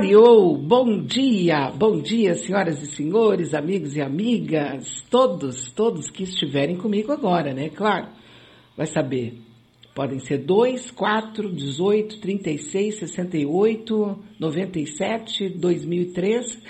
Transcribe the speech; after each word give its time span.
Clareou, 0.00 0.56
bom 0.56 1.02
dia, 1.02 1.70
bom 1.76 2.00
dia, 2.00 2.34
senhoras 2.34 2.82
e 2.82 2.86
senhores, 2.86 3.52
amigos 3.52 3.94
e 3.94 4.00
amigas, 4.00 5.04
todos, 5.10 5.70
todos 5.72 6.08
que 6.08 6.22
estiverem 6.22 6.74
comigo 6.78 7.12
agora, 7.12 7.52
né? 7.52 7.68
Claro, 7.68 8.06
vai 8.74 8.86
saber. 8.86 9.34
Podem 9.94 10.18
ser 10.18 10.38
2, 10.38 10.90
4, 10.92 11.52
18, 11.52 12.18
36, 12.18 12.94
68, 12.94 14.18
97, 14.38 15.50
2003. 15.50 16.62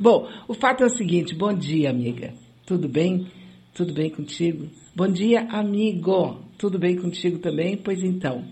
bom, 0.00 0.28
o 0.48 0.54
fato 0.54 0.82
é 0.82 0.86
o 0.86 0.90
seguinte: 0.90 1.32
bom 1.32 1.54
dia, 1.54 1.90
amiga. 1.90 2.34
Tudo 2.66 2.88
bem? 2.88 3.28
Tudo 3.72 3.94
bem 3.94 4.10
contigo? 4.10 4.66
Bom 4.96 5.06
dia, 5.06 5.42
amigo. 5.42 6.40
Tudo 6.58 6.76
bem 6.76 6.96
contigo 6.96 7.38
também? 7.38 7.76
Pois 7.76 8.02
então. 8.02 8.44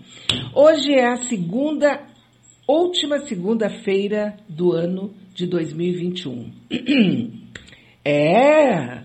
Hoje 0.55 0.93
é 0.93 1.07
a 1.07 1.17
segunda 1.17 2.08
última 2.71 3.17
segunda-feira 3.25 4.37
do 4.47 4.73
ano 4.73 5.11
de 5.33 5.47
2021. 5.47 6.51
é, 8.05 9.03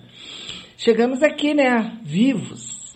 chegamos 0.77 1.23
aqui, 1.23 1.55
né, 1.55 1.99
vivos. 2.03 2.95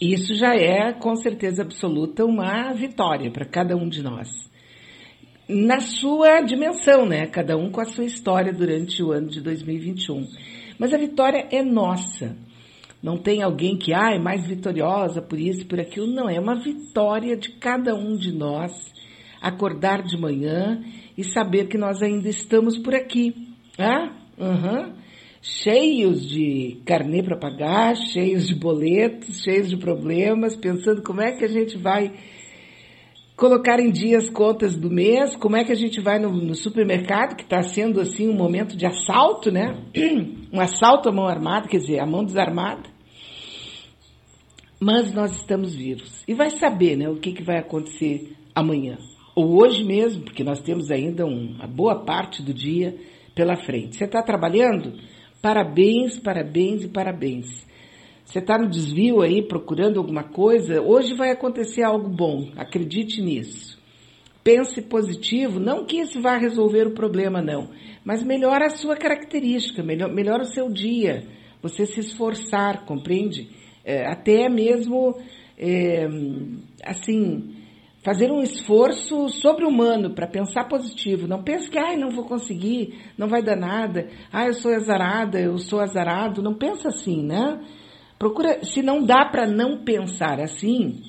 Isso 0.00 0.34
já 0.34 0.54
é, 0.54 0.92
com 0.94 1.14
certeza 1.16 1.62
absoluta, 1.62 2.24
uma 2.24 2.72
vitória 2.72 3.30
para 3.30 3.44
cada 3.44 3.76
um 3.76 3.88
de 3.88 4.02
nós. 4.02 4.28
Na 5.46 5.80
sua 5.80 6.40
dimensão, 6.40 7.04
né? 7.04 7.26
Cada 7.26 7.56
um 7.56 7.70
com 7.70 7.80
a 7.80 7.86
sua 7.86 8.04
história 8.04 8.52
durante 8.52 9.02
o 9.02 9.12
ano 9.12 9.28
de 9.28 9.40
2021. 9.40 10.26
Mas 10.78 10.94
a 10.94 10.98
vitória 10.98 11.46
é 11.50 11.62
nossa. 11.62 12.36
Não 13.02 13.16
tem 13.16 13.42
alguém 13.42 13.76
que 13.76 13.92
ah, 13.92 14.14
é 14.14 14.18
mais 14.18 14.46
vitoriosa 14.46 15.20
por 15.20 15.38
isso, 15.38 15.66
por 15.66 15.80
aquilo. 15.80 16.06
Não, 16.06 16.28
é 16.28 16.38
uma 16.38 16.54
vitória 16.54 17.36
de 17.36 17.50
cada 17.52 17.94
um 17.94 18.16
de 18.16 18.32
nós 18.32 18.72
acordar 19.40 20.02
de 20.02 20.18
manhã 20.18 20.82
e 21.16 21.24
saber 21.24 21.66
que 21.68 21.78
nós 21.78 22.02
ainda 22.02 22.28
estamos 22.28 22.78
por 22.78 22.94
aqui. 22.94 23.34
Ah, 23.78 24.12
uhum. 24.38 24.92
Cheios 25.40 26.28
de 26.28 26.80
carnê 26.84 27.22
para 27.22 27.36
pagar, 27.36 27.96
cheios 27.96 28.46
de 28.46 28.54
boletos, 28.54 29.42
cheios 29.42 29.68
de 29.68 29.76
problemas, 29.76 30.56
pensando 30.56 31.02
como 31.02 31.20
é 31.20 31.32
que 31.32 31.44
a 31.44 31.48
gente 31.48 31.78
vai 31.78 32.12
colocar 33.36 33.78
em 33.78 33.90
dia 33.90 34.18
as 34.18 34.28
contas 34.28 34.76
do 34.76 34.90
mês, 34.90 35.36
como 35.36 35.56
é 35.56 35.64
que 35.64 35.70
a 35.70 35.76
gente 35.76 36.00
vai 36.00 36.18
no, 36.18 36.30
no 36.30 36.56
supermercado, 36.56 37.36
que 37.36 37.44
está 37.44 37.62
sendo 37.62 38.00
assim 38.00 38.28
um 38.28 38.34
momento 38.34 38.76
de 38.76 38.84
assalto, 38.84 39.50
né? 39.50 39.76
Um 40.50 40.60
assalto 40.60 41.10
à 41.10 41.12
mão 41.12 41.26
armada, 41.28 41.68
quer 41.68 41.76
dizer, 41.76 42.00
a 42.00 42.06
mão 42.06 42.24
desarmada. 42.24 42.88
Mas 44.80 45.12
nós 45.12 45.32
estamos 45.32 45.74
vivos. 45.74 46.24
E 46.26 46.32
vai 46.32 46.48
saber, 46.48 46.96
né, 46.96 47.06
o 47.06 47.16
que, 47.16 47.34
que 47.34 47.42
vai 47.42 47.58
acontecer 47.58 48.32
amanhã 48.54 48.96
ou 49.38 49.62
hoje 49.62 49.84
mesmo, 49.84 50.24
porque 50.24 50.42
nós 50.42 50.60
temos 50.60 50.90
ainda 50.90 51.24
uma 51.24 51.64
boa 51.68 52.04
parte 52.04 52.42
do 52.42 52.52
dia 52.52 52.96
pela 53.36 53.54
frente. 53.54 53.94
Você 53.94 54.04
está 54.04 54.20
trabalhando? 54.20 54.94
Parabéns, 55.40 56.18
parabéns 56.18 56.82
e 56.82 56.88
parabéns. 56.88 57.64
Você 58.24 58.40
está 58.40 58.58
no 58.58 58.68
desvio 58.68 59.22
aí 59.22 59.40
procurando 59.40 60.00
alguma 60.00 60.24
coisa? 60.24 60.82
Hoje 60.82 61.14
vai 61.14 61.30
acontecer 61.30 61.84
algo 61.84 62.08
bom, 62.08 62.50
acredite 62.56 63.22
nisso. 63.22 63.78
Pense 64.42 64.82
positivo, 64.82 65.60
não 65.60 65.86
que 65.86 66.00
isso 66.00 66.20
vá 66.20 66.36
resolver 66.36 66.88
o 66.88 66.94
problema, 66.94 67.40
não, 67.40 67.70
mas 68.04 68.24
melhora 68.24 68.66
a 68.66 68.70
sua 68.70 68.96
característica, 68.96 69.84
melhor, 69.84 70.12
melhora 70.12 70.42
o 70.42 70.46
seu 70.46 70.68
dia, 70.68 71.22
você 71.62 71.86
se 71.86 72.00
esforçar, 72.00 72.84
compreende? 72.84 73.50
É, 73.84 74.04
até 74.04 74.48
mesmo, 74.48 75.16
é, 75.56 76.08
assim, 76.82 77.57
fazer 78.08 78.32
um 78.32 78.40
esforço 78.40 79.28
sobre-humano 79.28 80.14
para 80.14 80.26
pensar 80.26 80.66
positivo. 80.66 81.28
Não 81.28 81.42
pense 81.42 81.68
que, 81.68 81.78
ai, 81.78 81.94
não 81.94 82.08
vou 82.08 82.24
conseguir, 82.24 82.98
não 83.18 83.28
vai 83.28 83.42
dar 83.42 83.54
nada, 83.54 84.08
ah, 84.32 84.46
eu 84.46 84.54
sou 84.54 84.72
azarada, 84.72 85.38
eu 85.38 85.58
sou 85.58 85.78
azarado. 85.78 86.42
Não 86.42 86.54
pensa 86.54 86.88
assim, 86.88 87.22
né? 87.22 87.60
Procura, 88.18 88.64
se 88.64 88.80
não 88.80 89.04
dá 89.04 89.26
para 89.26 89.46
não 89.46 89.84
pensar 89.84 90.40
assim, 90.40 91.02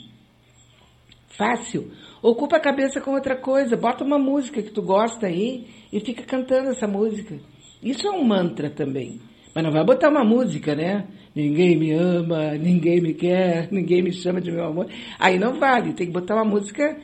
fácil, 1.38 1.90
ocupa 2.22 2.58
a 2.58 2.62
cabeça 2.62 3.00
com 3.00 3.12
outra 3.12 3.38
coisa, 3.38 3.78
bota 3.78 4.04
uma 4.04 4.20
música 4.20 4.62
que 4.62 4.70
tu 4.70 4.82
gosta 4.82 5.28
aí 5.28 5.68
e 5.94 6.02
fica 6.02 6.24
cantando 6.24 6.72
essa 6.72 6.86
música. 6.86 7.40
Isso 7.82 8.06
é 8.06 8.12
um 8.12 8.26
mantra 8.26 8.70
também. 8.70 9.22
Mas 9.56 9.64
não 9.64 9.72
vai 9.72 9.86
botar 9.86 10.10
uma 10.10 10.26
música, 10.26 10.76
né? 10.76 11.08
Ninguém 11.36 11.78
me 11.78 11.92
ama, 11.92 12.54
ninguém 12.56 13.02
me 13.02 13.14
quer, 13.14 13.72
ninguém 13.72 14.02
me 14.02 14.12
chama 14.12 14.42
de 14.42 14.52
meu 14.52 14.66
amor. 14.66 14.88
Aí 15.20 15.38
não 15.38 15.60
vale, 15.60 15.94
tem 15.94 16.08
que 16.08 16.14
botar 16.14 16.36
uma 16.36 16.46
música 16.46 16.98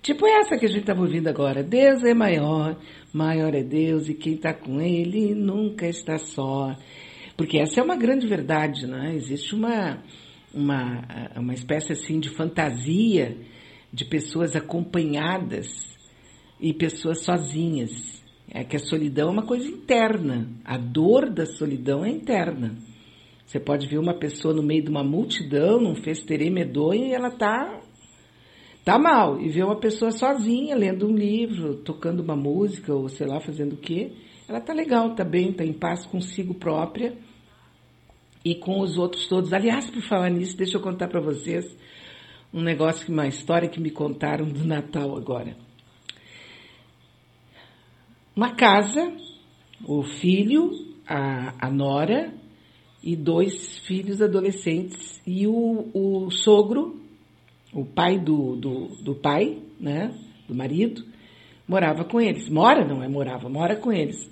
tipo 0.00 0.26
essa 0.26 0.56
que 0.56 0.66
a 0.66 0.68
gente 0.68 0.80
estava 0.80 1.00
ouvindo 1.00 1.28
agora. 1.28 1.62
Deus 1.62 2.02
é 2.04 2.14
maior, 2.14 2.76
maior 3.12 3.54
é 3.54 3.62
Deus 3.62 4.08
e 4.08 4.14
quem 4.14 4.34
está 4.34 4.52
com 4.52 4.80
Ele 4.80 5.34
nunca 5.34 5.86
está 5.86 6.18
só. 6.18 6.76
Porque 7.36 7.58
essa 7.58 7.80
é 7.80 7.82
uma 7.82 7.96
grande 7.96 8.26
verdade, 8.26 8.86
né? 8.86 9.14
Existe 9.14 9.54
uma, 9.54 10.02
uma, 10.52 11.02
uma 11.36 11.54
espécie 11.54 11.92
assim 11.92 12.20
de 12.20 12.28
fantasia 12.28 13.36
de 13.92 14.04
pessoas 14.04 14.56
acompanhadas 14.56 15.68
e 16.60 16.72
pessoas 16.72 17.24
sozinhas. 17.24 18.22
É 18.50 18.64
que 18.64 18.76
a 18.76 18.80
solidão 18.80 19.28
é 19.28 19.32
uma 19.32 19.46
coisa 19.46 19.66
interna. 19.66 20.48
A 20.64 20.76
dor 20.76 21.30
da 21.30 21.46
solidão 21.46 22.04
é 22.04 22.10
interna. 22.10 22.76
Você 23.46 23.60
pode 23.60 23.86
ver 23.86 23.98
uma 23.98 24.14
pessoa 24.14 24.54
no 24.54 24.62
meio 24.62 24.82
de 24.82 24.90
uma 24.90 25.04
multidão, 25.04 25.80
num 25.80 25.94
festerê 25.94 26.50
medonho, 26.50 27.06
e 27.06 27.12
ela 27.12 27.30
tá 27.30 27.80
tá 28.84 28.98
mal. 28.98 29.40
E 29.40 29.48
ver 29.48 29.64
uma 29.64 29.78
pessoa 29.78 30.10
sozinha, 30.10 30.74
lendo 30.74 31.06
um 31.06 31.14
livro, 31.14 31.76
tocando 31.76 32.20
uma 32.20 32.36
música, 32.36 32.94
ou 32.94 33.08
sei 33.08 33.26
lá, 33.26 33.40
fazendo 33.40 33.74
o 33.74 33.76
quê. 33.76 34.12
Ela 34.48 34.60
tá 34.60 34.72
legal, 34.72 35.14
tá 35.14 35.24
bem, 35.24 35.52
tá 35.52 35.64
em 35.64 35.72
paz 35.72 36.04
consigo 36.06 36.54
própria 36.54 37.16
e 38.44 38.54
com 38.54 38.80
os 38.80 38.98
outros 38.98 39.26
todos. 39.28 39.52
Aliás, 39.52 39.88
por 39.90 40.02
falar 40.02 40.30
nisso, 40.30 40.56
deixa 40.56 40.76
eu 40.78 40.82
contar 40.82 41.08
para 41.08 41.20
vocês 41.20 41.64
um 42.52 42.60
negócio, 42.60 43.12
uma 43.12 43.26
história 43.26 43.68
que 43.68 43.80
me 43.80 43.90
contaram 43.90 44.46
do 44.46 44.64
Natal 44.64 45.16
agora 45.16 45.56
uma 48.34 48.54
casa, 48.54 49.14
o 49.84 50.02
filho, 50.02 50.70
a, 51.06 51.66
a 51.66 51.70
nora 51.70 52.32
e 53.02 53.16
dois 53.16 53.78
filhos 53.80 54.22
adolescentes 54.22 55.20
e 55.26 55.46
o, 55.46 55.88
o 55.92 56.30
sogro, 56.30 57.00
o 57.72 57.84
pai 57.84 58.18
do, 58.18 58.56
do, 58.56 58.88
do 59.02 59.14
pai, 59.14 59.58
né, 59.80 60.14
do 60.46 60.54
marido, 60.54 61.04
morava 61.66 62.04
com 62.04 62.20
eles. 62.20 62.48
Mora, 62.48 62.86
não 62.86 63.02
é 63.02 63.08
morava, 63.08 63.48
mora 63.48 63.76
com 63.76 63.92
eles. 63.92 64.30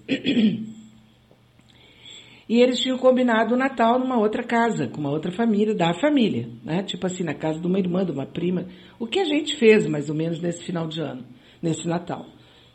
E 2.48 2.60
eles 2.60 2.80
tinham 2.80 2.98
combinado 2.98 3.54
o 3.54 3.56
Natal 3.56 3.96
numa 4.00 4.18
outra 4.18 4.42
casa, 4.42 4.88
com 4.88 4.98
uma 4.98 5.12
outra 5.12 5.30
família, 5.30 5.72
da 5.72 5.94
família, 5.94 6.48
né? 6.64 6.82
Tipo 6.82 7.06
assim, 7.06 7.22
na 7.22 7.32
casa 7.32 7.60
de 7.60 7.66
uma 7.68 7.78
irmã, 7.78 8.04
de 8.04 8.10
uma 8.10 8.26
prima. 8.26 8.66
O 8.98 9.06
que 9.06 9.20
a 9.20 9.24
gente 9.24 9.54
fez, 9.54 9.86
mais 9.86 10.10
ou 10.10 10.16
menos, 10.16 10.40
nesse 10.40 10.64
final 10.64 10.88
de 10.88 11.00
ano, 11.00 11.24
nesse 11.62 11.86
Natal 11.86 12.26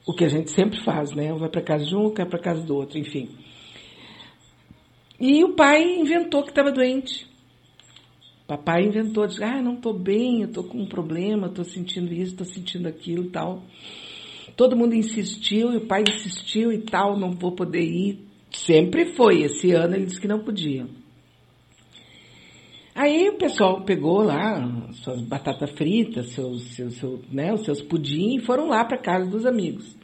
o 0.06 0.14
que 0.14 0.24
a 0.24 0.30
gente 0.30 0.52
sempre 0.52 0.80
faz, 0.84 1.12
né? 1.14 1.34
Um 1.34 1.38
vai 1.38 1.50
para 1.50 1.64
casa 1.64 1.84
de 1.84 1.96
um, 1.96 2.14
vai 2.14 2.26
para 2.26 2.40
casa 2.40 2.62
do 2.62 2.76
outro, 2.76 3.00
enfim. 3.00 3.30
E 5.20 5.44
o 5.44 5.54
pai 5.54 5.84
inventou 5.84 6.44
que 6.44 6.50
estava 6.50 6.72
doente. 6.72 7.28
Papai 8.48 8.84
inventou, 8.84 9.26
disse, 9.26 9.44
ah, 9.44 9.62
não 9.62 9.74
estou 9.74 9.94
bem, 9.94 10.42
eu 10.42 10.48
estou 10.48 10.64
com 10.64 10.80
um 10.80 10.86
problema, 10.86 11.48
estou 11.48 11.66
sentindo 11.66 12.14
isso, 12.14 12.34
estou 12.34 12.46
sentindo 12.46 12.88
aquilo 12.88 13.30
tal. 13.32 13.64
Todo 14.56 14.78
mundo 14.78 14.94
insistiu, 14.94 15.74
e 15.74 15.78
o 15.78 15.88
pai 15.88 16.04
insistiu 16.08 16.72
e 16.72 16.78
tal, 16.80 17.18
não 17.18 17.32
vou 17.32 17.54
poder 17.54 17.84
ir. 17.84 18.20
Sempre 18.52 19.14
foi, 19.16 19.42
esse 19.42 19.72
ano 19.72 19.96
ele 19.96 20.06
disse 20.06 20.22
que 20.22 20.28
não 20.28 20.40
podia. 20.40 20.86
Aí 22.94 23.28
o 23.28 23.38
pessoal 23.38 23.82
pegou 23.82 24.22
lá 24.22 24.66
suas 24.94 25.22
batatas 25.22 25.72
fritas, 25.72 26.30
seus, 26.30 26.64
seus, 26.76 26.94
seu, 26.94 27.22
né, 27.30 27.54
os 27.54 27.66
seus 27.66 27.82
pudim 27.82 28.38
e 28.38 28.46
foram 28.46 28.70
lá 28.70 28.86
para 28.86 28.98
casa 28.98 29.30
dos 29.30 29.46
amigos. 29.46 29.98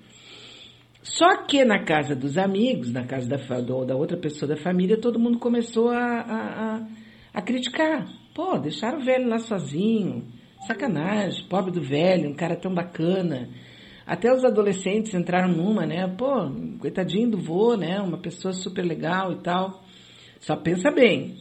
Só 1.03 1.43
que 1.45 1.65
na 1.65 1.83
casa 1.83 2.15
dos 2.15 2.37
amigos, 2.37 2.91
na 2.91 3.05
casa 3.05 3.27
da, 3.27 3.37
da 3.37 3.95
outra 3.95 4.17
pessoa 4.17 4.49
da 4.49 4.61
família, 4.61 4.99
todo 4.99 5.19
mundo 5.19 5.39
começou 5.39 5.89
a, 5.89 5.97
a, 5.97 6.75
a, 6.75 6.87
a 7.33 7.41
criticar. 7.41 8.05
Pô, 8.35 8.57
deixaram 8.57 8.99
o 8.99 9.03
velho 9.03 9.27
lá 9.27 9.39
sozinho, 9.39 10.27
sacanagem, 10.67 11.47
pobre 11.49 11.71
do 11.71 11.81
velho, 11.81 12.29
um 12.29 12.35
cara 12.35 12.55
tão 12.55 12.73
bacana. 12.73 13.49
Até 14.05 14.31
os 14.31 14.45
adolescentes 14.45 15.13
entraram 15.13 15.49
numa, 15.49 15.85
né? 15.85 16.07
Pô, 16.07 16.51
coitadinho 16.79 17.31
do 17.31 17.37
vô, 17.37 17.75
né? 17.75 17.99
Uma 17.99 18.17
pessoa 18.17 18.53
super 18.53 18.83
legal 18.83 19.31
e 19.33 19.41
tal. 19.41 19.83
Só 20.39 20.55
pensa 20.55 20.91
bem, 20.91 21.35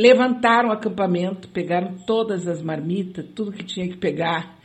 Levantaram 0.00 0.70
o 0.70 0.72
acampamento, 0.72 1.46
pegaram 1.50 1.94
todas 2.06 2.48
as 2.48 2.62
marmitas, 2.62 3.22
tudo 3.36 3.52
que 3.52 3.62
tinha 3.62 3.86
que 3.86 3.98
pegar, 3.98 4.58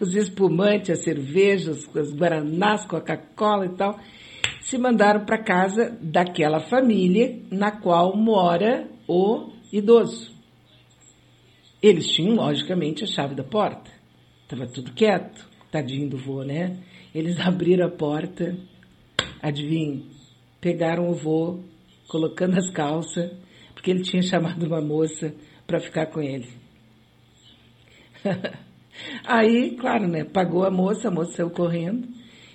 os 0.00 0.14
espumantes, 0.14 0.90
as 0.90 1.04
cervejas, 1.04 1.88
as 1.96 2.12
guaranás, 2.12 2.84
Coca-Cola 2.84 3.66
e 3.66 3.76
tal, 3.76 3.98
se 4.60 4.78
mandaram 4.78 5.24
para 5.24 5.42
casa 5.42 5.96
daquela 6.00 6.60
família 6.60 7.38
na 7.50 7.70
qual 7.70 8.16
mora 8.16 8.88
o 9.06 9.52
idoso. 9.72 10.32
Eles 11.82 12.06
tinham, 12.08 12.36
logicamente, 12.36 13.04
a 13.04 13.06
chave 13.06 13.34
da 13.34 13.44
porta. 13.44 13.90
Estava 14.42 14.66
tudo 14.66 14.92
quieto, 14.92 15.46
tadinho 15.70 16.08
do 16.08 16.16
vô, 16.16 16.42
né? 16.42 16.78
Eles 17.14 17.38
abriram 17.44 17.86
a 17.86 17.90
porta, 17.90 18.56
adivinha, 19.42 20.02
pegaram 20.60 21.10
o 21.10 21.14
vô, 21.14 21.60
colocando 22.08 22.56
as 22.56 22.70
calças, 22.70 23.30
porque 23.74 23.90
ele 23.90 24.02
tinha 24.02 24.22
chamado 24.24 24.64
uma 24.64 24.80
moça 24.80 25.34
para 25.66 25.78
ficar 25.78 26.06
com 26.06 26.22
ele. 26.22 26.48
Aí, 29.24 29.76
claro, 29.76 30.06
né? 30.06 30.24
Pagou 30.24 30.64
a 30.64 30.70
moça, 30.70 31.08
a 31.08 31.10
moça 31.10 31.32
saiu 31.32 31.50
correndo 31.50 32.08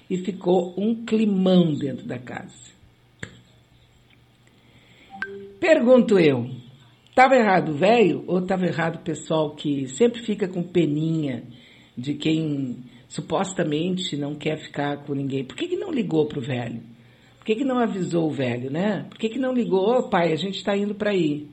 e 0.09 0.17
ficou 0.17 0.73
um 0.77 1.05
climão 1.05 1.73
dentro 1.73 2.05
da 2.05 2.17
casa. 2.17 2.69
Pergunto 5.59 6.17
eu, 6.17 6.49
estava 7.09 7.35
errado 7.35 7.69
o 7.69 7.77
velho 7.77 8.23
ou 8.27 8.39
estava 8.39 8.65
errado 8.65 8.95
o 8.95 9.03
pessoal 9.03 9.55
que 9.55 9.87
sempre 9.89 10.21
fica 10.21 10.47
com 10.47 10.63
peninha 10.63 11.43
de 11.97 12.13
quem 12.13 12.77
supostamente 13.09 14.15
não 14.15 14.35
quer 14.35 14.57
ficar 14.57 15.03
com 15.03 15.13
ninguém? 15.13 15.43
Por 15.43 15.57
que, 15.57 15.67
que 15.67 15.75
não 15.75 15.91
ligou 15.91 16.27
para 16.27 16.39
o 16.39 16.41
velho? 16.41 16.81
Por 17.39 17.45
que, 17.45 17.55
que 17.55 17.65
não 17.65 17.79
avisou 17.79 18.27
o 18.27 18.33
velho, 18.33 18.69
né? 18.69 19.05
Por 19.09 19.17
que, 19.17 19.29
que 19.29 19.39
não 19.39 19.53
ligou, 19.53 19.97
oh, 19.97 20.03
pai, 20.09 20.31
a 20.31 20.35
gente 20.35 20.57
está 20.57 20.77
indo 20.77 20.93
para 20.93 21.11
aí? 21.11 21.47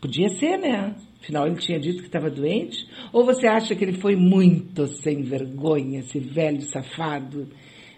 Podia 0.00 0.28
ser, 0.30 0.58
né? 0.58 0.94
Afinal, 1.22 1.46
ele 1.46 1.56
tinha 1.56 1.78
dito 1.78 2.00
que 2.00 2.06
estava 2.06 2.30
doente? 2.30 2.86
Ou 3.12 3.24
você 3.24 3.46
acha 3.46 3.74
que 3.74 3.84
ele 3.84 4.00
foi 4.00 4.16
muito 4.16 4.86
sem 4.86 5.22
vergonha, 5.22 6.00
esse 6.00 6.18
velho 6.18 6.62
safado, 6.62 7.48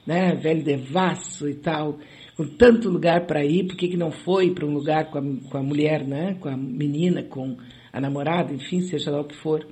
né? 0.06 0.34
Velho 0.34 0.64
devasso 0.64 1.48
e 1.48 1.54
tal, 1.54 1.98
com 2.36 2.44
tanto 2.44 2.88
lugar 2.88 3.26
para 3.26 3.44
ir, 3.44 3.66
por 3.66 3.76
que, 3.76 3.88
que 3.88 3.96
não 3.96 4.10
foi 4.10 4.52
para 4.52 4.66
um 4.66 4.72
lugar 4.72 5.10
com 5.10 5.19
a, 5.19 5.22
com 5.50 5.58
a 5.58 5.62
mulher, 5.62 6.04
né? 6.06 6.34
Com 6.40 6.48
a 6.48 6.56
menina, 6.56 7.22
com 7.22 7.56
a 7.92 8.00
namorada, 8.00 8.52
enfim, 8.52 8.80
seja 8.80 9.10
lá 9.10 9.20
o 9.20 9.24
que 9.24 9.36
for. 9.36 9.66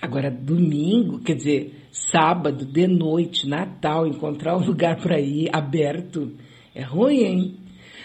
Agora, 0.00 0.30
domingo, 0.30 1.20
quer 1.20 1.36
dizer, 1.36 1.72
sábado, 1.90 2.66
de 2.66 2.86
noite, 2.86 3.48
Natal, 3.48 4.06
encontrar 4.06 4.56
um 4.56 4.64
lugar 4.64 4.96
para 5.00 5.18
ir 5.18 5.48
aberto, 5.52 6.32
é 6.74 6.82
ruim, 6.82 7.24
hein? 7.24 7.56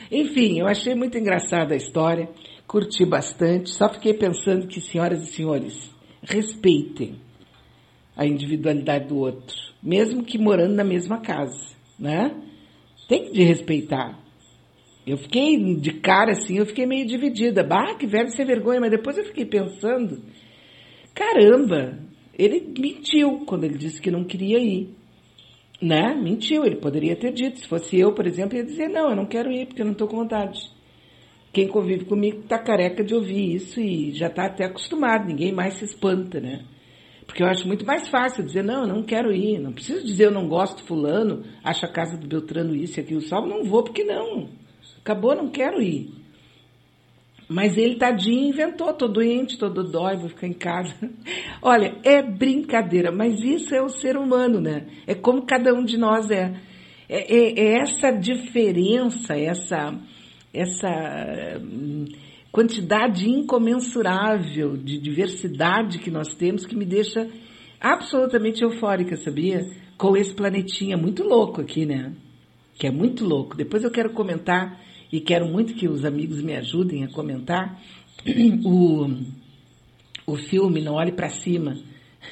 Enfim, 0.09 0.59
eu 0.59 0.67
achei 0.67 0.95
muito 0.95 1.17
engraçada 1.17 1.73
a 1.73 1.77
história, 1.77 2.29
curti 2.71 3.05
bastante, 3.05 3.69
só 3.69 3.89
fiquei 3.89 4.13
pensando 4.13 4.65
que, 4.65 4.79
senhoras 4.79 5.23
e 5.23 5.33
senhores, 5.33 5.91
respeitem 6.23 7.15
a 8.15 8.25
individualidade 8.25 9.09
do 9.09 9.17
outro, 9.17 9.57
mesmo 9.83 10.23
que 10.23 10.37
morando 10.37 10.73
na 10.75 10.83
mesma 10.85 11.19
casa, 11.19 11.75
né? 11.99 12.33
Tem 13.09 13.29
que 13.29 13.43
respeitar. 13.43 14.17
Eu 15.05 15.17
fiquei 15.17 15.75
de 15.75 15.99
cara 15.99 16.31
assim, 16.31 16.59
eu 16.59 16.65
fiquei 16.65 16.85
meio 16.85 17.05
dividida. 17.05 17.61
Bah, 17.61 17.95
que 17.95 18.07
velho 18.07 18.29
sem 18.29 18.45
vergonha, 18.45 18.79
mas 18.79 18.91
depois 18.91 19.17
eu 19.17 19.25
fiquei 19.25 19.45
pensando 19.45 20.21
Caramba, 21.13 21.99
ele 22.37 22.73
mentiu 22.79 23.45
quando 23.45 23.65
ele 23.65 23.77
disse 23.77 24.01
que 24.01 24.09
não 24.09 24.23
queria 24.23 24.59
ir. 24.59 24.95
Né? 25.81 26.15
Mentiu, 26.15 26.63
ele 26.63 26.77
poderia 26.77 27.15
ter 27.15 27.33
dito. 27.33 27.59
Se 27.59 27.67
fosse 27.67 27.99
eu, 27.99 28.13
por 28.13 28.25
exemplo, 28.25 28.57
ia 28.57 28.63
dizer: 28.63 28.87
não, 28.87 29.09
eu 29.09 29.15
não 29.15 29.25
quero 29.25 29.51
ir 29.51 29.65
porque 29.65 29.81
eu 29.81 29.85
não 29.85 29.93
estou 29.93 30.07
com 30.07 30.17
vontade. 30.17 30.59
Quem 31.53 31.67
convive 31.67 32.05
comigo 32.05 32.39
está 32.39 32.57
careca 32.57 33.03
de 33.03 33.13
ouvir 33.13 33.55
isso 33.55 33.79
e 33.79 34.11
já 34.13 34.27
está 34.27 34.45
até 34.45 34.65
acostumado, 34.65 35.27
ninguém 35.27 35.51
mais 35.51 35.75
se 35.75 35.85
espanta, 35.85 36.39
né? 36.39 36.63
Porque 37.25 37.43
eu 37.43 37.47
acho 37.47 37.67
muito 37.67 37.85
mais 37.85 38.07
fácil 38.07 38.43
dizer, 38.43 38.63
não, 38.63 38.81
eu 38.81 38.87
não 38.87 39.03
quero 39.03 39.33
ir, 39.33 39.59
não 39.59 39.71
preciso 39.71 40.05
dizer 40.05 40.25
eu 40.25 40.31
não 40.31 40.47
gosto 40.47 40.83
fulano, 40.83 41.43
acho 41.63 41.85
a 41.85 41.89
casa 41.89 42.17
do 42.17 42.27
Beltrano 42.27 42.75
isso 42.75 42.99
e 42.99 43.03
aquilo, 43.03 43.21
só 43.21 43.45
não 43.45 43.63
vou 43.63 43.83
porque 43.83 44.03
não. 44.03 44.49
Acabou, 45.01 45.35
não 45.35 45.49
quero 45.49 45.81
ir. 45.81 46.21
Mas 47.49 47.77
ele, 47.77 47.95
tadinho, 47.95 48.47
inventou, 48.47 48.93
tô 48.93 49.09
doente, 49.09 49.57
tô 49.57 49.67
dói, 49.67 50.15
vou 50.15 50.29
ficar 50.29 50.47
em 50.47 50.53
casa. 50.53 50.95
Olha, 51.61 51.97
é 52.01 52.21
brincadeira, 52.21 53.11
mas 53.11 53.41
isso 53.41 53.75
é 53.75 53.81
o 53.81 53.89
ser 53.89 54.15
humano, 54.15 54.61
né? 54.61 54.87
É 55.05 55.13
como 55.13 55.45
cada 55.45 55.73
um 55.73 55.83
de 55.83 55.97
nós 55.97 56.31
é. 56.31 56.53
É, 57.09 57.35
é, 57.35 57.59
é 57.59 57.81
essa 57.81 58.09
diferença, 58.11 59.33
essa, 59.35 59.93
essa 60.53 61.59
hum, 61.61 62.05
quantidade 62.51 63.29
incomensurável 63.29 64.75
de 64.75 64.97
diversidade 64.97 65.99
que 65.99 66.11
nós 66.11 66.33
temos 66.35 66.65
que 66.65 66.75
me 66.75 66.85
deixa 66.85 67.27
absolutamente 67.79 68.61
eufórica, 68.61 69.15
sabia? 69.17 69.65
Com 69.97 70.15
esse 70.17 70.33
planetinha 70.33 70.97
muito 70.97 71.23
louco 71.23 71.61
aqui, 71.61 71.85
né? 71.85 72.13
Que 72.75 72.87
é 72.87 72.91
muito 72.91 73.25
louco. 73.25 73.55
Depois 73.55 73.83
eu 73.83 73.91
quero 73.91 74.11
comentar 74.11 74.79
e 75.11 75.19
quero 75.19 75.47
muito 75.47 75.73
que 75.73 75.87
os 75.87 76.05
amigos 76.05 76.41
me 76.41 76.55
ajudem 76.55 77.03
a 77.03 77.11
comentar 77.11 77.81
o, 78.65 79.07
o 80.25 80.35
filme 80.35 80.81
Não 80.81 80.93
Olhe 80.93 81.11
para 81.11 81.29
Cima, 81.29 81.77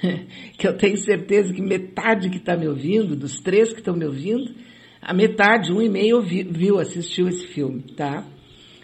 que 0.58 0.68
eu 0.68 0.78
tenho 0.78 0.98
certeza 0.98 1.54
que 1.54 1.62
metade 1.62 2.30
que 2.30 2.38
está 2.38 2.56
me 2.56 2.68
ouvindo, 2.68 3.16
dos 3.16 3.40
três 3.40 3.72
que 3.72 3.80
estão 3.80 3.96
me 3.96 4.06
ouvindo, 4.06 4.54
a 5.02 5.14
metade, 5.14 5.72
um 5.72 5.82
e 5.82 5.90
meio, 5.90 6.22
viu, 6.22 6.80
assistiu 6.80 7.28
esse 7.28 7.48
filme, 7.48 7.82
tá? 7.96 8.26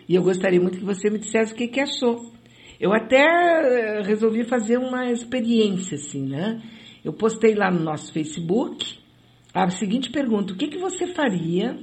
E 0.07 0.15
eu 0.15 0.23
gostaria 0.23 0.61
muito 0.61 0.77
que 0.77 0.85
você 0.85 1.09
me 1.09 1.19
dissesse 1.19 1.53
o 1.53 1.55
que, 1.55 1.67
que 1.67 1.79
achou. 1.79 2.31
Eu 2.79 2.93
até 2.93 3.21
eh, 3.21 4.01
resolvi 4.03 4.43
fazer 4.43 4.77
uma 4.77 5.11
experiência, 5.11 5.95
assim, 5.95 6.27
né? 6.27 6.61
Eu 7.03 7.13
postei 7.13 7.55
lá 7.55 7.71
no 7.71 7.79
nosso 7.79 8.11
Facebook 8.13 8.97
a 9.53 9.69
seguinte 9.69 10.09
pergunta: 10.11 10.53
o 10.53 10.57
que, 10.57 10.67
que 10.67 10.77
você 10.77 11.07
faria 11.07 11.77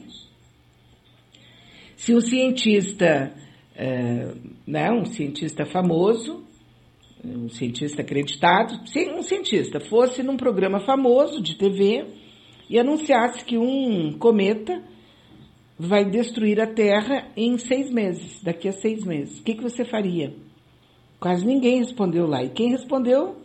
se 1.97 2.15
um 2.15 2.21
cientista, 2.21 3.33
é, 3.77 4.35
né, 4.67 4.91
um 4.91 5.05
cientista 5.05 5.65
famoso, 5.65 6.43
um 7.25 7.49
cientista 7.49 8.03
acreditado, 8.03 8.81
um 9.17 9.23
cientista 9.23 9.79
fosse 9.79 10.23
num 10.23 10.37
programa 10.37 10.81
famoso 10.81 11.41
de 11.41 11.57
TV 11.57 12.05
e 12.73 12.79
anunciasse 12.79 13.45
que 13.45 13.59
um 13.59 14.15
cometa 14.19 14.83
vai 15.79 16.07
destruir 16.07 16.59
a 16.59 16.67
Terra 16.67 17.29
em 17.37 17.59
seis 17.59 17.91
meses, 17.91 18.43
daqui 18.43 18.67
a 18.67 18.73
seis 18.73 19.05
meses, 19.05 19.41
o 19.41 19.43
que, 19.43 19.57
que 19.57 19.63
você 19.63 19.85
faria? 19.85 20.35
Quase 21.21 21.47
ninguém 21.47 21.81
respondeu 21.81 22.27
lá. 22.27 22.43
E 22.43 22.49
quem 22.49 22.71
respondeu, 22.71 23.37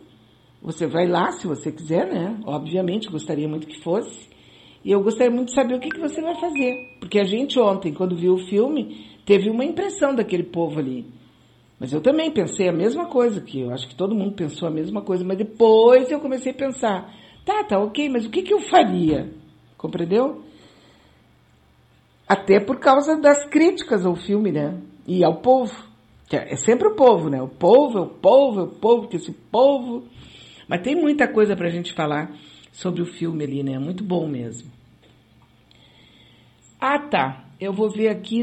você 0.62 0.86
vai 0.86 1.06
lá 1.06 1.30
se 1.32 1.46
você 1.46 1.70
quiser, 1.70 2.06
né? 2.06 2.40
Obviamente, 2.46 3.10
gostaria 3.10 3.46
muito 3.46 3.66
que 3.66 3.82
fosse. 3.82 4.30
E 4.82 4.90
eu 4.90 5.02
gostaria 5.02 5.30
muito 5.30 5.48
de 5.48 5.54
saber 5.54 5.74
o 5.74 5.80
que, 5.80 5.90
que 5.90 6.00
você 6.00 6.22
vai 6.22 6.34
fazer. 6.40 6.74
Porque 6.98 7.20
a 7.20 7.24
gente 7.24 7.60
ontem, 7.60 7.92
quando 7.92 8.16
viu 8.16 8.32
o 8.32 8.46
filme, 8.46 9.04
teve 9.26 9.50
uma 9.50 9.64
impressão 9.64 10.14
daquele 10.14 10.44
povo 10.44 10.80
ali. 10.80 11.04
Mas 11.78 11.92
eu 11.92 12.00
também 12.00 12.30
pensei 12.30 12.66
a 12.66 12.72
mesma 12.72 13.04
coisa, 13.04 13.42
que 13.42 13.60
eu 13.60 13.70
acho 13.72 13.86
que 13.86 13.94
todo 13.94 14.14
mundo 14.14 14.34
pensou 14.34 14.66
a 14.66 14.70
mesma 14.70 15.02
coisa, 15.02 15.22
mas 15.22 15.36
depois 15.36 16.10
eu 16.10 16.18
comecei 16.18 16.50
a 16.52 16.54
pensar, 16.54 17.14
tá, 17.48 17.64
tá, 17.64 17.78
ok, 17.78 18.10
mas 18.10 18.26
o 18.26 18.30
que, 18.30 18.42
que 18.42 18.52
eu 18.52 18.60
faria? 18.60 19.32
Compreendeu? 19.78 20.44
Até 22.28 22.60
por 22.60 22.78
causa 22.78 23.18
das 23.18 23.46
críticas 23.46 24.04
ao 24.04 24.14
filme, 24.14 24.52
né? 24.52 24.78
E 25.06 25.24
ao 25.24 25.40
povo. 25.40 25.74
É 26.30 26.56
sempre 26.56 26.88
o 26.88 26.94
povo, 26.94 27.30
né? 27.30 27.40
O 27.40 27.48
povo, 27.48 27.98
é 27.98 28.02
o 28.02 28.06
povo, 28.06 28.60
é 28.60 28.62
o 28.64 28.68
povo, 28.68 29.08
que 29.08 29.16
esse 29.16 29.32
povo. 29.32 30.06
Mas 30.68 30.82
tem 30.82 30.94
muita 30.94 31.26
coisa 31.26 31.56
pra 31.56 31.70
gente 31.70 31.94
falar 31.94 32.30
sobre 32.70 33.00
o 33.00 33.06
filme 33.06 33.44
ali, 33.44 33.62
né? 33.62 33.78
Muito 33.78 34.04
bom 34.04 34.28
mesmo. 34.28 34.70
Ah, 36.78 36.98
tá. 36.98 37.46
Eu 37.58 37.72
vou 37.72 37.88
ver 37.90 38.10
aqui 38.10 38.42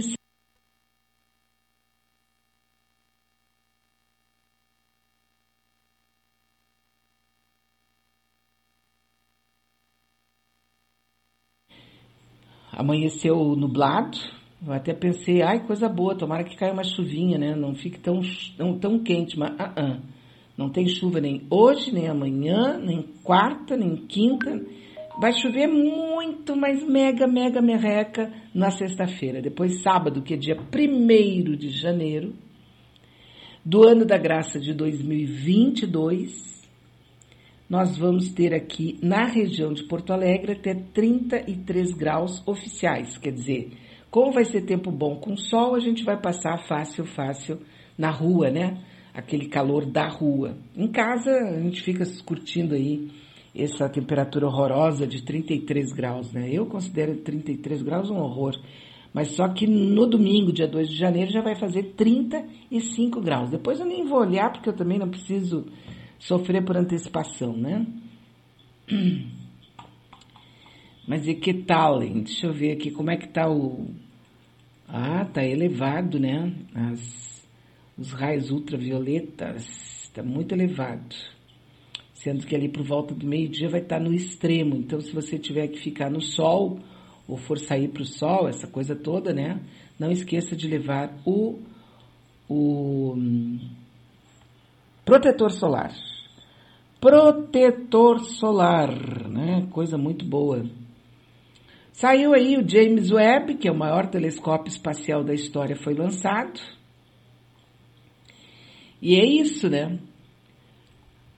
amanheceu 12.76 13.56
nublado. 13.56 14.18
Eu 14.66 14.74
até 14.74 14.94
pensei, 14.94 15.42
ai, 15.42 15.66
coisa 15.66 15.88
boa, 15.88 16.16
tomara 16.16 16.44
que 16.44 16.56
caia 16.56 16.74
uma 16.74 16.84
chuvinha, 16.84 17.38
né? 17.38 17.56
Não 17.56 17.74
fique 17.74 18.00
tão, 18.00 18.20
tão, 18.58 18.78
tão 18.78 19.00
quente, 19.00 19.38
mas 19.38 19.52
uh 19.52 19.74
-uh. 19.74 20.00
não 20.58 20.70
tem 20.70 20.88
chuva 20.88 21.22
nem 21.22 21.44
hoje, 21.50 21.94
nem 21.94 22.08
amanhã, 22.08 22.78
nem 22.78 23.04
quarta, 23.24 23.78
nem 23.78 23.96
quinta. 23.96 24.62
Vai 25.20 25.32
chover 25.32 25.68
muito, 25.68 26.56
mas 26.58 26.84
mega, 26.84 27.26
mega 27.26 27.62
merreca 27.62 28.34
na 28.54 28.70
sexta-feira. 28.70 29.42
Depois, 29.42 29.82
sábado, 29.82 30.22
que 30.22 30.34
é 30.34 30.38
dia 30.38 30.58
1 30.58 31.56
de 31.56 31.70
janeiro, 31.70 32.34
do 33.64 33.88
ano 33.88 34.06
da 34.06 34.18
graça 34.18 34.60
de 34.60 34.74
2022, 34.74 36.55
nós 37.70 37.98
vamos 37.98 38.30
ter 38.30 38.54
aqui 38.54 39.00
na 39.02 39.26
região 39.26 39.74
de 39.74 39.84
Porto 39.84 40.14
Alegre 40.14 40.54
até 40.54 40.74
33 40.74 41.94
graus 41.94 42.42
oficiais. 42.46 43.18
Quer 43.18 43.32
dizer, 43.32 43.72
como 44.12 44.32
vai 44.32 44.46
ser 44.46 44.62
tempo 44.62 44.92
bom 44.92 45.16
com 45.16 45.36
sol, 45.36 45.76
a 45.76 45.80
gente 45.80 46.04
vai 46.04 46.20
passar 46.20 46.58
fácil, 46.68 47.06
fácil 47.06 47.60
na 47.98 48.12
rua, 48.12 48.52
né? 48.52 48.78
Aquele 49.14 49.48
calor 49.48 49.86
da 49.86 50.08
rua. 50.08 50.58
Em 50.76 50.88
casa, 50.88 51.32
a 51.32 51.60
gente 51.60 51.82
fica 51.82 52.06
curtindo 52.24 52.76
aí 52.76 53.10
essa 53.56 53.90
temperatura 53.90 54.46
horrorosa 54.46 55.08
de 55.08 55.24
33 55.24 55.92
graus, 55.94 56.32
né? 56.32 56.50
Eu 56.52 56.66
considero 56.66 57.16
33 57.18 57.82
graus 57.82 58.10
um 58.10 58.18
horror. 58.18 58.60
Mas 59.14 59.30
só 59.30 59.48
que 59.48 59.66
no 59.66 60.06
domingo, 60.06 60.52
dia 60.52 60.68
2 60.68 60.90
de 60.90 60.98
janeiro, 60.98 61.32
já 61.32 61.42
vai 61.42 61.56
fazer 61.56 61.94
35 61.96 63.22
graus. 63.22 63.50
Depois 63.50 63.80
eu 63.80 63.86
nem 63.86 64.06
vou 64.06 64.20
olhar, 64.20 64.52
porque 64.52 64.68
eu 64.68 64.76
também 64.76 65.00
não 65.00 65.10
preciso 65.10 65.66
sofrer 66.20 66.64
por 66.64 66.78
antecipação, 66.78 67.56
né? 67.56 67.86
Mas 71.08 71.28
e 71.28 71.36
que 71.36 71.54
tal, 71.54 72.02
hein? 72.02 72.24
Deixa 72.24 72.48
eu 72.48 72.54
ver 72.54 72.72
aqui 72.72 72.92
como 72.92 73.12
é 73.12 73.18
que 73.18 73.28
tá 73.28 73.50
o. 73.50 73.90
Ah, 74.88 75.26
tá 75.26 75.44
elevado, 75.44 76.20
né? 76.20 76.52
As, 76.74 77.48
os 77.98 78.12
raios 78.12 78.52
ultravioletas. 78.52 80.04
Está 80.04 80.24
muito 80.24 80.54
elevado. 80.54 81.16
Sendo 82.14 82.46
que 82.46 82.56
ali 82.56 82.70
por 82.70 82.84
volta 82.84 83.14
do 83.14 83.28
meio-dia 83.28 83.70
vai 83.70 83.82
estar 83.82 83.98
tá 83.98 84.04
no 84.04 84.14
extremo. 84.14 84.76
Então, 84.76 85.00
se 85.00 85.14
você 85.14 85.38
tiver 85.38 85.68
que 85.68 85.80
ficar 85.80 86.10
no 86.10 86.22
sol 86.22 86.80
ou 87.28 87.38
for 87.38 87.60
sair 87.60 87.90
para 87.90 88.02
o 88.02 88.06
sol, 88.06 88.48
essa 88.48 88.68
coisa 88.68 88.96
toda, 88.96 89.34
né? 89.34 89.60
Não 90.00 90.12
esqueça 90.12 90.56
de 90.56 90.68
levar 90.68 91.16
o, 91.26 91.60
o 92.50 93.16
protetor 95.06 95.52
solar. 95.52 95.94
Protetor 97.00 98.20
solar, 98.22 99.30
né? 99.30 99.68
Coisa 99.72 99.98
muito 99.98 100.26
boa. 100.26 100.66
Saiu 101.92 102.34
aí 102.34 102.58
o 102.58 102.68
James 102.68 103.12
Webb, 103.12 103.56
que 103.56 103.70
é 103.70 103.72
o 103.72 103.78
maior 103.78 104.08
telescópio 104.08 104.70
espacial 104.70 105.24
da 105.24 105.34
história, 105.34 105.78
foi 105.78 105.94
lançado. 105.94 106.60
E 109.02 109.16
é 109.16 109.26
isso, 109.26 109.70
né? 109.70 109.98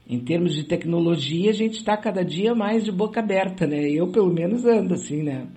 Em 0.10 0.20
termos 0.20 0.56
de 0.56 0.64
tecnologia, 0.64 1.50
a 1.50 1.54
gente 1.54 1.80
está 1.80 1.98
cada 1.98 2.24
dia 2.24 2.56
mais 2.56 2.86
de 2.86 2.92
boca 2.92 3.20
aberta, 3.20 3.68
né? 3.68 3.90
Eu, 3.90 4.08
pelo 4.08 4.34
menos, 4.34 4.66
ando 4.66 4.94
assim, 4.94 5.22
né? 5.22 5.48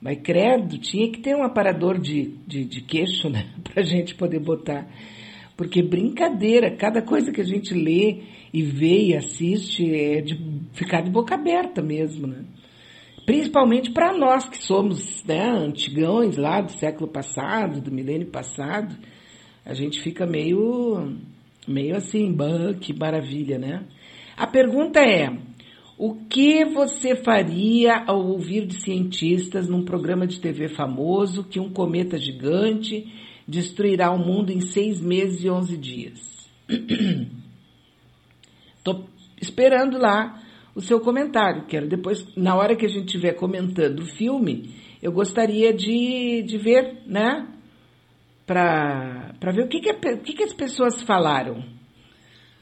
Mas 0.00 0.18
credo, 0.20 0.76
tinha 0.78 1.10
que 1.10 1.20
ter 1.20 1.34
um 1.34 1.44
aparador 1.44 1.98
de, 1.98 2.36
de, 2.46 2.64
de 2.64 2.82
queixo, 2.82 3.30
né? 3.30 3.48
Para 3.64 3.82
a 3.82 3.86
gente 3.86 4.14
poder 4.14 4.40
botar. 4.40 4.86
Porque 5.56 5.82
brincadeira, 5.82 6.74
cada 6.76 7.00
coisa 7.00 7.30
que 7.30 7.40
a 7.40 7.44
gente 7.44 7.72
lê 7.72 8.22
e 8.52 8.62
vê 8.62 9.06
e 9.06 9.16
assiste 9.16 9.88
é 9.94 10.20
de 10.20 10.36
ficar 10.72 11.00
de 11.00 11.10
boca 11.10 11.34
aberta 11.34 11.80
mesmo, 11.80 12.26
né? 12.26 12.44
Principalmente 13.24 13.90
para 13.90 14.16
nós 14.16 14.48
que 14.48 14.58
somos 14.58 15.24
né, 15.24 15.48
antigões 15.48 16.36
lá 16.36 16.60
do 16.60 16.72
século 16.72 17.08
passado, 17.08 17.80
do 17.80 17.90
milênio 17.90 18.26
passado, 18.26 18.94
a 19.64 19.72
gente 19.72 20.02
fica 20.02 20.26
meio, 20.26 21.16
meio 21.66 21.96
assim, 21.96 22.36
que 22.80 22.92
maravilha, 22.92 23.58
né? 23.58 23.86
A 24.36 24.46
pergunta 24.46 25.00
é, 25.00 25.32
o 25.96 26.16
que 26.28 26.64
você 26.64 27.16
faria 27.16 28.04
ao 28.06 28.26
ouvir 28.26 28.66
de 28.66 28.82
cientistas 28.82 29.68
num 29.68 29.84
programa 29.84 30.26
de 30.26 30.40
TV 30.40 30.68
famoso 30.68 31.44
que 31.44 31.60
um 31.60 31.70
cometa 31.70 32.18
gigante 32.18 33.06
destruirá 33.46 34.10
o 34.10 34.18
mundo 34.18 34.50
em 34.50 34.60
seis 34.60 35.00
meses 35.00 35.44
e 35.44 35.50
onze 35.50 35.76
dias? 35.76 36.20
Estou 38.76 39.08
esperando 39.40 39.98
lá 39.98 40.42
o 40.74 40.80
seu 40.80 41.00
comentário. 41.00 41.66
Quero 41.66 41.88
depois, 41.88 42.26
na 42.36 42.54
hora 42.56 42.76
que 42.76 42.86
a 42.86 42.88
gente 42.88 43.06
estiver 43.06 43.32
comentando 43.34 44.00
o 44.00 44.06
filme, 44.06 44.74
eu 45.02 45.12
gostaria 45.12 45.72
de, 45.72 46.42
de 46.42 46.58
ver, 46.58 47.02
né? 47.06 47.46
Para 48.46 49.52
ver 49.52 49.64
o 49.64 49.68
que, 49.68 49.80
que, 49.80 49.90
o 49.90 50.18
que, 50.18 50.34
que 50.34 50.42
as 50.42 50.52
pessoas 50.52 51.00
falaram. 51.02 51.64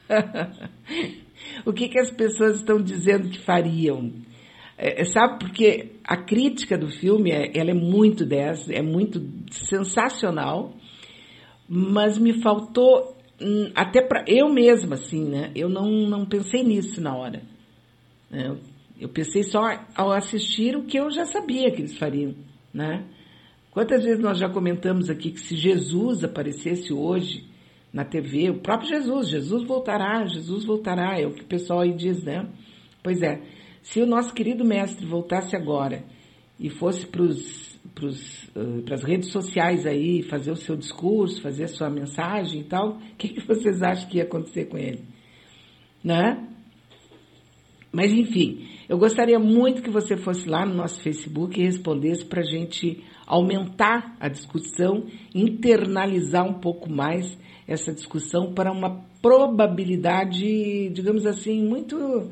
o 1.65 1.73
que, 1.73 1.89
que 1.89 1.99
as 1.99 2.11
pessoas 2.11 2.57
estão 2.57 2.81
dizendo 2.81 3.29
que 3.29 3.39
fariam. 3.39 4.11
É, 4.77 5.01
é 5.01 5.05
sabe, 5.05 5.39
porque 5.39 5.91
a 6.03 6.17
crítica 6.17 6.77
do 6.77 6.87
filme 6.87 7.31
é, 7.31 7.51
ela 7.57 7.71
é 7.71 7.75
muito 7.75 8.25
dessa, 8.25 8.73
é 8.73 8.81
muito 8.81 9.21
sensacional, 9.51 10.73
mas 11.67 12.17
me 12.17 12.41
faltou 12.41 13.15
hum, 13.41 13.71
até 13.75 14.01
para 14.01 14.23
eu 14.27 14.49
mesma, 14.49 14.95
assim, 14.95 15.25
né? 15.25 15.51
Eu 15.55 15.69
não, 15.69 15.89
não 16.07 16.25
pensei 16.25 16.63
nisso 16.63 17.01
na 17.01 17.15
hora. 17.15 17.41
Né? 18.29 18.57
Eu 18.99 19.09
pensei 19.09 19.43
só 19.43 19.61
ao 19.95 20.11
assistir 20.11 20.75
o 20.75 20.83
que 20.83 20.97
eu 20.97 21.09
já 21.11 21.25
sabia 21.25 21.71
que 21.71 21.81
eles 21.81 21.97
fariam, 21.97 22.35
né? 22.73 23.05
Quantas 23.71 24.03
vezes 24.03 24.19
nós 24.19 24.37
já 24.37 24.47
comentamos 24.47 25.09
aqui 25.09 25.31
que 25.31 25.39
se 25.39 25.55
Jesus 25.55 26.23
aparecesse 26.23 26.93
hoje 26.93 27.43
na 27.91 28.05
TV, 28.05 28.51
o 28.51 28.59
próprio 28.59 28.89
Jesus, 28.89 29.29
Jesus 29.29 29.63
voltará, 29.67 30.25
Jesus 30.25 30.63
voltará, 30.63 31.19
é 31.19 31.25
o 31.25 31.33
que 31.33 31.41
o 31.41 31.47
pessoal 31.47 31.81
aí 31.81 31.91
diz, 31.91 32.23
né? 32.23 32.47
Pois 33.01 33.21
é, 33.21 33.41
se 33.83 34.01
o 34.01 34.05
nosso 34.05 34.33
querido 34.33 34.63
mestre 34.63 35.05
voltasse 35.05 35.55
agora 35.55 36.03
e 36.57 36.69
fosse 36.69 37.05
para 37.05 37.21
uh, 37.21 38.93
as 38.93 39.03
redes 39.03 39.29
sociais 39.29 39.85
aí, 39.85 40.23
fazer 40.23 40.51
o 40.51 40.55
seu 40.55 40.77
discurso, 40.77 41.41
fazer 41.41 41.65
a 41.65 41.67
sua 41.67 41.89
mensagem 41.89 42.61
e 42.61 42.63
tal, 42.63 42.97
o 43.13 43.15
que, 43.17 43.27
que 43.27 43.45
vocês 43.45 43.83
acham 43.83 44.09
que 44.09 44.17
ia 44.17 44.23
acontecer 44.23 44.65
com 44.65 44.77
ele? 44.77 45.03
Né? 46.01 46.47
Mas 47.91 48.13
enfim, 48.13 48.67
eu 48.87 48.97
gostaria 48.97 49.37
muito 49.37 49.83
que 49.83 49.89
você 49.89 50.15
fosse 50.15 50.47
lá 50.47 50.65
no 50.65 50.73
nosso 50.73 51.01
Facebook 51.01 51.59
e 51.59 51.65
respondesse 51.65 52.25
para 52.25 52.41
a 52.41 52.45
gente 52.45 53.03
aumentar 53.27 54.15
a 54.19 54.29
discussão, 54.29 55.05
internalizar 55.35 56.47
um 56.47 56.59
pouco 56.59 56.89
mais 56.89 57.37
essa 57.67 57.93
discussão 57.93 58.53
para 58.53 58.71
uma 58.71 59.03
probabilidade, 59.21 60.89
digamos 60.89 61.25
assim, 61.25 61.63
muito 61.63 62.31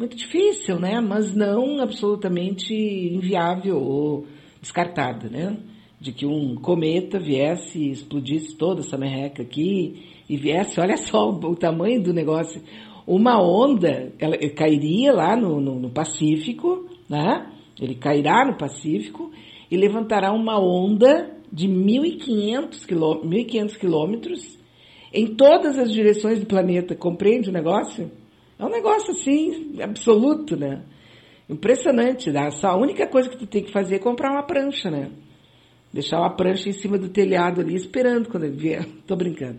muito 0.00 0.16
difícil, 0.16 0.80
né? 0.80 0.98
Mas 0.98 1.36
não 1.36 1.78
absolutamente 1.78 2.74
inviável 2.74 3.76
ou 3.76 4.26
descartada, 4.58 5.28
né? 5.28 5.58
De 6.00 6.10
que 6.10 6.24
um 6.24 6.56
cometa 6.56 7.18
viesse 7.18 7.78
e 7.78 7.90
explodisse 7.90 8.56
toda 8.56 8.80
essa 8.80 8.96
merreca 8.96 9.42
aqui 9.42 10.06
e 10.26 10.38
viesse, 10.38 10.80
olha 10.80 10.96
só 10.96 11.28
o, 11.44 11.54
tamanho 11.54 12.02
do 12.02 12.14
negócio, 12.14 12.62
uma 13.06 13.38
onda, 13.42 14.10
ela 14.18 14.38
cairia 14.56 15.12
lá 15.12 15.36
no, 15.36 15.60
no, 15.60 15.78
no 15.78 15.90
Pacífico, 15.90 16.88
né? 17.06 17.52
Ele 17.78 17.94
cairá 17.94 18.46
no 18.46 18.56
Pacífico 18.56 19.30
e 19.70 19.76
levantará 19.76 20.32
uma 20.32 20.58
onda 20.58 21.30
de 21.52 21.68
1.500 21.68 23.76
quilômetros 23.76 24.58
em 25.12 25.34
todas 25.34 25.78
as 25.78 25.92
direções 25.92 26.40
do 26.40 26.46
planeta. 26.46 26.94
Compreende 26.94 27.50
o 27.50 27.52
negócio? 27.52 28.10
É 28.60 28.64
um 28.64 28.68
negócio 28.68 29.12
assim, 29.12 29.80
absoluto, 29.82 30.56
né? 30.56 30.82
Impressionante, 31.48 32.30
né? 32.30 32.50
Só 32.50 32.68
a 32.68 32.76
única 32.76 33.08
coisa 33.08 33.28
que 33.28 33.38
tu 33.38 33.46
tem 33.46 33.64
que 33.64 33.72
fazer 33.72 33.96
é 33.96 33.98
comprar 33.98 34.30
uma 34.30 34.42
prancha, 34.42 34.90
né? 34.90 35.10
Deixar 35.92 36.20
uma 36.20 36.36
prancha 36.36 36.68
em 36.68 36.72
cima 36.72 36.98
do 36.98 37.08
telhado 37.08 37.60
ali, 37.60 37.74
esperando 37.74 38.28
quando 38.28 38.44
ele 38.44 38.56
vier. 38.56 38.86
Tô 39.06 39.16
brincando. 39.16 39.58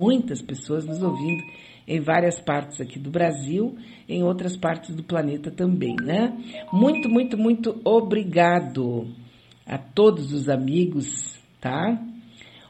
muitas 0.00 0.40
pessoas 0.40 0.86
nos 0.86 1.02
ouvindo 1.02 1.42
em 1.86 2.00
várias 2.00 2.40
partes 2.40 2.80
aqui 2.80 2.98
do 2.98 3.10
Brasil, 3.10 3.76
em 4.08 4.22
outras 4.22 4.56
partes 4.56 4.94
do 4.94 5.02
planeta 5.02 5.50
também, 5.50 5.94
né? 6.00 6.36
Muito, 6.72 7.08
muito, 7.08 7.36
muito 7.36 7.80
obrigado 7.84 9.08
a 9.66 9.76
todos 9.76 10.32
os 10.32 10.48
amigos, 10.48 11.38
tá? 11.60 12.00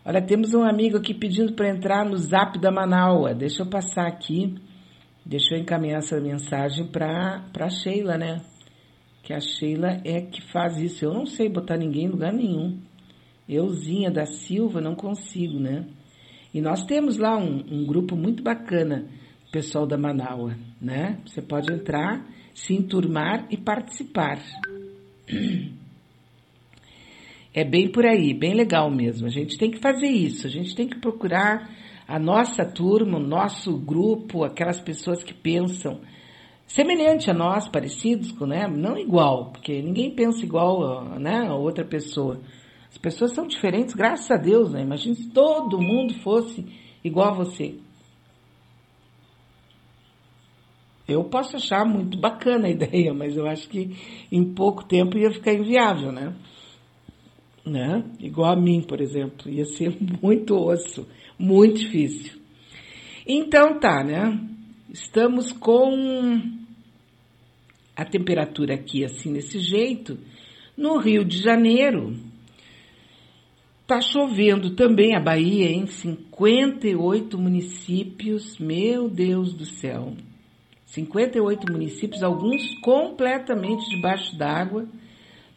Olha, 0.05 0.21
temos 0.21 0.55
um 0.55 0.63
amigo 0.63 0.97
aqui 0.97 1.15
pedindo 1.15 1.53
para 1.53 1.69
entrar 1.69 2.05
no 2.05 2.17
Zap 2.17 2.59
da 2.59 2.71
Manaua. 2.71 3.35
Deixa 3.35 3.63
eu 3.63 3.67
passar 3.69 4.07
aqui, 4.07 4.57
deixa 5.25 5.55
eu 5.55 5.61
encaminhar 5.61 5.99
essa 5.99 6.19
mensagem 6.19 6.87
para 6.87 7.45
a 7.61 7.69
Sheila, 7.69 8.17
né? 8.17 8.41
Que 9.23 9.35
a 9.35 9.41
Sheila 9.41 10.01
é 10.05 10.23
que 10.23 10.41
faz 10.51 10.79
isso. 10.79 11.05
Eu 11.05 11.13
não 11.13 11.27
sei 11.27 11.49
botar 11.49 11.77
ninguém 11.77 12.07
em 12.07 12.11
lugar 12.11 12.33
nenhum. 12.33 12.81
Euzinha 13.47 14.11
da 14.11 14.25
Silva, 14.25 14.81
não 14.81 14.95
consigo, 14.95 15.59
né? 15.59 15.87
E 16.53 16.61
nós 16.61 16.85
temos 16.85 17.17
lá 17.17 17.37
um, 17.37 17.65
um 17.71 17.87
grupo 17.87 18.17
muito 18.17 18.43
bacana, 18.43 19.07
pessoal 19.53 19.87
da 19.87 19.97
Manaua, 19.97 20.57
né? 20.81 21.19
Você 21.27 21.41
pode 21.41 21.73
entrar, 21.73 22.27
se 22.55 22.75
enturmar 22.75 23.47
e 23.51 23.57
participar. 23.57 24.39
É 27.53 27.65
bem 27.65 27.91
por 27.91 28.07
aí, 28.07 28.33
bem 28.33 28.55
legal 28.55 28.89
mesmo. 28.89 29.27
A 29.27 29.29
gente 29.29 29.59
tem 29.59 29.73
que 29.73 29.81
fazer 29.81 30.07
isso, 30.07 30.47
a 30.47 30.51
gente 30.51 30.73
tem 30.73 30.87
que 30.87 31.01
procurar 31.01 31.69
a 32.07 32.17
nossa 32.17 32.65
turma, 32.65 33.19
o 33.19 33.21
nosso 33.21 33.77
grupo, 33.77 34.45
aquelas 34.45 34.81
pessoas 34.81 35.25
que 35.25 35.35
pensam 35.35 36.01
semelhante 36.65 37.29
a 37.29 37.35
nós, 37.35 37.67
parecidos 37.67 38.31
com, 38.31 38.47
né? 38.47 38.69
Não 38.69 38.97
igual, 38.97 39.51
porque 39.51 39.83
ninguém 39.83 40.15
pensa 40.15 40.45
igual, 40.45 41.05
né, 41.19 41.49
a 41.49 41.55
outra 41.55 41.85
pessoa. 41.85 42.41
As 42.91 42.99
pessoas 42.99 43.33
são 43.33 43.47
diferentes, 43.47 43.95
graças 43.95 44.31
a 44.31 44.37
Deus, 44.37 44.73
né? 44.73 44.83
Imagina 44.83 45.15
se 45.15 45.31
todo 45.31 45.81
mundo 45.81 46.15
fosse 46.23 46.67
igual 47.05 47.29
a 47.29 47.37
você. 47.37 47.77
Eu 51.07 51.25
posso 51.25 51.57
achar 51.57 51.85
muito 51.85 52.19
bacana 52.19 52.67
a 52.67 52.71
ideia, 52.71 53.15
mas 53.15 53.37
eu 53.37 53.47
acho 53.47 53.69
que 53.69 53.97
em 54.31 54.53
pouco 54.55 54.85
tempo 54.85 55.17
ia 55.17 55.31
ficar 55.31 55.53
inviável, 55.53 56.13
né? 56.13 56.35
né? 57.65 58.05
Igual 58.19 58.53
a 58.53 58.57
mim, 58.57 58.83
por 58.83 59.01
exemplo, 59.01 59.51
ia 59.51 59.65
ser 59.65 59.97
muito 60.23 60.55
osso, 60.57 61.07
muito 61.39 61.81
difícil. 61.81 62.41
Então 63.27 63.79
tá, 63.79 64.03
né? 64.03 64.39
Estamos 64.89 65.53
com 65.53 66.41
a 67.95 68.05
temperatura 68.05 68.75
aqui 68.75 69.05
assim 69.05 69.33
desse 69.33 69.59
jeito. 69.61 70.19
No 70.77 70.99
Rio 70.99 71.25
de 71.25 71.39
Janeiro, 71.39 72.17
tá 73.91 74.01
chovendo 74.01 74.77
também 74.77 75.17
a 75.17 75.21
Bahia 75.21 75.69
em 75.69 75.85
58 75.85 77.37
municípios. 77.37 78.57
Meu 78.57 79.11
Deus 79.11 79.53
do 79.53 79.65
céu. 79.65 80.15
58 80.87 81.73
municípios, 81.73 82.23
alguns 82.23 82.79
completamente 82.81 83.89
debaixo 83.89 84.37
d'água 84.39 84.87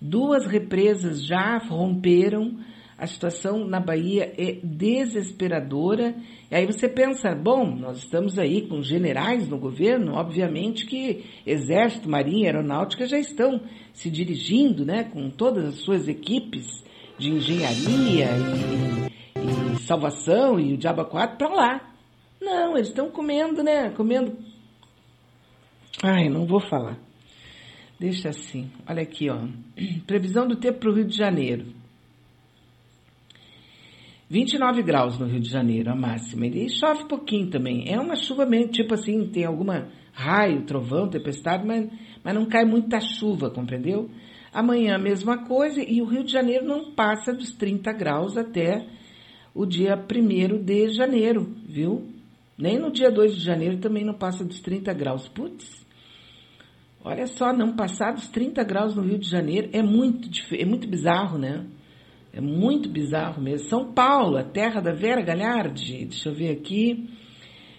Duas 0.01 0.45
represas 0.47 1.25
já 1.25 1.57
romperam. 1.59 2.57
A 2.97 3.07
situação 3.07 3.65
na 3.65 3.79
Bahia 3.79 4.33
é 4.37 4.59
desesperadora. 4.63 6.15
E 6.51 6.55
aí 6.55 6.65
você 6.65 6.89
pensa, 6.89 7.33
bom, 7.33 7.73
nós 7.73 7.99
estamos 7.99 8.37
aí 8.37 8.67
com 8.67 8.81
generais 8.81 9.47
no 9.47 9.57
governo, 9.57 10.15
obviamente 10.15 10.85
que 10.85 11.23
Exército, 11.45 12.09
Marinha, 12.09 12.47
Aeronáutica 12.47 13.05
já 13.05 13.17
estão 13.17 13.61
se 13.93 14.09
dirigindo, 14.09 14.83
né, 14.85 15.05
com 15.05 15.29
todas 15.29 15.65
as 15.65 15.75
suas 15.75 16.07
equipes 16.09 16.82
de 17.17 17.32
engenharia 17.32 18.29
e, 19.36 19.74
e 19.74 19.79
salvação 19.82 20.60
e 20.60 20.74
o 20.74 20.77
Diabo 20.77 21.05
4 21.05 21.38
para 21.38 21.50
lá. 21.50 21.93
Não, 22.41 22.75
eles 22.75 22.89
estão 22.89 23.10
comendo, 23.10 23.63
né, 23.63 23.89
comendo. 23.91 24.38
Ai, 26.03 26.27
não 26.27 26.46
vou 26.46 26.60
falar. 26.60 26.98
Deixa 28.00 28.29
assim. 28.29 28.70
Olha 28.88 29.01
aqui, 29.01 29.29
ó. 29.29 29.48
Previsão 30.05 30.48
do 30.48 30.58
tempo 30.58 30.79
para 30.79 30.89
o 30.89 30.93
Rio 30.93 31.05
de 31.05 31.15
Janeiro. 31.15 31.67
29 34.29 34.82
graus 34.82 35.20
no 35.20 35.27
Rio 35.27 35.39
de 35.39 35.50
Janeiro, 35.50 35.91
a 35.91 35.96
máxima. 35.96 36.48
E 36.48 36.67
chove 36.70 37.08
pouquinho 37.08 37.50
também. 37.50 37.86
É 37.88 38.00
uma 38.00 38.15
chuva 38.15 38.46
meio, 38.46 38.67
tipo 38.67 38.93
assim, 38.93 39.27
tem 39.27 39.46
alguma 39.46 39.89
raio, 40.12 40.65
trovão, 40.65 41.08
tempestade, 41.08 41.65
mas, 41.65 41.88
mas 42.24 42.34
não 42.34 42.46
cai 42.46 42.65
muita 42.65 43.00
chuva, 43.00 43.50
compreendeu? 43.50 44.10
Amanhã 44.53 44.95
a 44.95 45.00
mesma 45.00 45.45
coisa 45.45 45.81
e 45.81 46.01
o 46.01 46.05
Rio 46.05 46.24
de 46.24 46.31
Janeiro 46.31 46.65
não 46.65 46.91
passa 46.93 47.33
dos 47.33 47.51
30 47.55 47.91
graus 47.93 48.38
até 48.38 48.86
o 49.53 49.65
dia 49.65 49.95
1 49.95 50.63
de 50.63 50.89
janeiro, 50.89 51.55
viu? 51.67 52.07
Nem 52.57 52.77
no 52.77 52.91
dia 52.91 53.10
2 53.10 53.36
de 53.36 53.41
janeiro 53.43 53.79
também 53.79 54.05
não 54.05 54.13
passa 54.13 54.45
dos 54.45 54.60
30 54.62 54.93
graus. 54.93 55.27
Putz, 55.27 55.83
Olha 57.05 57.27
só, 57.27 57.51
não 57.51 57.75
passar 57.75 58.13
dos 58.13 58.29
30 58.29 58.63
graus 58.63 58.95
no 58.95 59.01
Rio 59.01 59.19
de 59.19 59.29
Janeiro 59.29 59.69
é 59.74 59.81
muito, 59.81 60.29
é 60.55 60.63
muito 60.63 60.88
bizarro, 60.88 61.38
né? 61.38 61.65
É 62.31 62.39
muito 62.39 62.88
bizarro 62.88 63.41
mesmo. 63.41 63.67
São 63.67 63.91
Paulo, 63.91 64.38
a 64.38 64.43
terra 64.43 64.79
da 64.79 64.93
Vera 64.93 65.22
Galhardi, 65.22 66.05
deixa 66.05 66.29
eu 66.29 66.33
ver 66.33 66.51
aqui. 66.51 67.10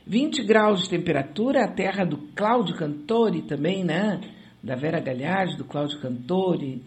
20 0.06 0.44
graus 0.44 0.82
de 0.82 0.90
temperatura, 0.90 1.64
a 1.64 1.68
terra 1.68 2.04
do 2.04 2.18
Cláudio 2.36 2.76
Cantori 2.76 3.40
também, 3.40 3.82
né? 3.82 4.20
Da 4.64 4.74
Vera 4.74 4.98
Galhardi, 4.98 5.58
do 5.58 5.64
Cláudio 5.64 6.00
Cantori, 6.00 6.82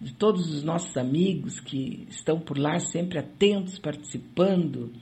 de 0.00 0.12
todos 0.12 0.52
os 0.52 0.64
nossos 0.64 0.96
amigos 0.96 1.60
que 1.60 2.04
estão 2.10 2.40
por 2.40 2.58
lá 2.58 2.80
sempre 2.80 3.20
atentos, 3.20 3.78
participando. 3.78 4.92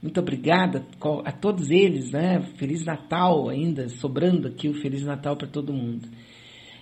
Muito 0.00 0.20
obrigada 0.20 0.86
a 1.24 1.32
todos 1.32 1.68
eles, 1.70 2.12
né? 2.12 2.40
Feliz 2.56 2.84
Natal 2.84 3.48
ainda, 3.48 3.88
sobrando 3.88 4.46
aqui 4.46 4.68
o 4.68 4.80
Feliz 4.80 5.02
Natal 5.02 5.36
para 5.36 5.48
todo 5.48 5.72
mundo. 5.72 6.08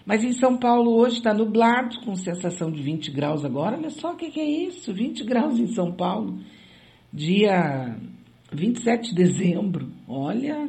Mas 0.05 0.23
em 0.23 0.33
São 0.33 0.59
Paulo 0.59 0.95
hoje 0.95 1.17
está 1.17 1.33
nublado, 1.33 2.01
com 2.05 2.15
sensação 2.15 2.71
de 2.71 2.83
20 2.83 3.11
graus 3.11 3.43
agora. 3.43 3.79
Olha 3.79 3.89
só 3.89 4.13
o 4.13 4.17
que, 4.17 4.31
que 4.31 4.41
é 4.41 4.67
isso, 4.67 4.93
20 4.93 5.25
graus 5.25 5.59
em 5.59 5.69
São 5.69 5.91
Paulo. 5.91 6.39
Dia 7.11 7.97
27 8.53 9.09
de 9.09 9.15
dezembro. 9.15 9.91
Olha, 10.07 10.69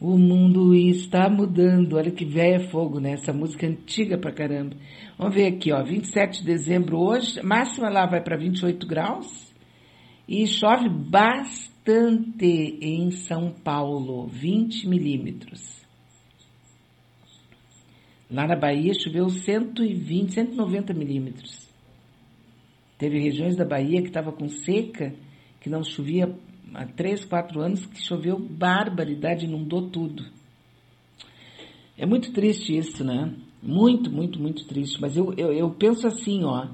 o 0.00 0.18
mundo 0.18 0.74
está 0.74 1.28
mudando. 1.28 1.96
Olha 1.96 2.10
que 2.10 2.24
velha 2.24 2.68
fogo, 2.68 3.00
né? 3.00 3.12
Essa 3.12 3.32
música 3.32 3.66
é 3.66 3.70
antiga 3.70 4.18
pra 4.18 4.32
caramba. 4.32 4.76
Vamos 5.18 5.34
ver 5.34 5.46
aqui, 5.46 5.72
ó. 5.72 5.82
27 5.82 6.40
de 6.40 6.46
dezembro 6.46 6.98
hoje. 6.98 7.40
Máxima 7.42 7.88
lá 7.88 8.06
vai 8.06 8.22
para 8.22 8.36
28 8.36 8.86
graus. 8.86 9.54
E 10.28 10.46
chove 10.46 10.88
bastante 10.88 12.44
em 12.80 13.10
São 13.10 13.50
Paulo, 13.50 14.26
20 14.26 14.88
milímetros. 14.88 15.86
Lá 18.28 18.46
na 18.46 18.56
Bahia 18.56 18.92
choveu 18.92 19.28
120, 19.30 20.34
190 20.34 20.92
milímetros. 20.92 21.66
Teve 22.98 23.20
regiões 23.20 23.56
da 23.56 23.64
Bahia 23.64 24.02
que 24.02 24.08
estava 24.08 24.32
com 24.32 24.48
seca, 24.48 25.14
que 25.60 25.70
não 25.70 25.84
chovia 25.84 26.34
há 26.76 26.86
3, 26.86 27.24
4 27.24 27.60
anos, 27.60 27.86
que 27.86 28.00
choveu 28.02 28.38
barbaridade, 28.38 29.46
inundou 29.46 29.88
tudo. 29.88 30.22
É 31.96 32.04
muito 32.04 32.32
triste 32.32 32.76
isso, 32.76 33.02
né? 33.02 33.34
Muito, 33.62 34.10
muito, 34.10 34.40
muito 34.40 34.66
triste. 34.66 35.00
Mas 35.00 35.16
eu, 35.16 35.32
eu, 35.36 35.52
eu 35.52 35.70
penso 35.70 36.06
assim, 36.06 36.44
ó. 36.44 36.68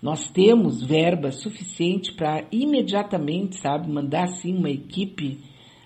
Nós 0.00 0.30
temos 0.30 0.82
verba 0.82 1.30
suficiente 1.30 2.14
para 2.14 2.46
imediatamente, 2.50 3.56
sabe, 3.56 3.90
mandar 3.90 4.24
assim 4.24 4.56
uma 4.56 4.70
equipe 4.70 5.38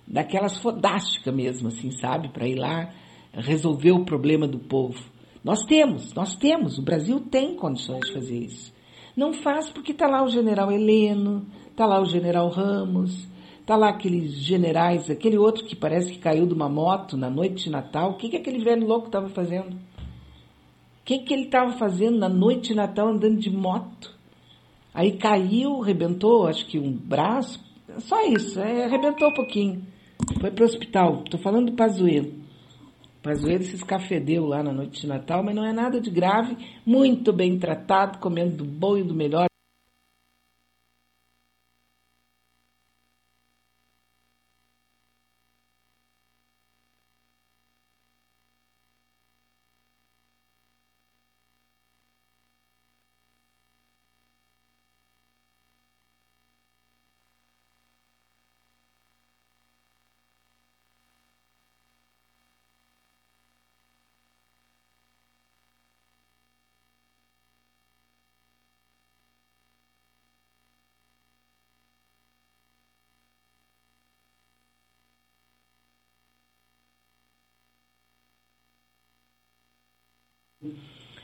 daquelas 0.06 0.58
fodástica 0.58 1.32
mesmo, 1.32 1.68
assim, 1.68 1.90
sabe, 1.90 2.28
para 2.28 2.46
ir 2.46 2.54
lá 2.54 2.92
resolver 3.32 3.90
o 3.90 4.04
problema 4.04 4.46
do 4.46 4.58
povo. 4.58 5.02
Nós 5.42 5.64
temos, 5.64 6.12
nós 6.14 6.36
temos, 6.36 6.78
o 6.78 6.82
Brasil 6.82 7.20
tem 7.20 7.56
condições 7.56 8.06
de 8.06 8.12
fazer 8.12 8.38
isso. 8.38 8.72
Não 9.16 9.32
faz 9.32 9.70
porque 9.70 9.92
está 9.92 10.06
lá 10.06 10.22
o 10.22 10.28
general 10.28 10.70
Heleno, 10.70 11.46
está 11.70 11.86
lá 11.86 12.00
o 12.00 12.06
general 12.06 12.48
Ramos, 12.48 13.26
está 13.64 13.76
lá 13.76 13.88
aqueles 13.88 14.34
generais, 14.34 15.08
aquele 15.08 15.38
outro 15.38 15.64
que 15.64 15.74
parece 15.74 16.12
que 16.12 16.18
caiu 16.18 16.46
de 16.46 16.52
uma 16.52 16.68
moto 16.68 17.16
na 17.16 17.30
noite 17.30 17.64
de 17.64 17.70
Natal. 17.70 18.10
O 18.10 18.16
que, 18.16 18.28
que 18.28 18.36
aquele 18.36 18.62
velho 18.62 18.86
louco 18.86 19.06
estava 19.06 19.30
fazendo? 19.30 19.74
O 19.74 21.04
que, 21.04 21.20
que 21.20 21.32
ele 21.32 21.44
estava 21.44 21.72
fazendo 21.72 22.18
na 22.18 22.28
noite 22.28 22.68
de 22.68 22.74
Natal 22.74 23.08
andando 23.08 23.38
de 23.38 23.50
moto? 23.50 24.14
Aí 24.92 25.16
caiu, 25.16 25.80
rebentou, 25.80 26.46
acho 26.46 26.66
que 26.66 26.78
um 26.78 26.92
braço, 26.92 27.58
só 28.00 28.22
isso, 28.26 28.60
é, 28.60 28.84
arrebentou 28.84 29.28
um 29.28 29.34
pouquinho. 29.34 29.82
Foi 30.40 30.50
para 30.50 30.62
o 30.62 30.66
hospital. 30.66 31.22
Estou 31.24 31.40
falando 31.40 31.70
do 31.70 31.76
Pazuello. 31.76 32.32
Pazuello 33.22 33.64
se 33.64 33.76
escafedeu 33.76 34.46
lá 34.46 34.62
na 34.62 34.72
noite 34.72 35.00
de 35.00 35.06
Natal, 35.06 35.42
mas 35.42 35.54
não 35.54 35.64
é 35.64 35.72
nada 35.72 35.98
de 35.98 36.10
grave, 36.10 36.54
muito 36.84 37.32
bem 37.32 37.58
tratado, 37.58 38.18
comendo 38.18 38.58
do 38.58 38.64
bom 38.64 38.98
e 38.98 39.02
do 39.02 39.14
melhor. 39.14 39.46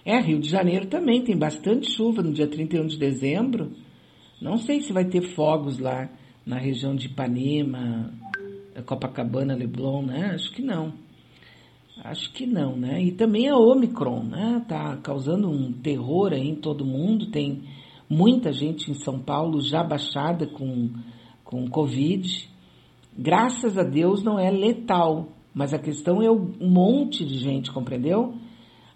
É, 0.04 0.18
Rio 0.20 0.40
de 0.40 0.48
Janeiro 0.48 0.86
também 0.86 1.22
tem 1.22 1.36
bastante 1.36 1.90
chuva 1.90 2.22
no 2.22 2.32
dia 2.32 2.46
31 2.46 2.86
de 2.86 2.98
dezembro. 2.98 3.72
Não 4.40 4.56
sei 4.56 4.80
se 4.80 4.92
vai 4.92 5.04
ter 5.04 5.22
fogos 5.34 5.78
lá 5.78 6.08
na 6.46 6.58
região 6.58 6.96
de 6.96 7.06
Ipanema, 7.06 8.10
Copacabana, 8.86 9.54
Leblon, 9.54 10.02
né? 10.02 10.32
Acho 10.34 10.50
que 10.52 10.62
não. 10.62 10.94
Acho 12.02 12.32
que 12.32 12.46
não, 12.46 12.76
né? 12.76 13.02
E 13.02 13.12
também 13.12 13.48
a 13.48 13.56
Omicron, 13.56 14.22
né? 14.24 14.64
Tá 14.66 14.96
causando 14.96 15.50
um 15.50 15.70
terror 15.70 16.32
aí 16.32 16.48
em 16.48 16.54
todo 16.54 16.84
mundo. 16.84 17.30
Tem 17.30 17.62
muita 18.08 18.52
gente 18.52 18.90
em 18.90 18.94
São 18.94 19.18
Paulo 19.18 19.60
já 19.60 19.84
baixada 19.84 20.46
com, 20.46 20.90
com 21.44 21.68
Covid. 21.68 22.48
Graças 23.16 23.76
a 23.76 23.82
Deus 23.82 24.22
não 24.22 24.38
é 24.38 24.50
letal, 24.50 25.28
Mas 25.52 25.74
a 25.74 25.78
questão 25.78 26.22
é 26.22 26.30
um 26.30 26.54
monte 26.60 27.24
de 27.24 27.36
gente, 27.36 27.70
compreendeu? 27.70 28.34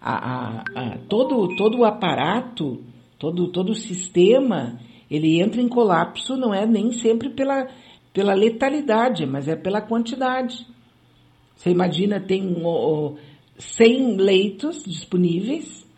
A, 0.06 0.12
a, 0.12 0.64
a, 0.74 0.98
todo, 1.08 1.56
todo 1.56 1.78
o 1.78 1.84
aparato, 1.86 2.84
todo, 3.18 3.48
todo 3.48 3.70
o 3.70 3.74
sistema, 3.74 4.78
ele 5.10 5.40
entra 5.40 5.62
em 5.62 5.68
colapso, 5.68 6.36
não 6.36 6.52
é 6.52 6.66
nem 6.66 6.92
sempre 6.92 7.30
pela, 7.30 7.68
pela 8.12 8.34
letalidade, 8.34 9.24
mas 9.24 9.48
é 9.48 9.56
pela 9.56 9.80
quantidade. 9.80 10.66
Você 11.56 11.70
imagina, 11.70 12.20
tem 12.20 12.54
oh, 12.62 13.16
100 13.56 14.16
leitos 14.16 14.84
disponíveis 14.84 15.88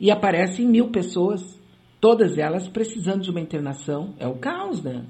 e 0.00 0.10
aparecem 0.10 0.66
mil 0.66 0.90
pessoas, 0.90 1.56
todas 2.00 2.38
elas 2.38 2.66
precisando 2.66 3.22
de 3.22 3.30
uma 3.30 3.40
internação. 3.40 4.12
É 4.18 4.26
o 4.26 4.34
caos, 4.34 4.82
né? 4.82 5.04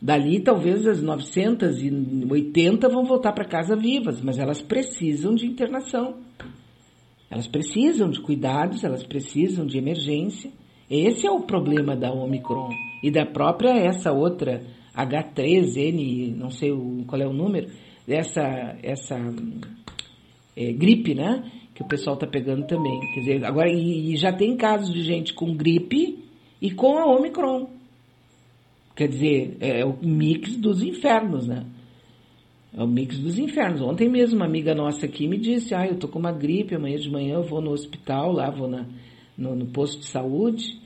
Dali, 0.00 0.40
talvez 0.40 0.86
as 0.86 1.02
980 1.02 2.88
vão 2.88 3.04
voltar 3.04 3.32
para 3.32 3.44
casa 3.44 3.76
vivas, 3.76 4.20
mas 4.22 4.38
elas 4.38 4.62
precisam 4.62 5.34
de 5.34 5.46
internação. 5.46 6.18
Elas 7.30 7.46
precisam 7.46 8.08
de 8.08 8.20
cuidados, 8.20 8.84
elas 8.84 9.02
precisam 9.02 9.66
de 9.66 9.78
emergência. 9.78 10.50
Esse 10.88 11.26
é 11.26 11.30
o 11.30 11.40
problema 11.40 11.96
da 11.96 12.12
Omicron 12.12 12.70
e 13.02 13.10
da 13.10 13.26
própria 13.26 13.70
essa 13.70 14.12
outra 14.12 14.62
H3N, 14.94 16.36
não 16.36 16.50
sei 16.50 16.70
qual 17.06 17.20
é 17.20 17.26
o 17.26 17.32
número, 17.32 17.68
dessa 18.06 18.78
essa 18.82 19.16
é, 20.56 20.72
gripe, 20.72 21.14
né? 21.14 21.50
Que 21.74 21.82
o 21.82 21.86
pessoal 21.86 22.14
está 22.14 22.26
pegando 22.26 22.66
também. 22.66 22.98
Quer 23.12 23.20
dizer, 23.20 23.44
agora 23.44 23.68
e, 23.70 24.12
e 24.12 24.16
já 24.16 24.32
tem 24.32 24.56
casos 24.56 24.94
de 24.94 25.02
gente 25.02 25.34
com 25.34 25.54
gripe 25.54 26.24
e 26.62 26.70
com 26.70 26.96
a 26.96 27.04
Omicron. 27.04 27.68
Quer 28.94 29.08
dizer, 29.08 29.56
é 29.60 29.84
o 29.84 29.98
mix 30.00 30.56
dos 30.56 30.82
infernos, 30.82 31.46
né? 31.46 31.66
É 32.76 32.82
o 32.82 32.86
mix 32.86 33.18
dos 33.18 33.38
infernos. 33.38 33.80
Ontem 33.80 34.06
mesmo 34.06 34.36
uma 34.36 34.44
amiga 34.44 34.74
nossa 34.74 35.06
aqui 35.06 35.26
me 35.26 35.38
disse, 35.38 35.74
ah, 35.74 35.86
eu 35.86 35.98
tô 35.98 36.08
com 36.08 36.18
uma 36.18 36.30
gripe, 36.30 36.74
amanhã 36.74 36.98
de 36.98 37.10
manhã 37.10 37.36
eu 37.36 37.42
vou 37.42 37.62
no 37.62 37.70
hospital, 37.70 38.32
lá 38.32 38.50
vou 38.50 38.68
na, 38.68 38.86
no, 39.36 39.56
no 39.56 39.66
posto 39.66 40.00
de 40.00 40.06
saúde. 40.06 40.78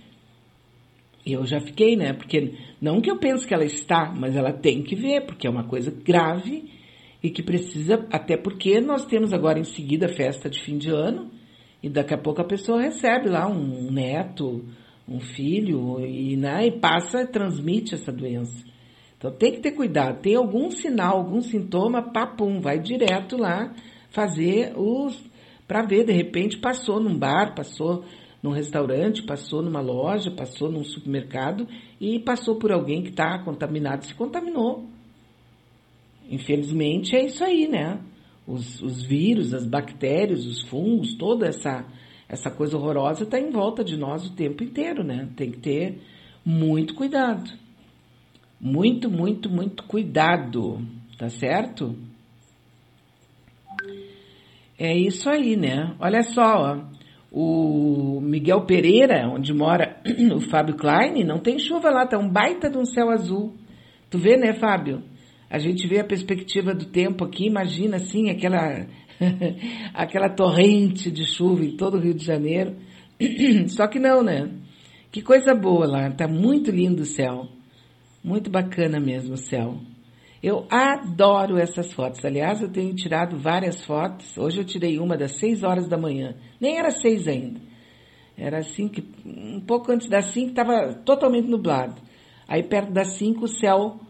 E 1.26 1.32
eu 1.32 1.44
já 1.44 1.58
fiquei, 1.60 1.96
né? 1.96 2.12
Porque 2.12 2.54
não 2.80 3.00
que 3.00 3.10
eu 3.10 3.18
pense 3.18 3.44
que 3.46 3.52
ela 3.52 3.64
está, 3.64 4.14
mas 4.16 4.36
ela 4.36 4.52
tem 4.52 4.82
que 4.82 4.94
ver, 4.94 5.26
porque 5.26 5.48
é 5.48 5.50
uma 5.50 5.64
coisa 5.64 5.90
grave 5.90 6.70
e 7.22 7.28
que 7.28 7.42
precisa, 7.42 8.06
até 8.10 8.36
porque 8.36 8.80
nós 8.80 9.04
temos 9.04 9.32
agora 9.32 9.58
em 9.58 9.64
seguida 9.64 10.06
a 10.06 10.14
festa 10.14 10.48
de 10.48 10.62
fim 10.62 10.78
de 10.78 10.90
ano, 10.90 11.30
e 11.82 11.88
daqui 11.88 12.14
a 12.14 12.18
pouco 12.18 12.40
a 12.40 12.46
pessoa 12.46 12.80
recebe 12.80 13.28
lá 13.28 13.46
um 13.46 13.90
neto, 13.90 14.64
um 15.08 15.18
filho 15.18 16.00
e, 16.00 16.36
né, 16.36 16.66
e 16.66 16.78
passa, 16.78 17.26
transmite 17.26 17.94
essa 17.94 18.12
doença. 18.12 18.69
Então 19.20 19.30
tem 19.30 19.52
que 19.52 19.60
ter 19.60 19.72
cuidado. 19.72 20.22
Tem 20.22 20.34
algum 20.34 20.70
sinal, 20.70 21.18
algum 21.18 21.42
sintoma, 21.42 22.10
papum, 22.10 22.58
vai 22.58 22.78
direto 22.78 23.36
lá 23.36 23.74
fazer 24.10 24.72
os 24.76 25.28
para 25.68 25.82
ver, 25.82 26.04
de 26.04 26.12
repente 26.12 26.58
passou 26.58 26.98
num 26.98 27.16
bar, 27.16 27.54
passou 27.54 28.02
num 28.42 28.50
restaurante, 28.50 29.22
passou 29.22 29.62
numa 29.62 29.80
loja, 29.80 30.30
passou 30.30 30.72
num 30.72 30.82
supermercado 30.82 31.68
e 32.00 32.18
passou 32.18 32.56
por 32.56 32.72
alguém 32.72 33.02
que 33.02 33.10
está 33.10 33.38
contaminado, 33.44 34.06
se 34.06 34.14
contaminou. 34.14 34.86
Infelizmente 36.28 37.14
é 37.14 37.26
isso 37.26 37.44
aí, 37.44 37.68
né? 37.68 38.00
Os, 38.46 38.80
os 38.80 39.02
vírus, 39.02 39.52
as 39.52 39.66
bactérias, 39.66 40.46
os 40.46 40.62
fungos, 40.62 41.14
toda 41.14 41.46
essa 41.46 41.86
essa 42.26 42.48
coisa 42.48 42.76
horrorosa 42.76 43.24
está 43.24 43.40
em 43.40 43.50
volta 43.50 43.82
de 43.82 43.96
nós 43.96 44.24
o 44.24 44.34
tempo 44.34 44.62
inteiro, 44.62 45.04
né? 45.04 45.28
Tem 45.36 45.50
que 45.50 45.58
ter 45.58 46.00
muito 46.44 46.94
cuidado. 46.94 47.50
Muito, 48.60 49.10
muito, 49.10 49.48
muito 49.48 49.84
cuidado, 49.84 50.80
tá 51.16 51.30
certo? 51.30 51.96
É 54.78 54.94
isso 54.96 55.28
aí, 55.30 55.56
né? 55.56 55.94
Olha 55.98 56.22
só, 56.22 56.42
ó, 56.42 56.80
o 57.32 58.20
Miguel 58.20 58.66
Pereira, 58.66 59.28
onde 59.28 59.54
mora 59.54 60.00
o 60.34 60.40
Fábio 60.40 60.76
Klein, 60.76 61.24
não 61.24 61.38
tem 61.38 61.58
chuva 61.58 61.90
lá, 61.90 62.06
tá 62.06 62.18
um 62.18 62.28
baita 62.28 62.68
de 62.68 62.76
um 62.76 62.84
céu 62.84 63.10
azul. 63.10 63.54
Tu 64.10 64.18
vê, 64.18 64.36
né, 64.36 64.52
Fábio? 64.54 65.02
A 65.48 65.58
gente 65.58 65.86
vê 65.86 66.00
a 66.00 66.04
perspectiva 66.04 66.74
do 66.74 66.86
tempo 66.86 67.24
aqui, 67.24 67.46
imagina 67.46 67.96
assim, 67.96 68.30
aquela 68.30 68.86
aquela 69.94 70.28
torrente 70.28 71.10
de 71.10 71.24
chuva 71.24 71.64
em 71.64 71.76
todo 71.76 71.96
o 71.96 72.00
Rio 72.00 72.14
de 72.14 72.24
Janeiro. 72.24 72.76
Só 73.68 73.86
que 73.86 73.98
não, 73.98 74.22
né? 74.22 74.50
Que 75.10 75.22
coisa 75.22 75.54
boa 75.54 75.86
lá, 75.86 76.10
tá 76.10 76.28
muito 76.28 76.70
lindo 76.70 77.02
o 77.02 77.06
céu. 77.06 77.48
Muito 78.22 78.50
bacana 78.50 79.00
mesmo 79.00 79.36
céu. 79.36 79.78
Eu 80.42 80.66
adoro 80.70 81.58
essas 81.58 81.92
fotos. 81.92 82.24
Aliás, 82.24 82.62
eu 82.62 82.70
tenho 82.70 82.94
tirado 82.94 83.38
várias 83.38 83.84
fotos. 83.84 84.36
Hoje 84.38 84.58
eu 84.58 84.64
tirei 84.64 84.98
uma 84.98 85.16
das 85.16 85.32
6 85.38 85.62
horas 85.62 85.88
da 85.88 85.98
manhã. 85.98 86.34
Nem 86.60 86.78
era 86.78 86.90
6 86.90 87.28
ainda. 87.28 87.60
Era 88.36 88.58
assim 88.58 88.88
que 88.88 89.04
um 89.26 89.60
pouco 89.60 89.92
antes 89.92 90.08
das 90.08 90.26
5 90.32 90.50
estava 90.50 90.94
totalmente 91.04 91.48
nublado. 91.48 92.00
Aí 92.48 92.62
perto 92.62 92.92
das 92.92 93.18
5 93.18 93.44
o 93.44 93.48
céu 93.48 94.00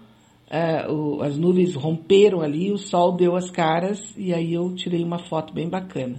uh, 0.51 0.93
o, 0.93 1.23
as 1.23 1.37
nuvens 1.37 1.75
romperam 1.75 2.41
ali, 2.41 2.73
o 2.73 2.79
sol 2.79 3.17
deu 3.17 3.37
as 3.37 3.51
caras 3.51 4.15
e 4.17 4.35
aí 4.35 4.53
eu 4.55 4.75
tirei 4.75 5.03
uma 5.03 5.19
foto 5.19 5.53
bem 5.55 5.69
bacana. 5.69 6.17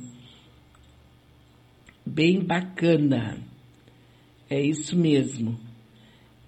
Bem 2.06 2.44
bacana. 2.44 3.38
É 4.50 4.60
isso 4.60 4.98
mesmo. 4.98 5.58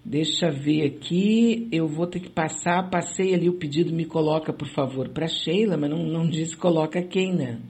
Deixa 0.06 0.52
ver 0.52 0.86
aqui, 0.86 1.70
eu 1.72 1.88
vou 1.88 2.06
ter 2.06 2.20
que 2.20 2.30
passar, 2.30 2.90
passei 2.90 3.34
ali 3.34 3.48
o 3.48 3.58
pedido, 3.58 3.94
me 3.94 4.04
coloca, 4.04 4.52
por 4.52 4.68
favor, 4.68 5.08
para 5.10 5.28
Sheila, 5.28 5.78
mas 5.78 5.90
não, 5.90 6.04
não 6.04 6.30
diz 6.30 6.54
coloca 6.56 7.02
quem, 7.02 7.34
né? 7.34 7.62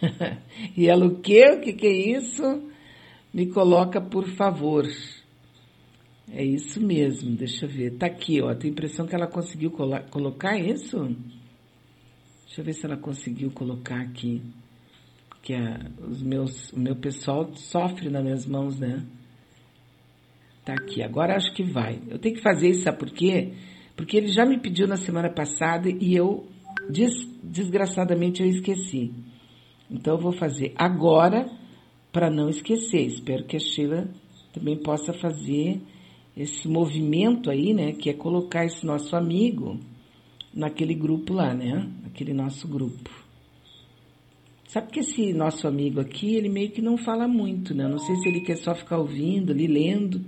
e 0.76 0.86
ela, 0.86 1.06
o 1.06 1.20
quê? 1.20 1.42
O 1.52 1.60
que, 1.60 1.72
que 1.72 1.86
é 1.86 2.16
isso? 2.18 2.42
Me 3.32 3.46
coloca, 3.46 3.98
por 3.98 4.26
favor. 4.28 4.86
É 6.32 6.44
isso 6.44 6.80
mesmo, 6.80 7.34
deixa 7.34 7.64
eu 7.64 7.70
ver. 7.70 7.96
Tá 7.96 8.06
aqui, 8.06 8.42
ó. 8.42 8.54
Tem 8.54 8.70
a 8.70 8.72
impressão 8.72 9.06
que 9.06 9.14
ela 9.14 9.26
conseguiu 9.26 9.70
colocar 10.10 10.58
isso? 10.58 10.98
Deixa 12.44 12.60
eu 12.60 12.64
ver 12.64 12.72
se 12.74 12.84
ela 12.84 12.96
conseguiu 12.96 13.50
colocar 13.52 14.00
aqui. 14.00 14.42
Que 15.42 15.54
a, 15.54 15.90
os 16.06 16.22
meus, 16.22 16.72
o 16.72 16.78
meu 16.78 16.94
pessoal 16.96 17.54
sofre 17.54 18.10
nas 18.10 18.22
minhas 18.22 18.46
mãos, 18.46 18.78
né? 18.78 19.02
Tá 20.70 20.74
aqui. 20.74 21.02
Agora 21.02 21.34
acho 21.34 21.52
que 21.52 21.64
vai. 21.64 22.00
Eu 22.08 22.16
tenho 22.16 22.36
que 22.36 22.42
fazer 22.42 22.68
isso, 22.68 22.84
sabe 22.84 22.98
por 22.98 23.10
quê? 23.10 23.54
Porque 23.96 24.16
ele 24.16 24.28
já 24.28 24.46
me 24.46 24.56
pediu 24.56 24.86
na 24.86 24.96
semana 24.96 25.28
passada 25.28 25.90
e 25.90 26.14
eu, 26.14 26.46
des, 26.88 27.12
desgraçadamente, 27.42 28.40
eu 28.40 28.48
esqueci. 28.48 29.12
Então 29.90 30.14
eu 30.14 30.20
vou 30.20 30.30
fazer 30.30 30.72
agora 30.76 31.50
para 32.12 32.30
não 32.30 32.48
esquecer. 32.48 33.04
Espero 33.04 33.44
que 33.46 33.56
a 33.56 33.58
Sheila 33.58 34.08
também 34.52 34.76
possa 34.76 35.12
fazer 35.12 35.80
esse 36.36 36.68
movimento 36.68 37.50
aí, 37.50 37.74
né, 37.74 37.90
que 37.90 38.08
é 38.08 38.12
colocar 38.12 38.64
esse 38.64 38.86
nosso 38.86 39.16
amigo 39.16 39.76
naquele 40.54 40.94
grupo 40.94 41.34
lá, 41.34 41.52
né, 41.52 41.90
naquele 42.04 42.32
nosso 42.32 42.68
grupo. 42.68 43.10
Sabe 44.68 44.92
que 44.92 45.00
esse 45.00 45.32
nosso 45.32 45.66
amigo 45.66 46.00
aqui, 46.00 46.36
ele 46.36 46.48
meio 46.48 46.70
que 46.70 46.80
não 46.80 46.96
fala 46.96 47.26
muito, 47.26 47.74
né? 47.74 47.88
Não 47.88 47.98
sei 47.98 48.14
se 48.16 48.28
ele 48.28 48.40
quer 48.40 48.56
só 48.56 48.72
ficar 48.72 48.98
ouvindo 48.98 49.50
ali, 49.50 49.66
lendo. 49.66 50.24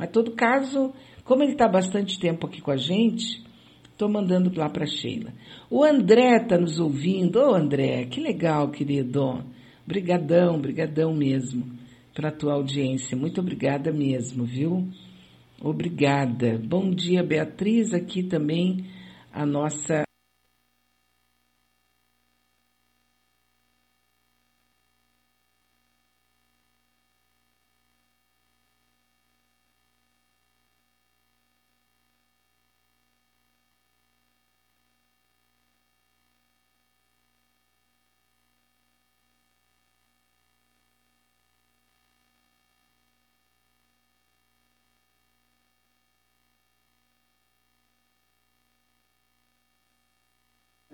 Mas, 0.00 0.08
todo 0.08 0.30
caso, 0.30 0.94
como 1.24 1.42
ele 1.42 1.52
está 1.52 1.68
bastante 1.68 2.18
tempo 2.18 2.46
aqui 2.46 2.62
com 2.62 2.70
a 2.70 2.76
gente, 2.78 3.44
estou 3.92 4.08
mandando 4.08 4.50
lá 4.58 4.66
para 4.70 4.86
Sheila. 4.86 5.30
O 5.70 5.84
André 5.84 6.38
está 6.38 6.56
nos 6.56 6.80
ouvindo. 6.80 7.38
Ô, 7.38 7.54
André, 7.54 8.06
que 8.06 8.18
legal, 8.18 8.70
querido. 8.70 9.44
Brigadão, 9.86 10.58
brigadão 10.58 11.12
mesmo 11.14 11.66
pela 12.14 12.32
tua 12.32 12.54
audiência. 12.54 13.14
Muito 13.14 13.42
obrigada 13.42 13.92
mesmo, 13.92 14.46
viu? 14.46 14.88
Obrigada. 15.60 16.58
Bom 16.58 16.88
dia, 16.92 17.22
Beatriz. 17.22 17.92
Aqui 17.92 18.22
também 18.22 18.86
a 19.30 19.44
nossa 19.44 20.04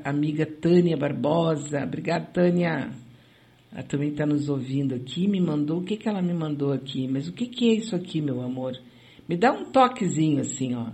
amiga 0.09 0.47
Tânia 0.47 0.97
Barbosa. 0.97 1.83
Obrigada, 1.83 2.27
Tânia. 2.27 2.91
Ela 3.73 3.83
também 3.83 4.11
está 4.11 4.25
nos 4.25 4.49
ouvindo 4.49 4.95
aqui. 4.95 5.27
Me 5.27 5.41
mandou. 5.41 5.81
O 5.81 5.85
que, 5.85 5.97
que 5.97 6.09
ela 6.09 6.23
me 6.23 6.33
mandou 6.33 6.73
aqui? 6.73 7.09
Mas 7.09 7.29
o 7.29 7.33
que, 7.33 7.47
que 7.47 7.71
é 7.71 7.75
isso 7.75 7.95
aqui, 7.95 8.21
meu 8.21 8.41
amor? 8.41 8.79
Me 9.29 9.37
dá 9.37 9.53
um 9.53 9.65
toquezinho 9.67 10.41
assim, 10.41 10.75
ó. 10.75 10.87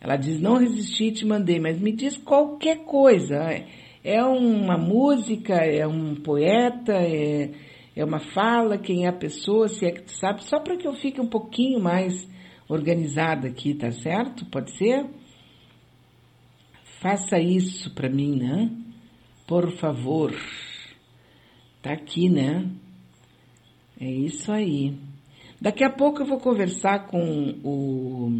Ela 0.00 0.16
diz: 0.16 0.40
Não 0.40 0.56
resisti, 0.56 1.12
te 1.12 1.24
mandei, 1.24 1.60
mas 1.60 1.78
me 1.78 1.92
diz 1.92 2.16
qualquer 2.16 2.84
coisa. 2.84 3.38
É 4.02 4.22
uma 4.24 4.76
música, 4.76 5.54
é 5.54 5.86
um 5.86 6.14
poeta, 6.16 6.94
é, 6.94 7.50
é 7.94 8.04
uma 8.04 8.18
fala, 8.18 8.78
quem 8.78 9.04
é 9.04 9.08
a 9.08 9.12
pessoa, 9.12 9.68
se 9.68 9.84
é 9.84 9.90
que 9.90 10.02
tu 10.02 10.12
sabe, 10.12 10.42
só 10.44 10.58
para 10.58 10.76
que 10.76 10.88
eu 10.88 10.94
fique 10.94 11.20
um 11.20 11.26
pouquinho 11.26 11.78
mais 11.78 12.26
organizada 12.66 13.48
aqui, 13.48 13.74
tá 13.74 13.92
certo? 13.92 14.46
Pode 14.46 14.74
ser? 14.78 15.04
Faça 17.00 17.38
isso 17.38 17.94
para 17.94 18.10
mim, 18.10 18.36
né? 18.36 18.70
Por 19.46 19.72
favor. 19.78 20.34
Tá 21.80 21.92
aqui, 21.92 22.28
né? 22.28 22.70
É 23.98 24.10
isso 24.10 24.52
aí. 24.52 24.94
Daqui 25.58 25.82
a 25.82 25.88
pouco 25.88 26.20
eu 26.20 26.26
vou 26.26 26.38
conversar 26.38 27.06
com 27.06 27.54
o 27.64 28.30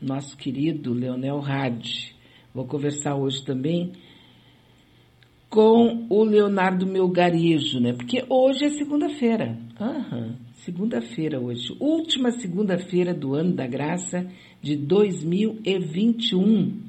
nosso 0.00 0.34
querido 0.34 0.94
Leonel 0.94 1.44
Hadi. 1.44 2.16
Vou 2.54 2.66
conversar 2.66 3.16
hoje 3.16 3.44
também 3.44 3.92
com 5.50 6.06
o 6.08 6.24
Leonardo 6.24 6.86
Melgarejo, 6.86 7.80
né? 7.80 7.92
Porque 7.92 8.24
hoje 8.30 8.64
é 8.64 8.70
segunda-feira. 8.70 9.58
Uhum, 9.78 10.36
segunda-feira 10.54 11.38
hoje. 11.38 11.76
Última 11.78 12.30
segunda-feira 12.30 13.12
do 13.12 13.34
ano 13.34 13.52
da 13.52 13.66
graça 13.66 14.26
de 14.62 14.74
2021. 14.74 16.85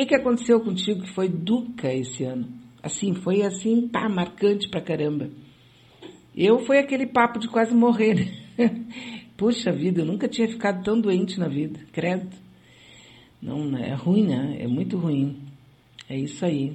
Que, 0.00 0.06
que 0.06 0.14
aconteceu 0.14 0.58
contigo 0.60 1.02
que 1.02 1.12
foi 1.12 1.28
Duca 1.28 1.92
esse 1.92 2.24
ano? 2.24 2.48
Assim, 2.82 3.12
foi 3.12 3.42
assim, 3.42 3.86
tá, 3.86 4.08
marcante 4.08 4.66
pra 4.66 4.80
caramba. 4.80 5.28
Eu 6.34 6.60
foi 6.60 6.78
aquele 6.78 7.06
papo 7.06 7.38
de 7.38 7.48
quase 7.48 7.74
morrer, 7.74 8.14
né? 8.56 8.86
Puxa 9.36 9.70
vida, 9.70 10.00
eu 10.00 10.06
nunca 10.06 10.26
tinha 10.26 10.48
ficado 10.48 10.82
tão 10.82 10.98
doente 10.98 11.38
na 11.38 11.48
vida, 11.48 11.80
credo. 11.92 12.30
Não, 13.42 13.76
é 13.76 13.92
ruim, 13.92 14.26
né? 14.26 14.56
É 14.60 14.66
muito 14.66 14.96
ruim. 14.96 15.36
É 16.08 16.16
isso 16.16 16.46
aí. 16.46 16.74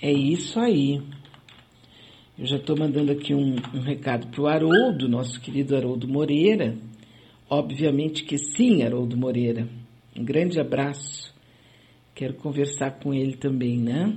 É 0.00 0.10
isso 0.10 0.58
aí. 0.58 1.02
Eu 2.38 2.46
já 2.46 2.56
estou 2.56 2.78
mandando 2.78 3.12
aqui 3.12 3.34
um, 3.34 3.56
um 3.74 3.80
recado 3.80 4.28
para 4.28 4.40
o 4.40 4.46
Haroldo, 4.46 5.06
nosso 5.06 5.38
querido 5.38 5.76
Haroldo 5.76 6.08
Moreira. 6.08 6.78
Obviamente 7.50 8.24
que 8.24 8.38
sim, 8.38 8.82
Haroldo 8.82 9.18
Moreira. 9.18 9.68
Um 10.16 10.24
grande 10.24 10.60
abraço. 10.60 11.34
Quero 12.14 12.34
conversar 12.34 12.98
com 13.00 13.14
ele 13.14 13.36
também, 13.36 13.78
né? 13.78 14.16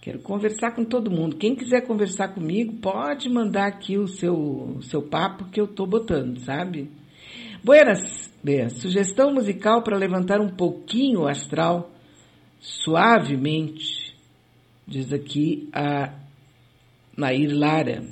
Quero 0.00 0.20
conversar 0.20 0.74
com 0.74 0.84
todo 0.84 1.10
mundo. 1.10 1.36
Quem 1.36 1.54
quiser 1.54 1.86
conversar 1.86 2.28
comigo, 2.28 2.74
pode 2.80 3.28
mandar 3.28 3.66
aqui 3.66 3.98
o 3.98 4.06
seu, 4.06 4.34
o 4.34 4.82
seu 4.82 5.02
papo 5.02 5.50
que 5.50 5.60
eu 5.60 5.66
estou 5.66 5.86
botando, 5.86 6.38
sabe? 6.40 6.90
Buenas, 7.62 8.32
bem, 8.42 8.68
sugestão 8.70 9.34
musical 9.34 9.82
para 9.82 9.96
levantar 9.96 10.40
um 10.40 10.48
pouquinho 10.48 11.20
o 11.20 11.28
astral, 11.28 11.90
suavemente 12.58 14.10
diz 14.90 15.12
aqui 15.12 15.68
a 15.72 16.12
Nair 17.16 17.56
Lara. 17.56 18.02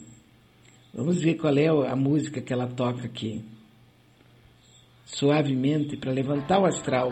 Vamos 0.94 1.20
ver 1.20 1.35
qual 1.35 1.57
é 1.57 1.66
a 1.66 1.96
música 1.96 2.40
que 2.40 2.53
ela 2.53 2.68
toca 2.68 3.05
aqui. 3.05 3.44
Suavemente, 5.09 5.97
para 5.97 6.12
levantar 6.12 6.61
o 6.61 6.66
astral. 6.66 7.11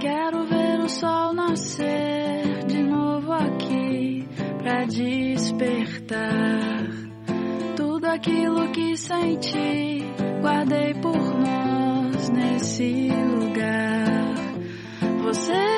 Quero 0.00 0.44
ver 0.44 0.80
o 0.80 0.88
sol 0.88 1.32
nascer 1.32 2.44
pra 4.64 4.86
despertar. 4.86 6.34
Aquilo 8.14 8.70
que 8.70 8.96
senti, 8.96 10.04
guardei 10.40 10.94
por 10.94 11.18
nós 11.18 12.28
nesse 12.28 13.08
lugar. 13.08 14.34
Você 15.24 15.73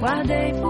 guardei 0.00 0.52
por 0.54 0.67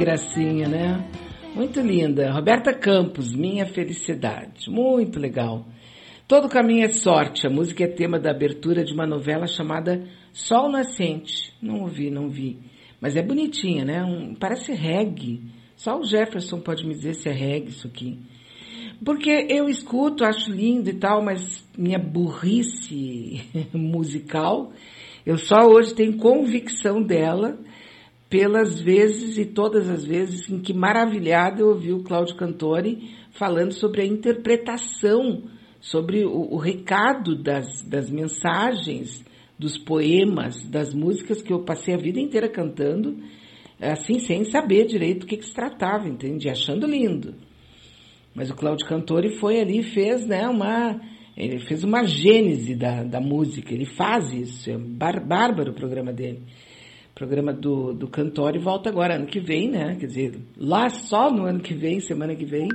gracinha, 0.00 0.66
né? 0.66 1.06
Muito 1.54 1.78
linda. 1.78 2.32
Roberta 2.32 2.72
Campos, 2.72 3.34
Minha 3.34 3.66
Felicidade. 3.66 4.70
Muito 4.70 5.20
legal. 5.20 5.66
Todo 6.26 6.48
caminho 6.48 6.86
é 6.86 6.88
sorte. 6.88 7.46
A 7.46 7.50
música 7.50 7.84
é 7.84 7.86
tema 7.86 8.18
da 8.18 8.30
abertura 8.30 8.82
de 8.82 8.94
uma 8.94 9.06
novela 9.06 9.46
chamada 9.46 10.02
Sol 10.32 10.70
Nascente. 10.70 11.52
Não 11.60 11.82
ouvi, 11.82 12.10
não 12.10 12.30
vi. 12.30 12.58
Mas 12.98 13.14
é 13.14 13.22
bonitinha, 13.22 13.84
né? 13.84 14.02
Um, 14.02 14.34
parece 14.34 14.72
reggae. 14.72 15.42
Só 15.76 15.98
o 15.98 16.04
Jefferson 16.04 16.60
pode 16.60 16.82
me 16.86 16.94
dizer 16.94 17.12
se 17.12 17.28
é 17.28 17.32
reggae 17.32 17.68
isso 17.68 17.86
aqui. 17.86 18.18
Porque 19.04 19.48
eu 19.50 19.68
escuto, 19.68 20.24
acho 20.24 20.50
lindo 20.50 20.88
e 20.88 20.94
tal, 20.94 21.22
mas 21.22 21.62
minha 21.76 21.98
burrice 21.98 23.42
musical, 23.74 24.72
eu 25.26 25.36
só 25.36 25.66
hoje 25.66 25.94
tenho 25.94 26.16
convicção 26.16 27.02
dela 27.02 27.58
pelas 28.30 28.80
vezes 28.80 29.36
e 29.36 29.44
todas 29.44 29.90
as 29.90 30.04
vezes 30.04 30.48
em 30.48 30.60
que 30.60 30.72
maravilhada 30.72 31.60
eu 31.60 31.70
ouvi 31.70 31.92
o 31.92 32.04
Cláudio 32.04 32.36
Cantori 32.36 33.10
falando 33.32 33.72
sobre 33.72 34.02
a 34.02 34.06
interpretação, 34.06 35.42
sobre 35.80 36.24
o, 36.24 36.54
o 36.54 36.56
recado 36.56 37.34
das, 37.34 37.82
das 37.82 38.08
mensagens, 38.08 39.24
dos 39.58 39.76
poemas, 39.76 40.62
das 40.62 40.94
músicas 40.94 41.42
que 41.42 41.52
eu 41.52 41.64
passei 41.64 41.92
a 41.92 41.98
vida 41.98 42.20
inteira 42.20 42.48
cantando, 42.48 43.18
assim, 43.80 44.20
sem 44.20 44.44
saber 44.44 44.86
direito 44.86 45.20
do 45.20 45.26
que, 45.26 45.36
que 45.36 45.44
se 45.44 45.52
tratava, 45.52 46.08
entende? 46.08 46.48
Achando 46.48 46.86
lindo. 46.86 47.34
Mas 48.34 48.48
o 48.48 48.54
Cláudio 48.54 48.86
Cantori 48.86 49.38
foi 49.38 49.60
ali 49.60 49.80
e 49.80 49.82
fez, 49.82 50.24
né, 50.24 50.48
uma, 50.48 51.00
ele 51.36 51.58
fez 51.66 51.82
uma 51.82 52.04
gênese 52.04 52.76
da, 52.76 53.02
da 53.02 53.20
música, 53.20 53.74
ele 53.74 53.86
faz 53.86 54.32
isso, 54.32 54.70
é 54.70 54.78
bar, 54.78 55.26
bárbaro 55.26 55.72
o 55.72 55.74
programa 55.74 56.12
dele. 56.12 56.42
Programa 57.20 57.52
do, 57.52 57.92
do 57.92 58.08
Cantori 58.08 58.58
volta 58.58 58.88
agora 58.88 59.16
ano 59.16 59.26
que 59.26 59.40
vem, 59.40 59.70
né, 59.70 59.94
quer 59.94 60.06
dizer, 60.06 60.38
lá 60.56 60.88
só 60.88 61.30
no 61.30 61.44
ano 61.44 61.60
que 61.60 61.74
vem, 61.74 62.00
semana 62.00 62.34
que 62.34 62.46
vem, 62.46 62.66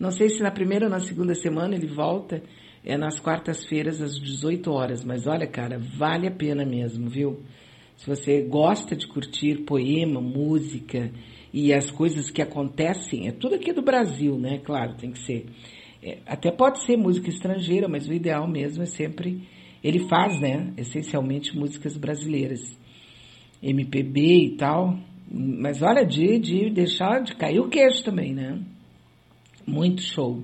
não 0.00 0.10
sei 0.10 0.30
se 0.30 0.42
na 0.42 0.50
primeira 0.50 0.86
ou 0.86 0.90
na 0.90 0.98
segunda 0.98 1.34
semana 1.34 1.74
ele 1.74 1.86
volta, 1.86 2.42
é 2.82 2.96
nas 2.96 3.20
quartas-feiras 3.20 4.00
às 4.00 4.18
18 4.18 4.72
horas, 4.72 5.04
mas 5.04 5.26
olha, 5.26 5.46
cara, 5.46 5.78
vale 5.78 6.26
a 6.26 6.30
pena 6.30 6.64
mesmo, 6.64 7.10
viu? 7.10 7.42
Se 7.98 8.08
você 8.08 8.40
gosta 8.40 8.96
de 8.96 9.06
curtir 9.06 9.66
poema, 9.66 10.22
música, 10.22 11.12
e 11.52 11.74
as 11.74 11.90
coisas 11.90 12.30
que 12.30 12.40
acontecem, 12.40 13.28
é 13.28 13.30
tudo 13.30 13.56
aqui 13.56 13.74
do 13.74 13.82
Brasil, 13.82 14.38
né? 14.38 14.56
Claro, 14.64 14.96
tem 14.96 15.10
que 15.10 15.18
ser. 15.18 15.44
É, 16.02 16.16
até 16.24 16.50
pode 16.50 16.82
ser 16.82 16.96
música 16.96 17.28
estrangeira, 17.28 17.88
mas 17.88 18.08
o 18.08 18.14
ideal 18.14 18.48
mesmo 18.48 18.84
é 18.84 18.86
sempre. 18.86 19.46
Ele 19.84 20.08
faz, 20.08 20.40
né? 20.40 20.72
Essencialmente 20.78 21.54
músicas 21.54 21.94
brasileiras. 21.94 22.85
MPB 23.62 24.20
e 24.20 24.56
tal. 24.56 24.98
Mas 25.30 25.82
olha, 25.82 26.04
de, 26.04 26.38
de 26.38 26.70
deixar 26.70 27.22
de 27.22 27.34
cair 27.34 27.60
o 27.60 27.68
queixo 27.68 28.04
também, 28.04 28.32
né? 28.32 28.60
Muito 29.66 30.02
show. 30.02 30.42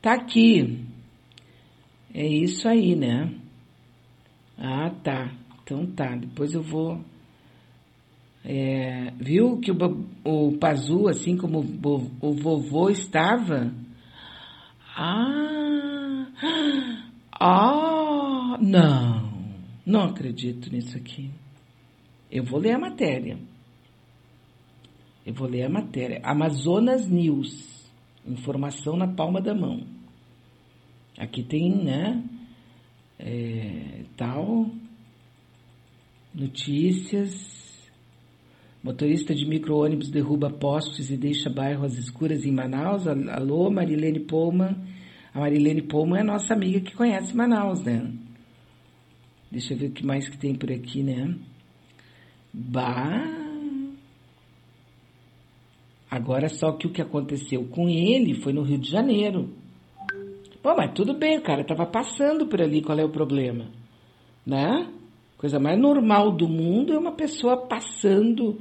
Tá 0.00 0.14
aqui. 0.14 0.84
É 2.14 2.26
isso 2.26 2.68
aí, 2.68 2.96
né? 2.96 3.32
Ah, 4.56 4.90
tá. 5.02 5.32
Então 5.62 5.86
tá. 5.86 6.16
Depois 6.16 6.54
eu 6.54 6.62
vou 6.62 7.00
é, 8.44 9.12
viu 9.18 9.58
que 9.58 9.70
o, 9.70 9.76
o 10.24 10.58
Pazu, 10.58 11.08
assim 11.08 11.36
como 11.36 11.60
o, 11.60 12.10
o 12.20 12.32
vovô 12.32 12.88
estava? 12.88 13.72
Ah, 14.96 16.26
ah, 17.38 18.58
não, 18.60 19.32
não 19.84 20.04
acredito 20.04 20.72
nisso 20.72 20.96
aqui. 20.96 21.30
Eu 22.30 22.44
vou 22.44 22.60
ler 22.60 22.72
a 22.72 22.78
matéria. 22.78 23.38
Eu 25.26 25.34
vou 25.34 25.48
ler 25.48 25.64
a 25.64 25.68
matéria. 25.68 26.20
Amazonas 26.22 27.08
News. 27.08 27.90
Informação 28.26 28.96
na 28.96 29.08
palma 29.08 29.40
da 29.40 29.54
mão. 29.54 29.86
Aqui 31.18 31.42
tem, 31.42 31.84
né? 31.84 32.22
É, 33.18 34.04
tal. 34.16 34.70
Notícias 36.34 37.60
Motorista 38.82 39.34
de 39.34 39.44
micro-ônibus 39.44 40.10
derruba 40.10 40.48
postes 40.48 41.10
e 41.10 41.16
deixa 41.16 41.50
bairros 41.50 41.98
escuras 41.98 42.46
em 42.46 42.50
Manaus. 42.50 43.06
Alô, 43.06 43.70
Marilene 43.70 44.20
Poma. 44.20 44.74
A 45.34 45.40
Marilene 45.40 45.82
Poma 45.82 46.18
é 46.18 46.22
nossa 46.22 46.54
amiga 46.54 46.80
que 46.80 46.96
conhece 46.96 47.36
Manaus, 47.36 47.84
né? 47.84 48.10
Deixa 49.52 49.74
eu 49.74 49.78
ver 49.78 49.88
o 49.88 49.92
que 49.92 50.04
mais 50.04 50.26
que 50.30 50.38
tem 50.38 50.54
por 50.54 50.72
aqui, 50.72 51.02
né? 51.02 51.36
Bah! 52.52 53.26
Agora 56.10 56.48
só 56.48 56.72
que 56.72 56.86
o 56.86 56.92
que 56.92 57.00
aconteceu 57.00 57.64
com 57.68 57.88
ele 57.88 58.34
foi 58.34 58.52
no 58.52 58.62
Rio 58.62 58.78
de 58.78 58.90
Janeiro. 58.90 59.48
Pô, 60.62 60.74
mas 60.74 60.92
tudo 60.92 61.14
bem, 61.14 61.38
o 61.38 61.42
cara 61.42 61.64
tava 61.64 61.86
passando 61.86 62.46
por 62.46 62.60
ali, 62.60 62.82
qual 62.82 62.98
é 62.98 63.04
o 63.04 63.10
problema? 63.10 63.68
Né? 64.44 64.88
coisa 65.40 65.58
mais 65.58 65.80
normal 65.80 66.32
do 66.32 66.46
mundo 66.46 66.92
é 66.92 66.98
uma 66.98 67.12
pessoa 67.12 67.56
passando 67.56 68.58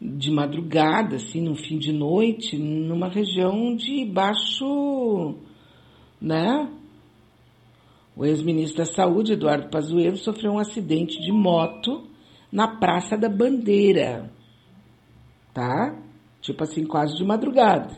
de 0.00 0.30
madrugada, 0.30 1.16
assim, 1.16 1.42
no 1.42 1.54
fim 1.54 1.76
de 1.76 1.92
noite, 1.92 2.56
numa 2.56 3.08
região 3.08 3.76
de 3.76 4.02
baixo, 4.06 5.34
né? 6.18 6.66
O 8.16 8.24
ex-ministro 8.24 8.78
da 8.78 8.86
Saúde, 8.86 9.34
Eduardo 9.34 9.68
Pazuello, 9.68 10.16
sofreu 10.16 10.52
um 10.52 10.58
acidente 10.58 11.20
de 11.20 11.30
moto 11.30 12.04
na 12.52 12.68
Praça 12.68 13.16
da 13.16 13.28
Bandeira, 13.28 14.30
tá? 15.54 15.98
Tipo 16.42 16.62
assim, 16.64 16.84
quase 16.84 17.16
de 17.16 17.24
madrugada. 17.24 17.96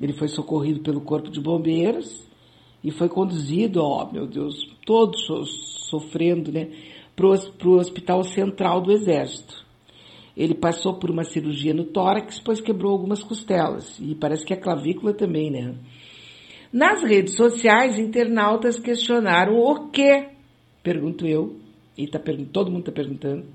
Ele 0.00 0.12
foi 0.12 0.26
socorrido 0.26 0.80
pelo 0.80 1.00
Corpo 1.00 1.30
de 1.30 1.40
Bombeiros 1.40 2.28
e 2.82 2.90
foi 2.90 3.08
conduzido, 3.08 3.80
ó, 3.80 4.10
meu 4.10 4.26
Deus, 4.26 4.54
todo 4.84 5.16
sofrendo, 5.88 6.50
né? 6.50 6.68
para 7.14 7.68
o 7.68 7.76
Hospital 7.76 8.24
Central 8.24 8.80
do 8.80 8.90
Exército. 8.90 9.62
Ele 10.36 10.54
passou 10.54 10.94
por 10.94 11.10
uma 11.10 11.24
cirurgia 11.24 11.74
no 11.74 11.84
tórax, 11.84 12.40
pois 12.40 12.60
quebrou 12.60 12.92
algumas 12.92 13.22
costelas. 13.22 13.98
E 14.00 14.14
parece 14.14 14.46
que 14.46 14.54
a 14.54 14.60
clavícula 14.60 15.12
também, 15.12 15.50
né? 15.50 15.74
Nas 16.72 17.02
redes 17.02 17.36
sociais, 17.36 17.98
internautas 17.98 18.78
questionaram 18.78 19.58
o 19.58 19.90
quê? 19.90 20.30
Pergunto 20.82 21.26
eu. 21.26 21.61
E 21.96 22.06
tá, 22.06 22.20
todo 22.52 22.70
mundo 22.70 22.80
está 22.80 22.92
perguntando. 22.92 23.46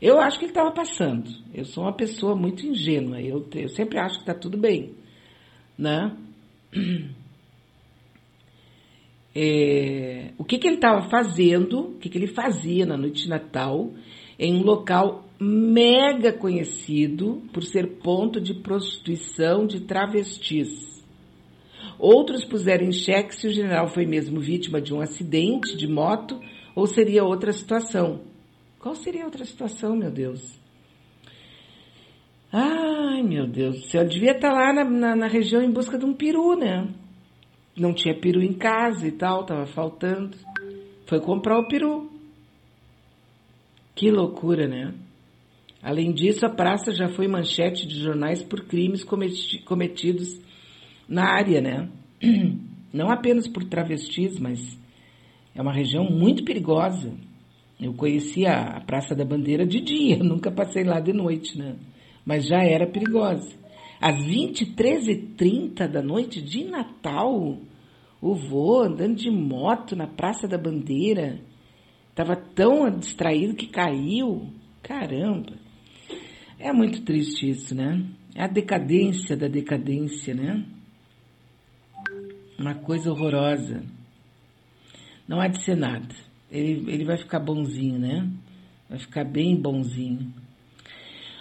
Eu 0.00 0.18
acho 0.18 0.38
que 0.38 0.46
ele 0.46 0.50
estava 0.50 0.72
passando. 0.72 1.30
Eu 1.54 1.64
sou 1.64 1.84
uma 1.84 1.92
pessoa 1.92 2.34
muito 2.34 2.66
ingênua. 2.66 3.20
Eu, 3.20 3.46
eu 3.54 3.68
sempre 3.68 3.98
acho 3.98 4.16
que 4.16 4.22
está 4.22 4.34
tudo 4.34 4.56
bem. 4.56 4.94
Né? 5.78 6.16
é, 9.34 10.32
o 10.36 10.44
que, 10.44 10.58
que 10.58 10.66
ele 10.66 10.76
estava 10.76 11.08
fazendo, 11.08 11.80
o 11.80 11.98
que, 11.98 12.08
que 12.08 12.18
ele 12.18 12.26
fazia 12.26 12.84
na 12.84 12.96
noite 12.96 13.24
de 13.24 13.28
Natal, 13.28 13.92
em 14.38 14.56
um 14.56 14.62
local 14.62 15.24
mega 15.38 16.32
conhecido 16.32 17.42
por 17.52 17.62
ser 17.64 17.98
ponto 17.98 18.40
de 18.40 18.54
prostituição 18.54 19.66
de 19.66 19.80
travestis. 19.80 20.92
Outros 21.98 22.44
puseram 22.44 22.86
em 22.86 22.92
xeque 22.92 23.36
se 23.36 23.46
o 23.46 23.52
general 23.52 23.88
foi 23.88 24.06
mesmo 24.06 24.40
vítima 24.40 24.80
de 24.80 24.92
um 24.92 25.00
acidente 25.00 25.76
de 25.76 25.86
moto 25.86 26.40
ou 26.74 26.86
seria 26.86 27.24
outra 27.24 27.52
situação. 27.52 28.22
Qual 28.78 28.94
seria 28.94 29.24
outra 29.24 29.44
situação, 29.44 29.96
meu 29.96 30.10
Deus? 30.10 30.60
Ai, 32.52 33.22
meu 33.22 33.46
Deus 33.46 33.76
do 33.76 33.86
céu, 33.86 34.04
devia 34.06 34.32
estar 34.32 34.52
lá 34.52 34.72
na, 34.72 34.84
na, 34.84 35.16
na 35.16 35.26
região 35.26 35.62
em 35.62 35.70
busca 35.70 35.98
de 35.98 36.04
um 36.04 36.12
peru, 36.12 36.56
né? 36.56 36.92
não 37.76 37.92
tinha 37.94 38.14
peru 38.14 38.42
em 38.42 38.52
casa 38.52 39.06
e 39.06 39.12
tal, 39.12 39.44
tava 39.44 39.66
faltando. 39.66 40.36
Foi 41.06 41.20
comprar 41.20 41.58
o 41.58 41.66
peru. 41.66 42.10
Que 43.94 44.10
loucura, 44.10 44.66
né? 44.66 44.94
Além 45.82 46.12
disso, 46.12 46.46
a 46.46 46.50
praça 46.50 46.92
já 46.92 47.08
foi 47.08 47.26
manchete 47.26 47.86
de 47.86 48.00
jornais 48.00 48.42
por 48.42 48.66
crimes 48.66 49.04
cometidos 49.64 50.40
na 51.08 51.24
área, 51.24 51.60
né? 51.60 51.88
Não 52.92 53.10
apenas 53.10 53.48
por 53.48 53.64
travestis, 53.64 54.38
mas 54.38 54.78
é 55.54 55.60
uma 55.60 55.72
região 55.72 56.04
muito 56.04 56.44
perigosa. 56.44 57.12
Eu 57.80 57.92
conheci 57.94 58.46
a 58.46 58.80
Praça 58.86 59.14
da 59.14 59.24
Bandeira 59.24 59.66
de 59.66 59.80
dia, 59.80 60.18
nunca 60.22 60.50
passei 60.50 60.84
lá 60.84 61.00
de 61.00 61.12
noite, 61.12 61.58
né? 61.58 61.76
Mas 62.24 62.46
já 62.46 62.62
era 62.62 62.86
perigosa. 62.86 63.50
Às 64.00 64.16
23h30 64.24 65.88
da 65.88 66.02
noite 66.02 66.40
de 66.40 66.64
Natal, 66.64 67.58
o 68.20 68.34
vô 68.34 68.82
andando 68.82 69.16
de 69.16 69.30
moto 69.30 69.96
na 69.96 70.06
Praça 70.06 70.46
da 70.46 70.56
Bandeira. 70.56 71.40
Estava 72.10 72.36
tão 72.36 72.88
distraído 72.90 73.56
que 73.56 73.66
caiu. 73.66 74.48
Caramba. 74.82 75.52
É 76.58 76.72
muito 76.72 77.02
triste 77.02 77.48
isso, 77.48 77.74
né? 77.74 78.04
É 78.34 78.44
a 78.44 78.46
decadência 78.46 79.36
da 79.36 79.48
decadência, 79.48 80.34
né? 80.34 80.64
Uma 82.58 82.74
coisa 82.74 83.10
horrorosa. 83.10 83.82
Não 85.26 85.40
há 85.40 85.48
de 85.48 85.62
ser 85.64 85.76
nada. 85.76 86.14
Ele, 86.50 86.90
ele 86.92 87.04
vai 87.04 87.16
ficar 87.16 87.40
bonzinho, 87.40 87.98
né? 87.98 88.28
Vai 88.88 88.98
ficar 88.98 89.24
bem 89.24 89.56
bonzinho. 89.56 90.32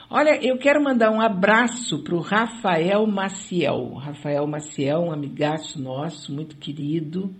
Olha, 0.09 0.37
eu 0.45 0.57
quero 0.57 0.83
mandar 0.83 1.09
um 1.09 1.21
abraço 1.21 2.03
para 2.03 2.15
o 2.15 2.19
Rafael 2.19 3.07
Maciel. 3.07 3.93
Rafael 3.93 4.45
Maciel, 4.45 4.99
um 4.99 5.11
amigaço 5.11 5.81
nosso, 5.81 6.33
muito 6.33 6.57
querido. 6.57 7.33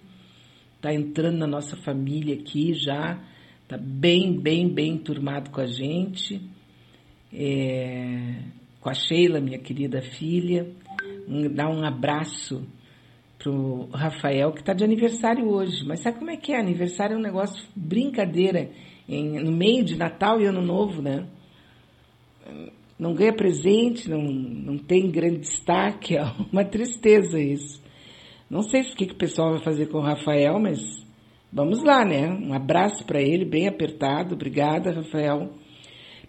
Está 0.78 0.94
entrando 0.94 1.38
na 1.38 1.48
nossa 1.48 1.76
família 1.76 2.36
aqui 2.36 2.74
já. 2.74 3.22
Está 3.64 3.78
bem, 3.78 4.40
bem, 4.40 4.68
bem 4.74 4.98
turmado 4.98 5.50
com 5.52 5.62
a 5.62 5.66
gente. 5.66 6.42
É, 7.34 8.42
com 8.80 8.90
a 8.90 8.94
Sheila, 8.94 9.40
minha 9.40 9.60
querida 9.60 10.02
filha. 10.02 10.70
um, 11.28 11.54
dar 11.54 11.70
um 11.70 11.86
abraço 11.86 12.66
pro 13.42 13.90
Rafael, 13.92 14.52
que 14.52 14.60
está 14.60 14.74
de 14.74 14.84
aniversário 14.84 15.48
hoje. 15.48 15.84
Mas 15.86 16.02
sabe 16.02 16.20
como 16.20 16.32
é 16.32 16.38
que 16.38 16.54
é? 16.54 16.60
Aniversário 16.60 17.16
é 17.16 17.18
um 17.18 17.22
negócio 17.22 17.64
brincadeira 17.76 18.70
em, 19.08 19.44
no 19.44 19.52
meio 19.52 19.84
de 19.84 19.98
Natal 19.98 20.40
e 20.40 20.46
Ano 20.46 20.62
Novo, 20.62 21.02
né? 21.02 21.28
Não 22.98 23.14
ganha 23.14 23.34
presente, 23.34 24.10
não, 24.10 24.22
não 24.22 24.78
tem 24.78 25.10
grande 25.10 25.40
destaque, 25.40 26.16
é 26.18 26.24
uma 26.52 26.64
tristeza 26.64 27.40
isso. 27.40 27.82
Não 28.50 28.62
sei 28.62 28.82
o 28.82 28.96
que, 28.96 29.06
que 29.08 29.14
o 29.14 29.18
pessoal 29.18 29.52
vai 29.52 29.64
fazer 29.64 29.88
com 29.88 30.00
o 30.00 30.04
Rafael, 30.04 30.60
mas 30.60 30.80
vamos 31.52 31.84
lá, 31.84 32.06
né? 32.06 32.28
Um 32.28 32.54
abraço 32.54 33.06
para 33.06 33.22
ele, 33.22 33.46
bem 33.46 33.68
apertado. 33.68 34.36
Obrigada, 34.36 34.92
Rafael, 34.92 35.54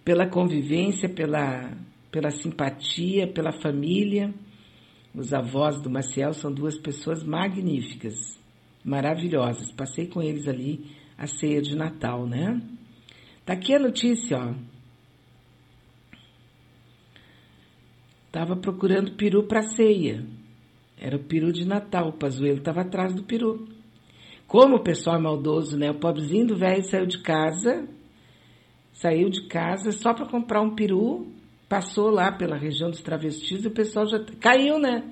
pela 0.03 0.27
convivência, 0.27 1.09
pela, 1.09 1.77
pela 2.09 2.31
simpatia, 2.31 3.27
pela 3.27 3.51
família. 3.51 4.33
Os 5.13 5.33
avós 5.33 5.79
do 5.81 5.89
Maciel 5.89 6.33
são 6.33 6.51
duas 6.51 6.77
pessoas 6.77 7.23
magníficas, 7.23 8.15
maravilhosas. 8.83 9.71
Passei 9.71 10.07
com 10.07 10.21
eles 10.21 10.47
ali 10.47 10.85
a 11.17 11.27
ceia 11.27 11.61
de 11.61 11.75
Natal, 11.75 12.25
né? 12.25 12.59
Tá 13.45 13.53
aqui 13.53 13.75
a 13.75 13.79
notícia, 13.79 14.37
ó. 14.37 14.53
Tava 18.31 18.55
procurando 18.55 19.15
peru 19.15 19.43
para 19.43 19.61
ceia. 19.61 20.25
Era 20.97 21.17
o 21.17 21.23
peru 21.23 21.51
de 21.51 21.67
Natal. 21.67 22.09
O 22.09 22.17
Pazuelo 22.17 22.57
estava 22.57 22.81
atrás 22.81 23.13
do 23.13 23.23
peru. 23.23 23.67
Como 24.47 24.77
o 24.77 24.83
pessoal 24.83 25.17
é 25.17 25.21
maldoso, 25.21 25.77
né? 25.77 25.91
O 25.91 25.99
pobrezinho 25.99 26.47
do 26.47 26.55
velho 26.55 26.83
saiu 26.83 27.05
de 27.05 27.21
casa, 27.21 27.87
saiu 28.93 29.29
de 29.29 29.47
casa 29.47 29.91
só 29.91 30.13
para 30.13 30.27
comprar 30.27 30.61
um 30.61 30.73
peru, 30.73 31.32
passou 31.73 32.11
lá 32.11 32.31
pela 32.31 32.55
região 32.55 32.91
dos 32.91 33.01
travestis 33.01 33.65
e 33.65 33.67
o 33.67 33.71
pessoal 33.71 34.05
já 34.05 34.23
caiu, 34.39 34.77
né? 34.77 35.03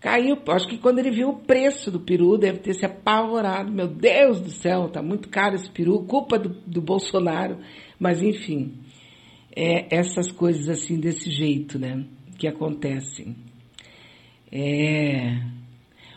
Caiu. 0.00 0.36
Acho 0.48 0.66
que 0.66 0.76
quando 0.76 0.98
ele 0.98 1.12
viu 1.12 1.28
o 1.28 1.38
preço 1.38 1.88
do 1.88 2.00
peru, 2.00 2.36
deve 2.36 2.58
ter 2.58 2.74
se 2.74 2.84
apavorado. 2.84 3.70
Meu 3.70 3.86
Deus 3.86 4.40
do 4.40 4.50
céu, 4.50 4.88
tá 4.88 5.00
muito 5.00 5.28
caro 5.28 5.54
esse 5.54 5.70
peru, 5.70 6.02
culpa 6.02 6.36
do, 6.36 6.48
do 6.48 6.82
Bolsonaro. 6.82 7.58
Mas 7.96 8.24
enfim, 8.24 8.74
é 9.54 9.86
essas 9.96 10.32
coisas 10.32 10.68
assim 10.68 10.98
desse 10.98 11.30
jeito, 11.30 11.78
né? 11.78 12.04
Que 12.36 12.48
acontecem. 12.48 13.36
É. 14.50 15.44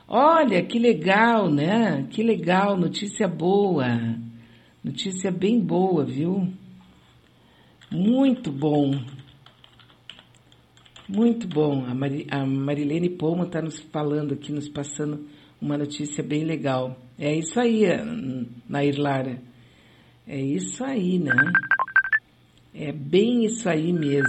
Olha, 0.08 0.66
que 0.66 0.80
legal, 0.80 1.52
né? 1.52 2.08
Que 2.10 2.24
legal, 2.24 2.76
notícia 2.76 3.28
boa. 3.28 3.86
Notícia 4.84 5.30
bem 5.32 5.60
boa, 5.60 6.04
viu? 6.04 6.52
Muito 7.92 8.52
bom. 8.52 8.92
Muito 11.08 11.48
bom. 11.48 11.86
A, 11.86 11.96
Mari, 11.96 12.28
a 12.30 12.46
Marilene 12.46 13.10
Poma 13.10 13.46
está 13.46 13.62
nos 13.62 13.80
falando 13.80 14.34
aqui, 14.34 14.52
nos 14.52 14.70
passando 14.70 15.28
uma 15.60 15.78
notícia 15.78 16.24
bem 16.24 16.44
legal. 16.44 16.96
É 17.18 17.36
isso 17.36 17.60
aí, 17.60 17.82
Nair 18.68 19.00
Lara. 19.00 19.42
É 20.28 20.40
isso 20.40 20.84
aí, 20.84 21.18
né? 21.18 21.34
É 22.76 22.92
bem 22.92 23.46
isso 23.46 23.68
aí 23.68 23.92
mesmo. 23.92 24.28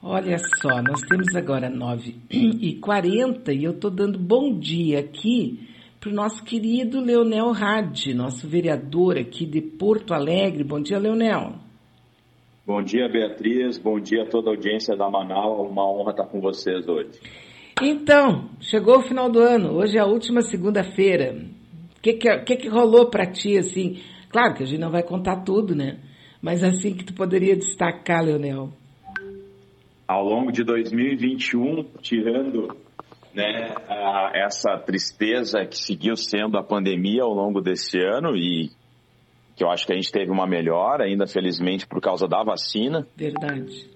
Olha 0.00 0.38
só, 0.38 0.80
nós 0.80 1.00
temos 1.02 1.34
agora 1.34 1.68
9h40 1.68 3.52
e 3.52 3.64
eu 3.64 3.72
estou 3.72 3.90
dando 3.90 4.16
bom 4.16 4.56
dia 4.56 5.00
aqui 5.00 5.68
para 6.00 6.10
o 6.10 6.14
nosso 6.14 6.44
querido 6.44 7.00
Leonel 7.00 7.50
Hadi, 7.52 8.14
nosso 8.14 8.46
vereador 8.48 9.18
aqui 9.18 9.44
de 9.44 9.60
Porto 9.60 10.14
Alegre. 10.14 10.62
Bom 10.62 10.80
dia, 10.80 10.98
Leonel. 10.98 11.54
Bom 12.64 12.82
dia, 12.82 13.08
Beatriz. 13.08 13.78
Bom 13.78 13.98
dia 13.98 14.22
a 14.22 14.26
toda 14.26 14.50
a 14.50 14.52
audiência 14.52 14.96
da 14.96 15.10
Manaus. 15.10 15.68
Uma 15.68 15.90
honra 15.90 16.12
estar 16.12 16.26
com 16.26 16.40
vocês 16.40 16.86
hoje. 16.86 17.18
Então, 17.82 18.48
chegou 18.60 18.98
o 18.98 19.02
final 19.02 19.28
do 19.28 19.40
ano. 19.40 19.72
Hoje 19.72 19.98
é 19.98 20.00
a 20.00 20.06
última 20.06 20.40
segunda-feira. 20.42 21.34
O 21.96 22.00
que 22.00 22.12
que, 22.12 22.38
que, 22.38 22.56
que 22.56 22.68
rolou 22.68 23.10
para 23.10 23.26
ti, 23.26 23.58
assim? 23.58 24.00
Claro 24.28 24.54
que 24.54 24.62
a 24.62 24.66
gente 24.66 24.80
não 24.80 24.90
vai 24.90 25.02
contar 25.02 25.42
tudo, 25.42 25.74
né? 25.74 25.98
Mas 26.40 26.62
assim 26.62 26.94
que 26.94 27.04
tu 27.04 27.14
poderia 27.14 27.56
destacar, 27.56 28.22
Leonel. 28.22 28.70
Ao 30.06 30.24
longo 30.24 30.52
de 30.52 30.62
2021, 30.62 31.84
tirando 32.00 32.68
né, 33.34 33.74
a, 33.88 34.32
essa 34.34 34.78
tristeza 34.78 35.64
que 35.66 35.76
seguiu 35.76 36.16
sendo 36.16 36.58
a 36.58 36.62
pandemia 36.62 37.22
ao 37.22 37.32
longo 37.32 37.60
desse 37.60 37.98
ano 38.00 38.36
e 38.36 38.70
que 39.56 39.64
eu 39.64 39.70
acho 39.70 39.86
que 39.86 39.92
a 39.92 39.96
gente 39.96 40.12
teve 40.12 40.30
uma 40.30 40.46
melhora, 40.46 41.04
ainda 41.04 41.26
felizmente 41.26 41.86
por 41.86 42.00
causa 42.00 42.28
da 42.28 42.42
vacina. 42.44 43.06
Verdade. 43.16 43.90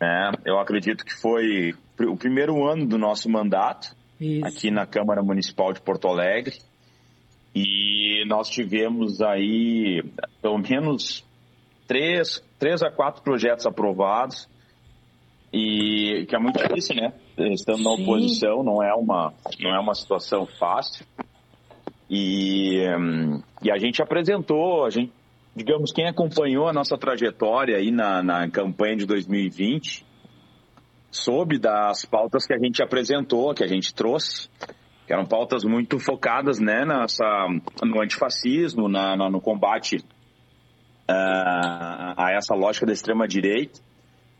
É, 0.00 0.30
eu 0.44 0.58
acredito 0.58 1.04
que 1.04 1.12
foi 1.12 1.74
o 2.00 2.16
primeiro 2.16 2.64
ano 2.68 2.86
do 2.86 2.96
nosso 2.96 3.28
mandato 3.28 3.94
Isso. 4.20 4.46
aqui 4.46 4.70
na 4.70 4.86
Câmara 4.86 5.22
Municipal 5.22 5.72
de 5.72 5.80
Porto 5.80 6.06
Alegre. 6.06 6.58
E 7.54 8.24
nós 8.26 8.48
tivemos 8.48 9.20
aí 9.20 10.02
pelo 10.42 10.58
menos 10.58 11.24
três, 11.86 12.42
três 12.58 12.82
a 12.82 12.90
quatro 12.90 13.22
projetos 13.22 13.66
aprovados. 13.66 14.48
E 15.52 16.26
que 16.28 16.34
é 16.34 16.38
muito 16.38 16.60
difícil, 16.60 16.96
né? 16.96 17.12
Estando 17.36 17.78
Sim. 17.78 17.84
na 17.84 17.90
oposição, 17.90 18.62
não 18.62 18.82
é 18.82 18.94
uma, 18.94 19.32
não 19.60 19.74
é 19.74 19.80
uma 19.80 19.94
situação 19.94 20.46
fácil. 20.46 21.04
E, 22.08 22.80
e 23.62 23.70
a 23.70 23.78
gente 23.78 24.00
apresentou, 24.02 24.84
a 24.84 24.90
gente, 24.90 25.12
digamos, 25.54 25.92
quem 25.92 26.06
acompanhou 26.06 26.68
a 26.68 26.72
nossa 26.72 26.96
trajetória 26.96 27.76
aí 27.76 27.90
na, 27.90 28.22
na 28.22 28.48
campanha 28.48 28.96
de 28.96 29.06
2020, 29.06 30.04
soube 31.10 31.58
das 31.58 32.04
pautas 32.04 32.46
que 32.46 32.54
a 32.54 32.58
gente 32.58 32.82
apresentou, 32.82 33.54
que 33.54 33.64
a 33.64 33.68
gente 33.68 33.94
trouxe, 33.94 34.48
que 35.06 35.12
eram 35.12 35.24
pautas 35.24 35.64
muito 35.64 35.98
focadas 35.98 36.58
né, 36.58 36.84
nessa, 36.84 37.24
no 37.82 38.00
antifascismo, 38.00 38.88
na, 38.88 39.16
no 39.16 39.40
combate 39.40 39.96
uh, 41.08 42.14
a 42.16 42.32
essa 42.32 42.54
lógica 42.54 42.86
da 42.86 42.92
extrema-direita, 42.92 43.80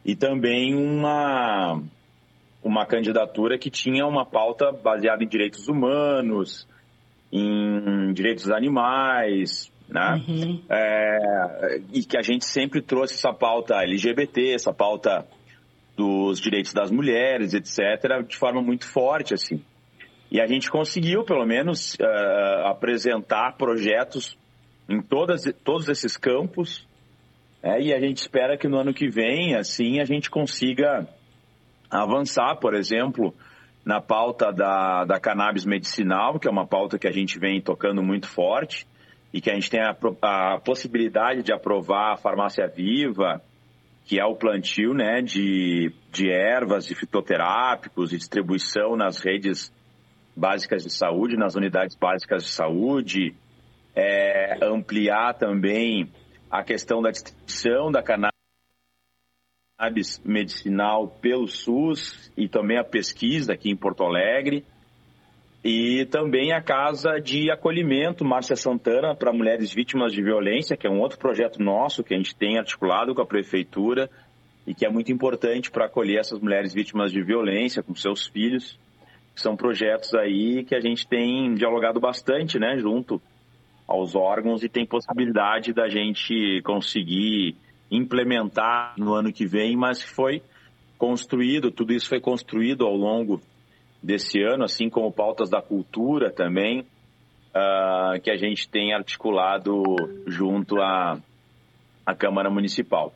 e 0.04 0.14
também 0.14 0.74
uma, 0.74 1.80
uma 2.64 2.86
candidatura 2.86 3.58
que 3.58 3.70
tinha 3.70 4.06
uma 4.06 4.24
pauta 4.24 4.72
baseada 4.72 5.22
em 5.22 5.28
direitos 5.28 5.68
humanos, 5.68 6.66
em 7.30 8.12
direitos 8.14 8.44
dos 8.44 8.52
animais, 8.52 9.70
né? 9.88 10.24
Uhum. 10.26 10.62
É, 10.70 11.80
e 11.92 12.02
que 12.02 12.16
a 12.16 12.22
gente 12.22 12.46
sempre 12.46 12.80
trouxe 12.80 13.14
essa 13.14 13.32
pauta 13.32 13.82
LGBT, 13.82 14.54
essa 14.54 14.72
pauta 14.72 15.26
dos 15.94 16.40
direitos 16.40 16.72
das 16.72 16.90
mulheres, 16.90 17.52
etc., 17.52 18.26
de 18.26 18.36
forma 18.36 18.62
muito 18.62 18.86
forte, 18.86 19.34
assim. 19.34 19.62
E 20.30 20.40
a 20.40 20.46
gente 20.46 20.70
conseguiu, 20.70 21.22
pelo 21.22 21.46
menos, 21.46 21.94
uh, 21.94 22.66
apresentar 22.66 23.56
projetos 23.56 24.36
em 24.88 25.00
todas, 25.00 25.44
todos 25.62 25.88
esses 25.88 26.16
campos, 26.16 26.86
é, 27.62 27.80
e 27.80 27.94
a 27.94 28.00
gente 28.00 28.18
espera 28.18 28.58
que 28.58 28.68
no 28.68 28.78
ano 28.78 28.92
que 28.92 29.08
vem, 29.08 29.54
assim, 29.54 30.00
a 30.00 30.04
gente 30.04 30.28
consiga 30.28 31.08
avançar, 32.02 32.56
por 32.56 32.74
exemplo, 32.74 33.34
na 33.84 34.00
pauta 34.00 34.52
da, 34.52 35.04
da 35.04 35.20
cannabis 35.20 35.64
medicinal, 35.64 36.38
que 36.38 36.48
é 36.48 36.50
uma 36.50 36.66
pauta 36.66 36.98
que 36.98 37.06
a 37.06 37.12
gente 37.12 37.38
vem 37.38 37.60
tocando 37.60 38.02
muito 38.02 38.26
forte 38.26 38.86
e 39.32 39.40
que 39.40 39.50
a 39.50 39.54
gente 39.54 39.70
tem 39.70 39.80
a, 39.80 39.96
a 40.22 40.58
possibilidade 40.58 41.42
de 41.42 41.52
aprovar 41.52 42.12
a 42.12 42.16
farmácia 42.16 42.66
viva, 42.66 43.42
que 44.04 44.18
é 44.18 44.24
o 44.24 44.36
plantio 44.36 44.94
né, 44.94 45.20
de, 45.22 45.92
de 46.10 46.30
ervas 46.30 46.90
e 46.90 46.94
fitoterápicos 46.94 48.12
e 48.12 48.18
distribuição 48.18 48.96
nas 48.96 49.18
redes 49.18 49.72
básicas 50.36 50.82
de 50.82 50.90
saúde, 50.90 51.36
nas 51.36 51.54
unidades 51.54 51.96
básicas 51.96 52.44
de 52.44 52.50
saúde, 52.50 53.34
é, 53.94 54.58
ampliar 54.62 55.34
também 55.34 56.10
a 56.50 56.62
questão 56.62 57.00
da 57.00 57.10
distribuição 57.10 57.90
da 57.90 58.02
cannabis 58.02 58.33
medicinal 60.24 61.08
pelo 61.20 61.46
SUS 61.46 62.32
e 62.36 62.48
também 62.48 62.78
a 62.78 62.84
pesquisa 62.84 63.52
aqui 63.52 63.70
em 63.70 63.76
Porto 63.76 64.04
Alegre. 64.04 64.64
E 65.64 66.04
também 66.06 66.52
a 66.52 66.60
Casa 66.60 67.18
de 67.18 67.50
Acolhimento 67.50 68.24
Márcia 68.24 68.54
Santana 68.54 69.14
para 69.14 69.32
mulheres 69.32 69.72
vítimas 69.72 70.12
de 70.12 70.22
violência, 70.22 70.76
que 70.76 70.86
é 70.86 70.90
um 70.90 71.00
outro 71.00 71.18
projeto 71.18 71.62
nosso 71.62 72.04
que 72.04 72.12
a 72.12 72.16
gente 72.16 72.36
tem 72.36 72.58
articulado 72.58 73.14
com 73.14 73.22
a 73.22 73.26
Prefeitura 73.26 74.10
e 74.66 74.74
que 74.74 74.84
é 74.84 74.90
muito 74.90 75.10
importante 75.10 75.70
para 75.70 75.86
acolher 75.86 76.18
essas 76.20 76.38
mulheres 76.38 76.74
vítimas 76.74 77.10
de 77.10 77.22
violência 77.22 77.82
com 77.82 77.94
seus 77.94 78.26
filhos. 78.26 78.78
São 79.34 79.56
projetos 79.56 80.14
aí 80.14 80.64
que 80.64 80.74
a 80.74 80.80
gente 80.80 81.08
tem 81.08 81.54
dialogado 81.54 81.98
bastante, 81.98 82.58
né, 82.58 82.76
junto 82.76 83.20
aos 83.86 84.14
órgãos 84.14 84.62
e 84.62 84.68
tem 84.68 84.86
possibilidade 84.86 85.72
da 85.72 85.88
gente 85.88 86.60
conseguir 86.62 87.56
implementar 87.96 88.94
no 88.98 89.14
ano 89.14 89.32
que 89.32 89.46
vem, 89.46 89.76
mas 89.76 90.02
foi 90.02 90.42
construído, 90.98 91.70
tudo 91.70 91.92
isso 91.92 92.08
foi 92.08 92.20
construído 92.20 92.84
ao 92.84 92.96
longo 92.96 93.40
desse 94.02 94.40
ano, 94.42 94.64
assim 94.64 94.88
como 94.88 95.12
pautas 95.12 95.50
da 95.50 95.60
cultura 95.62 96.30
também, 96.30 96.80
uh, 96.80 98.20
que 98.22 98.30
a 98.30 98.36
gente 98.36 98.68
tem 98.68 98.94
articulado 98.94 99.82
junto 100.26 100.80
à, 100.80 101.18
à 102.04 102.14
Câmara 102.14 102.50
Municipal. 102.50 103.14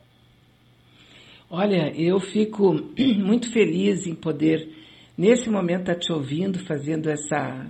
Olha, 1.49 1.91
eu 1.99 2.19
fico 2.19 2.73
muito 3.17 3.51
feliz 3.51 4.05
em 4.05 4.15
poder, 4.15 4.69
nesse 5.17 5.49
momento, 5.49 5.81
estar 5.81 5.95
tá 5.95 5.99
te 5.99 6.11
ouvindo, 6.11 6.59
fazendo 6.59 7.09
essa, 7.09 7.65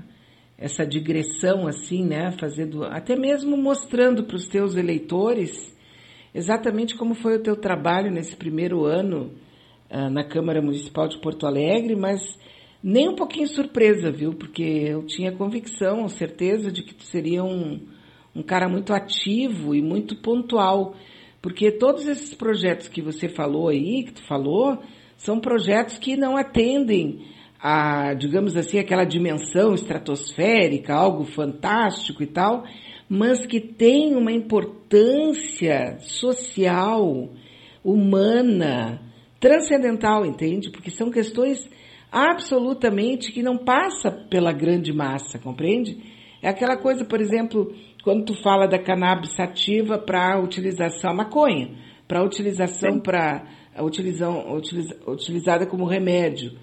essa 0.57 0.85
digressão 0.85 1.65
assim, 1.67 2.05
né? 2.05 2.31
Fazendo, 2.39 2.83
até 2.83 3.15
mesmo 3.15 3.55
mostrando 3.55 4.23
para 4.23 4.35
os 4.35 4.47
teus 4.47 4.75
eleitores 4.75 5.77
exatamente 6.33 6.95
como 6.95 7.13
foi 7.15 7.37
o 7.37 7.43
teu 7.43 7.55
trabalho 7.55 8.11
nesse 8.11 8.35
primeiro 8.35 8.85
ano 8.85 9.31
uh, 9.89 10.09
na 10.09 10.23
Câmara 10.23 10.61
Municipal 10.61 11.07
de 11.07 11.19
Porto 11.19 11.45
Alegre, 11.45 11.95
mas 11.95 12.19
nem 12.81 13.09
um 13.09 13.15
pouquinho 13.15 13.47
surpresa, 13.47 14.11
viu? 14.11 14.33
Porque 14.33 14.63
eu 14.63 15.05
tinha 15.05 15.31
convicção, 15.31 16.07
certeza 16.07 16.71
de 16.71 16.83
que 16.83 16.93
tu 16.93 17.03
seria 17.03 17.43
um, 17.43 17.79
um 18.35 18.41
cara 18.41 18.69
muito 18.69 18.93
ativo 18.93 19.75
e 19.75 19.81
muito 19.81 20.15
pontual 20.15 20.95
porque 21.41 21.71
todos 21.71 22.05
esses 22.05 22.33
projetos 22.33 22.87
que 22.87 23.01
você 23.01 23.29
falou 23.29 23.69
aí, 23.69 24.03
que 24.03 24.13
tu 24.13 24.23
falou, 24.23 24.79
são 25.17 25.39
projetos 25.39 25.97
que 25.97 26.17
não 26.17 26.35
atendem 26.35 27.25
a, 27.61 28.13
digamos 28.13 28.57
assim, 28.57 28.77
aquela 28.77 29.05
dimensão 29.05 29.73
estratosférica, 29.73 30.93
algo 30.93 31.23
fantástico 31.25 32.21
e 32.23 32.27
tal, 32.27 32.65
mas 33.09 33.43
que 33.47 33.59
tem 33.59 34.15
uma 34.15 34.31
importância 34.31 35.97
social, 35.99 37.29
humana, 37.83 39.01
transcendental, 39.39 40.25
entende? 40.25 40.69
Porque 40.69 40.91
são 40.91 41.09
questões 41.09 41.67
absolutamente 42.11 43.31
que 43.31 43.41
não 43.41 43.57
passa 43.57 44.11
pela 44.29 44.51
grande 44.51 44.93
massa, 44.93 45.39
compreende? 45.39 45.97
É 46.41 46.49
aquela 46.49 46.77
coisa, 46.77 47.03
por 47.03 47.19
exemplo, 47.19 47.73
quando 48.03 48.25
tu 48.25 48.33
fala 48.41 48.67
da 48.67 48.77
cannabis 48.77 49.31
sativa 49.35 49.97
para 49.97 50.39
utilização, 50.39 51.13
maconha, 51.15 51.71
para 52.07 52.23
utilização 52.23 52.99
para 52.99 53.43
utilizada 55.07 55.65
como 55.65 55.85
remédio. 55.85 56.57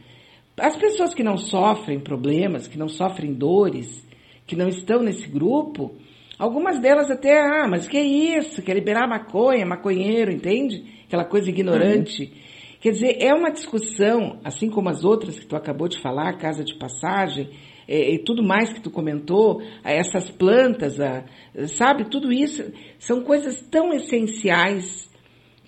As 0.57 0.77
pessoas 0.77 1.13
que 1.13 1.23
não 1.23 1.37
sofrem 1.37 2.01
problemas, 2.01 2.67
que 2.67 2.79
não 2.79 2.89
sofrem 2.89 3.35
dores, 3.35 4.07
que 4.47 4.57
não 4.57 4.69
estão 4.69 5.03
nesse 5.03 5.29
grupo, 5.29 5.95
algumas 6.39 6.81
delas 6.81 7.11
até, 7.11 7.39
ah, 7.41 7.67
mas 7.69 7.89
que 7.89 7.97
é 7.97 8.05
isso? 8.05 8.63
Quer 8.63 8.75
liberar 8.75 9.09
maconha, 9.09 9.65
maconheiro, 9.67 10.33
entende? 10.33 10.85
Aquela 11.07 11.25
coisa 11.25 11.51
ignorante. 11.51 12.25
Uhum. 12.25 12.47
Quer 12.81 12.91
dizer, 12.91 13.17
é 13.21 13.35
uma 13.35 13.51
discussão, 13.51 14.39
assim 14.45 14.71
como 14.71 14.89
as 14.89 15.05
outras 15.05 15.39
que 15.39 15.47
tu 15.47 15.57
acabou 15.57 15.89
de 15.89 16.01
falar, 16.01 16.39
casa 16.39 16.63
de 16.63 16.79
passagem, 16.79 17.51
é, 17.89 18.15
e 18.15 18.19
tudo 18.19 18.43
mais 18.43 18.73
que 18.73 18.81
tu 18.81 18.91
comentou, 18.91 19.63
essas 19.85 20.31
plantas, 20.31 21.01
a, 21.01 21.25
sabe, 21.69 22.11
tudo 22.11 22.33
isso 22.33 22.73
são 22.99 23.23
coisas 23.23 23.61
tão 23.71 23.93
essenciais 23.93 25.11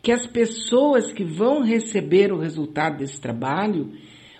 que 0.02 0.12
as 0.12 0.26
pessoas 0.26 1.12
que 1.12 1.24
vão 1.24 1.62
receber 1.62 2.32
o 2.32 2.38
resultado 2.38 2.98
desse 2.98 3.20
trabalho, 3.20 3.92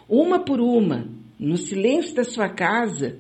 uma 0.09 0.45
por 0.45 0.61
uma, 0.61 1.09
no 1.39 1.57
silêncio 1.57 2.15
da 2.15 2.25
sua 2.25 2.49
casa, 2.49 3.19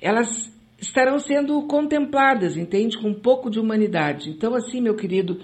elas 0.00 0.49
estarão 0.80 1.18
sendo 1.18 1.62
contempladas, 1.66 2.56
entende? 2.56 2.98
Com 2.98 3.08
um 3.08 3.20
pouco 3.20 3.50
de 3.50 3.60
humanidade. 3.60 4.30
Então, 4.30 4.54
assim, 4.54 4.80
meu 4.80 4.94
querido, 4.94 5.40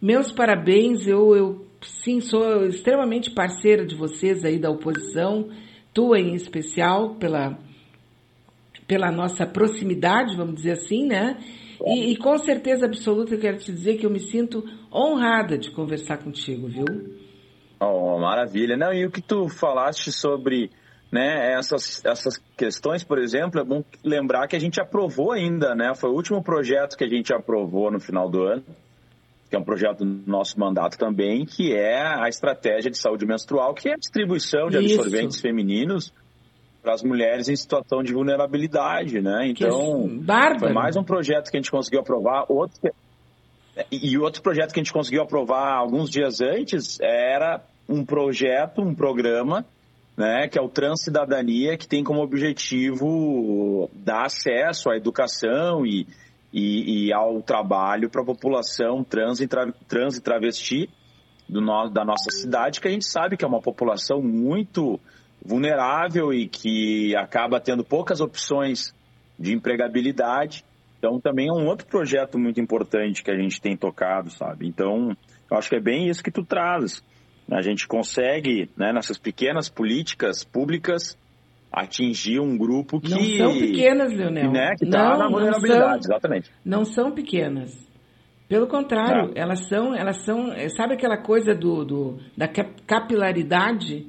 meus 0.00 0.32
parabéns, 0.32 1.06
eu, 1.06 1.36
eu 1.36 1.66
sim 1.82 2.20
sou 2.20 2.66
extremamente 2.66 3.30
parceira 3.30 3.86
de 3.86 3.94
vocês 3.94 4.44
aí 4.44 4.58
da 4.58 4.70
oposição, 4.70 5.48
tua 5.94 6.18
em 6.18 6.34
especial, 6.34 7.14
pela 7.16 7.58
pela 8.86 9.12
nossa 9.12 9.46
proximidade, 9.46 10.36
vamos 10.36 10.56
dizer 10.56 10.72
assim, 10.72 11.06
né? 11.06 11.38
E, 11.86 12.10
e, 12.10 12.16
com 12.16 12.36
certeza 12.38 12.86
absoluta 12.86 13.34
eu 13.34 13.38
quero 13.38 13.56
te 13.56 13.70
dizer 13.70 13.96
que 13.96 14.04
eu 14.04 14.10
me 14.10 14.18
sinto 14.18 14.64
honrada 14.92 15.56
de 15.56 15.70
conversar 15.70 16.18
contigo, 16.18 16.66
viu? 16.66 16.84
Oh, 17.78 18.18
maravilha. 18.18 18.76
Não, 18.76 18.92
e 18.92 19.06
o 19.06 19.10
que 19.10 19.22
tu 19.22 19.48
falaste 19.48 20.10
sobre 20.10 20.72
né, 21.10 21.54
essas, 21.54 22.04
essas 22.04 22.36
questões, 22.56 23.02
por 23.02 23.18
exemplo, 23.18 23.60
é 23.60 23.64
bom 23.64 23.82
lembrar 24.04 24.46
que 24.46 24.54
a 24.54 24.60
gente 24.60 24.80
aprovou 24.80 25.32
ainda, 25.32 25.74
né? 25.74 25.92
Foi 25.94 26.08
o 26.08 26.14
último 26.14 26.42
projeto 26.42 26.96
que 26.96 27.04
a 27.04 27.08
gente 27.08 27.32
aprovou 27.32 27.90
no 27.90 27.98
final 27.98 28.30
do 28.30 28.42
ano, 28.44 28.62
que 29.48 29.56
é 29.56 29.58
um 29.58 29.64
projeto 29.64 30.04
do 30.04 30.30
nosso 30.30 30.58
mandato 30.58 30.96
também, 30.96 31.44
que 31.44 31.74
é 31.74 32.00
a 32.00 32.28
estratégia 32.28 32.90
de 32.90 32.96
saúde 32.96 33.26
menstrual, 33.26 33.74
que 33.74 33.88
é 33.88 33.94
a 33.94 33.96
distribuição 33.96 34.68
de 34.68 34.78
Isso. 34.78 35.00
absorventes 35.00 35.40
femininos 35.40 36.12
para 36.80 36.94
as 36.94 37.02
mulheres 37.02 37.48
em 37.48 37.56
situação 37.56 38.02
de 38.02 38.12
vulnerabilidade, 38.12 39.20
né? 39.20 39.48
Então, 39.48 40.06
foi 40.60 40.72
mais 40.72 40.96
um 40.96 41.02
projeto 41.02 41.50
que 41.50 41.56
a 41.56 41.60
gente 41.60 41.70
conseguiu 41.70 42.00
aprovar. 42.00 42.46
Outro, 42.48 42.78
e 43.90 44.16
outro 44.16 44.42
projeto 44.42 44.72
que 44.72 44.80
a 44.80 44.82
gente 44.82 44.92
conseguiu 44.92 45.22
aprovar 45.22 45.74
alguns 45.74 46.08
dias 46.08 46.40
antes 46.40 46.98
era 47.00 47.60
um 47.88 48.04
projeto, 48.04 48.80
um 48.80 48.94
programa, 48.94 49.66
né, 50.20 50.48
que 50.48 50.58
é 50.58 50.62
o 50.62 50.68
Transcidadania, 50.68 51.78
que 51.78 51.88
tem 51.88 52.04
como 52.04 52.20
objetivo 52.20 53.88
dar 53.94 54.26
acesso 54.26 54.90
à 54.90 54.96
educação 54.96 55.86
e, 55.86 56.06
e, 56.52 57.06
e 57.06 57.12
ao 57.14 57.40
trabalho 57.40 58.10
para 58.10 58.20
a 58.20 58.26
população 58.26 59.02
trans 59.02 59.40
e, 59.40 59.48
tra, 59.48 59.72
trans 59.88 60.18
e 60.18 60.20
travesti 60.20 60.90
do 61.48 61.62
no, 61.62 61.88
da 61.88 62.04
nossa 62.04 62.30
cidade, 62.30 62.82
que 62.82 62.88
a 62.88 62.90
gente 62.90 63.06
sabe 63.06 63.34
que 63.34 63.46
é 63.46 63.48
uma 63.48 63.62
população 63.62 64.20
muito 64.20 65.00
vulnerável 65.42 66.34
e 66.34 66.46
que 66.46 67.16
acaba 67.16 67.58
tendo 67.58 67.82
poucas 67.82 68.20
opções 68.20 68.94
de 69.38 69.54
empregabilidade. 69.54 70.66
Então, 70.98 71.18
também 71.18 71.48
é 71.48 71.52
um 71.52 71.66
outro 71.66 71.86
projeto 71.86 72.38
muito 72.38 72.60
importante 72.60 73.22
que 73.22 73.30
a 73.30 73.38
gente 73.38 73.58
tem 73.58 73.74
tocado, 73.74 74.28
sabe? 74.30 74.68
Então, 74.68 75.16
eu 75.50 75.56
acho 75.56 75.70
que 75.70 75.76
é 75.76 75.80
bem 75.80 76.08
isso 76.08 76.22
que 76.22 76.30
tu 76.30 76.44
traz. 76.44 77.02
A 77.50 77.62
gente 77.62 77.86
consegue, 77.88 78.70
né, 78.76 78.92
nessas 78.92 79.18
pequenas 79.18 79.68
políticas 79.68 80.44
públicas, 80.44 81.18
atingir 81.72 82.40
um 82.40 82.56
grupo 82.56 83.00
que... 83.00 83.10
Não 83.10 83.22
são 83.22 83.58
pequenas, 83.58 84.12
Leonel. 84.12 84.52
Né, 84.52 84.74
que 84.78 84.84
está 84.84 85.16
na 85.16 85.28
vulnerabilidade, 85.28 86.04
são, 86.04 86.14
exatamente. 86.14 86.50
Não 86.64 86.84
são 86.84 87.12
pequenas. 87.12 87.90
Pelo 88.48 88.66
contrário, 88.66 89.32
é. 89.36 89.40
elas 89.40 89.68
são, 89.68 89.94
elas 89.94 90.24
são, 90.24 90.52
sabe 90.76 90.94
aquela 90.94 91.16
coisa 91.16 91.54
do, 91.54 91.84
do 91.84 92.18
da 92.36 92.48
capilaridade? 92.48 94.06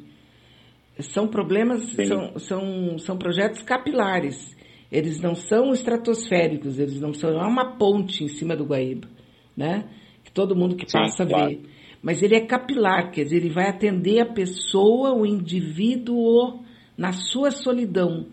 São 1.00 1.28
problemas, 1.28 1.92
são, 2.08 2.40
são, 2.40 2.98
são 2.98 3.18
projetos 3.18 3.62
capilares. 3.62 4.56
Eles 4.92 5.22
não 5.22 5.36
são 5.36 5.72
estratosféricos, 5.72 6.80
eles 6.80 7.00
não 7.00 7.14
são 7.14 7.30
é 7.30 7.48
uma 7.48 7.78
ponte 7.78 8.24
em 8.24 8.28
cima 8.28 8.56
do 8.56 8.66
Guaíba, 8.66 9.08
né? 9.56 9.88
Que 10.24 10.32
todo 10.32 10.56
mundo 10.56 10.76
que 10.76 10.92
passa 10.92 11.24
Sim, 11.24 11.30
claro. 11.30 11.50
vê. 11.50 11.60
Mas 12.02 12.24
ele 12.24 12.36
é 12.36 12.46
capilar, 12.46 13.12
quer 13.12 13.24
dizer, 13.24 13.38
ele 13.38 13.54
vai 13.54 13.70
atender 13.70 14.22
a 14.22 14.34
pessoa, 14.34 15.14
o 15.14 15.26
indivíduo 15.26 16.64
na 16.98 17.12
sua 17.12 17.52
solidão. 17.52 18.28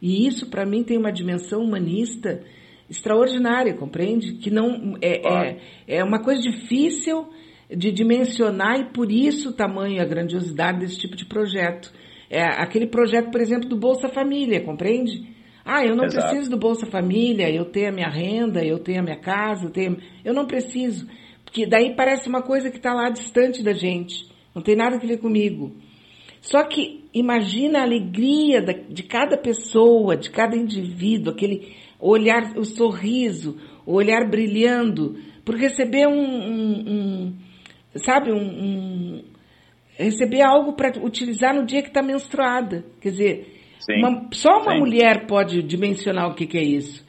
E 0.00 0.26
isso, 0.26 0.50
para 0.50 0.66
mim, 0.66 0.82
tem 0.82 0.98
uma 0.98 1.12
dimensão 1.12 1.60
humanista 1.62 2.42
extraordinária, 2.88 3.74
compreende? 3.74 4.34
Que 4.34 4.50
não 4.50 4.96
é, 5.00 5.26
é, 5.26 5.58
é 5.86 6.04
uma 6.04 6.22
coisa 6.22 6.40
difícil 6.40 7.26
de 7.70 7.90
dimensionar 7.90 8.80
e 8.80 8.92
por 8.92 9.10
isso 9.10 9.50
o 9.50 9.52
tamanho 9.52 9.96
e 9.96 10.00
a 10.00 10.04
grandiosidade 10.04 10.80
desse 10.80 10.98
tipo 10.98 11.16
de 11.16 11.24
projeto. 11.24 11.92
É 12.28 12.42
aquele 12.42 12.86
projeto, 12.86 13.30
por 13.30 13.40
exemplo, 13.40 13.68
do 13.68 13.76
Bolsa 13.76 14.08
Família, 14.08 14.62
compreende? 14.62 15.32
Ah, 15.64 15.84
eu 15.84 15.94
não 15.94 16.04
Exato. 16.04 16.26
preciso 16.26 16.50
do 16.50 16.58
Bolsa 16.58 16.86
Família, 16.86 17.48
eu 17.48 17.66
tenho 17.66 17.88
a 17.88 17.92
minha 17.92 18.08
renda, 18.08 18.64
eu 18.64 18.78
tenho 18.78 19.00
a 19.00 19.02
minha 19.02 19.18
casa, 19.18 19.66
eu, 19.66 19.70
tenho... 19.70 19.96
eu 20.24 20.34
não 20.34 20.46
preciso. 20.46 21.06
Porque 21.52 21.66
daí 21.66 21.94
parece 21.94 22.30
uma 22.30 22.40
coisa 22.40 22.70
que 22.70 22.78
está 22.78 22.94
lá 22.94 23.10
distante 23.10 23.62
da 23.62 23.74
gente, 23.74 24.26
não 24.54 24.62
tem 24.62 24.74
nada 24.74 24.96
a 24.96 24.98
ver 24.98 25.18
comigo. 25.18 25.76
Só 26.40 26.64
que 26.64 27.04
imagina 27.12 27.80
a 27.80 27.82
alegria 27.82 28.62
de 28.62 29.02
cada 29.02 29.36
pessoa, 29.36 30.16
de 30.16 30.30
cada 30.30 30.56
indivíduo, 30.56 31.30
aquele 31.30 31.76
olhar, 32.00 32.56
o 32.56 32.64
sorriso, 32.64 33.58
o 33.84 33.92
olhar 33.92 34.26
brilhando, 34.30 35.18
por 35.44 35.54
receber 35.54 36.06
um, 36.06 36.22
um, 36.22 36.84
um 36.88 37.34
sabe, 37.96 38.32
um, 38.32 38.38
um 38.38 39.24
receber 39.98 40.40
algo 40.40 40.72
para 40.72 40.98
utilizar 41.04 41.54
no 41.54 41.66
dia 41.66 41.82
que 41.82 41.88
está 41.88 42.02
menstruada. 42.02 42.82
Quer 42.98 43.10
dizer, 43.10 43.60
uma, 43.98 44.26
só 44.32 44.62
uma 44.62 44.72
Sim. 44.72 44.78
mulher 44.78 45.26
pode 45.26 45.62
dimensionar 45.62 46.30
o 46.30 46.34
que, 46.34 46.46
que, 46.46 46.56
é 46.56 46.64
isso. 46.64 47.06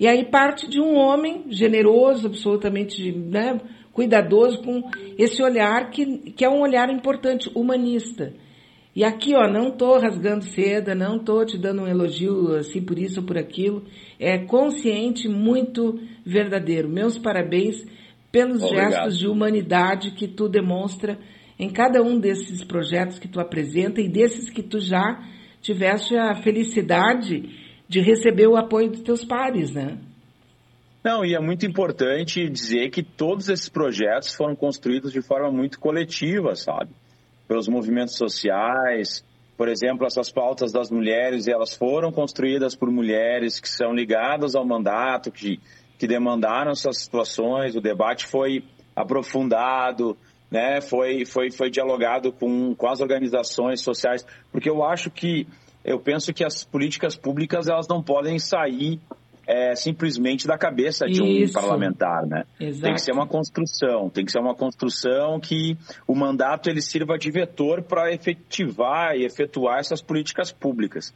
E 0.00 0.08
aí 0.08 0.24
parte 0.24 0.68
de 0.68 0.80
um 0.80 0.96
homem 0.96 1.44
generoso, 1.48 2.26
absolutamente 2.26 3.12
né, 3.12 3.60
cuidadoso, 3.94 4.60
com 4.60 4.82
esse 5.16 5.42
olhar 5.42 5.88
que, 5.90 6.32
que 6.32 6.44
é 6.44 6.50
um 6.50 6.60
olhar 6.60 6.90
importante, 6.90 7.50
humanista. 7.54 8.34
E 8.94 9.02
aqui, 9.02 9.34
ó, 9.34 9.50
não 9.50 9.70
tô 9.70 9.98
rasgando 9.98 10.44
seda, 10.44 10.94
não 10.94 11.18
tô 11.18 11.44
te 11.44 11.56
dando 11.56 11.82
um 11.82 11.88
elogio 11.88 12.54
assim 12.54 12.82
por 12.82 12.98
isso 12.98 13.20
ou 13.20 13.26
por 13.26 13.38
aquilo. 13.38 13.84
É 14.20 14.38
consciente, 14.38 15.28
muito 15.28 15.98
verdadeiro. 16.24 16.88
Meus 16.88 17.18
parabéns 17.18 17.76
pelos 18.30 18.62
Obrigado. 18.62 18.90
gestos 18.90 19.18
de 19.18 19.26
humanidade 19.26 20.10
que 20.12 20.28
tu 20.28 20.48
demonstra 20.48 21.18
em 21.58 21.70
cada 21.70 22.02
um 22.02 22.18
desses 22.18 22.62
projetos 22.64 23.18
que 23.18 23.28
tu 23.28 23.40
apresenta 23.40 24.00
e 24.00 24.08
desses 24.08 24.50
que 24.50 24.62
tu 24.62 24.80
já 24.80 25.22
tiveste 25.60 26.16
a 26.16 26.34
felicidade 26.34 27.48
de 27.88 28.00
receber 28.00 28.46
o 28.48 28.56
apoio 28.56 28.90
dos 28.90 29.02
teus 29.02 29.24
pares, 29.24 29.72
né? 29.72 29.98
Não, 31.04 31.22
e 31.22 31.34
é 31.34 31.38
muito 31.38 31.66
importante 31.66 32.48
dizer 32.48 32.88
que 32.88 33.02
todos 33.02 33.50
esses 33.50 33.68
projetos 33.68 34.34
foram 34.34 34.56
construídos 34.56 35.12
de 35.12 35.20
forma 35.20 35.52
muito 35.52 35.78
coletiva, 35.78 36.56
sabe? 36.56 36.92
Pelos 37.46 37.68
movimentos 37.68 38.16
sociais, 38.16 39.22
por 39.54 39.68
exemplo, 39.68 40.06
essas 40.06 40.32
pautas 40.32 40.72
das 40.72 40.90
mulheres, 40.90 41.46
elas 41.46 41.74
foram 41.74 42.10
construídas 42.10 42.74
por 42.74 42.90
mulheres 42.90 43.60
que 43.60 43.68
são 43.68 43.92
ligadas 43.92 44.54
ao 44.54 44.64
mandato, 44.64 45.30
que, 45.30 45.60
que 45.98 46.06
demandaram 46.06 46.70
essas 46.70 47.02
situações, 47.02 47.76
o 47.76 47.82
debate 47.82 48.26
foi 48.26 48.64
aprofundado, 48.96 50.16
né? 50.50 50.80
foi, 50.80 51.26
foi, 51.26 51.50
foi 51.50 51.68
dialogado 51.68 52.32
com, 52.32 52.74
com 52.74 52.88
as 52.88 53.02
organizações 53.02 53.82
sociais, 53.82 54.24
porque 54.50 54.70
eu 54.70 54.82
acho 54.82 55.10
que, 55.10 55.46
eu 55.84 56.00
penso 56.00 56.32
que 56.32 56.42
as 56.42 56.64
políticas 56.64 57.14
públicas, 57.14 57.68
elas 57.68 57.86
não 57.86 58.02
podem 58.02 58.38
sair 58.38 58.98
é, 59.46 59.74
simplesmente 59.74 60.46
da 60.46 60.56
cabeça 60.56 61.06
de 61.06 61.22
um 61.22 61.52
parlamentar, 61.52 62.26
né? 62.26 62.44
Exato. 62.58 62.82
Tem 62.82 62.94
que 62.94 63.00
ser 63.00 63.12
uma 63.12 63.26
construção, 63.26 64.08
tem 64.08 64.24
que 64.24 64.32
ser 64.32 64.40
uma 64.40 64.54
construção 64.54 65.38
que 65.38 65.76
o 66.06 66.14
mandato 66.14 66.70
ele 66.70 66.80
sirva 66.80 67.18
de 67.18 67.30
vetor 67.30 67.82
para 67.82 68.12
efetivar 68.12 69.14
e 69.16 69.24
efetuar 69.24 69.78
essas 69.78 70.00
políticas 70.00 70.52
públicas. 70.52 71.12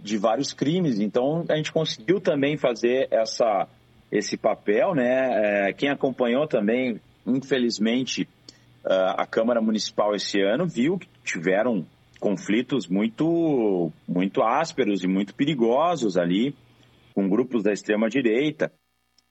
de 0.00 0.16
vários 0.16 0.54
crimes. 0.54 0.98
Então, 0.98 1.44
a 1.48 1.56
gente 1.56 1.72
conseguiu 1.72 2.22
também 2.22 2.56
fazer 2.56 3.06
essa 3.10 3.68
esse 4.10 4.36
papel, 4.36 4.94
né? 4.94 5.68
É, 5.68 5.72
quem 5.72 5.88
acompanhou 5.90 6.46
também, 6.46 7.00
infelizmente, 7.26 8.28
a 8.88 9.26
Câmara 9.26 9.60
Municipal 9.60 10.14
esse 10.14 10.40
ano 10.40 10.66
viu 10.66 10.96
que 10.96 11.08
tiveram 11.24 11.84
conflitos 12.20 12.86
muito, 12.86 13.90
muito 14.08 14.42
ásperos 14.42 15.02
e 15.02 15.08
muito 15.08 15.34
perigosos 15.34 16.16
ali 16.16 16.54
com 17.14 17.28
grupos 17.28 17.64
da 17.64 17.72
extrema 17.72 18.08
direita. 18.08 18.70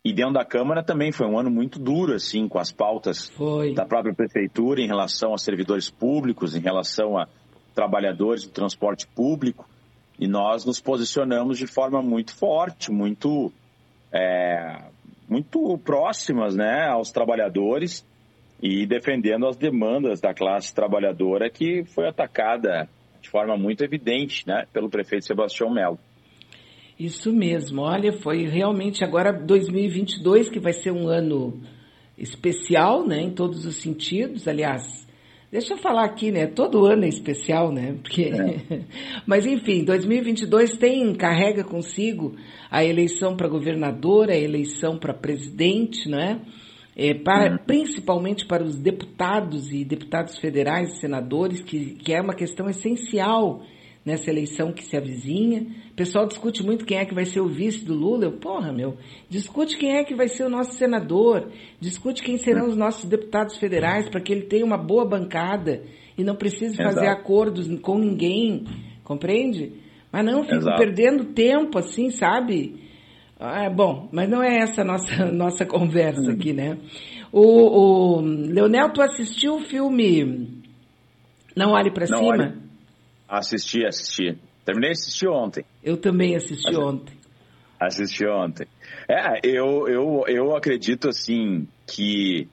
E 0.03 0.13
dentro 0.13 0.33
da 0.33 0.45
Câmara 0.45 0.83
também 0.83 1.11
foi 1.11 1.25
um 1.25 1.39
ano 1.39 1.49
muito 1.49 1.79
duro, 1.79 2.13
assim, 2.13 2.47
com 2.47 2.59
as 2.59 2.71
pautas 2.71 3.29
foi. 3.29 3.73
da 3.73 3.85
própria 3.85 4.13
prefeitura 4.13 4.81
em 4.81 4.87
relação 4.87 5.33
a 5.33 5.37
servidores 5.37 5.89
públicos, 5.89 6.55
em 6.55 6.59
relação 6.59 7.17
a 7.17 7.27
trabalhadores 7.73 8.43
do 8.43 8.51
transporte 8.51 9.07
público. 9.07 9.67
E 10.19 10.27
nós 10.27 10.63
nos 10.63 10.79
posicionamos 10.79 11.57
de 11.57 11.65
forma 11.65 12.01
muito 12.01 12.35
forte, 12.35 12.91
muito 12.91 13.51
é, 14.15 14.77
muito 15.27 15.77
próximas 15.79 16.55
né, 16.55 16.87
aos 16.87 17.11
trabalhadores 17.11 18.07
e 18.61 18.85
defendendo 18.85 19.45
as 19.47 19.57
demandas 19.57 20.21
da 20.21 20.33
classe 20.33 20.73
trabalhadora 20.73 21.49
que 21.49 21.83
foi 21.83 22.07
atacada 22.07 22.87
de 23.21 23.29
forma 23.29 23.57
muito 23.57 23.83
evidente 23.83 24.47
né, 24.47 24.65
pelo 24.71 24.89
prefeito 24.89 25.25
Sebastião 25.25 25.69
Melo. 25.69 25.99
Isso 26.97 27.33
mesmo, 27.33 27.81
olha, 27.81 28.13
foi 28.13 28.45
realmente 28.45 29.03
agora 29.03 29.33
2022 29.33 30.49
que 30.49 30.59
vai 30.59 30.71
ser 30.71 30.91
um 30.91 31.09
ano 31.09 31.61
especial, 32.17 33.05
né, 33.05 33.19
em 33.19 33.31
todos 33.31 33.65
os 33.65 33.81
sentidos. 33.81 34.47
Aliás, 34.47 35.04
Deixa 35.51 35.73
eu 35.73 35.77
falar 35.77 36.05
aqui, 36.05 36.31
né? 36.31 36.47
Todo 36.47 36.85
ano 36.85 37.05
é 37.05 37.07
especial, 37.07 37.71
né? 37.71 37.95
Porque... 38.01 38.23
É. 38.23 38.81
Mas 39.25 39.45
enfim, 39.45 39.83
2022 39.83 40.77
tem 40.77 41.13
carrega 41.13 41.63
consigo 41.63 42.35
a 42.69 42.83
eleição 42.83 43.35
para 43.35 43.47
governador, 43.47 44.29
a 44.29 44.35
eleição 44.35 44.97
para 44.97 45.13
presidente, 45.13 46.09
né? 46.09 46.41
É, 46.97 47.13
para, 47.13 47.51
uhum. 47.51 47.57
principalmente 47.65 48.45
para 48.45 48.63
os 48.63 48.77
deputados 48.77 49.71
e 49.71 49.83
deputados 49.83 50.37
federais 50.37 50.93
e 50.93 50.99
senadores, 50.99 51.61
que, 51.61 51.95
que 51.95 52.13
é 52.13 52.21
uma 52.21 52.33
questão 52.33 52.69
essencial 52.69 53.61
nessa 54.05 54.29
eleição 54.29 54.71
que 54.71 54.83
se 54.83 54.95
avizinha. 54.95 55.65
O 55.91 55.95
pessoal 55.95 56.27
discute 56.27 56.63
muito 56.63 56.85
quem 56.85 56.99
é 56.99 57.05
que 57.05 57.15
vai 57.15 57.25
ser 57.25 57.39
o 57.39 57.47
vice 57.47 57.83
do 57.83 57.95
Lula. 57.95 58.25
Eu, 58.25 58.33
porra, 58.33 58.71
meu, 58.71 58.97
discute 59.27 59.77
quem 59.77 59.97
é 59.97 60.03
que 60.03 60.13
vai 60.13 60.27
ser 60.27 60.43
o 60.43 60.49
nosso 60.49 60.73
senador, 60.73 61.49
discute 61.79 62.21
quem 62.21 62.37
serão 62.37 62.67
os 62.67 62.77
nossos 62.77 63.05
deputados 63.05 63.57
federais 63.57 64.07
para 64.07 64.21
que 64.21 64.31
ele 64.31 64.43
tenha 64.43 64.63
uma 64.63 64.77
boa 64.77 65.03
bancada 65.03 65.81
e 66.15 66.23
não 66.23 66.35
precise 66.35 66.77
fazer 66.77 67.05
Exato. 67.05 67.21
acordos 67.21 67.67
com 67.79 67.97
ninguém, 67.97 68.65
compreende? 69.03 69.73
Mas 70.11 70.23
não, 70.23 70.43
fico 70.43 70.57
Exato. 70.57 70.77
perdendo 70.77 71.25
tempo 71.33 71.79
assim, 71.79 72.11
sabe? 72.11 72.85
Ah, 73.39 73.69
bom, 73.69 74.07
mas 74.13 74.29
não 74.29 74.41
é 74.41 74.59
essa 74.59 74.81
a 74.81 74.85
nossa, 74.85 75.25
nossa 75.33 75.65
conversa 75.65 76.31
aqui, 76.31 76.53
né? 76.53 76.77
O, 77.31 77.41
o 77.41 78.21
Leonel, 78.21 78.93
tu 78.93 79.01
assistiu 79.01 79.55
o 79.55 79.65
filme 79.65 80.61
Não 81.55 81.71
Olhe 81.71 81.91
para 81.91 82.05
Cima? 82.05 82.21
Olhe. 82.21 82.64
Assisti, 83.37 83.85
assisti. 83.85 84.37
Terminei 84.65 84.91
de 84.91 84.99
assistir 84.99 85.27
ontem. 85.27 85.65
Eu 85.83 85.97
também 85.97 86.35
assisti 86.35 86.67
Assi 86.67 86.77
ontem. 86.77 87.15
Assisti 87.79 88.25
ontem. 88.25 88.67
É, 89.07 89.39
eu, 89.43 89.87
eu, 89.87 90.23
eu 90.27 90.55
acredito 90.55 91.09
assim 91.09 91.67
que 91.85 92.47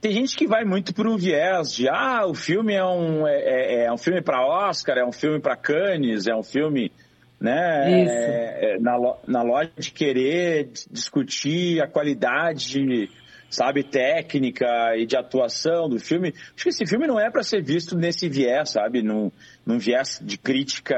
tem 0.00 0.12
gente 0.12 0.36
que 0.36 0.46
vai 0.46 0.64
muito 0.64 0.94
por 0.94 1.08
um 1.08 1.16
viés 1.16 1.74
de 1.74 1.88
ah, 1.88 2.24
o 2.26 2.34
filme 2.34 2.74
é 2.74 2.84
um, 2.84 3.26
é, 3.26 3.34
é, 3.34 3.84
é 3.86 3.92
um 3.92 3.96
filme 3.96 4.22
para 4.22 4.46
Oscar, 4.46 4.96
é 4.96 5.04
um 5.04 5.10
filme 5.10 5.40
para 5.40 5.56
Cannes, 5.56 6.28
é 6.28 6.34
um 6.34 6.42
filme 6.44 6.92
né, 7.40 8.04
é, 8.06 8.74
é, 8.74 8.78
na, 8.78 8.96
na 9.26 9.42
loja 9.42 9.72
de 9.76 9.90
querer 9.90 10.70
discutir 10.90 11.80
a 11.82 11.88
qualidade 11.88 13.08
sabe, 13.50 13.82
técnica 13.82 14.66
e 14.96 15.06
de 15.06 15.16
atuação 15.16 15.88
do 15.88 15.98
filme. 15.98 16.34
Acho 16.54 16.64
que 16.64 16.68
esse 16.68 16.86
filme 16.86 17.06
não 17.06 17.18
é 17.18 17.30
para 17.30 17.42
ser 17.42 17.62
visto 17.62 17.96
nesse 17.96 18.28
viés, 18.28 18.70
sabe, 18.70 19.02
num, 19.02 19.30
num 19.68 19.78
viés 19.78 20.18
de 20.24 20.38
crítica 20.38 20.96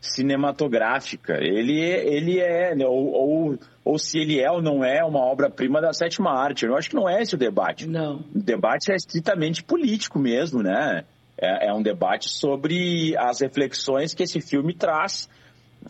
cinematográfica. 0.00 1.34
Ele, 1.40 1.78
ele 1.80 2.40
é, 2.40 2.74
né, 2.74 2.84
ou, 2.84 3.12
ou, 3.12 3.58
ou 3.84 3.96
se 3.96 4.18
ele 4.18 4.40
é 4.40 4.50
ou 4.50 4.60
não 4.60 4.84
é 4.84 5.04
uma 5.04 5.20
obra-prima 5.20 5.80
da 5.80 5.92
sétima 5.92 6.32
arte. 6.32 6.66
Eu 6.66 6.76
acho 6.76 6.90
que 6.90 6.96
não 6.96 7.08
é 7.08 7.22
esse 7.22 7.36
o 7.36 7.38
debate. 7.38 7.88
Não. 7.88 8.16
O 8.34 8.42
debate 8.42 8.90
é 8.90 8.96
estritamente 8.96 9.62
político 9.62 10.18
mesmo, 10.18 10.64
né? 10.64 11.04
É, 11.40 11.68
é 11.68 11.72
um 11.72 11.80
debate 11.80 12.28
sobre 12.28 13.16
as 13.16 13.40
reflexões 13.40 14.14
que 14.14 14.24
esse 14.24 14.40
filme 14.40 14.74
traz 14.74 15.28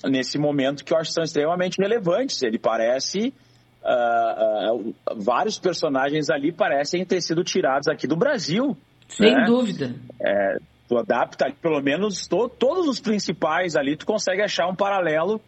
nesse 0.04 0.36
momento 0.36 0.84
que 0.84 0.92
eu 0.92 0.98
acho 0.98 1.08
que 1.08 1.14
são 1.14 1.24
extremamente 1.24 1.80
relevantes. 1.80 2.42
Ele 2.42 2.58
parece 2.58 3.32
uh, 3.82 4.76
uh, 4.76 4.94
vários 5.16 5.58
personagens 5.58 6.28
ali 6.28 6.52
parecem 6.52 7.06
ter 7.06 7.22
sido 7.22 7.42
tirados 7.42 7.88
aqui 7.88 8.06
do 8.06 8.16
Brasil. 8.16 8.76
Sem 9.08 9.34
né? 9.34 9.44
dúvida. 9.46 9.94
É, 10.20 10.56
tu 10.92 10.98
adapta 10.98 11.50
pelo 11.62 11.80
menos 11.80 12.26
to, 12.26 12.50
todos 12.50 12.86
os 12.86 13.00
principais 13.00 13.74
ali, 13.76 13.96
tu 13.96 14.04
consegue 14.04 14.42
achar 14.42 14.68
um 14.68 14.74
paralelo 14.74 15.40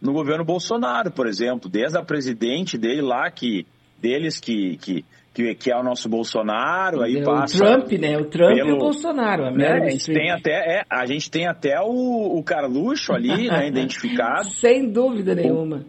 no 0.00 0.12
governo 0.12 0.44
Bolsonaro, 0.44 1.10
por 1.10 1.26
exemplo, 1.26 1.68
desde 1.68 1.98
a 1.98 2.02
presidente 2.02 2.78
dele 2.78 3.02
lá, 3.02 3.28
que 3.28 3.66
deles 3.98 4.38
que, 4.38 4.76
que, 4.76 5.04
que, 5.34 5.54
que 5.56 5.72
é 5.72 5.76
o 5.76 5.82
nosso 5.82 6.08
Bolsonaro, 6.08 7.02
aí 7.02 7.20
o 7.20 7.24
passa... 7.24 7.56
O 7.56 7.58
Trump, 7.58 7.92
né? 7.92 8.16
O 8.16 8.26
Trump 8.26 8.54
pelo, 8.54 8.68
e 8.68 8.72
o 8.72 8.78
Bolsonaro, 8.78 9.46
a 9.46 9.50
né? 9.50 9.72
a, 9.72 9.88
gente 9.88 10.12
tem 10.12 10.30
até, 10.30 10.52
é, 10.52 10.82
a 10.88 11.06
gente 11.06 11.30
tem 11.30 11.48
até 11.48 11.80
o, 11.80 12.38
o 12.38 12.42
Carluxo 12.44 13.12
ali, 13.12 13.48
né, 13.48 13.66
identificado. 13.68 14.50
Sem 14.50 14.88
dúvida 14.88 15.34
nenhuma. 15.34 15.84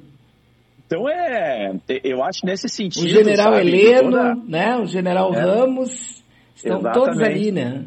Então 0.87 1.07
é, 1.07 1.75
eu 2.03 2.23
acho 2.23 2.45
nesse 2.45 2.69
sentido. 2.69 3.05
O 3.05 3.09
general 3.09 3.53
sabe, 3.53 3.67
Heleno, 3.67 4.11
toda... 4.11 4.35
né? 4.47 4.77
O 4.77 4.85
general 4.85 5.35
é. 5.35 5.41
Ramos, 5.41 6.23
estão 6.55 6.79
Exatamente. 6.79 6.93
todos 6.93 7.21
ali, 7.21 7.51
né? 7.51 7.85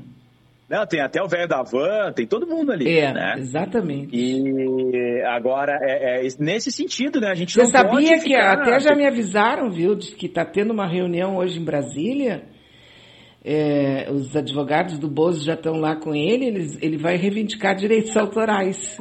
Não, 0.71 0.87
tem 0.87 1.01
até 1.01 1.21
o 1.21 1.27
velho 1.27 1.49
da 1.49 1.64
van, 1.64 2.12
tem 2.12 2.29
todo 2.29 2.47
mundo 2.47 2.71
ali. 2.71 2.97
É, 2.97 3.12
né? 3.12 3.35
exatamente. 3.39 4.14
E 4.14 5.21
agora, 5.27 5.77
é, 5.83 6.25
é, 6.25 6.29
nesse 6.39 6.71
sentido, 6.71 7.21
né? 7.21 7.29
A 7.29 7.35
gente 7.35 7.55
Você 7.55 7.62
não 7.62 7.71
sabia 7.73 8.14
que 8.14 8.29
ficar... 8.31 8.53
até 8.53 8.79
já 8.79 8.95
me 8.95 9.05
avisaram, 9.05 9.68
viu, 9.68 9.97
de 9.97 10.12
que 10.12 10.27
está 10.27 10.45
tendo 10.45 10.73
uma 10.73 10.87
reunião 10.87 11.39
hoje 11.39 11.59
em 11.59 11.64
Brasília. 11.64 12.45
É, 13.43 14.07
os 14.12 14.37
advogados 14.37 14.97
do 14.99 15.09
Bozo 15.09 15.45
já 15.45 15.55
estão 15.55 15.81
lá 15.81 15.97
com 15.97 16.14
ele, 16.14 16.45
eles, 16.45 16.79
ele 16.81 16.99
vai 16.99 17.16
reivindicar 17.16 17.75
direitos 17.75 18.16
autorais. 18.16 18.97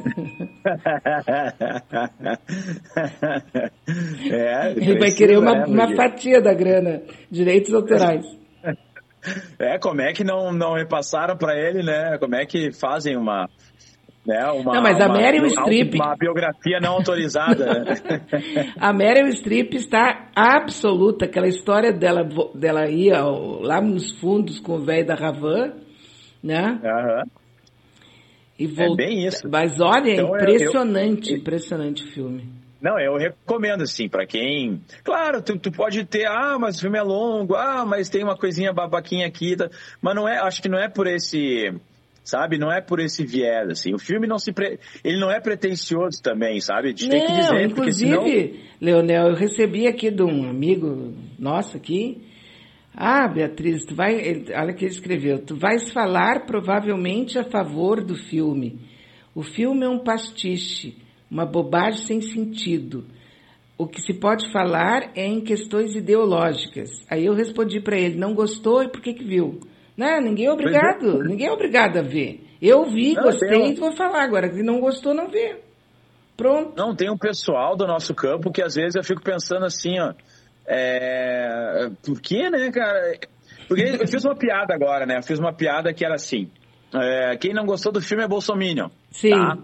é, 4.28 4.72
ele 4.72 4.98
vai 4.98 5.12
querer 5.12 5.38
uma, 5.38 5.66
uma 5.66 5.94
fatia 5.94 6.40
da 6.40 6.52
grana, 6.52 7.02
direitos 7.30 7.72
autorais. 7.72 8.39
É, 9.58 9.78
como 9.78 10.00
é 10.00 10.12
que 10.12 10.24
não, 10.24 10.52
não 10.52 10.74
repassaram 10.74 11.36
para 11.36 11.58
ele, 11.58 11.82
né? 11.82 12.16
Como 12.18 12.34
é 12.34 12.46
que 12.46 12.72
fazem 12.72 13.16
uma, 13.16 13.48
né, 14.26 14.46
uma, 14.50 14.74
não, 14.74 14.82
mas 14.82 15.00
a 15.00 15.06
uma, 15.06 15.16
Meryl 15.16 15.48
Streep... 15.48 15.94
Uma 15.94 16.14
biografia 16.14 16.78
não 16.80 16.92
autorizada. 16.92 17.64
né? 17.66 17.94
a 18.78 18.92
Meryl 18.92 19.28
Streep 19.32 19.74
está 19.74 20.28
absoluta. 20.34 21.24
Aquela 21.24 21.48
história 21.48 21.92
dela, 21.92 22.28
dela 22.54 22.88
ir 22.88 23.14
ao, 23.14 23.60
lá 23.62 23.80
nos 23.80 24.18
fundos 24.20 24.60
com 24.60 24.74
o 24.74 24.84
velho 24.84 25.06
da 25.06 25.14
Ravan, 25.14 25.72
né? 26.42 26.80
Uhum. 26.82 27.40
E. 28.58 28.66
É 28.66 28.94
bem 28.94 29.26
isso. 29.26 29.48
Mas 29.50 29.80
olha, 29.80 30.12
então, 30.12 30.36
impressionante, 30.36 31.30
eu, 31.30 31.36
eu... 31.36 31.40
impressionante 31.40 32.04
o 32.04 32.12
filme. 32.12 32.59
Não, 32.80 32.98
eu 32.98 33.16
recomendo, 33.16 33.82
assim, 33.82 34.08
para 34.08 34.26
quem. 34.26 34.80
Claro, 35.04 35.42
tu, 35.42 35.58
tu, 35.58 35.70
pode 35.70 36.02
ter, 36.04 36.26
ah, 36.26 36.56
mas 36.58 36.78
o 36.78 36.80
filme 36.80 36.98
é 36.98 37.02
longo, 37.02 37.54
ah, 37.54 37.84
mas 37.84 38.08
tem 38.08 38.24
uma 38.24 38.36
coisinha 38.36 38.72
babaquinha 38.72 39.26
aqui. 39.26 39.54
Tá... 39.54 39.68
Mas 40.00 40.14
não 40.14 40.26
é, 40.26 40.38
acho 40.38 40.62
que 40.62 40.68
não 40.68 40.78
é 40.78 40.88
por 40.88 41.06
esse. 41.06 41.72
Sabe, 42.24 42.58
não 42.58 42.70
é 42.70 42.80
por 42.80 43.00
esse 43.00 43.24
viés, 43.24 43.68
assim. 43.68 43.92
O 43.92 43.98
filme 43.98 44.26
não 44.26 44.38
se. 44.38 44.52
Pre... 44.52 44.78
Ele 45.04 45.18
não 45.18 45.30
é 45.30 45.40
pretencioso 45.40 46.22
também, 46.22 46.60
sabe? 46.60 46.88
A 46.88 46.90
gente 46.90 47.04
não, 47.04 47.10
tem 47.10 47.26
que 47.26 47.32
dizer. 47.32 47.62
Inclusive, 47.66 48.10
senão... 48.10 48.60
Leonel, 48.80 49.28
eu 49.28 49.34
recebi 49.34 49.86
aqui 49.86 50.10
de 50.10 50.22
um 50.22 50.48
amigo 50.48 51.14
nosso 51.38 51.76
aqui. 51.76 52.22
Ah, 52.94 53.28
Beatriz, 53.28 53.84
tu 53.84 53.94
vai. 53.94 54.44
Olha 54.54 54.72
o 54.72 54.74
que 54.74 54.84
ele 54.84 54.92
escreveu. 54.92 55.38
Tu 55.38 55.54
vais 55.56 55.90
falar 55.92 56.46
provavelmente 56.46 57.38
a 57.38 57.44
favor 57.44 58.02
do 58.02 58.14
filme. 58.14 58.78
O 59.34 59.42
filme 59.42 59.84
é 59.84 59.88
um 59.88 59.98
pastiche 59.98 60.96
uma 61.30 61.46
bobagem 61.46 62.04
sem 62.06 62.20
sentido. 62.20 63.04
O 63.78 63.86
que 63.86 64.00
se 64.02 64.12
pode 64.12 64.50
falar 64.52 65.12
é 65.14 65.24
em 65.24 65.40
questões 65.40 65.94
ideológicas. 65.94 66.90
Aí 67.08 67.24
eu 67.24 67.34
respondi 67.34 67.80
para 67.80 67.96
ele, 67.96 68.18
não 68.18 68.34
gostou 68.34 68.82
e 68.82 68.88
por 68.88 69.00
que 69.00 69.14
que 69.14 69.24
viu? 69.24 69.60
Não, 69.96 70.20
ninguém 70.20 70.46
é 70.46 70.52
obrigado, 70.52 71.22
ninguém 71.22 71.46
é 71.46 71.52
obrigado 71.52 71.98
a 71.98 72.02
ver. 72.02 72.44
Eu 72.60 72.84
vi, 72.84 73.14
não, 73.14 73.22
gostei 73.22 73.70
e 73.70 73.74
vou 73.74 73.92
falar 73.96 74.22
agora. 74.22 74.52
Se 74.52 74.62
não 74.62 74.80
gostou, 74.80 75.14
não 75.14 75.28
vê. 75.28 75.60
Pronto. 76.36 76.74
Não, 76.76 76.94
tem 76.94 77.10
um 77.10 77.18
pessoal 77.18 77.76
do 77.76 77.86
nosso 77.86 78.14
campo 78.14 78.50
que 78.50 78.62
às 78.62 78.74
vezes 78.74 78.96
eu 78.96 79.04
fico 79.04 79.22
pensando 79.22 79.64
assim, 79.64 79.98
ó. 80.00 80.14
É... 80.66 81.90
Por 82.04 82.20
que, 82.20 82.48
né, 82.48 82.70
cara? 82.70 83.18
Porque 83.68 83.82
eu 83.82 84.06
fiz 84.06 84.24
uma 84.24 84.36
piada 84.36 84.74
agora, 84.74 85.04
né? 85.04 85.18
Eu 85.18 85.22
fiz 85.22 85.38
uma 85.38 85.52
piada 85.52 85.92
que 85.92 86.04
era 86.04 86.14
assim. 86.14 86.50
É... 86.94 87.36
Quem 87.36 87.52
não 87.52 87.64
gostou 87.64 87.92
do 87.92 88.00
filme 88.00 88.24
é 88.24 88.28
Bolsominion. 88.28 88.88
Sim. 89.10 89.30
Tá? 89.30 89.58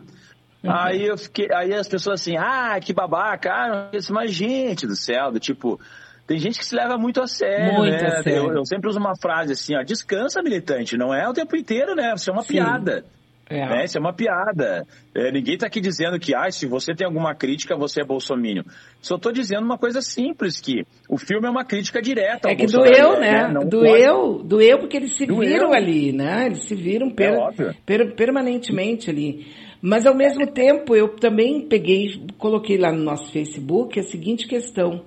Aí 0.69 1.07
eu 1.07 1.17
fiquei, 1.17 1.49
aí 1.53 1.73
as 1.73 1.89
pessoas 1.89 2.21
assim, 2.21 2.37
ah, 2.37 2.79
que 2.81 2.93
babaca, 2.93 3.51
ah, 3.51 3.91
mas 4.11 4.33
gente 4.33 4.87
do 4.87 4.97
céu, 4.97 5.31
do 5.33 5.41
tipo, 5.41 5.81
tem 6.27 6.39
gente 6.39 6.59
que 6.59 6.67
se 6.67 6.75
leva 6.75 6.99
muito 6.99 7.21
a 7.21 7.27
sério, 7.27 7.75
muito 7.75 7.93
né? 7.93 8.07
A 8.07 8.23
sério. 8.23 8.49
Eu, 8.49 8.57
eu, 8.57 8.67
sempre 8.67 8.89
uso 8.89 8.99
uma 8.99 9.17
frase 9.17 9.53
assim, 9.53 9.77
ó, 9.77 9.83
descansa 9.83 10.43
militante, 10.43 10.97
não 10.97 11.15
é 11.15 11.29
o 11.29 11.33
tempo 11.33 11.57
inteiro, 11.57 11.95
né? 11.95 12.13
Isso 12.15 12.31
é 12.31 12.33
uma 12.33 12.43
Sim. 12.43 12.55
piada. 12.55 13.05
É. 13.49 13.65
Né? 13.65 13.85
Isso 13.85 13.97
é 13.97 14.01
uma 14.01 14.13
piada. 14.13 14.85
É, 15.15 15.31
ninguém 15.31 15.55
está 15.55 15.69
aqui 15.69 15.81
dizendo 15.81 16.19
que, 16.19 16.35
ah, 16.35 16.51
se 16.51 16.67
você 16.67 16.95
tem 16.95 17.07
alguma 17.07 17.33
crítica, 17.33 17.77
você 17.77 18.01
é 18.01 18.05
bolsomínio. 18.05 18.65
Só 19.01 19.15
estou 19.15 19.31
dizendo 19.31 19.65
uma 19.65 19.79
coisa 19.79 20.01
simples, 20.01 20.61
que 20.61 20.85
o 21.09 21.17
filme 21.17 21.47
é 21.47 21.51
uma 21.51 21.65
crítica 21.65 22.03
direta. 22.03 22.51
É 22.51 22.57
que 22.57 22.67
doeu, 22.67 23.21
né? 23.21 23.47
né? 23.47 23.65
Doeu, 23.65 24.35
pode... 24.35 24.49
doeu 24.49 24.79
porque 24.81 24.97
eles 24.97 25.17
se 25.17 25.27
doeu. 25.27 25.49
viram 25.49 25.73
ali, 25.73 26.13
né? 26.13 26.47
Eles 26.47 26.65
se 26.65 26.75
viram 26.75 27.09
per... 27.09 27.35
é 27.35 27.73
per... 27.85 28.15
permanentemente 28.17 29.09
ali. 29.09 29.47
Mas 29.89 30.05
ao 30.05 30.17
mesmo 30.17 30.45
tempo 30.49 30.97
eu 30.97 31.11
também 31.11 31.61
peguei, 31.61 32.21
coloquei 32.39 32.77
lá 32.77 32.91
no 32.91 33.05
nosso 33.05 33.31
Facebook 33.31 34.01
a 34.01 34.03
seguinte 34.03 34.49
questão. 34.49 35.05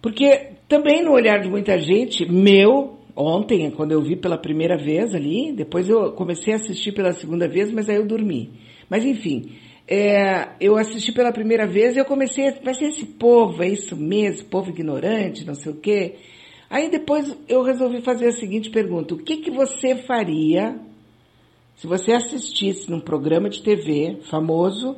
Porque 0.00 0.52
também 0.66 1.04
no 1.04 1.12
olhar 1.12 1.38
de 1.38 1.50
muita 1.50 1.76
gente, 1.76 2.24
meu, 2.24 2.98
ontem, 3.14 3.70
quando 3.70 3.92
eu 3.92 4.00
vi 4.00 4.16
pela 4.16 4.38
primeira 4.38 4.78
vez 4.78 5.14
ali, 5.14 5.52
depois 5.52 5.86
eu 5.86 6.12
comecei 6.12 6.54
a 6.54 6.56
assistir 6.56 6.92
pela 6.92 7.12
segunda 7.12 7.46
vez, 7.46 7.70
mas 7.70 7.90
aí 7.90 7.96
eu 7.96 8.06
dormi. 8.06 8.54
Mas 8.88 9.04
enfim, 9.04 9.50
é, 9.86 10.52
eu 10.58 10.78
assisti 10.78 11.12
pela 11.12 11.30
primeira 11.30 11.66
vez 11.66 11.94
e 11.94 11.98
eu 11.98 12.06
comecei, 12.06 12.46
a, 12.46 12.72
ser 12.72 12.86
esse 12.86 13.04
povo, 13.04 13.62
é 13.62 13.68
isso 13.68 13.94
mesmo, 13.94 14.48
povo 14.48 14.70
ignorante, 14.70 15.44
não 15.44 15.54
sei 15.54 15.72
o 15.72 15.76
quê. 15.76 16.14
Aí 16.70 16.88
depois 16.88 17.36
eu 17.46 17.62
resolvi 17.62 18.00
fazer 18.00 18.28
a 18.28 18.32
seguinte 18.32 18.70
pergunta: 18.70 19.12
o 19.12 19.18
que, 19.18 19.36
que 19.36 19.50
você 19.50 19.94
faria 19.94 20.74
se 21.76 21.86
você 21.86 22.12
assistisse 22.12 22.90
num 22.90 23.00
programa 23.00 23.48
de 23.48 23.62
TV 23.62 24.18
famoso, 24.22 24.96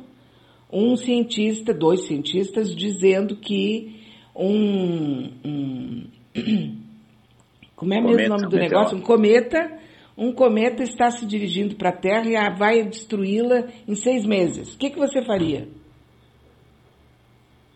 um 0.71 0.95
cientista, 0.95 1.73
dois 1.73 2.01
cientistas, 2.01 2.75
dizendo 2.75 3.37
que 3.37 4.01
um. 4.35 5.31
um 5.45 6.07
como 7.75 7.93
é 7.93 8.01
mesmo 8.01 8.25
o 8.25 8.29
nome 8.29 8.49
do 8.49 8.57
negócio? 8.57 8.97
Um 8.97 9.01
cometa. 9.01 9.79
Um 10.17 10.31
cometa 10.31 10.81
está 10.81 11.11
se 11.11 11.25
dirigindo 11.25 11.75
para 11.75 11.89
a 11.89 11.97
Terra 11.97 12.25
e 12.25 12.57
vai 12.57 12.83
destruí-la 12.83 13.67
em 13.85 13.95
seis 13.95 14.25
meses. 14.25 14.73
O 14.73 14.77
que, 14.77 14.89
que 14.89 14.97
você 14.97 15.21
faria? 15.25 15.67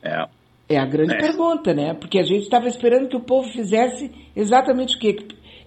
É. 0.02 0.26
É 0.70 0.78
a 0.78 0.86
grande 0.86 1.16
é. 1.16 1.18
pergunta, 1.18 1.74
né? 1.74 1.94
Porque 1.96 2.20
a 2.20 2.24
gente 2.24 2.44
estava 2.44 2.68
esperando 2.68 3.10
que 3.10 3.18
o 3.18 3.24
povo 3.24 3.50
fizesse 3.50 4.12
exatamente 4.36 4.96
o 4.96 5.00
quê? 5.00 5.18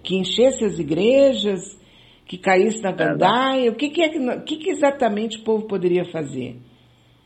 Que 0.01 0.15
enchesse 0.15 0.63
as 0.63 0.79
igrejas, 0.79 1.77
que 2.25 2.37
caísse 2.37 2.81
na 2.81 2.91
gandaia? 2.91 3.71
O 3.71 3.75
que, 3.75 3.89
que, 3.89 4.01
é, 4.01 4.09
que, 4.39 4.57
que 4.57 4.69
exatamente 4.69 5.39
o 5.39 5.43
povo 5.43 5.67
poderia 5.67 6.05
fazer? 6.05 6.57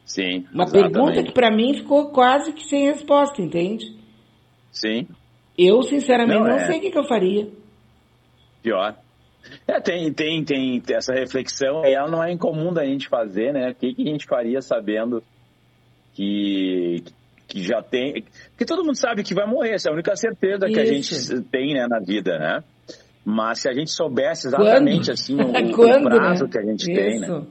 Sim. 0.05 0.45
Uma 0.53 0.63
exatamente. 0.63 0.93
pergunta 0.93 1.23
que 1.23 1.33
para 1.33 1.51
mim 1.51 1.73
ficou 1.73 2.11
quase 2.11 2.53
que 2.53 2.63
sem 2.63 2.85
resposta, 2.85 3.41
entende? 3.41 3.85
Sim. 4.71 5.07
Eu, 5.57 5.81
sinceramente, 5.81 6.39
não, 6.39 6.47
não 6.47 6.55
é... 6.55 6.65
sei 6.65 6.77
o 6.77 6.81
que, 6.81 6.91
que, 6.91 6.97
eu 6.97 7.03
faria. 7.03 7.49
Pior. 8.61 8.95
É, 9.67 9.79
tem, 9.79 10.13
tem, 10.13 10.43
tem 10.43 10.81
essa 10.91 11.13
reflexão, 11.13 11.85
e 11.85 11.93
ela 11.93 12.09
não 12.09 12.23
é 12.23 12.31
incomum 12.31 12.73
da 12.73 12.85
gente 12.85 13.07
fazer, 13.07 13.53
né? 13.53 13.71
O 13.71 13.75
que, 13.75 13.93
que 13.93 14.01
a 14.01 14.11
gente 14.11 14.25
faria 14.25 14.61
sabendo 14.61 15.23
que, 16.13 17.03
que 17.47 17.63
já 17.63 17.81
tem. 17.81 18.25
Porque 18.49 18.65
todo 18.65 18.83
mundo 18.83 18.97
sabe 18.97 19.23
que 19.23 19.33
vai 19.33 19.47
morrer, 19.47 19.75
essa 19.75 19.89
é 19.89 19.91
a 19.91 19.93
única 19.93 20.15
certeza 20.15 20.65
Isso. 20.65 20.73
que 20.73 20.79
a 20.79 20.85
gente 20.85 21.41
tem 21.49 21.73
né, 21.73 21.87
na 21.87 21.99
vida, 21.99 22.37
né? 22.37 22.63
Mas 23.29 23.59
se 23.59 23.67
a 23.67 23.73
gente 23.73 23.91
soubesse 23.91 24.47
exatamente 24.47 25.07
Quando? 25.07 25.11
assim 25.11 25.35
o, 25.35 25.75
Quando, 25.75 26.05
o 26.05 26.09
prazo 26.09 26.45
né? 26.45 26.49
que 26.49 26.57
a 26.57 26.61
gente 26.61 26.89
Isso. 26.89 26.93
tem, 26.93 27.19
né? 27.19 27.43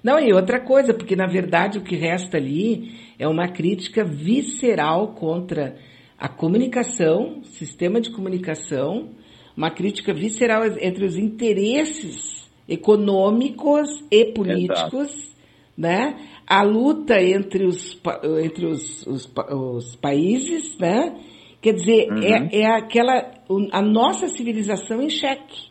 Não, 0.00 0.20
e 0.20 0.32
outra 0.32 0.60
coisa, 0.60 0.94
porque 0.94 1.16
na 1.16 1.26
verdade 1.26 1.76
o 1.76 1.82
que 1.82 1.96
resta 1.96 2.36
ali 2.36 2.92
é 3.18 3.26
uma 3.26 3.48
crítica 3.48 4.04
visceral 4.04 5.08
contra 5.14 5.74
a 6.16 6.28
comunicação, 6.28 7.42
sistema 7.42 8.00
de 8.00 8.12
comunicação, 8.12 9.08
uma 9.56 9.72
crítica 9.72 10.14
visceral 10.14 10.64
entre 10.80 11.04
os 11.04 11.16
interesses 11.16 12.48
econômicos 12.68 13.88
e 14.12 14.26
políticos, 14.26 15.12
Exato. 15.12 15.34
né? 15.76 16.16
A 16.46 16.62
luta 16.62 17.20
entre 17.20 17.66
os, 17.66 18.00
entre 18.40 18.66
os, 18.66 19.04
os, 19.04 19.28
os 19.50 19.96
países, 19.96 20.78
né? 20.78 21.16
Quer 21.60 21.72
dizer, 21.72 22.08
uhum. 22.10 22.22
é, 22.22 22.60
é 22.60 22.66
aquela. 22.66 23.32
a 23.72 23.82
nossa 23.82 24.28
civilização 24.28 25.02
em 25.02 25.10
xeque. 25.10 25.68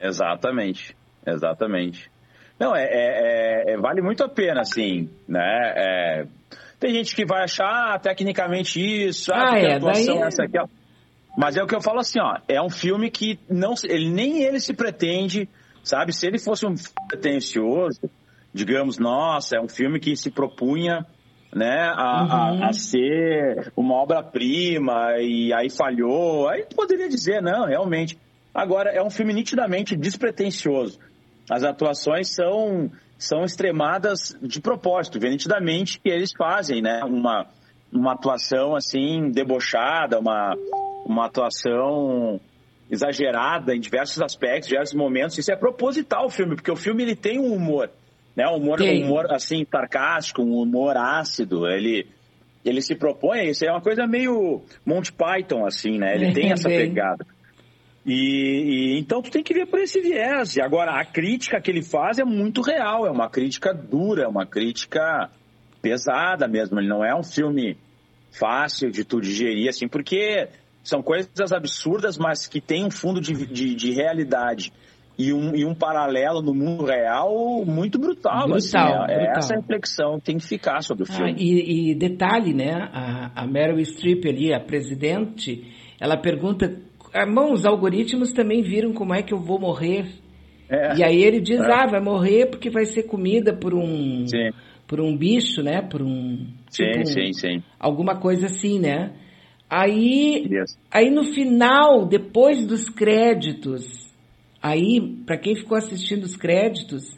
Exatamente, 0.00 0.94
exatamente. 1.26 2.10
Não, 2.58 2.74
é, 2.74 2.84
é, 2.84 3.72
é, 3.72 3.76
vale 3.76 4.02
muito 4.02 4.22
a 4.22 4.28
pena, 4.28 4.60
assim, 4.60 5.10
né? 5.28 5.72
É, 5.76 6.26
tem 6.78 6.94
gente 6.94 7.14
que 7.14 7.24
vai 7.24 7.44
achar 7.44 7.94
ah, 7.94 7.98
tecnicamente 7.98 8.80
isso, 8.80 9.32
ah, 9.32 9.52
ah 9.52 9.58
é, 9.58 9.76
atuação 9.76 10.16
daí... 10.16 10.28
essa 10.28 10.42
aqui. 10.42 10.58
Mas 11.36 11.56
é 11.56 11.62
o 11.62 11.66
que 11.66 11.74
eu 11.74 11.82
falo 11.82 12.00
assim, 12.00 12.18
ó, 12.18 12.38
é 12.48 12.60
um 12.62 12.70
filme 12.70 13.10
que 13.10 13.38
não, 13.48 13.74
ele 13.84 14.10
nem 14.10 14.42
ele 14.42 14.58
se 14.58 14.72
pretende, 14.72 15.48
sabe? 15.82 16.14
Se 16.14 16.26
ele 16.26 16.38
fosse 16.38 16.66
um 16.66 16.74
pretencioso, 17.08 18.10
digamos, 18.54 18.98
nossa, 18.98 19.56
é 19.56 19.60
um 19.60 19.68
filme 19.68 20.00
que 20.00 20.16
se 20.16 20.30
propunha 20.30 21.04
né, 21.54 21.90
a, 21.94 22.22
uhum. 22.22 22.64
a, 22.64 22.68
a 22.68 22.72
ser 22.72 23.72
uma 23.76 23.94
obra-prima 23.94 25.16
e 25.18 25.52
aí 25.52 25.70
falhou, 25.70 26.48
aí 26.48 26.66
poderia 26.74 27.08
dizer, 27.08 27.40
não, 27.40 27.66
realmente. 27.66 28.18
Agora, 28.54 28.90
é 28.90 29.02
um 29.02 29.10
filme 29.10 29.32
nitidamente 29.32 29.96
despretensioso. 29.96 30.98
As 31.50 31.62
atuações 31.62 32.34
são, 32.34 32.90
são 33.18 33.44
extremadas 33.44 34.36
de 34.42 34.60
propósito, 34.60 35.20
vê 35.20 35.30
nitidamente 35.30 36.00
que 36.00 36.08
eles 36.08 36.32
fazem, 36.36 36.82
né, 36.82 37.02
uma, 37.04 37.46
uma 37.92 38.12
atuação 38.12 38.74
assim, 38.74 39.30
debochada, 39.30 40.18
uma, 40.18 40.54
uma 41.04 41.26
atuação 41.26 42.40
exagerada 42.90 43.74
em 43.74 43.80
diversos 43.80 44.20
aspectos, 44.22 44.68
diversos 44.68 44.94
momentos. 44.94 45.38
Isso 45.38 45.52
é 45.52 45.56
proposital 45.56 46.26
o 46.26 46.30
filme, 46.30 46.54
porque 46.54 46.70
o 46.70 46.76
filme 46.76 47.02
ele 47.02 47.16
tem 47.16 47.38
um 47.38 47.52
humor, 47.52 47.90
né? 48.36 48.46
Um 48.48 48.56
humor, 48.56 48.82
um 48.82 49.04
humor 49.04 49.32
assim 49.32 49.66
sarcástico, 49.68 50.42
um 50.42 50.60
humor 50.60 50.96
ácido. 50.96 51.66
Ele 51.66 52.06
ele 52.64 52.82
se 52.82 52.94
propõe 52.94 53.40
a 53.40 53.44
isso. 53.44 53.64
É 53.64 53.70
uma 53.70 53.80
coisa 53.80 54.06
meio 54.06 54.62
Monty 54.84 55.12
Python 55.12 55.64
assim, 55.64 55.98
né? 55.98 56.14
Ele 56.14 56.32
tem 56.32 56.50
essa 56.52 56.68
pegada. 56.68 57.26
E, 58.04 58.12
e, 58.14 58.98
então 59.00 59.22
tu 59.22 59.30
tem 59.30 59.42
que 59.42 59.54
ver 59.54 59.66
por 59.66 59.80
esse 59.80 60.00
viés. 60.00 60.56
E 60.56 60.60
agora 60.60 61.00
a 61.00 61.04
crítica 61.04 61.60
que 61.60 61.70
ele 61.70 61.82
faz 61.82 62.18
é 62.18 62.24
muito 62.24 62.60
real, 62.60 63.06
é 63.06 63.10
uma 63.10 63.28
crítica 63.28 63.72
dura, 63.72 64.24
é 64.24 64.28
uma 64.28 64.46
crítica 64.46 65.30
pesada 65.80 66.46
mesmo. 66.46 66.78
Ele 66.78 66.88
não 66.88 67.04
é 67.04 67.14
um 67.14 67.24
filme 67.24 67.76
fácil 68.30 68.90
de 68.90 69.04
tu 69.04 69.20
digerir 69.20 69.68
assim, 69.68 69.88
porque 69.88 70.48
são 70.84 71.02
coisas 71.02 71.52
absurdas, 71.52 72.16
mas 72.16 72.46
que 72.46 72.60
tem 72.60 72.84
um 72.84 72.90
fundo 72.90 73.20
de, 73.20 73.46
de, 73.46 73.74
de 73.74 73.92
realidade 73.92 74.72
e 75.18 75.32
um, 75.32 75.54
e 75.54 75.64
um 75.64 75.74
paralelo 75.74 76.42
no 76.42 76.54
mundo 76.54 76.84
real 76.84 77.64
muito 77.64 77.98
brutal. 77.98 78.48
brutal, 78.48 78.56
assim, 78.56 78.76
é, 78.76 79.16
brutal. 79.16 79.38
Essa 79.38 79.56
reflexão 79.56 80.20
tem 80.20 80.36
que 80.36 80.46
ficar 80.46 80.82
sobre 80.82 81.04
o 81.04 81.06
filme. 81.06 81.32
Ah, 81.32 81.36
e, 81.38 81.90
e, 81.90 81.94
detalhe, 81.94 82.52
né? 82.52 82.72
A, 82.92 83.42
a 83.42 83.46
Meryl 83.46 83.78
Streep 83.84 84.26
ali, 84.26 84.52
a 84.52 84.60
presidente, 84.60 85.64
ela 85.98 86.16
pergunta 86.16 86.70
Bom, 87.32 87.52
os 87.52 87.64
algoritmos 87.64 88.32
também 88.32 88.62
viram 88.62 88.92
como 88.92 89.14
é 89.14 89.22
que 89.22 89.32
eu 89.32 89.38
vou 89.38 89.58
morrer. 89.58 90.06
É. 90.68 90.96
E 90.96 91.04
aí 91.04 91.22
ele 91.22 91.40
diz, 91.40 91.60
é. 91.60 91.72
ah, 91.72 91.86
vai 91.86 92.00
morrer 92.00 92.46
porque 92.46 92.68
vai 92.68 92.84
ser 92.84 93.04
comida 93.04 93.54
por 93.54 93.72
um, 93.72 94.26
sim. 94.26 94.50
por 94.86 95.00
um 95.00 95.16
bicho, 95.16 95.62
né? 95.62 95.80
Por 95.80 96.02
um, 96.02 96.46
sim, 96.68 96.90
tipo 96.90 97.06
sim, 97.06 97.32
sim. 97.32 97.62
alguma 97.78 98.16
coisa 98.16 98.46
assim, 98.46 98.78
né? 98.78 99.12
Aí, 99.68 100.46
yes. 100.50 100.78
aí 100.90 101.10
no 101.10 101.24
final, 101.24 102.06
depois 102.06 102.66
dos 102.66 102.88
créditos, 102.88 104.05
aí 104.62 105.00
para 105.24 105.38
quem 105.38 105.56
ficou 105.56 105.76
assistindo 105.76 106.24
os 106.24 106.36
créditos, 106.36 107.16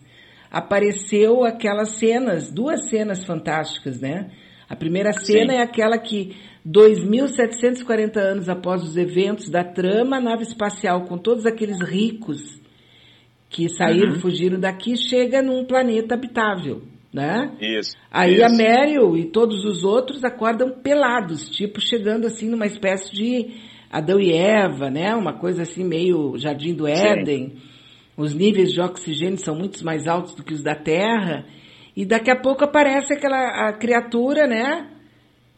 apareceu 0.51 1.45
aquelas 1.45 1.91
cenas, 1.99 2.51
duas 2.51 2.89
cenas 2.89 3.25
fantásticas, 3.25 4.01
né? 4.01 4.31
A 4.69 4.77
primeira 4.77 5.13
cena 5.13 5.53
sim. 5.53 5.59
é 5.59 5.63
aquela 5.63 5.99
que 5.99 6.37
2.740 6.67 8.17
anos 8.19 8.49
após 8.49 8.83
os 8.83 8.97
eventos 8.97 9.49
da 9.49 9.65
trama, 9.65 10.17
a 10.17 10.21
nave 10.21 10.43
espacial 10.43 11.05
com 11.05 11.17
todos 11.17 11.47
aqueles 11.47 11.81
ricos 11.81 12.61
que 13.49 13.69
saíram, 13.71 14.13
uhum. 14.13 14.21
fugiram 14.21 14.61
daqui, 14.61 14.95
chega 14.97 15.41
num 15.41 15.65
planeta 15.65 16.15
habitável, 16.15 16.83
né? 17.13 17.57
Isso. 17.61 17.97
Aí 18.11 18.35
isso. 18.35 18.45
a 18.45 18.49
Meryl 18.51 19.17
e 19.17 19.31
todos 19.31 19.65
os 19.65 19.85
outros 19.85 20.23
acordam 20.23 20.71
pelados, 20.83 21.49
tipo 21.49 21.81
chegando 21.81 22.27
assim 22.27 22.49
numa 22.49 22.67
espécie 22.67 23.11
de 23.11 23.55
Adão 23.91 24.21
e 24.21 24.33
Eva, 24.33 24.91
né? 24.91 25.15
Uma 25.15 25.33
coisa 25.33 25.63
assim 25.63 25.85
meio 25.85 26.37
Jardim 26.37 26.75
do 26.75 26.87
Éden. 26.87 27.51
Sim. 27.51 27.57
Os 28.17 28.35
níveis 28.35 28.73
de 28.73 28.81
oxigênio 28.81 29.39
são 29.39 29.55
muito 29.55 29.85
mais 29.85 30.07
altos 30.09 30.35
do 30.35 30.43
que 30.43 30.53
os 30.53 30.63
da 30.63 30.75
Terra. 30.75 31.47
E 31.97 32.05
daqui 32.05 32.31
a 32.31 32.37
pouco 32.37 32.65
aparece 32.65 33.13
aquela 33.13 33.73
criatura, 33.75 34.47
né? 34.47 34.89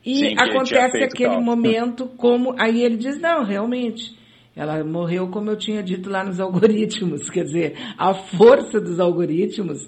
E 0.04 0.16
Sim, 0.16 0.34
acontece 0.38 1.02
aquele 1.02 1.34
tal. 1.34 1.42
momento 1.42 2.06
como. 2.16 2.54
Aí 2.58 2.82
ele 2.82 2.96
diz: 2.96 3.20
não, 3.20 3.44
realmente. 3.44 4.18
Ela 4.54 4.82
morreu 4.84 5.28
como 5.28 5.50
eu 5.50 5.56
tinha 5.56 5.82
dito 5.82 6.10
lá 6.10 6.24
nos 6.24 6.40
algoritmos. 6.40 7.28
Quer 7.30 7.44
dizer, 7.44 7.76
a 7.96 8.14
força 8.14 8.80
dos 8.80 8.98
algoritmos 8.98 9.78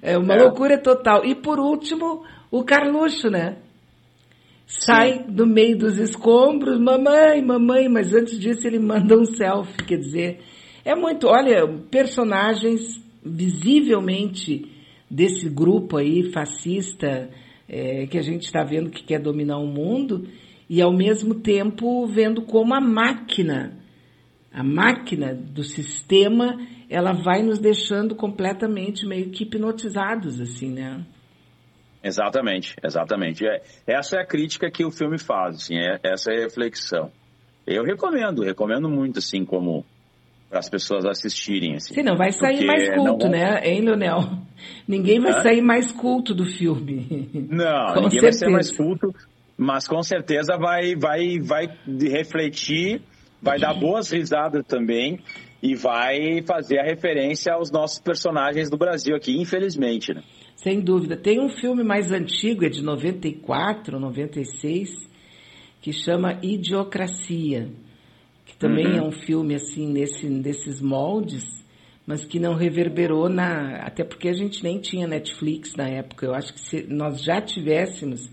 é 0.00 0.16
uma 0.18 0.34
é. 0.34 0.42
loucura 0.42 0.78
total. 0.78 1.24
E 1.24 1.34
por 1.34 1.58
último, 1.58 2.24
o 2.50 2.62
Carluxo, 2.62 3.30
né? 3.30 3.56
Sai 4.78 5.24
do 5.24 5.46
meio 5.46 5.76
dos 5.76 5.98
escombros, 5.98 6.80
mamãe, 6.80 7.42
mamãe, 7.42 7.88
mas 7.88 8.12
antes 8.14 8.38
disso 8.38 8.66
ele 8.66 8.78
manda 8.78 9.16
um 9.16 9.24
selfie, 9.24 9.84
quer 9.84 9.98
dizer, 9.98 10.40
é 10.84 10.94
muito, 10.94 11.28
olha, 11.28 11.68
personagens 11.90 13.00
visivelmente 13.24 14.66
desse 15.10 15.48
grupo 15.48 15.98
aí 15.98 16.32
fascista, 16.32 17.30
é, 17.68 18.06
que 18.06 18.18
a 18.18 18.22
gente 18.22 18.44
está 18.44 18.64
vendo 18.64 18.90
que 18.90 19.04
quer 19.04 19.20
dominar 19.20 19.58
o 19.58 19.66
mundo, 19.66 20.26
e 20.68 20.80
ao 20.80 20.92
mesmo 20.92 21.34
tempo 21.34 22.06
vendo 22.06 22.42
como 22.42 22.74
a 22.74 22.80
máquina, 22.80 23.78
a 24.52 24.64
máquina 24.64 25.34
do 25.34 25.62
sistema, 25.62 26.58
ela 26.88 27.12
vai 27.12 27.42
nos 27.42 27.58
deixando 27.58 28.14
completamente 28.14 29.06
meio 29.06 29.30
que 29.30 29.44
hipnotizados, 29.44 30.40
assim, 30.40 30.70
né? 30.70 31.04
Exatamente, 32.02 32.74
exatamente. 32.82 33.46
É, 33.46 33.62
essa 33.86 34.16
é 34.16 34.20
a 34.20 34.26
crítica 34.26 34.70
que 34.70 34.84
o 34.84 34.90
filme 34.90 35.18
faz, 35.18 35.56
assim, 35.56 35.76
é, 35.76 35.98
essa 36.02 36.32
é 36.32 36.38
a 36.38 36.40
reflexão. 36.40 37.10
Eu 37.66 37.84
recomendo, 37.84 38.42
recomendo 38.42 38.88
muito, 38.88 39.20
assim, 39.20 39.44
como 39.44 39.84
para 40.50 40.58
as 40.58 40.68
pessoas 40.68 41.06
assistirem. 41.06 41.76
Assim. 41.76 41.94
Sim, 41.94 42.02
não 42.02 42.16
vai 42.16 42.32
sair 42.32 42.66
mais 42.66 42.94
culto, 42.94 43.28
né, 43.28 43.60
hein, 43.64 43.80
Leonel? 43.80 44.18
Ninguém 44.86 45.20
vai 45.20 45.32
Hã? 45.32 45.42
sair 45.42 45.62
mais 45.62 45.92
culto 45.92 46.34
do 46.34 46.44
filme. 46.44 47.28
Não, 47.48 47.94
ninguém 48.02 48.10
certeza. 48.10 48.20
vai 48.20 48.32
ser 48.32 48.48
mais 48.48 48.70
culto, 48.70 49.14
mas 49.56 49.86
com 49.86 50.02
certeza 50.02 50.56
vai, 50.58 50.94
vai, 50.94 51.38
vai 51.40 51.68
refletir, 51.86 53.00
vai 53.40 53.58
dar 53.58 53.74
boas 53.74 54.10
risadas 54.10 54.64
também 54.66 55.20
e 55.62 55.74
vai 55.74 56.42
fazer 56.42 56.80
a 56.80 56.84
referência 56.84 57.54
aos 57.54 57.70
nossos 57.70 58.00
personagens 58.00 58.68
do 58.68 58.76
Brasil 58.76 59.14
aqui, 59.14 59.40
infelizmente. 59.40 60.12
Né? 60.12 60.22
Sem 60.62 60.80
dúvida. 60.80 61.16
Tem 61.16 61.40
um 61.40 61.48
filme 61.48 61.82
mais 61.82 62.12
antigo, 62.12 62.64
é 62.64 62.68
de 62.68 62.82
94, 62.82 63.98
96, 63.98 64.90
que 65.80 65.92
chama 65.92 66.38
Idiocracia 66.42 67.68
que 68.44 68.56
também 68.56 68.86
uhum. 68.86 68.96
é 68.96 69.02
um 69.02 69.12
filme 69.12 69.54
assim 69.54 69.88
nesse, 69.88 70.26
nesses 70.28 70.80
moldes, 70.80 71.44
mas 72.06 72.24
que 72.24 72.38
não 72.38 72.54
reverberou 72.54 73.28
na. 73.28 73.76
Até 73.84 74.04
porque 74.04 74.28
a 74.28 74.32
gente 74.32 74.62
nem 74.62 74.78
tinha 74.78 75.06
Netflix 75.06 75.74
na 75.76 75.88
época. 75.88 76.26
Eu 76.26 76.34
acho 76.34 76.52
que 76.52 76.60
se 76.60 76.82
nós 76.88 77.22
já 77.22 77.40
tivéssemos 77.40 78.28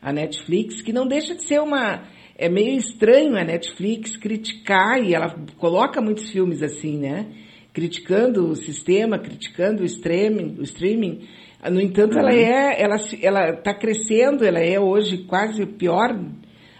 a 0.00 0.12
Netflix, 0.12 0.82
que 0.82 0.92
não 0.92 1.06
deixa 1.06 1.34
de 1.34 1.42
ser 1.44 1.60
uma. 1.60 2.04
É 2.36 2.48
meio 2.48 2.76
estranho 2.76 3.36
a 3.36 3.42
Netflix 3.42 4.16
criticar, 4.16 5.02
e 5.02 5.12
ela 5.12 5.34
coloca 5.56 6.00
muitos 6.00 6.30
filmes 6.30 6.62
assim, 6.62 6.96
né? 6.98 7.26
Criticando 7.72 8.48
o 8.48 8.54
sistema, 8.54 9.18
criticando 9.18 9.82
o 9.82 9.86
streaming, 9.86 10.56
o 10.58 10.62
streaming. 10.62 11.26
No 11.70 11.80
entanto, 11.80 12.14
uhum. 12.14 12.20
ela 12.20 12.32
é, 12.32 12.80
ela, 12.80 12.96
ela 13.20 13.50
está 13.50 13.74
crescendo, 13.74 14.44
ela 14.44 14.60
é 14.60 14.78
hoje 14.78 15.24
quase 15.24 15.66
pior 15.66 16.16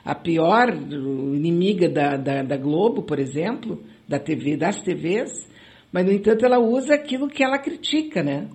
a 0.05 0.15
pior 0.15 0.73
inimiga 0.73 1.87
da, 1.87 2.17
da, 2.17 2.43
da 2.43 2.57
Globo, 2.57 3.03
por 3.03 3.19
exemplo, 3.19 3.85
da 4.09 4.19
TV, 4.19 4.57
das 4.57 4.81
TVs, 4.81 5.47
mas, 5.93 6.07
no 6.07 6.13
entanto, 6.13 6.47
ela 6.47 6.59
usa 6.59 6.95
aquilo 6.95 7.29
que 7.29 7.43
ela 7.43 7.59
critica, 7.59 8.23
né? 8.23 8.49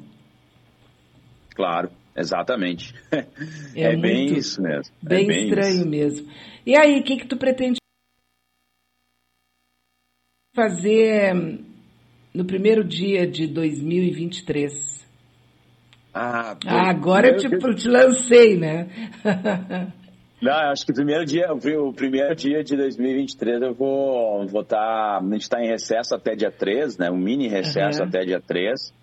Claro, 1.55 1.91
exatamente. 2.15 2.93
É, 3.75 3.93
é 3.93 3.97
bem 3.97 4.25
isso 4.33 4.61
mesmo. 4.61 4.93
É 5.03 5.09
bem, 5.09 5.23
é 5.23 5.27
bem 5.27 5.43
estranho 5.43 5.75
isso. 5.75 5.89
mesmo. 5.89 6.31
E 6.65 6.75
aí, 6.75 6.99
o 6.99 7.03
que, 7.03 7.17
que 7.17 7.27
tu 7.27 7.37
pretende 7.37 7.79
fazer 10.55 11.33
no 12.33 12.45
primeiro 12.45 12.83
dia 12.83 13.27
de 13.27 13.47
2023? 13.47 15.02
Ah, 16.13 16.55
ah 16.65 16.89
agora 16.89 17.29
eu 17.29 17.37
te, 17.37 17.49
te 17.49 17.89
lancei, 17.89 18.57
né? 18.57 18.87
Não, 20.43 20.71
acho 20.71 20.85
que 20.85 20.91
o 20.91 20.95
primeiro 20.95 21.25
dia, 21.25 21.53
o 21.53 21.93
primeiro 21.93 22.35
dia 22.35 22.61
de 22.65 22.75
2023 22.75 23.61
eu 23.61 23.73
vou 23.73 24.45
vou 24.45 24.63
tá, 24.63 25.17
a 25.17 25.23
gente 25.31 25.43
está 25.43 25.63
em 25.63 25.67
recesso 25.67 26.13
até 26.13 26.35
dia 26.35 26.51
3, 26.51 26.97
né? 26.97 27.09
Um 27.09 27.17
mini 27.17 27.47
recesso 27.47 28.01
uhum. 28.01 28.09
até 28.09 28.25
dia 28.25 28.41
3. 28.41 28.93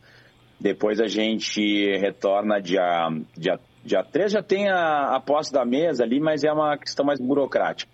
Depois 0.60 1.00
a 1.00 1.06
gente 1.06 1.96
retorna 1.98 2.60
dia 2.60 3.08
dia 3.34 3.58
dia 3.82 4.04
3 4.04 4.32
já 4.32 4.42
tem 4.42 4.68
a, 4.68 5.16
a 5.16 5.20
posse 5.20 5.50
da 5.50 5.64
mesa 5.64 6.04
ali, 6.04 6.20
mas 6.20 6.44
é 6.44 6.52
uma 6.52 6.76
questão 6.76 7.06
mais 7.06 7.18
burocrática. 7.18 7.90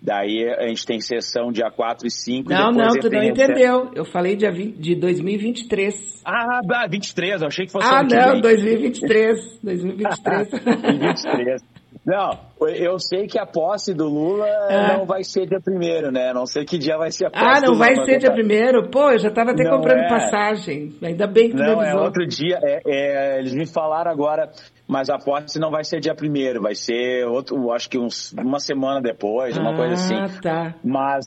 Daí 0.00 0.48
a 0.48 0.68
gente 0.68 0.86
tem 0.86 1.00
sessão 1.00 1.50
dia 1.50 1.70
4 1.70 2.06
e 2.06 2.10
5. 2.10 2.50
Não, 2.50 2.70
não, 2.70 2.88
tu 3.00 3.10
não 3.10 3.22
entendeu. 3.22 3.90
Eu 3.94 4.04
falei 4.04 4.36
dia 4.36 4.52
20, 4.52 4.76
de 4.76 4.94
2023. 4.94 6.22
Ah, 6.24 6.60
23, 6.88 7.40
eu 7.40 7.48
achei 7.48 7.66
que 7.66 7.72
fosse 7.72 7.88
Ah, 7.88 8.02
não, 8.02 8.40
2023. 8.40 9.60
2023. 9.62 10.50
2023. 10.50 11.62
Não, 12.06 12.38
eu 12.68 13.00
sei 13.00 13.26
que 13.26 13.36
a 13.36 13.44
posse 13.44 13.92
do 13.92 14.04
Lula 14.04 14.46
é. 14.46 14.96
não 14.96 15.06
vai 15.06 15.24
ser 15.24 15.44
dia 15.44 15.60
primeiro, 15.60 16.12
né? 16.12 16.32
Não 16.32 16.46
sei 16.46 16.64
que 16.64 16.78
dia 16.78 16.96
vai 16.96 17.10
ser 17.10 17.26
a 17.26 17.30
posse 17.30 17.44
Ah, 17.44 17.60
não 17.60 17.76
vai 17.76 17.96
ser 18.04 18.18
dia 18.18 18.30
primeiro? 18.30 18.88
Pô, 18.90 19.10
eu 19.10 19.18
já 19.18 19.28
estava 19.28 19.50
até 19.50 19.64
não 19.64 19.78
comprando 19.78 20.04
é. 20.04 20.08
passagem. 20.08 20.92
Ainda 21.02 21.26
bem 21.26 21.50
que 21.50 21.56
tu 21.56 21.62
Não, 21.62 21.82
é 21.82 21.96
outro 21.96 22.24
dia. 22.24 22.60
É, 22.62 22.80
é, 22.86 23.38
eles 23.40 23.54
me 23.54 23.66
falaram 23.66 24.10
agora, 24.10 24.48
mas 24.86 25.10
a 25.10 25.18
posse 25.18 25.58
não 25.58 25.70
vai 25.70 25.84
ser 25.84 26.00
dia 26.00 26.14
primeiro, 26.14 26.62
vai 26.62 26.74
ser 26.74 27.26
outro, 27.26 27.72
acho 27.72 27.90
que 27.90 27.98
uns, 27.98 28.32
uma 28.32 28.60
semana 28.60 29.00
depois, 29.00 29.56
uma 29.56 29.72
ah, 29.72 29.76
coisa 29.76 29.94
assim. 29.94 30.14
Ah, 30.14 30.40
tá. 30.40 30.74
Mas, 30.84 31.26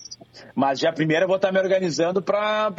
mas 0.56 0.80
dia 0.80 0.94
primeiro 0.94 1.26
eu 1.26 1.28
vou 1.28 1.36
estar 1.36 1.52
me 1.52 1.60
organizando 1.60 2.22
para 2.22 2.72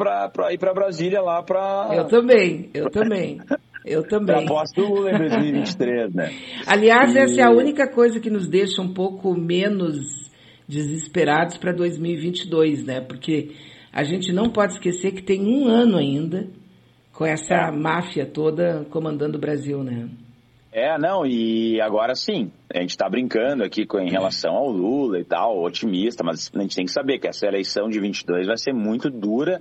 ir 0.51 0.59
para 0.59 0.73
Brasília 0.73 1.21
lá 1.21 1.43
para... 1.43 1.91
Eu 1.93 2.09
também, 2.09 2.71
eu 2.73 2.91
também. 2.91 3.41
Eu 3.85 4.03
também. 4.09 4.45
Aposto 4.45 4.81
Lula 4.81 5.11
em 5.11 5.19
2023, 5.19 6.15
né? 6.15 6.33
Aliás, 6.67 7.15
e... 7.15 7.19
essa 7.19 7.41
é 7.43 7.45
a 7.45 7.51
única 7.51 7.87
coisa 7.87 8.19
que 8.19 8.31
nos 8.31 8.49
deixa 8.49 8.81
um 8.81 8.95
pouco 8.95 9.35
menos 9.35 10.31
desesperados 10.67 11.59
para 11.59 11.73
2022, 11.73 12.85
né? 12.85 13.01
Porque 13.03 13.51
a 13.93 14.03
gente 14.03 14.33
não 14.33 14.49
pode 14.49 14.75
esquecer 14.75 15.13
que 15.13 15.23
tem 15.23 15.43
um 15.43 15.67
ano 15.67 15.99
ainda 15.99 16.49
com 17.13 17.27
essa 17.27 17.71
máfia 17.71 18.25
toda 18.25 18.87
comandando 18.89 19.37
o 19.37 19.41
Brasil, 19.41 19.83
né? 19.85 20.09
É, 20.73 20.97
não, 20.99 21.27
e 21.27 21.81
agora 21.81 22.15
sim, 22.15 22.53
a 22.73 22.81
gente 22.81 22.91
está 22.91 23.09
brincando 23.09 23.65
aqui 23.65 23.85
com, 23.85 23.99
em 23.99 24.09
relação 24.11 24.55
ao 24.55 24.71
Lula 24.71 25.19
e 25.19 25.25
tal, 25.25 25.61
otimista, 25.61 26.23
mas 26.23 26.49
a 26.55 26.61
gente 26.61 26.77
tem 26.77 26.85
que 26.85 26.93
saber 26.93 27.19
que 27.19 27.27
essa 27.27 27.45
eleição 27.47 27.89
de 27.89 27.99
22 27.99 28.47
vai 28.47 28.57
ser 28.57 28.73
muito 28.73 29.11
dura. 29.11 29.61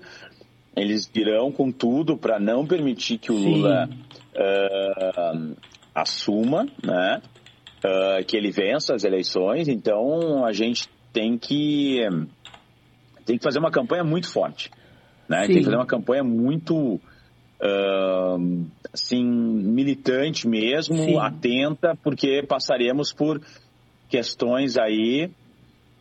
Eles 0.75 1.09
virão 1.11 1.51
com 1.51 1.71
tudo 1.71 2.15
para 2.15 2.39
não 2.39 2.65
permitir 2.65 3.17
que 3.17 3.31
o 3.31 3.37
sim. 3.39 3.55
Lula 3.55 3.89
uh, 4.35 5.55
assuma, 5.95 6.67
né? 6.83 7.21
Uh, 7.79 8.23
que 8.25 8.37
ele 8.37 8.51
vença 8.51 8.93
as 8.93 9.03
eleições. 9.03 9.67
Então 9.67 10.45
a 10.45 10.53
gente 10.53 10.87
tem 11.11 11.39
que 11.39 12.01
tem 13.25 13.37
que 13.37 13.43
fazer 13.43 13.57
uma 13.57 13.71
campanha 13.71 14.03
muito 14.03 14.31
forte, 14.31 14.69
né? 15.27 15.47
Tem 15.47 15.57
que 15.57 15.63
fazer 15.63 15.75
uma 15.75 15.87
campanha 15.87 16.23
muito 16.23 17.01
uh, 17.61 18.65
assim, 18.93 19.23
militante 19.23 20.47
mesmo, 20.47 20.97
Sim. 20.97 21.17
atenta, 21.17 21.97
porque 22.03 22.43
passaremos 22.47 23.13
por 23.13 23.41
questões 24.09 24.77
aí 24.77 25.29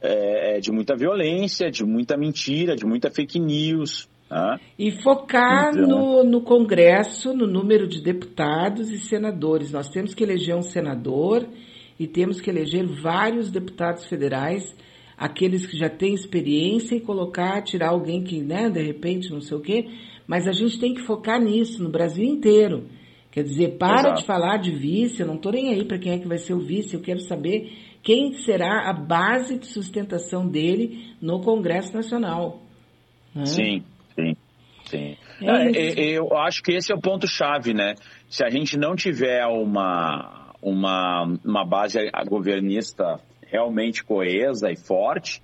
é, 0.00 0.60
de 0.60 0.72
muita 0.72 0.96
violência, 0.96 1.70
de 1.70 1.84
muita 1.84 2.16
mentira, 2.16 2.74
de 2.74 2.86
muita 2.86 3.10
fake 3.10 3.38
news. 3.38 4.08
Né? 4.30 4.60
E 4.78 4.90
focar 5.02 5.70
então... 5.70 5.86
no, 5.86 6.24
no 6.24 6.40
Congresso, 6.40 7.34
no 7.34 7.46
número 7.46 7.86
de 7.86 8.02
deputados 8.02 8.90
e 8.90 8.98
senadores. 8.98 9.72
Nós 9.72 9.88
temos 9.88 10.14
que 10.14 10.22
eleger 10.22 10.56
um 10.56 10.62
senador 10.62 11.46
e 11.98 12.06
temos 12.06 12.40
que 12.40 12.48
eleger 12.48 12.86
vários 12.86 13.50
deputados 13.50 14.06
federais, 14.06 14.74
aqueles 15.16 15.66
que 15.66 15.76
já 15.76 15.88
têm 15.88 16.14
experiência 16.14 16.94
e 16.94 17.00
colocar, 17.00 17.60
tirar 17.62 17.88
alguém 17.88 18.22
que, 18.22 18.40
né, 18.40 18.70
de 18.70 18.80
repente, 18.80 19.30
não 19.30 19.40
sei 19.40 19.56
o 19.56 19.60
quê, 19.60 19.88
mas 20.28 20.46
a 20.46 20.52
gente 20.52 20.78
tem 20.78 20.92
que 20.92 21.00
focar 21.00 21.40
nisso 21.40 21.82
no 21.82 21.88
Brasil 21.88 22.22
inteiro. 22.22 22.86
Quer 23.30 23.42
dizer, 23.42 23.78
para 23.78 24.00
Exato. 24.00 24.20
de 24.20 24.26
falar 24.26 24.58
de 24.58 24.70
vice, 24.70 25.20
eu 25.20 25.26
não 25.26 25.36
estou 25.36 25.50
nem 25.50 25.70
aí 25.70 25.84
para 25.86 25.98
quem 25.98 26.12
é 26.12 26.18
que 26.18 26.28
vai 26.28 26.36
ser 26.36 26.52
o 26.52 26.60
vice, 26.60 26.94
eu 26.94 27.00
quero 27.00 27.20
saber 27.20 27.72
quem 28.02 28.34
será 28.34 28.90
a 28.90 28.92
base 28.92 29.58
de 29.58 29.66
sustentação 29.66 30.46
dele 30.46 31.14
no 31.20 31.40
Congresso 31.40 31.94
Nacional. 31.94 32.60
Né? 33.34 33.46
Sim, 33.46 33.82
sim, 34.14 34.36
sim. 34.84 35.16
É, 35.40 35.70
é 35.70 36.18
eu 36.18 36.36
acho 36.36 36.62
que 36.62 36.72
esse 36.72 36.92
é 36.92 36.94
o 36.94 37.00
ponto-chave, 37.00 37.72
né? 37.72 37.94
Se 38.28 38.44
a 38.44 38.50
gente 38.50 38.76
não 38.76 38.94
tiver 38.94 39.46
uma, 39.46 40.52
uma, 40.60 41.24
uma 41.44 41.64
base 41.64 41.98
governista 42.26 43.18
realmente 43.46 44.04
coesa 44.04 44.70
e 44.70 44.76
forte, 44.76 45.42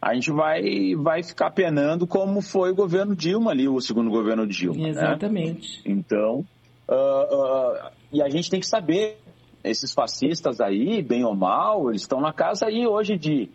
a 0.00 0.14
gente 0.14 0.30
vai, 0.30 0.94
vai 0.94 1.22
ficar 1.22 1.50
penando 1.50 2.06
como 2.06 2.40
foi 2.40 2.70
o 2.70 2.74
governo 2.74 3.16
Dilma 3.16 3.50
ali, 3.50 3.68
o 3.68 3.80
segundo 3.80 4.10
governo 4.10 4.46
Dilma. 4.46 4.80
Né? 4.80 4.88
Exatamente. 4.90 5.78
Né? 5.78 5.94
Então, 5.96 6.44
uh, 6.88 6.94
uh, 6.94 7.90
e 8.12 8.22
a 8.22 8.28
gente 8.28 8.48
tem 8.48 8.60
que 8.60 8.66
saber, 8.66 9.18
esses 9.62 9.92
fascistas 9.92 10.60
aí, 10.60 11.02
bem 11.02 11.24
ou 11.24 11.34
mal, 11.34 11.90
eles 11.90 12.02
estão 12.02 12.20
na 12.20 12.32
casa 12.32 12.66
aí 12.66 12.86
hoje 12.86 13.18
de 13.18 13.50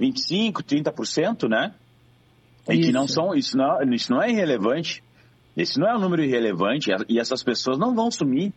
25%, 0.00 0.62
30%, 0.62 1.48
né? 1.48 1.74
E 2.68 2.74
isso. 2.74 2.88
que 2.88 2.92
não 2.92 3.08
são, 3.08 3.34
isso 3.34 3.56
não, 3.56 3.80
isso 3.94 4.12
não 4.12 4.22
é 4.22 4.30
irrelevante. 4.30 5.02
Esse 5.56 5.78
não 5.78 5.88
é 5.88 5.96
um 5.96 6.00
número 6.00 6.22
irrelevante 6.22 6.90
e 7.08 7.18
essas 7.18 7.42
pessoas 7.42 7.78
não 7.78 7.94
vão 7.94 8.10
sumir. 8.10 8.52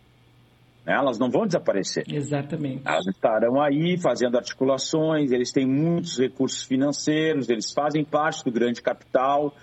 Né? 0.86 0.94
Elas 0.94 1.20
não 1.20 1.30
vão 1.30 1.46
desaparecer. 1.46 2.04
Exatamente. 2.08 2.82
Elas 2.86 3.06
estarão 3.08 3.62
aí 3.62 3.98
fazendo 3.98 4.38
articulações, 4.38 5.32
eles 5.32 5.52
têm 5.52 5.66
muitos 5.66 6.18
recursos 6.18 6.64
financeiros, 6.64 7.50
eles 7.50 7.72
fazem 7.72 8.04
parte 8.04 8.44
do 8.44 8.52
grande 8.52 8.82
capital. 8.82 9.56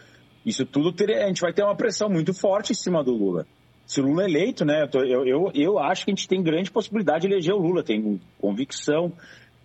Isso 0.45 0.65
tudo 0.65 0.95
a 1.05 1.27
gente 1.27 1.41
vai 1.41 1.53
ter 1.53 1.63
uma 1.63 1.77
pressão 1.77 2.09
muito 2.09 2.33
forte 2.33 2.73
em 2.73 2.77
cima 2.77 3.03
do 3.03 3.13
Lula. 3.13 3.47
Se 3.87 4.01
o 4.01 4.05
Lula 4.05 4.23
é 4.23 4.27
eleito, 4.27 4.65
né, 4.65 4.83
eu, 4.83 4.89
tô, 4.89 5.01
eu, 5.01 5.27
eu, 5.27 5.51
eu 5.55 5.79
acho 5.79 6.05
que 6.05 6.11
a 6.11 6.15
gente 6.15 6.29
tem 6.29 6.43
grande 6.43 6.71
possibilidade 6.71 7.27
de 7.27 7.33
eleger 7.33 7.55
o 7.55 7.59
Lula, 7.59 7.83
tenho 7.83 8.21
convicção, 8.39 9.13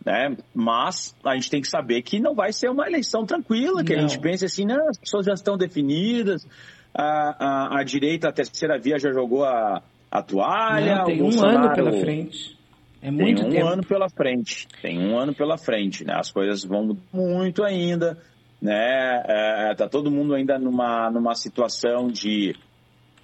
né? 0.06 0.36
Mas 0.54 1.14
a 1.26 1.36
gente 1.36 1.50
tem 1.50 1.62
que 1.62 1.68
saber 1.68 2.02
que 2.02 2.20
não 2.20 2.34
vai 2.34 2.54
ser 2.54 2.70
uma 2.70 2.88
eleição 2.88 3.26
tranquila, 3.26 3.84
que 3.84 3.94
não. 3.94 4.00
a 4.00 4.08
gente 4.08 4.20
pense 4.20 4.46
assim, 4.46 4.66
as 4.72 4.98
pessoas 4.98 5.26
já 5.26 5.34
estão 5.34 5.58
definidas, 5.58 6.48
a, 6.94 7.76
a, 7.76 7.80
a 7.80 7.84
direita, 7.84 8.30
a 8.30 8.32
terceira 8.32 8.80
via 8.80 8.98
já 8.98 9.12
jogou 9.12 9.44
a, 9.44 9.82
a 10.14 10.22
toalha. 10.22 10.98
Não, 10.98 11.06
tem 11.06 11.24
um 11.24 11.44
ano 11.44 11.74
pela 11.74 11.92
frente. 11.92 12.56
É 13.02 13.10
muito 13.10 13.42
tem 13.42 13.50
um 13.50 13.52
tempo. 13.52 13.68
ano 13.68 13.84
pela 13.84 14.10
frente. 14.10 14.68
Tem 14.80 15.00
um 15.00 15.18
ano 15.18 15.34
pela 15.34 15.58
frente, 15.58 16.06
né? 16.06 16.14
As 16.16 16.32
coisas 16.32 16.64
vão 16.64 16.96
muito 17.12 17.64
ainda, 17.64 18.20
né? 18.62 19.24
É, 19.28 19.76
tá 19.76 19.90
todo 19.90 20.12
mundo 20.12 20.36
ainda 20.36 20.60
numa, 20.60 21.10
numa 21.10 21.34
situação 21.34 22.08
de, 22.10 22.56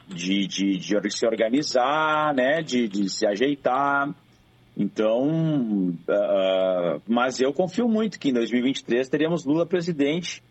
de, 0.08 0.48
de, 0.48 0.78
de 0.78 1.12
se 1.12 1.28
organizar, 1.28 2.34
né? 2.34 2.64
De, 2.64 2.88
de 2.88 3.08
se 3.08 3.28
ajeitar. 3.28 4.10
Então, 4.76 5.28
uh, 5.30 7.02
mas 7.08 7.40
eu 7.40 7.54
confio 7.54 7.88
muito 7.88 8.20
que 8.20 8.30
em 8.30 8.34
2023 8.34 9.08
teremos 9.10 9.46
Lula 9.46 9.66
presidente 9.66 10.42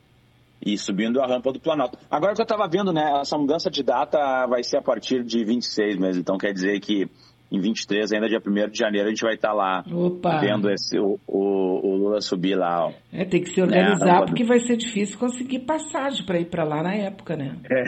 e 0.65 0.77
subindo 0.77 1.21
a 1.21 1.27
rampa 1.27 1.53
do 1.53 1.61
Planalto. 1.61 1.99
Agora 2.11 2.35
que 2.35 2.41
eu 2.41 2.45
estava 2.45 2.69
vendo, 2.69 2.93
né, 2.93 3.21
essa 3.21 3.39
mudança 3.39 3.71
de 3.71 3.83
data 3.83 4.47
vai 4.47 4.63
ser 4.63 4.79
a 4.79 4.83
partir 4.83 5.23
de 5.25 5.45
26 5.45 5.99
mesmo, 5.99 6.21
então 6.21 6.37
quer 6.37 6.53
dizer 6.53 6.81
que 6.81 7.09
em 7.51 7.61
23, 7.61 8.13
ainda 8.13 8.29
dia 8.29 8.41
1 8.45 8.71
de 8.71 8.79
janeiro, 8.79 9.07
a 9.07 9.11
gente 9.11 9.23
vai 9.23 9.35
estar 9.35 9.49
tá 9.49 9.55
lá 9.55 9.85
Opa. 9.91 10.39
vendo 10.39 10.71
esse, 10.71 10.99
o, 10.99 11.19
o, 11.27 11.89
o, 11.89 11.97
Lula 11.97 12.21
subir 12.21 12.55
lá. 12.55 12.87
Ó. 12.87 12.93
É, 13.11 13.25
tem 13.25 13.43
que 13.43 13.51
se 13.51 13.61
organizar, 13.61 14.23
é, 14.23 14.27
porque 14.27 14.45
vai 14.45 14.61
ser 14.61 14.77
difícil 14.77 15.19
conseguir 15.19 15.61
passagem 15.61 16.27
para 16.27 16.39
ir 16.39 16.45
para 16.47 16.65
lá 16.65 16.83
na 16.83 16.95
época, 16.95 17.37
né? 17.37 17.57
É, 17.71 17.85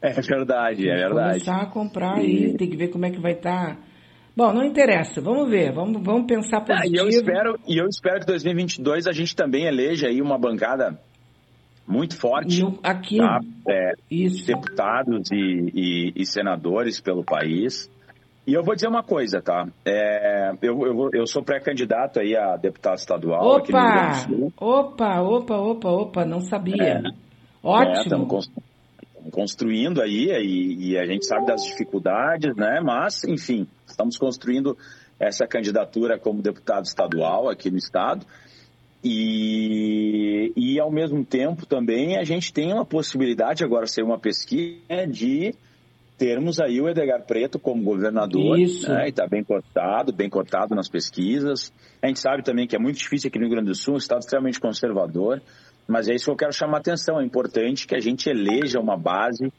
é 0.18 0.20
verdade, 0.22 0.88
é 0.88 0.96
verdade. 0.96 1.44
Começar 1.44 1.60
a 1.60 1.66
comprar 1.66 2.24
e... 2.24 2.46
aí, 2.46 2.56
tem 2.56 2.70
que 2.70 2.76
ver 2.76 2.88
como 2.88 3.04
é 3.04 3.10
que 3.10 3.20
vai 3.20 3.32
estar... 3.32 3.76
Tá... 3.76 3.90
Bom, 4.34 4.52
não 4.54 4.64
interessa, 4.64 5.20
vamos 5.20 5.50
ver, 5.50 5.72
vamos, 5.72 6.02
vamos 6.02 6.26
pensar 6.26 6.62
positivo. 6.62 6.94
Ah, 6.94 6.96
e, 6.96 6.98
eu 6.98 7.08
espero, 7.08 7.58
e 7.68 7.76
eu 7.76 7.86
espero 7.86 8.20
que 8.20 8.26
2022 8.26 9.06
a 9.06 9.12
gente 9.12 9.36
também 9.36 9.66
eleja 9.66 10.06
aí 10.06 10.22
uma 10.22 10.38
bancada 10.38 10.98
muito 11.90 12.16
forte. 12.16 12.62
aqui, 12.82 13.18
tá? 13.18 13.40
é, 13.68 13.92
deputados 14.46 15.30
e, 15.32 15.36
e, 15.36 16.12
e, 16.16 16.26
senadores 16.26 17.00
pelo 17.00 17.24
país. 17.24 17.90
E 18.46 18.54
eu 18.54 18.62
vou 18.62 18.74
dizer 18.74 18.88
uma 18.88 19.02
coisa, 19.02 19.42
tá? 19.42 19.68
É, 19.84 20.52
eu, 20.62 20.86
eu, 20.86 21.10
eu 21.12 21.26
sou 21.26 21.42
pré-candidato 21.42 22.20
aí 22.20 22.36
a 22.36 22.56
deputado 22.56 22.96
estadual 22.96 23.44
opa, 23.44 23.58
aqui 23.58 23.72
no 23.72 23.78
Rio 23.78 23.92
Grande 23.92 24.26
do 24.26 24.36
Sul. 24.36 24.52
Opa, 24.56 25.20
opa, 25.20 25.56
opa, 25.56 25.90
opa, 25.90 26.24
não 26.24 26.40
sabia. 26.40 26.82
É, 26.82 27.02
Ótimo. 27.62 28.38
É, 29.26 29.30
construindo 29.30 30.00
aí 30.00 30.30
e, 30.30 30.92
e, 30.92 30.98
a 30.98 31.04
gente 31.04 31.26
sabe 31.26 31.46
das 31.46 31.62
dificuldades, 31.62 32.56
né? 32.56 32.80
Mas, 32.82 33.22
enfim, 33.24 33.66
estamos 33.86 34.16
construindo 34.16 34.76
essa 35.18 35.46
candidatura 35.46 36.18
como 36.18 36.40
deputado 36.40 36.86
estadual 36.86 37.48
aqui 37.48 37.70
no 37.70 37.76
estado. 37.76 38.24
E, 39.02 40.52
e 40.54 40.78
ao 40.78 40.90
mesmo 40.90 41.24
tempo 41.24 41.64
também 41.64 42.18
a 42.18 42.24
gente 42.24 42.52
tem 42.52 42.72
uma 42.72 42.84
possibilidade, 42.84 43.64
agora 43.64 43.86
ser 43.86 44.02
uma 44.02 44.18
pesquisa, 44.18 44.78
né, 44.88 45.06
de 45.06 45.54
termos 46.18 46.60
aí 46.60 46.82
o 46.82 46.88
Edgar 46.88 47.24
Preto 47.24 47.58
como 47.58 47.82
governador, 47.82 48.58
Isso. 48.58 48.86
né, 48.90 49.06
e 49.06 49.08
está 49.08 49.26
bem 49.26 49.42
cotado, 49.42 50.12
bem 50.12 50.28
cotado 50.28 50.74
nas 50.74 50.86
pesquisas. 50.86 51.72
A 52.02 52.08
gente 52.08 52.20
sabe 52.20 52.42
também 52.42 52.66
que 52.66 52.76
é 52.76 52.78
muito 52.78 52.98
difícil 52.98 53.28
aqui 53.28 53.38
no 53.38 53.46
Rio 53.46 53.54
Grande 53.54 53.68
do 53.68 53.74
Sul, 53.74 53.94
um 53.94 53.96
estado 53.96 54.20
extremamente 54.20 54.60
conservador, 54.60 55.40
mas 55.88 56.08
é 56.08 56.14
isso 56.14 56.26
que 56.26 56.30
eu 56.30 56.36
quero 56.36 56.52
chamar 56.52 56.76
a 56.76 56.80
atenção. 56.80 57.18
É 57.18 57.24
importante 57.24 57.86
que 57.86 57.94
a 57.94 58.00
gente 58.00 58.28
eleja 58.28 58.78
uma 58.78 58.98
base 58.98 59.50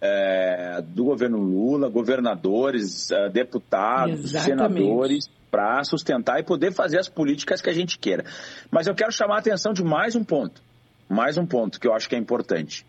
é, 0.00 0.82
do 0.82 1.04
governo 1.04 1.38
Lula, 1.38 1.90
governadores, 1.90 3.10
é, 3.10 3.28
deputados, 3.28 4.34
Exatamente. 4.34 4.80
senadores, 4.80 5.30
para 5.50 5.82
sustentar 5.84 6.40
e 6.40 6.44
poder 6.44 6.72
fazer 6.72 6.98
as 6.98 7.08
políticas 7.08 7.60
que 7.60 7.70
a 7.70 7.72
gente 7.72 7.98
queira. 7.98 8.24
Mas 8.70 8.86
eu 8.86 8.94
quero 8.94 9.12
chamar 9.12 9.36
a 9.36 9.38
atenção 9.38 9.72
de 9.72 9.82
mais 9.82 10.14
um 10.14 10.24
ponto, 10.24 10.60
mais 11.08 11.38
um 11.38 11.46
ponto 11.46 11.80
que 11.80 11.86
eu 11.86 11.94
acho 11.94 12.08
que 12.08 12.14
é 12.14 12.18
importante. 12.18 12.84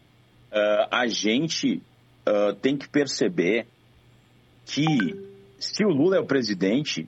Uh, 0.51 0.87
a 0.91 1.07
gente 1.07 1.81
uh, 2.27 2.53
tem 2.55 2.77
que 2.77 2.87
perceber 2.87 3.67
que 4.65 4.85
se 5.59 5.85
o 5.85 5.89
Lula 5.89 6.17
é 6.17 6.19
o 6.19 6.25
presidente, 6.25 7.07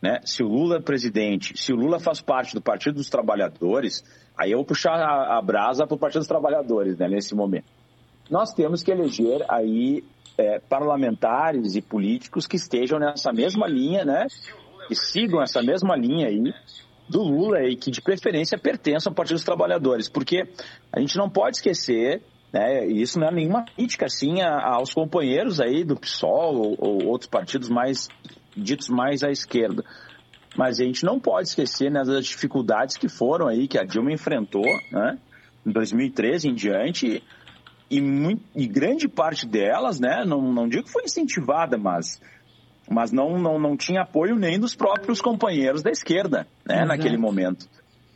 né, 0.00 0.20
se 0.24 0.42
o 0.42 0.48
Lula 0.48 0.76
é 0.76 0.80
presidente, 0.80 1.56
se 1.56 1.72
o 1.72 1.76
Lula 1.76 1.98
faz 1.98 2.20
parte 2.20 2.54
do 2.54 2.60
Partido 2.60 2.96
dos 2.96 3.08
Trabalhadores, 3.08 4.02
aí 4.36 4.52
eu 4.52 4.58
vou 4.58 4.66
puxar 4.66 4.94
a, 4.94 5.38
a 5.38 5.42
brasa 5.42 5.86
para 5.86 5.94
o 5.94 5.98
Partido 5.98 6.20
dos 6.20 6.28
Trabalhadores, 6.28 6.98
né, 6.98 7.08
nesse 7.08 7.34
momento. 7.34 7.66
Nós 8.30 8.52
temos 8.52 8.82
que 8.82 8.90
eleger 8.90 9.44
aí 9.48 10.04
é, 10.36 10.58
parlamentares 10.58 11.74
e 11.74 11.82
políticos 11.82 12.46
que 12.46 12.56
estejam 12.56 12.98
nessa 12.98 13.32
mesma 13.32 13.66
linha, 13.66 14.04
né, 14.04 14.26
que 14.86 14.94
sigam 14.94 15.42
essa 15.42 15.62
mesma 15.62 15.96
linha 15.96 16.28
aí 16.28 16.52
do 17.08 17.22
Lula 17.22 17.62
e 17.62 17.76
que 17.76 17.90
de 17.90 18.00
preferência 18.00 18.58
pertençam 18.58 19.10
ao 19.10 19.14
Partido 19.14 19.36
dos 19.36 19.44
Trabalhadores, 19.44 20.08
porque 20.08 20.44
a 20.92 21.00
gente 21.00 21.16
não 21.16 21.28
pode 21.28 21.56
esquecer, 21.56 22.22
né, 22.52 22.86
e 22.86 23.02
isso 23.02 23.18
não 23.18 23.28
é 23.28 23.32
nenhuma 23.32 23.64
crítica 23.64 24.06
assim 24.06 24.40
aos 24.42 24.94
companheiros 24.94 25.60
aí 25.60 25.84
do 25.84 25.96
PSOL 25.96 26.54
ou, 26.54 26.76
ou 26.78 27.06
outros 27.06 27.28
partidos 27.28 27.68
mais 27.68 28.08
ditos 28.56 28.88
mais 28.88 29.22
à 29.22 29.30
esquerda. 29.30 29.84
mas 30.56 30.80
a 30.80 30.84
gente 30.84 31.04
não 31.04 31.18
pode 31.18 31.48
esquecer 31.48 31.90
né, 31.90 32.02
das 32.04 32.26
dificuldades 32.26 32.96
que 32.96 33.08
foram 33.08 33.48
aí, 33.48 33.66
que 33.66 33.78
a 33.78 33.84
Dilma 33.84 34.12
enfrentou, 34.12 34.64
né? 34.92 35.18
Em 35.66 35.72
2013 35.72 36.48
em 36.48 36.54
diante, 36.54 37.22
e, 37.90 38.00
muito, 38.00 38.42
e 38.54 38.66
grande 38.66 39.08
parte 39.08 39.46
delas, 39.46 39.98
né, 39.98 40.24
não, 40.26 40.40
não 40.52 40.68
digo 40.68 40.84
que 40.84 40.92
foi 40.92 41.04
incentivada, 41.04 41.76
mas, 41.76 42.20
mas 42.90 43.12
não, 43.12 43.38
não, 43.38 43.58
não 43.58 43.76
tinha 43.76 44.02
apoio 44.02 44.36
nem 44.36 44.58
dos 44.58 44.74
próprios 44.74 45.20
companheiros 45.20 45.82
da 45.82 45.90
esquerda, 45.90 46.46
né, 46.66 46.76
Exato. 46.76 46.88
naquele 46.88 47.16
momento. 47.16 47.66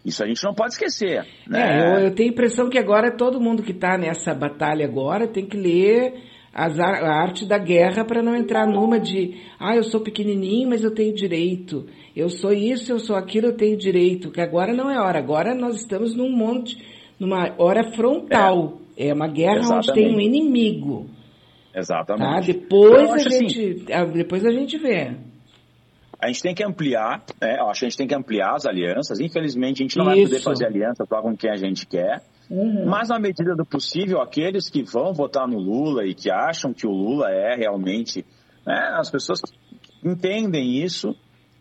Isso 0.04 0.22
a 0.22 0.26
gente 0.26 0.42
não 0.44 0.54
pode 0.54 0.72
esquecer. 0.72 1.26
Né? 1.46 1.60
É, 1.60 1.96
eu, 1.96 2.04
eu 2.06 2.14
tenho 2.14 2.30
a 2.30 2.32
impressão 2.32 2.68
que 2.68 2.78
agora 2.78 3.16
todo 3.16 3.40
mundo 3.40 3.62
que 3.62 3.72
está 3.72 3.98
nessa 3.98 4.34
batalha 4.34 4.86
agora 4.86 5.26
tem 5.26 5.44
que 5.44 5.56
ler 5.56 6.14
as, 6.52 6.78
a 6.78 6.84
arte 6.84 7.46
da 7.46 7.58
guerra 7.58 8.04
para 8.04 8.22
não 8.22 8.34
entrar 8.34 8.66
numa 8.66 8.98
de, 8.98 9.36
ah, 9.60 9.76
eu 9.76 9.84
sou 9.84 10.00
pequenininho, 10.00 10.68
mas 10.68 10.82
eu 10.82 10.94
tenho 10.94 11.14
direito. 11.14 11.86
Eu 12.16 12.28
sou 12.28 12.52
isso, 12.52 12.90
eu 12.90 12.98
sou 12.98 13.16
aquilo, 13.16 13.48
eu 13.48 13.56
tenho 13.56 13.76
direito. 13.76 14.30
Que 14.30 14.40
agora 14.40 14.72
não 14.72 14.90
é 14.90 14.98
hora. 14.98 15.18
Agora 15.18 15.54
nós 15.54 15.76
estamos 15.76 16.16
num 16.16 16.30
monte, 16.30 16.76
numa 17.18 17.54
hora 17.58 17.92
frontal. 17.92 18.80
É, 18.96 19.08
é 19.08 19.14
uma 19.14 19.28
guerra 19.28 19.58
Exatamente. 19.58 19.90
onde 19.90 20.00
tem 20.00 20.16
um 20.16 20.20
inimigo. 20.20 21.06
Exatamente. 21.78 22.52
Tá? 22.52 22.52
Depois, 22.52 23.10
a 23.10 23.14
assim, 23.16 23.48
gente, 23.48 23.92
assim, 23.92 24.12
depois 24.12 24.44
a 24.44 24.50
gente 24.50 24.78
vê. 24.78 25.16
A 26.20 26.26
gente 26.26 26.42
tem 26.42 26.54
que 26.54 26.64
ampliar, 26.64 27.22
né? 27.40 27.58
Eu 27.60 27.68
acho 27.68 27.80
que 27.80 27.86
a 27.86 27.88
gente 27.88 27.98
tem 27.98 28.08
que 28.08 28.14
ampliar 28.14 28.54
as 28.54 28.66
alianças. 28.66 29.20
Infelizmente, 29.20 29.82
a 29.82 29.84
gente 29.84 29.96
não 29.96 30.06
Isso. 30.06 30.14
vai 30.14 30.24
poder 30.24 30.42
fazer 30.42 30.66
aliança 30.66 31.06
só 31.08 31.22
com 31.22 31.36
quem 31.36 31.50
a 31.50 31.56
gente 31.56 31.86
quer. 31.86 32.22
Uhum. 32.50 32.86
Mas, 32.86 33.08
na 33.08 33.20
medida 33.20 33.54
do 33.54 33.64
possível, 33.64 34.20
aqueles 34.20 34.68
que 34.68 34.82
vão 34.82 35.12
votar 35.12 35.46
no 35.46 35.58
Lula 35.58 36.04
e 36.04 36.14
que 36.14 36.30
acham 36.30 36.72
que 36.72 36.86
o 36.86 36.90
Lula 36.90 37.30
é 37.30 37.54
realmente. 37.54 38.24
Né, 38.66 38.74
as 38.96 39.10
pessoas 39.10 39.40
que 39.40 39.54
entendem 40.02 40.82
isso, 40.82 41.14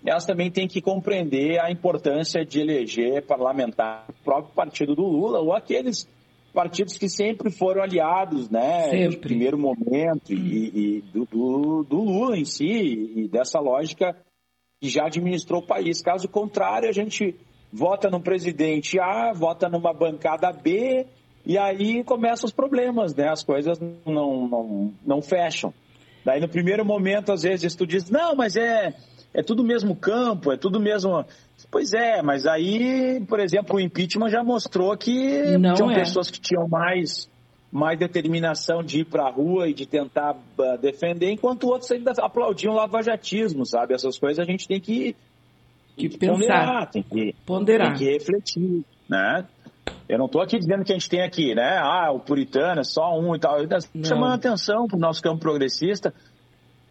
elas 0.05 0.25
também 0.25 0.49
têm 0.49 0.67
que 0.67 0.81
compreender 0.81 1.59
a 1.59 1.69
importância 1.71 2.43
de 2.43 2.59
eleger 2.59 3.21
parlamentar 3.25 4.05
do 4.07 4.23
próprio 4.23 4.53
partido 4.55 4.95
do 4.95 5.03
Lula 5.03 5.39
ou 5.39 5.53
aqueles 5.53 6.09
partidos 6.57 6.97
que 6.97 7.07
sempre 7.07 7.51
foram 7.51 7.83
aliados, 7.83 8.49
né, 8.49 8.89
sempre. 8.89 9.17
primeiro 9.17 9.59
momento 9.59 10.33
e, 10.33 10.97
e 10.97 11.01
do, 11.13 11.23
do, 11.25 11.83
do, 11.83 11.97
Lula 11.97 12.35
em 12.35 12.45
si 12.45 13.11
e 13.15 13.27
dessa 13.27 13.59
lógica 13.59 14.17
que 14.81 14.89
já 14.89 15.05
administrou 15.05 15.61
o 15.61 15.67
país. 15.67 16.01
Caso 16.01 16.27
contrário, 16.27 16.89
a 16.89 16.91
gente 16.91 17.35
vota 17.71 18.09
no 18.09 18.19
presidente 18.19 18.99
A, 18.99 19.33
vota 19.35 19.69
numa 19.69 19.93
bancada 19.93 20.51
B, 20.51 21.05
e 21.45 21.59
aí 21.59 22.03
começam 22.03 22.47
os 22.47 22.53
problemas, 22.53 23.13
né? 23.13 23.29
As 23.29 23.43
coisas 23.43 23.79
não, 23.79 24.47
não, 24.47 24.93
não 25.05 25.21
fecham. 25.21 25.71
Daí 26.25 26.41
no 26.41 26.49
primeiro 26.49 26.83
momento, 26.83 27.31
às 27.31 27.43
vezes, 27.43 27.75
tu 27.75 27.85
diz, 27.85 28.09
não, 28.09 28.35
mas 28.35 28.55
é, 28.55 28.95
é 29.37 29.43
tudo 29.43 29.63
mesmo 29.63 29.95
campo, 29.95 30.51
é 30.51 30.57
tudo 30.57 30.79
mesmo. 30.79 31.23
Pois 31.69 31.93
é, 31.93 32.23
mas 32.23 32.47
aí, 32.47 33.23
por 33.29 33.39
exemplo, 33.39 33.75
o 33.75 33.79
impeachment 33.79 34.29
já 34.29 34.43
mostrou 34.43 34.97
que 34.97 35.55
não 35.59 35.75
tinham 35.75 35.91
é. 35.91 35.99
pessoas 35.99 36.31
que 36.31 36.41
tinham 36.41 36.67
mais, 36.67 37.29
mais 37.71 37.99
determinação 37.99 38.81
de 38.81 39.01
ir 39.01 39.05
para 39.05 39.27
a 39.27 39.31
rua 39.31 39.69
e 39.69 39.75
de 39.75 39.85
tentar 39.85 40.33
uh, 40.33 40.77
defender, 40.81 41.29
enquanto 41.29 41.67
outros 41.67 41.91
ainda 41.91 42.13
aplaudiam 42.19 42.73
o 42.73 42.77
lavajatismo, 42.77 43.63
sabe? 43.63 43.93
Essas 43.93 44.17
coisas 44.17 44.39
a 44.39 44.51
gente 44.51 44.67
tem 44.67 44.81
que 44.81 45.15
que 45.95 46.09
pensar, 46.09 46.33
ponderar, 46.33 46.89
tem 46.89 47.03
que, 47.03 47.35
ponderar. 47.45 47.87
Tem 47.89 47.97
que 47.97 48.13
refletir, 48.13 48.85
né? 49.07 49.45
Eu 50.09 50.17
não 50.17 50.25
estou 50.25 50.41
aqui 50.41 50.57
dizendo 50.57 50.83
que 50.83 50.91
a 50.91 50.95
gente 50.95 51.09
tem 51.09 51.21
aqui, 51.21 51.53
né? 51.53 51.77
Ah, 51.77 52.11
o 52.11 52.19
puritano 52.19 52.81
é 52.81 52.83
só 52.83 53.19
um 53.19 53.35
e 53.35 53.39
tal. 53.39 53.57
Chamando 54.03 54.31
a 54.31 54.35
atenção 54.35 54.87
para 54.87 54.97
o 54.97 54.99
nosso 54.99 55.21
campo 55.21 55.39
progressista. 55.39 56.13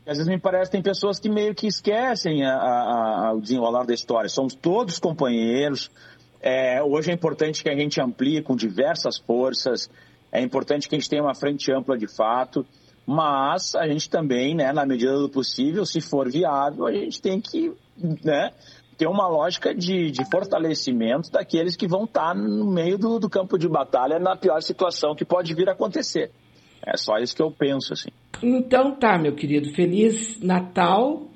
Às 0.07 0.19
vezes 0.19 0.29
me 0.29 0.39
parece 0.39 0.71
que 0.71 0.77
tem 0.77 0.83
pessoas 0.83 1.19
que 1.19 1.29
meio 1.29 1.53
que 1.53 1.67
esquecem 1.67 2.45
a, 2.45 2.55
a, 2.55 3.27
a, 3.27 3.33
o 3.33 3.41
desenrolar 3.41 3.85
da 3.85 3.93
história. 3.93 4.29
Somos 4.29 4.55
todos 4.55 5.01
companheiros. 5.01 5.91
É, 6.41 6.81
hoje 6.81 7.11
é 7.11 7.15
importante 7.15 7.61
que 7.61 7.69
a 7.69 7.77
gente 7.77 8.01
amplie 8.01 8.41
com 8.41 8.55
diversas 8.55 9.19
forças. 9.19 9.91
É 10.31 10.41
importante 10.41 10.89
que 10.89 10.95
a 10.95 10.99
gente 10.99 11.11
tenha 11.11 11.23
uma 11.23 11.35
frente 11.35 11.73
ampla 11.73 11.99
de 11.99 12.07
fato. 12.07 12.65
Mas 13.05 13.75
a 13.75 13.87
gente 13.89 14.09
também, 14.09 14.55
né, 14.55 14.73
na 14.73 14.87
medida 14.87 15.19
do 15.19 15.29
possível, 15.29 15.85
se 15.85 16.01
for 16.01 16.31
viável, 16.31 16.87
a 16.87 16.93
gente 16.93 17.21
tem 17.21 17.41
que 17.41 17.73
né, 18.25 18.53
ter 18.97 19.09
uma 19.09 19.27
lógica 19.27 19.75
de, 19.75 20.13
de 20.13 20.25
fortalecimento 20.31 21.33
daqueles 21.33 21.75
que 21.75 21.89
vão 21.89 22.05
estar 22.05 22.33
no 22.33 22.67
meio 22.71 22.97
do, 22.97 23.19
do 23.19 23.29
campo 23.29 23.59
de 23.59 23.69
batalha 23.69 24.21
na 24.21 24.37
pior 24.37 24.63
situação 24.63 25.17
que 25.17 25.25
pode 25.25 25.53
vir 25.53 25.69
a 25.69 25.73
acontecer. 25.73 26.31
É 26.87 26.97
só 26.97 27.19
isso 27.19 27.35
que 27.35 27.43
eu 27.43 27.51
penso, 27.51 27.93
assim. 27.93 28.11
Então 28.43 28.95
tá, 28.95 29.19
meu 29.19 29.35
querido. 29.35 29.71
Feliz 29.75 30.41
Natal 30.41 31.27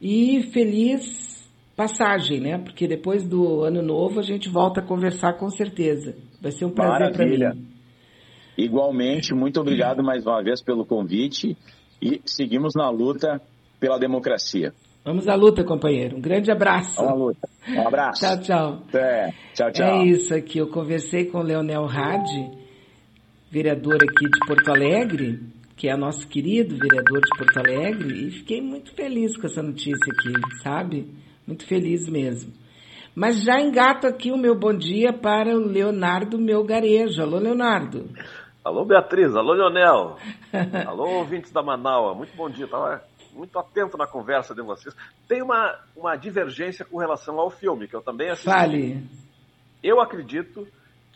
e 0.00 0.42
feliz 0.52 1.38
passagem, 1.74 2.40
né? 2.40 2.58
Porque 2.58 2.86
depois 2.86 3.26
do 3.26 3.62
ano 3.62 3.80
novo 3.80 4.20
a 4.20 4.22
gente 4.22 4.48
volta 4.48 4.80
a 4.80 4.84
conversar 4.84 5.34
com 5.34 5.48
certeza. 5.48 6.14
Vai 6.42 6.52
ser 6.52 6.64
um 6.64 6.70
prazer 6.70 7.12
para 7.12 7.24
mim. 7.24 7.68
Igualmente, 8.56 9.32
muito 9.32 9.60
obrigado 9.60 10.02
mais 10.02 10.26
uma 10.26 10.42
vez 10.42 10.60
pelo 10.60 10.84
convite 10.84 11.56
e 12.02 12.20
seguimos 12.24 12.74
na 12.74 12.90
luta 12.90 13.40
pela 13.78 13.98
democracia. 13.98 14.72
Vamos 15.04 15.28
à 15.28 15.34
luta, 15.34 15.64
companheiro. 15.64 16.16
Um 16.16 16.20
grande 16.20 16.50
abraço. 16.50 16.96
Vamos 16.96 17.12
à 17.12 17.14
luta. 17.14 17.48
Um 17.68 17.86
abraço. 17.86 18.20
tchau, 18.20 18.40
tchau. 18.40 18.82
É, 18.92 19.30
tchau, 19.54 19.70
tchau. 19.70 19.86
É 19.86 20.04
isso 20.04 20.34
aqui. 20.34 20.58
Eu 20.58 20.66
conversei 20.68 21.26
com 21.26 21.38
o 21.38 21.42
Leonel 21.42 21.86
Hadi, 21.86 22.50
vereador 23.50 23.96
aqui 23.96 24.24
de 24.24 24.46
Porto 24.46 24.68
Alegre, 24.70 25.40
que 25.76 25.88
é 25.88 25.96
nosso 25.96 26.26
querido 26.28 26.76
vereador 26.76 27.20
de 27.20 27.38
Porto 27.38 27.58
Alegre, 27.58 28.28
e 28.28 28.30
fiquei 28.30 28.60
muito 28.60 28.94
feliz 28.94 29.36
com 29.36 29.46
essa 29.46 29.62
notícia 29.62 30.12
aqui, 30.12 30.62
sabe? 30.62 31.12
Muito 31.46 31.66
feliz 31.66 32.08
mesmo. 32.08 32.52
Mas 33.14 33.42
já 33.42 33.60
engato 33.60 34.06
aqui 34.06 34.30
o 34.30 34.36
meu 34.36 34.54
bom 34.54 34.72
dia 34.72 35.12
para 35.12 35.56
o 35.56 35.58
Leonardo 35.58 36.38
Melgarejo. 36.38 37.20
Alô, 37.20 37.38
Leonardo. 37.38 38.08
Alô, 38.64 38.84
Beatriz. 38.84 39.34
Alô, 39.34 39.54
Leonel. 39.54 40.16
Alô, 40.86 41.18
ouvintes 41.18 41.50
da 41.50 41.62
Manaus. 41.62 42.16
Muito 42.16 42.36
bom 42.36 42.48
dia. 42.48 42.68
Tava 42.68 43.02
muito 43.32 43.58
atento 43.58 43.96
na 43.96 44.06
conversa 44.06 44.54
de 44.54 44.62
vocês. 44.62 44.94
Tem 45.26 45.42
uma, 45.42 45.78
uma 45.96 46.16
divergência 46.16 46.84
com 46.84 46.98
relação 46.98 47.40
ao 47.40 47.50
filme, 47.50 47.88
que 47.88 47.96
eu 47.96 48.02
também 48.02 48.28
assisti. 48.28 48.50
Fale. 48.50 49.02
Eu 49.82 50.00
acredito 50.00 50.68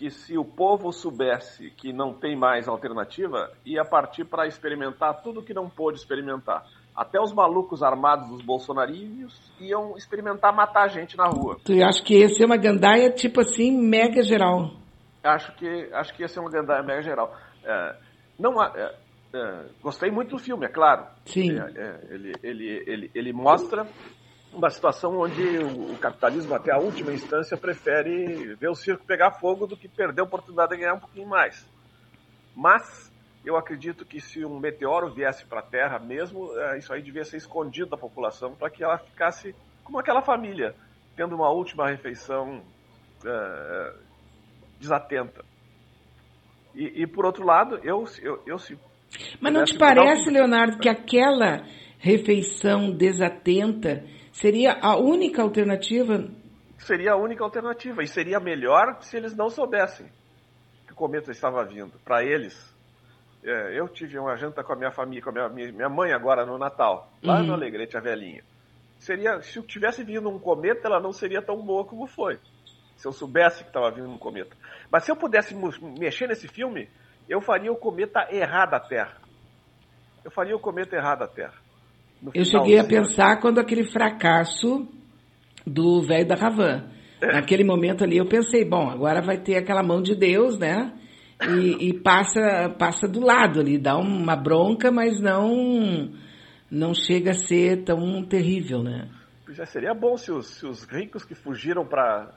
que 0.03 0.11
se 0.11 0.36
o 0.36 0.44
povo 0.44 0.90
soubesse 0.90 1.70
que 1.76 1.92
não 1.92 2.12
tem 2.12 2.36
mais 2.36 2.66
alternativa, 2.66 3.53
ia 3.64 3.84
partir 3.84 4.24
para 4.24 4.48
experimentar 4.48 5.22
tudo 5.22 5.44
que 5.44 5.55
não 5.55 5.70
pôde 5.70 6.00
experimentar. 6.00 6.66
Até 6.92 7.20
os 7.20 7.32
malucos 7.32 7.84
armados 7.84 8.28
dos 8.28 8.42
bolsonarinhos 8.42 9.32
iam 9.61 9.96
experimentar 9.96 10.53
matar 10.53 10.88
gente 10.88 11.16
na 11.16 11.28
rua. 11.28 11.57
Tu 11.64 11.80
acha 11.84 12.03
que 12.03 12.18
ia 12.18 12.28
ser 12.30 12.46
uma 12.46 12.57
gandaia 12.57 13.11
tipo 13.11 13.42
assim, 13.42 13.70
mega 13.70 14.24
geral? 14.24 14.72
Acho 15.22 15.55
que, 15.55 15.89
acho 15.93 16.12
que 16.16 16.22
ia 16.22 16.28
ser 16.28 16.40
uma 16.40 16.51
gandaia 16.51 16.82
mega 16.82 17.02
geral. 17.02 17.32
É, 17.62 17.97
não, 18.36 18.60
é, 18.60 18.97
é, 19.32 19.66
gostei 19.81 20.10
muito 20.10 20.31
do 20.31 20.39
filme, 20.39 20.66
é 20.66 20.68
claro. 20.68 21.06
Sim. 21.27 21.60
É, 21.60 21.81
é, 21.81 22.01
ele, 22.10 22.32
ele, 22.43 22.85
ele, 22.89 23.10
ele 23.14 23.32
mostra 23.32 23.86
uma 24.53 24.70
situação 24.70 25.19
onde 25.19 25.59
o, 25.59 25.97
capitalismo, 25.99 26.55
até 26.55 26.73
a 26.73 26.79
última 26.79 27.12
instância, 27.12 27.57
prefere 27.57 28.55
ver 28.55 28.69
o 28.69 28.74
circo 28.74 29.05
pegar 29.05 29.33
fogo 29.33 29.66
do 29.66 29.77
que 29.77 29.89
perder 29.89 30.20
a 30.20 30.24
oportunidade 30.24 30.73
de 30.73 30.79
ganhar 30.79 30.95
um 30.95 31.01
pouquinho 31.01 31.27
mais. 31.27 31.66
Mas 32.55 33.11
eu 33.45 33.57
acredito 33.57 34.05
que 34.05 34.20
se 34.20 34.45
um 34.45 34.59
meteoro 34.59 35.12
viesse 35.12 35.45
para 35.47 35.61
a 35.61 35.65
Terra 35.65 35.99
mesmo, 35.99 36.57
é, 36.59 36.79
isso 36.79 36.93
aí 36.93 37.03
devia 37.03 37.24
ser 37.24 37.39
escondido 37.39 37.91
da 37.91 37.97
população 37.97 38.55
para 38.55 38.70
que 38.70 38.85
ela 38.85 38.99
ficasse 38.99 39.55
como 39.83 39.99
aquela 39.99 40.23
família, 40.23 40.74
tendo 41.16 41.35
uma 41.35 41.51
última 41.51 41.89
refeição 41.89 42.62
é, 43.24 43.95
desatenta. 44.79 45.45
E, 46.74 47.03
e, 47.03 47.07
por 47.07 47.27
outro 47.27 47.45
lado, 47.45 47.79
eu, 47.83 48.05
eu, 48.23 48.43
eu 48.47 48.59
se 48.59 48.79
mas 49.41 49.53
não 49.53 49.65
te 49.65 49.77
parece, 49.77 50.31
Leonardo, 50.31 50.79
que 50.79 50.89
aquela 50.89 51.66
refeição 51.99 52.91
desatenta 52.91 54.03
seria 54.32 54.78
a 54.80 54.96
única 54.96 55.42
alternativa? 55.42 56.28
Seria 56.78 57.12
a 57.12 57.16
única 57.16 57.44
alternativa. 57.44 58.02
E 58.02 58.09
seria 58.09 58.40
melhor 58.40 58.98
se 59.00 59.16
eles 59.16 59.36
não 59.36 59.48
soubessem 59.48 60.06
que 60.86 60.92
o 60.92 60.96
cometa 60.96 61.30
estava 61.30 61.64
vindo. 61.64 61.92
Para 62.04 62.24
eles. 62.24 62.72
É, 63.44 63.78
eu 63.78 63.88
tive 63.88 64.18
uma 64.18 64.36
janta 64.36 64.62
com 64.62 64.72
a 64.72 64.76
minha 64.76 64.92
família, 64.92 65.22
com 65.22 65.30
a 65.30 65.48
minha, 65.48 65.72
minha 65.72 65.88
mãe 65.88 66.12
agora 66.12 66.46
no 66.46 66.56
Natal, 66.56 67.10
lá 67.22 67.40
uhum. 67.40 67.46
no 67.46 67.54
Alegrete, 67.54 67.96
a 67.96 68.00
velhinha. 68.00 68.44
Seria, 69.00 69.42
se 69.42 69.60
tivesse 69.62 70.04
vindo 70.04 70.28
um 70.28 70.38
cometa, 70.38 70.86
ela 70.86 71.00
não 71.00 71.12
seria 71.12 71.42
tão 71.42 71.60
boa 71.60 71.84
como 71.84 72.06
foi. 72.06 72.38
Se 72.96 73.09
eu 73.09 73.12
soubesse 73.12 73.64
que 73.64 73.70
estava 73.70 73.90
vindo 73.90 74.09
um 74.09 74.16
cometa. 74.16 74.56
Mas 74.88 75.02
se 75.02 75.10
eu 75.10 75.16
pudesse 75.16 75.56
mexer 75.98 76.28
nesse 76.28 76.46
filme, 76.46 76.88
eu 77.28 77.40
faria 77.40 77.72
o 77.72 77.76
cometa 77.76 78.28
errar 78.30 78.66
da 78.66 78.78
Terra. 78.78 79.16
Eu 80.24 80.30
faria 80.30 80.54
o 80.54 80.60
cometa 80.60 80.94
errar 80.94 81.16
da 81.16 81.26
Terra. 81.26 81.54
Eu 82.35 82.44
cheguei 82.44 82.78
a 82.78 82.85
pensar 82.85 83.40
quando 83.40 83.59
aquele 83.59 83.85
fracasso 83.85 84.86
do 85.66 86.03
velho 86.03 86.27
da 86.27 86.35
Ravan. 86.35 86.85
É. 87.20 87.32
Naquele 87.32 87.65
momento 87.65 88.05
ali 88.05 88.16
eu 88.16 88.27
pensei, 88.27 88.65
bom, 88.65 88.89
agora 88.89 89.20
vai 89.20 89.39
ter 89.39 89.57
aquela 89.57 89.82
mão 89.82 90.03
de 90.03 90.15
Deus, 90.15 90.59
né? 90.59 90.93
E, 91.49 91.89
e, 91.89 92.01
passa, 92.01 92.70
passa 92.78 93.09
do 93.09 93.20
lado 93.20 93.59
ali, 93.59 93.77
dá 93.77 93.97
uma 93.97 94.36
bronca, 94.36 94.93
mas 94.93 95.20
não, 95.20 96.12
não 96.70 96.94
chega 96.94 97.32
a 97.32 97.35
ser 97.35 97.82
tão 97.82 98.23
terrível, 98.24 98.82
né? 98.82 99.09
Já 99.49 99.66
seria 99.66 99.93
bom 99.93 100.16
se 100.16 100.31
os, 100.31 100.47
se 100.47 100.66
os 100.66 100.85
ricos 100.85 101.24
que 101.24 101.35
fugiram 101.35 101.85
para 101.85 102.32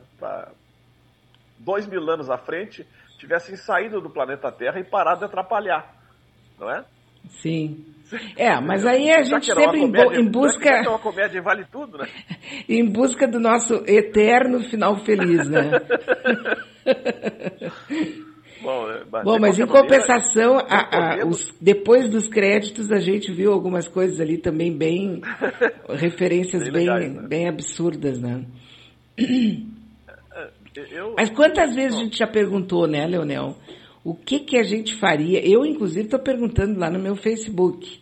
dois 1.59 1.87
mil 1.87 2.09
anos 2.09 2.29
à 2.29 2.37
frente 2.37 2.85
tivessem 3.19 3.55
saído 3.55 4.01
do 4.01 4.09
planeta 4.09 4.51
Terra 4.51 4.79
e 4.79 4.83
parado 4.83 5.19
de 5.19 5.25
atrapalhar, 5.25 5.95
não 6.59 6.69
é? 6.69 6.83
Sim. 7.29 7.94
É, 8.37 8.59
mas 8.61 8.85
aí 8.85 9.09
a 9.11 9.23
gente 9.23 9.45
sempre 9.45 9.79
comédia, 9.81 10.19
em 10.19 10.29
busca. 10.29 10.69
É 10.69 10.87
uma 10.87 10.99
comédia 10.99 11.41
vale 11.41 11.65
tudo, 11.71 11.97
né? 11.97 12.07
em 12.69 12.85
busca 12.85 13.27
do 13.27 13.39
nosso 13.39 13.83
eterno 13.87 14.61
final 14.69 14.97
feliz, 15.03 15.49
né? 15.49 15.71
Bom, 18.61 18.89
é, 18.89 19.03
mas, 19.11 19.23
Bom, 19.23 19.39
mas 19.39 19.59
em 19.59 19.67
compensação, 19.67 20.57
a, 20.57 21.19
a, 21.21 21.25
os, 21.25 21.53
depois 21.61 22.09
dos 22.09 22.27
créditos, 22.27 22.91
a 22.91 22.99
gente 22.99 23.31
viu 23.31 23.53
algumas 23.53 23.87
coisas 23.87 24.19
ali 24.19 24.39
também 24.39 24.75
bem. 24.75 25.21
referências 25.89 26.63
bem, 26.63 26.71
legais, 26.71 27.13
né? 27.13 27.27
bem 27.27 27.47
absurdas, 27.47 28.19
né? 28.19 28.43
É, 29.17 30.49
eu, 30.91 31.13
mas 31.15 31.29
quantas 31.29 31.75
vezes 31.75 31.97
a 31.97 32.03
gente 32.03 32.17
já 32.17 32.27
perguntou, 32.27 32.87
né, 32.87 33.05
Leonel? 33.05 33.55
O 34.05 34.15
que, 34.15 34.39
que 34.39 34.57
a 34.57 34.63
gente 34.63 34.95
faria? 34.95 35.45
Eu, 35.45 35.65
inclusive, 35.65 36.05
estou 36.05 36.19
perguntando 36.19 36.79
lá 36.79 36.89
no 36.89 36.99
meu 36.99 37.17
Facebook. 37.17 37.99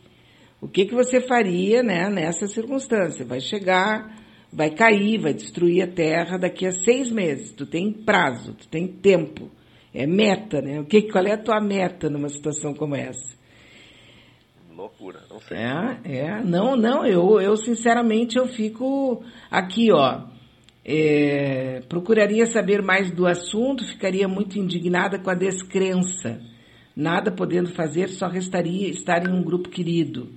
O 0.62 0.68
que, 0.68 0.86
que 0.86 0.94
você 0.94 1.20
faria 1.20 1.82
né, 1.82 2.10
nessa 2.10 2.46
circunstância? 2.46 3.26
Vai 3.26 3.40
chegar, 3.40 4.22
vai 4.52 4.70
cair, 4.70 5.20
vai 5.20 5.34
destruir 5.34 5.82
a 5.82 5.88
Terra 5.88 6.38
daqui 6.38 6.68
a 6.68 6.72
seis 6.72 7.10
meses. 7.10 7.54
Tu 7.54 7.66
tem 7.66 7.92
prazo, 7.92 8.54
tu 8.54 8.68
tem 8.68 8.86
tempo 8.88 9.50
é 9.94 10.08
meta, 10.08 10.62
né? 10.62 10.80
O 10.80 10.86
que, 10.86 11.04
qual 11.04 11.24
é 11.26 11.34
a 11.34 11.38
tua 11.38 11.62
meta 11.62 12.10
numa 12.10 12.28
situação 12.28 12.74
como 12.74 12.96
essa? 12.96 13.38
Loucura, 14.76 15.22
não 15.30 15.40
sei. 15.40 15.58
É, 15.58 16.18
é, 16.18 16.44
não, 16.44 16.76
não, 16.76 17.06
eu, 17.06 17.40
eu 17.40 17.56
sinceramente 17.56 18.38
eu 18.38 18.48
fico 18.48 19.24
aqui, 19.52 19.92
ó. 19.92 20.33
É, 20.86 21.82
procuraria 21.88 22.46
saber 22.46 22.82
mais 22.82 23.10
do 23.10 23.26
assunto, 23.26 23.88
ficaria 23.88 24.28
muito 24.28 24.60
indignada 24.60 25.18
com 25.18 25.30
a 25.30 25.36
descrença. 25.36 26.42
Nada 26.96 27.32
podendo 27.32 27.70
fazer, 27.74 28.10
só 28.10 28.28
restaria 28.28 28.90
estar 28.90 29.26
em 29.26 29.32
um 29.32 29.42
grupo 29.42 29.70
querido. 29.70 30.30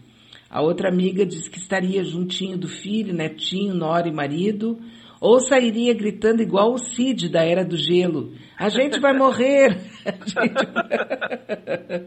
A 0.49 0.63
outra 0.63 0.89
amiga 0.89 1.27
diz 1.27 1.49
que 1.49 1.59
estaria 1.59 2.05
juntinho 2.05 2.57
do 2.57 2.69
filho, 2.69 3.13
netinho, 3.13 3.75
nora 3.75 4.09
e 4.09 4.13
marido, 4.13 4.79
ou 5.21 5.41
sairia 5.41 5.93
gritando 5.93 6.41
igual 6.43 6.73
o 6.73 6.79
Cid 6.79 7.29
da 7.29 7.45
Era 7.45 7.65
do 7.65 7.77
Gelo. 7.77 8.33
A 8.57 8.69
gente 8.69 9.01
vai 9.01 9.13
morrer! 9.13 9.77
Gente... 10.25 10.57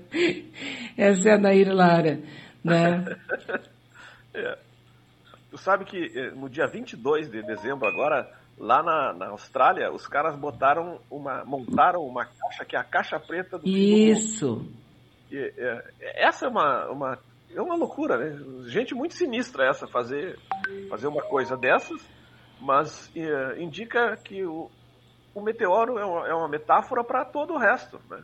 Essa 0.97 1.29
é 1.29 1.33
a 1.33 1.37
Nair 1.37 1.73
Lara, 1.73 2.21
né? 2.63 3.05
É. 4.33 4.68
Sabe 5.59 5.85
que 5.85 5.97
eh, 5.97 6.31
no 6.31 6.49
dia 6.49 6.67
22 6.67 7.29
de 7.29 7.41
dezembro 7.43 7.87
agora, 7.87 8.29
lá 8.57 8.81
na, 8.83 9.13
na 9.13 9.27
Austrália, 9.29 9.91
os 9.91 10.07
caras 10.07 10.35
botaram 10.35 10.99
uma, 11.09 11.43
montaram 11.45 12.01
uma 12.01 12.25
caixa 12.25 12.65
que 12.65 12.75
é 12.75 12.79
a 12.79 12.83
caixa 12.83 13.19
preta 13.19 13.57
do 13.57 13.67
Isso! 13.67 14.65
E, 15.31 15.37
é, 15.57 15.93
essa 16.27 16.45
é 16.45 16.49
uma, 16.49 16.89
uma, 16.89 17.19
é 17.53 17.61
uma 17.61 17.75
loucura, 17.75 18.17
né? 18.17 18.65
Gente 18.67 18.95
muito 18.95 19.13
sinistra 19.13 19.67
essa, 19.67 19.87
fazer, 19.87 20.39
fazer 20.89 21.07
uma 21.07 21.21
coisa 21.21 21.55
dessas 21.55 22.01
mas 22.59 23.07
uh, 23.15 23.59
indica 23.59 24.17
que 24.17 24.43
o, 24.45 24.69
o 25.33 25.41
meteoro 25.41 25.97
é 25.97 26.05
uma, 26.05 26.27
é 26.27 26.33
uma 26.33 26.47
metáfora 26.47 27.03
para 27.03 27.23
todo 27.25 27.53
o 27.53 27.57
resto. 27.57 27.99
Né? 28.09 28.21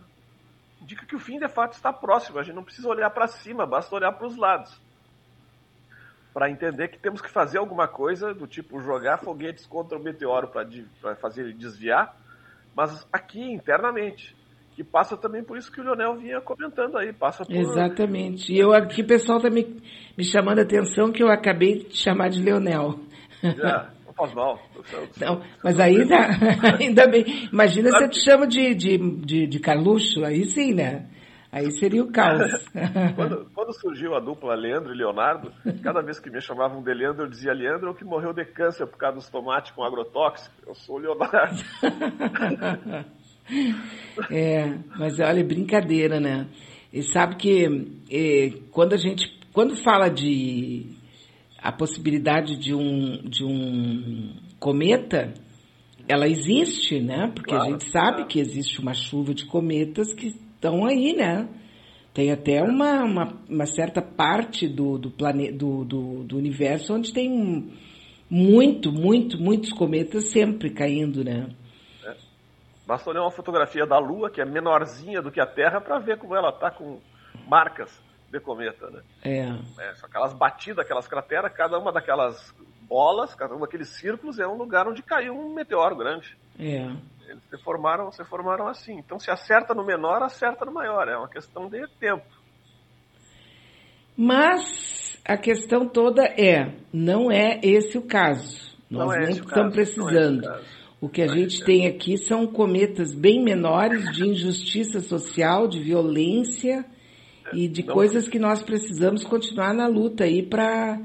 Indica 0.81 1.05
que 1.05 1.15
o 1.15 1.19
fim 1.19 1.39
de 1.39 1.47
fato 1.47 1.73
está 1.73 1.93
próximo, 1.93 2.39
a 2.39 2.43
gente 2.43 2.55
não 2.55 2.63
precisa 2.63 2.89
olhar 2.89 3.09
para 3.09 3.27
cima, 3.27 3.65
basta 3.65 3.95
olhar 3.95 4.11
para 4.11 4.27
os 4.27 4.35
lados. 4.35 4.79
Para 6.35 6.51
entender 6.51 6.89
que 6.89 6.99
temos 6.99 7.21
que 7.21 7.29
fazer 7.29 7.59
alguma 7.59 7.87
coisa 7.87 8.33
do 8.33 8.45
tipo 8.45 8.81
jogar 8.81 9.19
foguetes 9.19 9.65
contra 9.65 9.97
o 9.97 10.03
meteoro 10.03 10.49
para 10.49 11.15
fazer 11.15 11.43
ele 11.43 11.53
desviar, 11.53 12.13
mas 12.75 13.07
aqui 13.13 13.41
internamente 13.41 14.35
que 14.75 14.83
passa 14.83 15.15
também 15.15 15.41
por 15.41 15.57
isso 15.57 15.71
que 15.71 15.79
o 15.79 15.83
Leonel 15.85 16.17
vinha 16.17 16.41
comentando 16.41 16.97
aí, 16.97 17.13
passa 17.13 17.45
por... 17.45 17.55
Exatamente. 17.55 18.51
E 18.51 18.59
eu 18.59 18.73
aqui, 18.73 19.01
o 19.01 19.07
pessoal 19.07 19.37
está 19.37 19.49
me, 19.49 19.81
me 20.17 20.23
chamando 20.25 20.59
a 20.59 20.63
atenção 20.63 21.13
que 21.13 21.23
eu 21.23 21.29
acabei 21.29 21.85
de 21.85 21.95
chamar 21.95 22.27
de 22.27 22.43
Leonel. 22.43 22.99
Já 23.41 23.89
faz 24.17 24.33
mal. 24.33 24.59
Não, 25.19 25.41
mas 25.63 25.79
ainda, 25.79 26.17
ainda 26.79 27.07
bem. 27.07 27.47
Imagina 27.51 27.89
claro. 27.89 28.05
se 28.05 28.09
eu 28.09 28.09
te 28.09 28.29
chamo 28.29 28.47
de, 28.47 28.75
de, 28.75 28.97
de, 28.97 29.47
de 29.47 29.59
Carluxo, 29.59 30.25
aí 30.25 30.43
sim, 30.45 30.73
né? 30.73 31.07
Aí 31.55 31.71
seria 31.71 32.03
o 32.03 32.11
caos. 32.11 32.51
quando, 33.15 33.47
quando, 33.53 33.71
surgiu 33.79 34.13
a 34.13 34.19
dupla 34.19 34.53
Leandro 34.55 34.93
e 34.93 34.97
Leonardo, 34.97 35.53
cada 35.81 36.01
vez 36.01 36.19
que 36.19 36.29
me 36.29 36.41
chamavam 36.41 36.83
de 36.83 36.93
Leandro, 36.93 37.23
eu 37.23 37.29
dizia 37.29 37.53
Leandro, 37.53 37.95
que 37.95 38.03
morreu 38.03 38.33
de 38.33 38.43
câncer 38.43 38.85
por 38.85 38.97
causa 38.97 39.15
dos 39.15 39.29
tomates 39.29 39.71
com 39.71 39.81
agrotóxico. 39.81 40.53
Eu 40.67 40.75
sou 40.75 40.97
o 40.97 40.99
Leonardo. 40.99 41.63
é, 44.29 44.77
mas 44.99 45.17
olha, 45.21 45.45
brincadeira, 45.45 46.19
né? 46.19 46.45
E 46.91 47.01
sabe 47.01 47.37
que 47.37 47.87
eh, 48.11 48.59
quando 48.71 48.91
a 48.91 48.97
gente, 48.97 49.25
quando 49.53 49.77
fala 49.77 50.09
de 50.09 50.87
a 51.57 51.71
possibilidade 51.71 52.57
de 52.57 52.75
um, 52.75 53.29
de 53.29 53.45
um 53.45 54.35
cometa, 54.59 55.33
ela 56.05 56.27
existe, 56.27 56.99
né? 56.99 57.31
Porque 57.33 57.51
claro, 57.51 57.63
a 57.63 57.71
gente 57.71 57.89
sabe 57.89 58.15
claro. 58.15 58.27
que 58.27 58.41
existe 58.41 58.81
uma 58.81 58.93
chuva 58.93 59.33
de 59.33 59.45
cometas 59.45 60.13
que 60.13 60.43
estão 60.65 60.85
aí, 60.85 61.15
né? 61.15 61.47
Tem 62.13 62.31
até 62.31 62.63
uma, 62.63 63.03
uma, 63.03 63.33
uma 63.47 63.65
certa 63.65 64.01
parte 64.01 64.67
do, 64.67 64.97
do, 64.97 65.11
plane, 65.11 65.51
do, 65.51 65.83
do, 65.83 66.23
do, 66.23 66.37
universo 66.37 66.93
onde 66.93 67.13
tem 67.13 67.71
muito, 68.29 68.91
muito, 68.91 69.37
muitos 69.37 69.71
cometas 69.73 70.31
sempre 70.31 70.69
caindo, 70.69 71.23
né? 71.23 71.49
É. 72.05 72.15
Basta 72.87 73.09
olhar 73.09 73.21
uma 73.21 73.31
fotografia 73.31 73.85
da 73.85 73.99
Lua, 73.99 74.29
que 74.29 74.41
é 74.41 74.45
menorzinha 74.45 75.21
do 75.21 75.31
que 75.31 75.41
a 75.41 75.45
Terra, 75.45 75.81
para 75.81 75.99
ver 75.99 76.17
como 76.17 76.35
ela 76.35 76.49
está 76.49 76.71
com 76.71 76.99
marcas 77.47 77.91
de 78.31 78.39
cometa, 78.39 78.89
né? 78.89 79.01
É. 79.23 79.89
é 79.89 79.95
só 79.95 80.07
aquelas 80.07 80.33
batidas, 80.33 80.85
aquelas 80.85 81.07
crateras, 81.07 81.51
cada 81.53 81.77
uma 81.77 81.91
daquelas 81.91 82.55
bolas, 82.87 83.35
cada 83.35 83.55
um 83.55 83.59
daqueles 83.59 83.89
círculos 83.89 84.39
é 84.39 84.47
um 84.47 84.55
lugar 84.55 84.87
onde 84.87 85.03
caiu 85.03 85.33
um 85.33 85.53
meteoro 85.53 85.97
grande. 85.97 86.37
É. 86.57 86.89
Eles 87.27 87.43
se 87.49 87.57
formaram, 87.63 88.11
se 88.11 88.23
formaram 88.25 88.67
assim. 88.67 88.97
Então, 88.97 89.19
se 89.19 89.31
acerta 89.31 89.73
no 89.73 89.85
menor, 89.85 90.21
acerta 90.23 90.65
no 90.65 90.73
maior. 90.73 91.07
É 91.07 91.17
uma 91.17 91.29
questão 91.29 91.69
de 91.69 91.85
tempo. 91.99 92.25
Mas 94.17 95.19
a 95.25 95.37
questão 95.37 95.87
toda 95.87 96.23
é, 96.23 96.73
não 96.93 97.31
é 97.31 97.59
esse 97.63 97.97
o 97.97 98.01
caso. 98.01 98.75
Nós 98.89 99.07
não 99.07 99.13
é 99.13 99.29
estamos 99.29 99.73
precisando. 99.73 100.47
É 100.47 100.61
o 101.05 101.09
que 101.09 101.21
a 101.21 101.27
gente 101.27 101.63
tem 101.63 101.85
aqui 101.85 102.17
são 102.17 102.47
cometas 102.47 103.13
bem 103.13 103.43
menores 103.43 104.11
de 104.11 104.27
injustiça 104.27 105.01
social, 105.01 105.67
de 105.67 105.79
violência 105.79 106.85
e 107.53 107.67
de 107.67 107.83
coisas 107.83 108.27
que 108.27 108.39
nós 108.39 108.63
precisamos 108.63 109.23
continuar 109.23 109.73
na 109.73 109.87
luta 109.87 110.23
aí 110.23 110.41
para. 110.41 110.99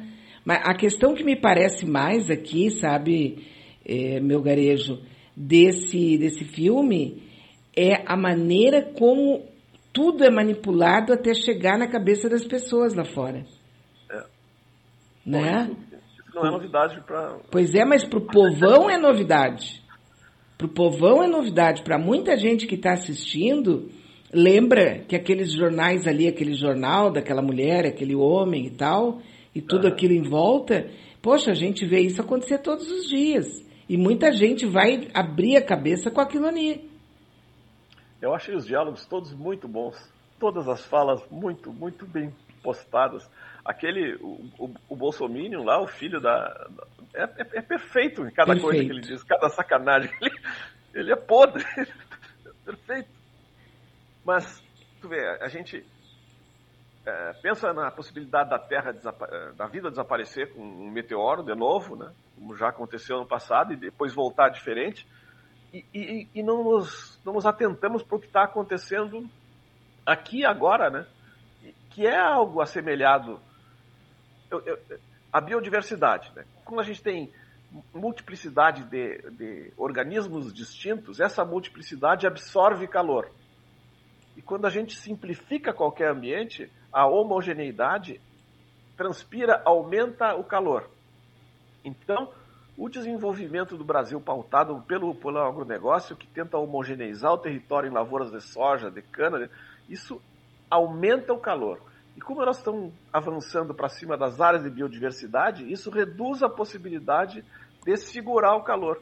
A 0.46 0.74
questão 0.74 1.14
que 1.14 1.22
me 1.22 1.36
parece 1.36 1.84
mais 1.84 2.30
aqui, 2.30 2.70
sabe, 2.70 3.46
é, 3.84 4.20
meu 4.20 4.40
garejo, 4.40 4.98
desse, 5.36 6.18
desse 6.18 6.44
filme 6.44 7.22
é 7.76 8.02
a 8.06 8.16
maneira 8.16 8.82
como 8.82 9.44
tudo 9.92 10.24
é 10.24 10.30
manipulado 10.30 11.12
até 11.12 11.34
chegar 11.34 11.78
na 11.78 11.88
cabeça 11.88 12.28
das 12.28 12.44
pessoas 12.44 12.94
lá 12.94 13.04
fora. 13.04 13.44
É. 14.10 14.24
Né? 15.24 15.66
Bom, 15.66 15.72
isso, 15.72 15.96
isso 16.06 16.34
não 16.34 16.46
é 16.46 16.50
novidade 16.50 17.00
para. 17.06 17.38
Pois 17.50 17.74
é, 17.74 17.84
mas 17.84 18.04
para 18.04 18.18
o 18.18 18.26
povão 18.26 18.90
é 18.90 18.96
novidade. 18.96 19.82
Para 20.56 20.66
o 20.66 20.70
povão 20.70 21.22
é 21.22 21.26
novidade. 21.26 21.82
Para 21.82 21.98
muita 21.98 22.36
gente 22.36 22.66
que 22.66 22.74
está 22.74 22.92
assistindo, 22.92 23.90
lembra 24.32 25.00
que 25.08 25.16
aqueles 25.16 25.52
jornais 25.52 26.06
ali, 26.06 26.28
aquele 26.28 26.54
jornal 26.54 27.10
daquela 27.10 27.42
mulher, 27.42 27.86
aquele 27.86 28.14
homem 28.14 28.66
e 28.66 28.70
tal, 28.70 29.20
e 29.54 29.60
tudo 29.60 29.86
uhum. 29.86 29.92
aquilo 29.92 30.12
em 30.12 30.22
volta, 30.22 30.88
poxa, 31.22 31.50
a 31.50 31.54
gente 31.54 31.84
vê 31.86 32.00
isso 32.00 32.20
acontecer 32.20 32.58
todos 32.58 32.90
os 32.90 33.08
dias. 33.08 33.46
E 33.90 33.96
muita 33.96 34.30
gente 34.30 34.64
vai 34.66 35.10
abrir 35.12 35.56
a 35.56 35.66
cabeça 35.66 36.12
com 36.12 36.20
aquilo 36.20 36.46
ali. 36.46 36.88
Eu 38.22 38.32
achei 38.32 38.54
os 38.54 38.64
diálogos 38.64 39.04
todos 39.04 39.32
muito 39.32 39.66
bons. 39.66 39.96
Todas 40.38 40.68
as 40.68 40.84
falas 40.86 41.20
muito, 41.28 41.72
muito 41.72 42.06
bem 42.06 42.32
postadas. 42.62 43.28
Aquele, 43.64 44.14
o, 44.22 44.48
o, 44.60 44.74
o 44.90 44.94
Bolsominion 44.94 45.64
lá, 45.64 45.82
o 45.82 45.88
filho 45.88 46.20
da. 46.20 46.70
é, 47.12 47.24
é, 47.24 47.46
é, 47.54 47.62
perfeito 47.62 48.24
em 48.24 48.30
cada 48.30 48.52
perfeito. 48.52 48.62
coisa 48.62 48.84
que 48.84 48.90
ele 48.92 49.00
diz, 49.00 49.24
cada 49.24 49.48
sacanagem. 49.48 50.08
Ele, 50.22 50.36
ele 50.94 51.12
é 51.12 51.16
podre. 51.16 51.64
perfeito. 52.64 53.10
Mas, 54.24 54.62
tu 55.00 55.08
vê, 55.08 55.18
a 55.40 55.48
gente 55.48 55.84
é, 57.04 57.32
pensa 57.42 57.72
na 57.72 57.90
possibilidade 57.90 58.50
da 58.50 58.58
Terra, 58.58 58.90
é, 58.92 59.52
da 59.52 59.66
vida 59.66 59.90
desaparecer 59.90 60.54
com 60.54 60.62
um 60.62 60.90
meteoro 60.90 61.42
de 61.42 61.56
novo, 61.56 61.96
né? 61.96 62.12
Como 62.40 62.56
já 62.56 62.70
aconteceu 62.70 63.18
no 63.18 63.26
passado, 63.26 63.74
e 63.74 63.76
depois 63.76 64.14
voltar 64.14 64.48
diferente, 64.48 65.06
e, 65.72 65.84
e, 65.94 66.28
e 66.34 66.42
não, 66.42 66.64
nos, 66.64 67.20
não 67.22 67.34
nos 67.34 67.44
atentamos 67.44 68.02
para 68.02 68.16
o 68.16 68.20
que 68.20 68.26
está 68.26 68.44
acontecendo 68.44 69.28
aqui 70.06 70.44
agora, 70.44 70.88
né? 70.88 71.06
que 71.90 72.06
é 72.06 72.16
algo 72.16 72.62
assemelhado. 72.62 73.38
A 75.30 75.40
biodiversidade, 75.40 76.32
né? 76.34 76.44
quando 76.64 76.80
a 76.80 76.84
gente 76.84 77.02
tem 77.02 77.30
multiplicidade 77.94 78.84
de, 78.84 79.30
de 79.32 79.72
organismos 79.76 80.52
distintos, 80.52 81.20
essa 81.20 81.44
multiplicidade 81.44 82.26
absorve 82.26 82.88
calor. 82.88 83.30
E 84.34 84.42
quando 84.42 84.66
a 84.66 84.70
gente 84.70 84.96
simplifica 84.96 85.74
qualquer 85.74 86.10
ambiente, 86.10 86.72
a 86.90 87.06
homogeneidade 87.06 88.20
transpira, 88.96 89.62
aumenta 89.64 90.34
o 90.34 90.42
calor. 90.42 90.90
Então, 91.84 92.28
o 92.76 92.88
desenvolvimento 92.88 93.76
do 93.76 93.84
Brasil 93.84 94.20
pautado 94.20 94.82
pelo, 94.86 95.14
pelo 95.14 95.38
agronegócio, 95.38 96.16
que 96.16 96.26
tenta 96.26 96.58
homogeneizar 96.58 97.32
o 97.32 97.38
território 97.38 97.88
em 97.90 97.92
lavouras 97.92 98.30
de 98.30 98.40
soja, 98.40 98.90
de 98.90 99.02
cana, 99.02 99.50
isso 99.88 100.20
aumenta 100.70 101.32
o 101.32 101.38
calor. 101.38 101.80
E 102.16 102.20
como 102.20 102.44
nós 102.44 102.58
estamos 102.58 102.92
avançando 103.12 103.74
para 103.74 103.88
cima 103.88 104.16
das 104.16 104.40
áreas 104.40 104.62
de 104.62 104.70
biodiversidade, 104.70 105.70
isso 105.70 105.90
reduz 105.90 106.42
a 106.42 106.48
possibilidade 106.48 107.44
de 107.84 107.96
segurar 107.96 108.56
o 108.56 108.62
calor. 108.62 109.00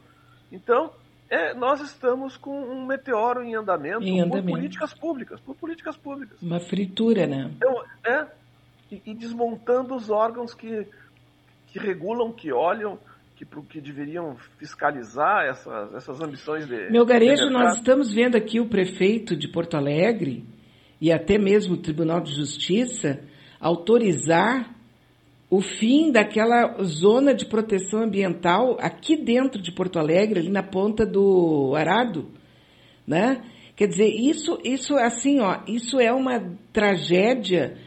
Então, 0.51 0.91
é, 1.29 1.53
nós 1.53 1.79
estamos 1.79 2.37
com 2.37 2.59
um 2.59 2.85
meteoro 2.85 3.43
em 3.43 3.55
andamento, 3.55 4.03
em 4.03 4.19
andamento, 4.19 4.47
por 4.47 4.55
políticas 4.55 4.93
públicas, 4.93 5.39
por 5.39 5.55
políticas 5.55 5.95
públicas. 5.95 6.41
Uma 6.41 6.59
fritura, 6.59 7.27
né? 7.27 7.51
Então, 7.55 7.83
é, 8.03 8.27
e, 8.91 9.01
e 9.05 9.13
desmontando 9.13 9.95
os 9.95 10.09
órgãos 10.09 10.53
que, 10.53 10.87
que 11.71 11.79
regulam, 11.79 12.31
que 12.31 12.51
olham, 12.51 12.99
que, 13.35 13.45
que 13.45 13.79
deveriam 13.79 14.35
fiscalizar 14.57 15.45
essas, 15.45 15.93
essas 15.93 16.21
ambições 16.21 16.67
de. 16.67 16.91
Meu 16.91 17.05
garejo, 17.05 17.47
de 17.47 17.53
nós 17.53 17.77
estamos 17.77 18.11
vendo 18.13 18.35
aqui 18.35 18.59
o 18.59 18.67
prefeito 18.67 19.35
de 19.35 19.47
Porto 19.47 19.77
Alegre 19.77 20.45
e 20.99 21.11
até 21.11 21.37
mesmo 21.37 21.75
o 21.75 21.81
Tribunal 21.81 22.19
de 22.21 22.35
Justiça 22.35 23.21
autorizar 23.59 24.75
o 25.49 25.61
fim 25.61 26.11
daquela 26.11 26.83
zona 26.83 27.33
de 27.33 27.45
proteção 27.45 28.03
ambiental 28.03 28.77
aqui 28.79 29.15
dentro 29.15 29.61
de 29.61 29.71
Porto 29.71 29.97
Alegre, 29.97 30.39
ali 30.39 30.49
na 30.49 30.61
ponta 30.61 31.05
do 31.05 31.73
Arado, 31.75 32.29
né? 33.07 33.41
Quer 33.75 33.87
dizer, 33.87 34.09
isso, 34.09 34.59
isso 34.63 34.93
assim, 34.95 35.39
ó, 35.39 35.61
isso 35.65 35.99
é 35.99 36.11
uma 36.11 36.55
tragédia 36.73 37.77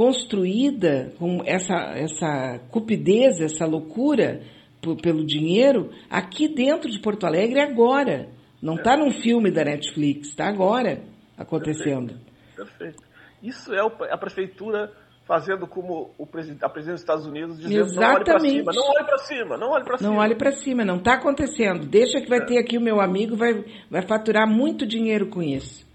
construída 0.00 1.12
com 1.18 1.42
essa, 1.44 1.74
essa 1.94 2.58
cupidez, 2.70 3.38
essa 3.38 3.66
loucura 3.66 4.40
por, 4.80 4.96
pelo 4.96 5.26
dinheiro 5.26 5.90
aqui 6.08 6.48
dentro 6.48 6.90
de 6.90 6.98
Porto 6.98 7.26
Alegre 7.26 7.60
agora. 7.60 8.30
Não 8.62 8.76
está 8.76 8.96
num 8.96 9.10
filme 9.10 9.50
da 9.50 9.62
Netflix, 9.62 10.28
está 10.28 10.48
agora 10.48 11.02
acontecendo. 11.36 12.14
Perfeito. 12.56 12.56
Perfeito. 12.56 13.02
Isso 13.42 13.74
é 13.74 13.80
a 14.10 14.16
prefeitura 14.16 14.90
fazendo 15.26 15.66
como 15.66 16.14
o 16.16 16.26
presidente, 16.26 16.64
a 16.64 16.70
presidente 16.70 16.94
dos 16.94 17.02
Estados 17.02 17.26
Unidos 17.26 17.58
dizendo 17.58 17.84
Exatamente. 17.84 18.02
não 18.02 18.08
olhe 18.08 18.24
para 18.24 18.38
cima, 18.38 18.72
não 18.72 18.88
olhe 18.88 19.04
para 19.04 19.18
cima, 19.18 19.56
não 19.58 19.70
olhe 19.70 19.84
para 19.84 19.98
cima. 19.98 20.10
Não 20.10 20.18
olhe 20.18 20.34
para 20.34 20.52
cima, 20.52 20.82
não 20.82 20.96
está 20.96 21.12
acontecendo. 21.16 21.86
Deixa 21.86 22.22
que 22.22 22.28
vai 22.30 22.38
é. 22.38 22.46
ter 22.46 22.56
aqui 22.56 22.78
o 22.78 22.80
meu 22.80 23.02
amigo, 23.02 23.36
vai, 23.36 23.62
vai 23.90 24.00
faturar 24.00 24.48
muito 24.48 24.86
dinheiro 24.86 25.28
com 25.28 25.42
isso. 25.42 25.86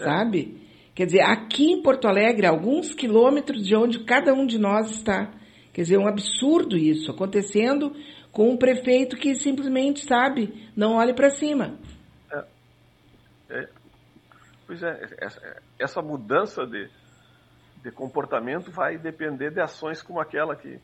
É. 0.00 0.04
Sabe? 0.04 0.60
Quer 0.94 1.06
dizer, 1.06 1.22
aqui 1.22 1.72
em 1.72 1.82
Porto 1.82 2.06
Alegre, 2.06 2.46
alguns 2.46 2.94
quilômetros 2.94 3.66
de 3.66 3.74
onde 3.74 4.04
cada 4.04 4.32
um 4.32 4.46
de 4.46 4.58
nós 4.58 4.90
está. 4.90 5.32
Quer 5.72 5.82
dizer, 5.82 5.96
é 5.96 5.98
um 5.98 6.06
absurdo 6.06 6.76
isso, 6.76 7.10
acontecendo 7.10 7.92
com 8.30 8.50
um 8.50 8.56
prefeito 8.56 9.16
que 9.16 9.34
simplesmente 9.34 10.06
sabe, 10.06 10.70
não 10.76 10.96
olhe 10.96 11.12
para 11.12 11.30
cima. 11.30 11.78
É. 12.32 12.44
É. 13.50 13.68
Pois 14.66 14.82
é, 14.82 15.16
essa, 15.18 15.62
essa 15.78 16.02
mudança 16.02 16.64
de, 16.64 16.88
de 17.82 17.90
comportamento 17.90 18.70
vai 18.70 18.96
depender 18.96 19.50
de 19.50 19.60
ações 19.60 20.00
como 20.00 20.20
aquela 20.20 20.54
que 20.56 20.80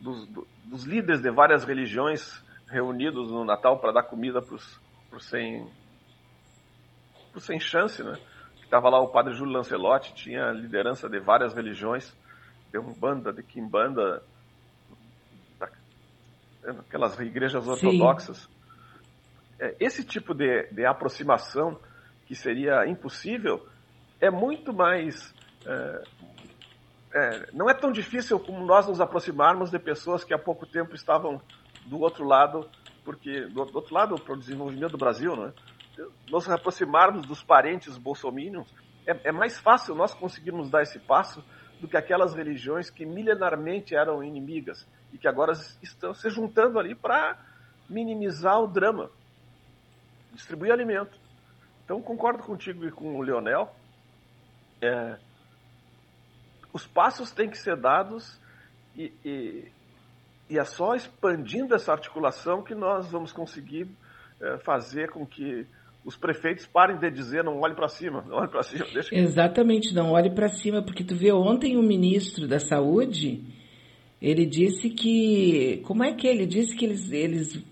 dos, 0.00 0.26
dos 0.64 0.84
líderes 0.84 1.22
de 1.22 1.30
várias 1.30 1.64
religiões 1.64 2.42
reunidos 2.68 3.30
no 3.30 3.44
Natal 3.44 3.78
para 3.78 3.92
dar 3.92 4.02
comida 4.02 4.40
para 4.42 4.56
os 4.56 4.80
sem, 5.28 5.70
sem 7.38 7.60
chance, 7.60 8.02
né? 8.02 8.18
Estava 8.72 8.88
lá 8.88 8.98
o 9.02 9.08
padre 9.08 9.34
Júlio 9.34 9.52
Lancelotti, 9.52 10.14
tinha 10.14 10.50
liderança 10.50 11.06
de 11.06 11.20
várias 11.20 11.52
religiões, 11.52 12.10
de 12.72 12.78
Umbanda, 12.78 13.30
de 13.30 13.42
Kimbanda, 13.42 14.22
aquelas 16.80 17.20
igrejas 17.20 17.68
ortodoxas. 17.68 18.48
É, 19.60 19.76
esse 19.78 20.02
tipo 20.02 20.32
de, 20.32 20.68
de 20.72 20.86
aproximação 20.86 21.78
que 22.24 22.34
seria 22.34 22.86
impossível 22.88 23.62
é 24.18 24.30
muito 24.30 24.72
mais 24.72 25.34
é, 25.66 26.02
é, 27.12 27.48
não 27.52 27.68
é 27.68 27.74
tão 27.74 27.92
difícil 27.92 28.40
como 28.40 28.64
nós 28.64 28.86
nos 28.86 29.02
aproximarmos 29.02 29.70
de 29.70 29.78
pessoas 29.78 30.24
que 30.24 30.32
há 30.32 30.38
pouco 30.38 30.64
tempo 30.64 30.94
estavam 30.94 31.42
do 31.84 32.00
outro 32.00 32.24
lado, 32.24 32.66
porque 33.04 33.42
do, 33.48 33.66
do 33.66 33.76
outro 33.76 33.94
lado 33.94 34.14
para 34.14 34.32
o 34.32 34.38
desenvolvimento 34.38 34.92
do 34.92 34.98
Brasil, 34.98 35.36
né? 35.36 35.52
Nos 36.30 36.48
aproximarmos 36.48 37.26
dos 37.26 37.42
parentes 37.42 37.98
bolsominions 37.98 38.72
é, 39.06 39.28
é 39.28 39.32
mais 39.32 39.58
fácil 39.58 39.94
nós 39.94 40.14
conseguirmos 40.14 40.70
dar 40.70 40.82
esse 40.82 40.98
passo 40.98 41.44
do 41.80 41.88
que 41.88 41.96
aquelas 41.96 42.34
religiões 42.34 42.90
que 42.90 43.04
milenarmente 43.04 43.94
eram 43.94 44.22
inimigas 44.22 44.86
e 45.12 45.18
que 45.18 45.26
agora 45.26 45.52
estão 45.82 46.14
se 46.14 46.30
juntando 46.30 46.78
ali 46.78 46.94
para 46.94 47.38
minimizar 47.88 48.60
o 48.60 48.66
drama, 48.66 49.10
distribuir 50.32 50.72
alimento. 50.72 51.18
Então 51.84 52.00
concordo 52.00 52.42
contigo 52.42 52.86
e 52.86 52.90
com 52.90 53.16
o 53.16 53.22
Leonel. 53.22 53.74
É, 54.80 55.18
os 56.72 56.86
passos 56.86 57.32
têm 57.32 57.50
que 57.50 57.58
ser 57.58 57.76
dados 57.76 58.40
e, 58.96 59.12
e, 59.24 59.72
e, 60.48 60.58
é 60.58 60.64
só 60.64 60.94
expandindo 60.94 61.74
essa 61.74 61.92
articulação 61.92 62.62
que 62.62 62.74
nós 62.74 63.10
vamos 63.10 63.32
conseguir 63.32 63.88
é, 64.40 64.58
fazer 64.58 65.10
com 65.10 65.26
que 65.26 65.66
os 66.04 66.16
prefeitos 66.16 66.66
parem 66.66 66.98
de 66.98 67.10
dizer 67.10 67.44
não 67.44 67.60
olhe 67.60 67.74
para 67.74 67.88
cima, 67.88 68.24
não 68.28 68.38
olhe 68.38 68.50
para 68.50 68.62
cima. 68.62 68.84
Deixa... 68.92 69.14
Exatamente, 69.14 69.94
não 69.94 70.12
olhe 70.12 70.30
para 70.30 70.48
cima, 70.48 70.82
porque 70.82 71.04
tu 71.04 71.14
vê 71.14 71.32
ontem 71.32 71.76
o 71.76 71.82
ministro 71.82 72.48
da 72.48 72.58
Saúde, 72.58 73.42
ele 74.20 74.46
disse 74.46 74.90
que, 74.90 75.80
como 75.84 76.02
é 76.02 76.12
que 76.12 76.26
ele 76.26 76.46
disse 76.46 76.76
que 76.76 76.84
eles, 76.84 77.10
eles 77.12 77.64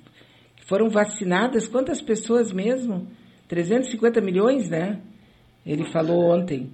foram 0.66 0.88
vacinadas, 0.88 1.66
quantas 1.66 2.00
pessoas 2.00 2.52
mesmo? 2.52 3.08
350 3.48 4.20
milhões, 4.20 4.70
né? 4.70 5.00
Ele 5.66 5.90
falou 5.90 6.32
ontem 6.32 6.70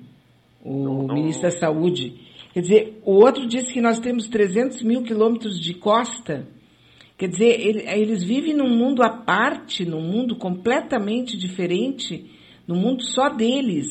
o 0.62 0.84
não, 0.84 1.02
não, 1.04 1.14
ministro 1.14 1.44
da 1.44 1.50
Saúde. 1.50 2.14
Quer 2.52 2.60
dizer, 2.60 3.00
o 3.04 3.12
outro 3.12 3.46
disse 3.46 3.72
que 3.72 3.80
nós 3.80 3.98
temos 3.98 4.28
300 4.28 4.82
mil 4.82 5.02
quilômetros 5.02 5.58
de 5.58 5.74
costa. 5.74 6.46
Quer 7.16 7.28
dizer, 7.28 7.60
ele, 7.60 7.88
eles 7.88 8.22
vivem 8.22 8.54
num 8.54 8.68
mundo 8.68 9.02
à 9.02 9.08
parte, 9.08 9.84
num 9.84 10.02
mundo 10.02 10.36
completamente 10.36 11.36
diferente, 11.36 12.30
num 12.66 12.76
mundo 12.76 13.02
só 13.02 13.30
deles. 13.30 13.86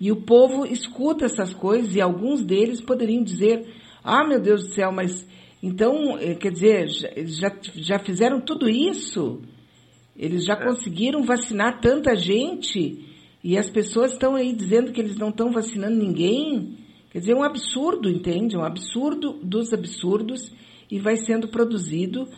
E 0.00 0.10
o 0.10 0.22
povo 0.22 0.66
escuta 0.66 1.24
essas 1.24 1.54
coisas 1.54 1.94
e 1.94 2.00
alguns 2.00 2.42
deles 2.42 2.80
poderiam 2.80 3.22
dizer: 3.22 3.66
Ah, 4.02 4.26
meu 4.26 4.40
Deus 4.40 4.62
do 4.62 4.74
céu, 4.74 4.90
mas 4.92 5.26
então, 5.62 6.16
eh, 6.18 6.34
quer 6.34 6.52
dizer, 6.52 6.88
já, 7.26 7.56
já 7.74 7.98
fizeram 7.98 8.40
tudo 8.40 8.68
isso? 8.68 9.40
Eles 10.16 10.44
já 10.44 10.54
é. 10.54 10.64
conseguiram 10.64 11.22
vacinar 11.22 11.80
tanta 11.80 12.14
gente 12.14 13.04
e 13.42 13.58
as 13.58 13.68
pessoas 13.68 14.12
estão 14.12 14.34
aí 14.34 14.52
dizendo 14.52 14.92
que 14.92 15.00
eles 15.00 15.16
não 15.16 15.30
estão 15.30 15.50
vacinando 15.50 15.96
ninguém. 15.96 16.76
Quer 17.10 17.20
dizer, 17.20 17.32
é 17.32 17.36
um 17.36 17.42
absurdo, 17.42 18.08
entende? 18.08 18.54
É 18.54 18.58
um 18.58 18.64
absurdo 18.64 19.38
dos 19.42 19.72
absurdos 19.72 20.52
e 20.90 20.98
vai 21.00 21.16
sendo 21.16 21.48
produzido 21.48 22.28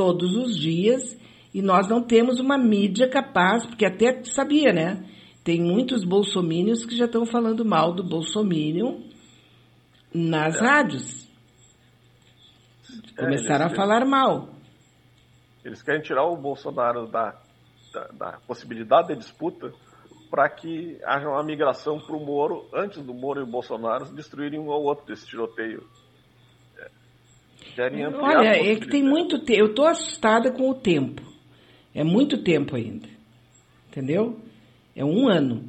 todos 0.00 0.34
os 0.34 0.56
dias 0.56 1.14
e 1.52 1.60
nós 1.60 1.86
não 1.86 2.02
temos 2.02 2.40
uma 2.40 2.56
mídia 2.56 3.06
capaz, 3.06 3.66
porque 3.66 3.84
até 3.84 4.24
sabia, 4.24 4.72
né? 4.72 5.06
Tem 5.44 5.60
muitos 5.60 6.06
bolsomínios 6.06 6.86
que 6.86 6.96
já 6.96 7.04
estão 7.04 7.26
falando 7.26 7.66
mal 7.66 7.92
do 7.92 8.02
bolsomínio 8.02 9.04
nas 10.14 10.56
é. 10.56 10.58
rádios. 10.58 11.28
É, 13.18 13.24
Começaram 13.24 13.66
a 13.66 13.74
falar 13.74 14.06
mal. 14.06 14.48
Eles 15.62 15.82
querem 15.82 16.00
tirar 16.00 16.24
o 16.24 16.34
Bolsonaro 16.34 17.06
da, 17.06 17.38
da, 17.92 18.06
da 18.06 18.38
possibilidade 18.46 19.08
de 19.08 19.16
disputa 19.16 19.70
para 20.30 20.48
que 20.48 20.98
haja 21.04 21.28
uma 21.28 21.42
migração 21.42 22.00
para 22.00 22.16
o 22.16 22.24
Moro, 22.24 22.66
antes 22.72 23.02
do 23.02 23.12
Moro 23.12 23.40
e 23.40 23.42
o 23.42 23.46
Bolsonaro 23.46 24.06
destruírem 24.14 24.58
um 24.58 24.72
ao 24.72 24.82
outro 24.82 25.04
desse 25.04 25.26
tiroteio. 25.26 25.86
É. 27.76 28.04
Ampliar 28.04 28.38
Olha, 28.38 28.48
é 28.48 28.74
que 28.76 28.88
tem 28.88 29.02
muito 29.02 29.38
tempo. 29.38 29.60
Eu 29.60 29.66
estou 29.66 29.86
assustada 29.86 30.50
com 30.52 30.68
o 30.70 30.74
tempo. 30.74 31.22
É 31.94 32.04
muito 32.04 32.42
tempo 32.42 32.76
ainda. 32.76 33.08
Entendeu? 33.88 34.38
É 34.94 35.04
um 35.04 35.28
ano. 35.28 35.64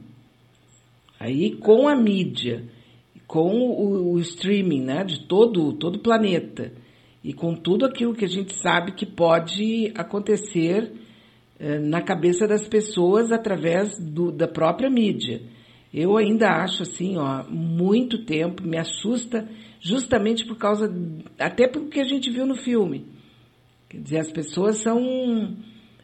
Aí 1.19 1.55
com 1.57 1.87
a 1.87 1.95
mídia, 1.95 2.63
com 3.27 3.49
o, 3.49 4.13
o 4.13 4.19
streaming 4.19 4.83
né, 4.83 5.03
de 5.03 5.27
todo, 5.27 5.73
todo 5.73 5.95
o 5.95 6.01
planeta 6.01 6.73
e 7.23 7.33
com 7.33 7.55
tudo 7.55 7.85
aquilo 7.85 8.15
que 8.15 8.25
a 8.25 8.29
gente 8.29 8.55
sabe 8.55 8.93
que 8.93 9.05
pode 9.05 9.91
acontecer 9.95 10.91
eh, 11.59 11.77
na 11.77 12.01
cabeça 12.01 12.47
das 12.47 12.67
pessoas 12.67 13.31
através 13.31 13.99
do, 13.99 14.31
da 14.31 14.47
própria 14.47 14.89
mídia. 14.89 15.41
Eu 15.93 16.17
ainda 16.17 16.47
acho 16.49 16.83
assim, 16.83 17.17
ó, 17.17 17.43
muito 17.47 18.25
tempo, 18.25 18.63
me 18.63 18.77
assusta 18.77 19.47
justamente 19.81 20.45
por 20.45 20.55
causa, 20.57 20.93
até 21.39 21.67
porque 21.67 21.99
a 21.99 22.05
gente 22.05 22.29
viu 22.29 22.45
no 22.45 22.55
filme. 22.55 23.07
Quer 23.89 23.97
dizer, 24.01 24.19
as 24.19 24.31
pessoas 24.31 24.77
são. 24.77 25.57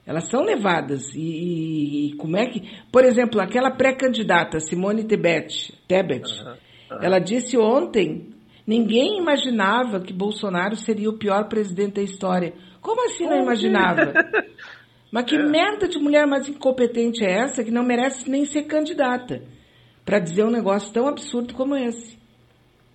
Elas 0.06 0.28
são 0.30 0.44
levadas. 0.44 1.14
E, 1.14 1.20
e, 1.20 2.08
e 2.08 2.16
como 2.18 2.36
é 2.36 2.48
que. 2.48 2.62
Por 2.92 3.06
exemplo, 3.06 3.40
aquela 3.40 3.72
pré-candidata, 3.72 4.60
Simone 4.60 5.06
Tebet, 5.06 5.74
Tebet 5.88 6.26
uhum, 6.26 6.52
uhum. 6.52 6.98
ela 7.02 7.20
disse 7.20 7.58
ontem: 7.58 8.34
ninguém 8.66 9.20
imaginava 9.20 10.02
que 10.02 10.12
Bolsonaro 10.12 10.76
seria 10.76 11.10
o 11.10 11.18
pior 11.18 11.48
presidente 11.48 11.96
da 11.96 12.02
história. 12.02 12.54
Como 12.82 13.06
assim 13.06 13.26
não 13.26 13.42
imaginava? 13.42 14.14
Mas 15.12 15.24
que 15.24 15.36
é. 15.36 15.44
merda 15.44 15.88
de 15.88 16.00
mulher 16.00 16.26
mais 16.26 16.50
incompetente 16.50 17.24
é 17.24 17.32
essa 17.32 17.64
que 17.64 17.72
não 17.72 17.84
merece 17.84 18.30
nem 18.30 18.44
ser 18.44 18.64
candidata 18.64 19.42
para 20.04 20.20
dizer 20.20 20.44
um 20.44 20.52
negócio 20.52 20.92
tão 20.92 21.08
absurdo 21.08 21.54
como 21.54 21.76
esse? 21.76 22.17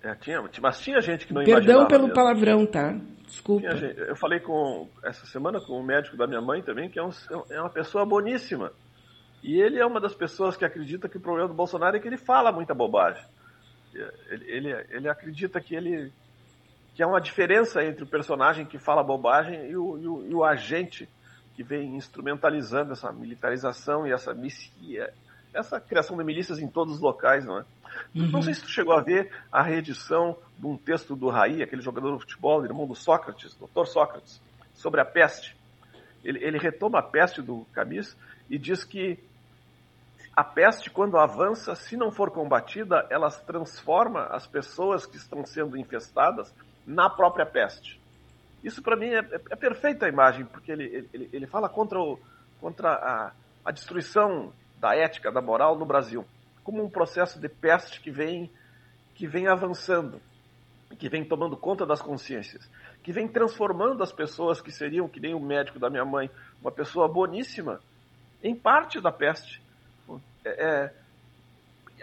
É, 0.03 0.13
tinha, 0.15 0.43
mas 0.61 0.81
tinha 0.81 0.99
gente 0.99 1.25
que 1.25 1.33
não 1.33 1.45
Perdão 1.45 1.87
pelo 1.87 2.03
mesmo. 2.03 2.13
palavrão, 2.13 2.65
tá? 2.65 2.93
Desculpa. 3.25 3.73
Gente, 3.73 3.97
eu 3.97 4.15
falei 4.17 4.41
com 4.41 4.89
essa 5.01 5.25
semana 5.25 5.61
com 5.61 5.79
o 5.79 5.83
médico 5.83 6.17
da 6.17 6.27
minha 6.27 6.41
mãe 6.41 6.61
também, 6.61 6.89
que 6.89 6.99
é, 6.99 7.03
um, 7.03 7.11
é 7.49 7.59
uma 7.61 7.69
pessoa 7.69 8.05
boníssima. 8.05 8.73
E 9.41 9.59
ele 9.59 9.79
é 9.79 9.85
uma 9.85 10.01
das 10.01 10.13
pessoas 10.13 10.57
que 10.57 10.65
acredita 10.65 11.07
que 11.07 11.17
o 11.17 11.21
problema 11.21 11.47
do 11.47 11.53
Bolsonaro 11.53 11.95
é 11.95 11.99
que 11.99 12.07
ele 12.07 12.17
fala 12.17 12.51
muita 12.51 12.73
bobagem. 12.73 13.23
Ele, 14.29 14.45
ele, 14.45 14.85
ele 14.89 15.09
acredita 15.09 15.61
que 15.61 15.73
ele 15.73 16.11
que 16.95 17.01
há 17.01 17.07
uma 17.07 17.19
diferença 17.19 17.83
entre 17.83 18.03
o 18.03 18.07
personagem 18.07 18.65
que 18.65 18.77
fala 18.77 19.03
bobagem 19.03 19.67
e 19.69 19.75
o, 19.75 19.97
e 19.97 20.07
o, 20.07 20.27
e 20.27 20.35
o 20.35 20.43
agente 20.43 21.09
que 21.55 21.63
vem 21.63 21.95
instrumentalizando 21.95 22.93
essa 22.93 23.11
militarização 23.11 24.05
e 24.05 24.11
essa, 24.11 24.35
essa 25.53 25.79
criação 25.79 26.15
de 26.17 26.23
milícias 26.23 26.59
em 26.59 26.67
todos 26.67 26.95
os 26.95 26.99
locais, 26.99 27.45
não 27.45 27.59
é? 27.59 27.65
Uhum. 28.15 28.27
Não 28.29 28.41
sei 28.41 28.53
se 28.53 28.61
tu 28.61 28.69
chegou 28.69 28.93
a 28.93 29.01
ver 29.01 29.31
a 29.51 29.61
reedição 29.63 30.37
de 30.57 30.65
um 30.65 30.77
texto 30.77 31.15
do 31.15 31.29
Raí, 31.29 31.61
aquele 31.61 31.81
jogador 31.81 32.13
de 32.13 32.21
futebol, 32.21 32.63
irmão 32.63 32.87
do 32.87 32.95
Sócrates, 32.95 33.55
doutor 33.55 33.87
Sócrates, 33.87 34.41
sobre 34.73 35.01
a 35.01 35.05
peste. 35.05 35.55
Ele, 36.23 36.43
ele 36.43 36.57
retoma 36.57 36.99
a 36.99 37.03
peste 37.03 37.41
do 37.41 37.65
Camis 37.73 38.15
e 38.49 38.57
diz 38.57 38.83
que 38.83 39.19
a 40.35 40.43
peste, 40.43 40.89
quando 40.89 41.17
avança, 41.17 41.75
se 41.75 41.95
não 41.95 42.11
for 42.11 42.31
combatida, 42.31 43.05
ela 43.09 43.29
transforma 43.29 44.25
as 44.31 44.47
pessoas 44.47 45.05
que 45.05 45.15
estão 45.15 45.45
sendo 45.45 45.77
infestadas 45.77 46.53
na 46.87 47.09
própria 47.09 47.45
peste. 47.45 48.01
Isso 48.63 48.81
para 48.81 48.95
mim 48.95 49.07
é, 49.07 49.19
é, 49.19 49.41
é, 49.51 49.55
perfeita 49.55 50.05
a 50.05 50.09
imagem, 50.09 50.45
porque 50.45 50.71
ele, 50.71 51.07
ele, 51.13 51.29
ele 51.31 51.45
fala 51.45 51.69
contra, 51.69 51.99
o, 51.99 52.17
contra 52.59 52.93
a, 52.93 53.31
a 53.63 53.71
destruição 53.71 54.51
da 54.79 54.95
ética, 54.95 55.31
da 55.31 55.41
moral 55.41 55.77
no 55.77 55.85
Brasil, 55.85 56.25
como 56.63 56.83
um 56.83 56.89
processo 56.89 57.39
de 57.39 57.49
peste 57.49 57.99
que 58.01 58.11
vem, 58.11 58.51
que 59.15 59.27
vem 59.27 59.47
avançando, 59.47 60.21
que 60.97 61.09
vem 61.09 61.25
tomando 61.25 61.57
conta 61.57 61.85
das 61.85 62.01
consciências, 62.01 62.69
que 63.01 63.11
vem 63.11 63.27
transformando 63.27 64.03
as 64.03 64.11
pessoas 64.11 64.61
que 64.61 64.71
seriam, 64.71 65.07
que 65.07 65.19
nem 65.19 65.33
o 65.33 65.39
médico 65.39 65.79
da 65.79 65.89
minha 65.89 66.05
mãe, 66.05 66.29
uma 66.61 66.71
pessoa 66.71 67.07
boníssima, 67.07 67.81
em 68.41 68.55
parte 68.55 69.01
da 69.01 69.11
peste. 69.11 69.61
É, 70.45 70.49
é. 70.49 70.93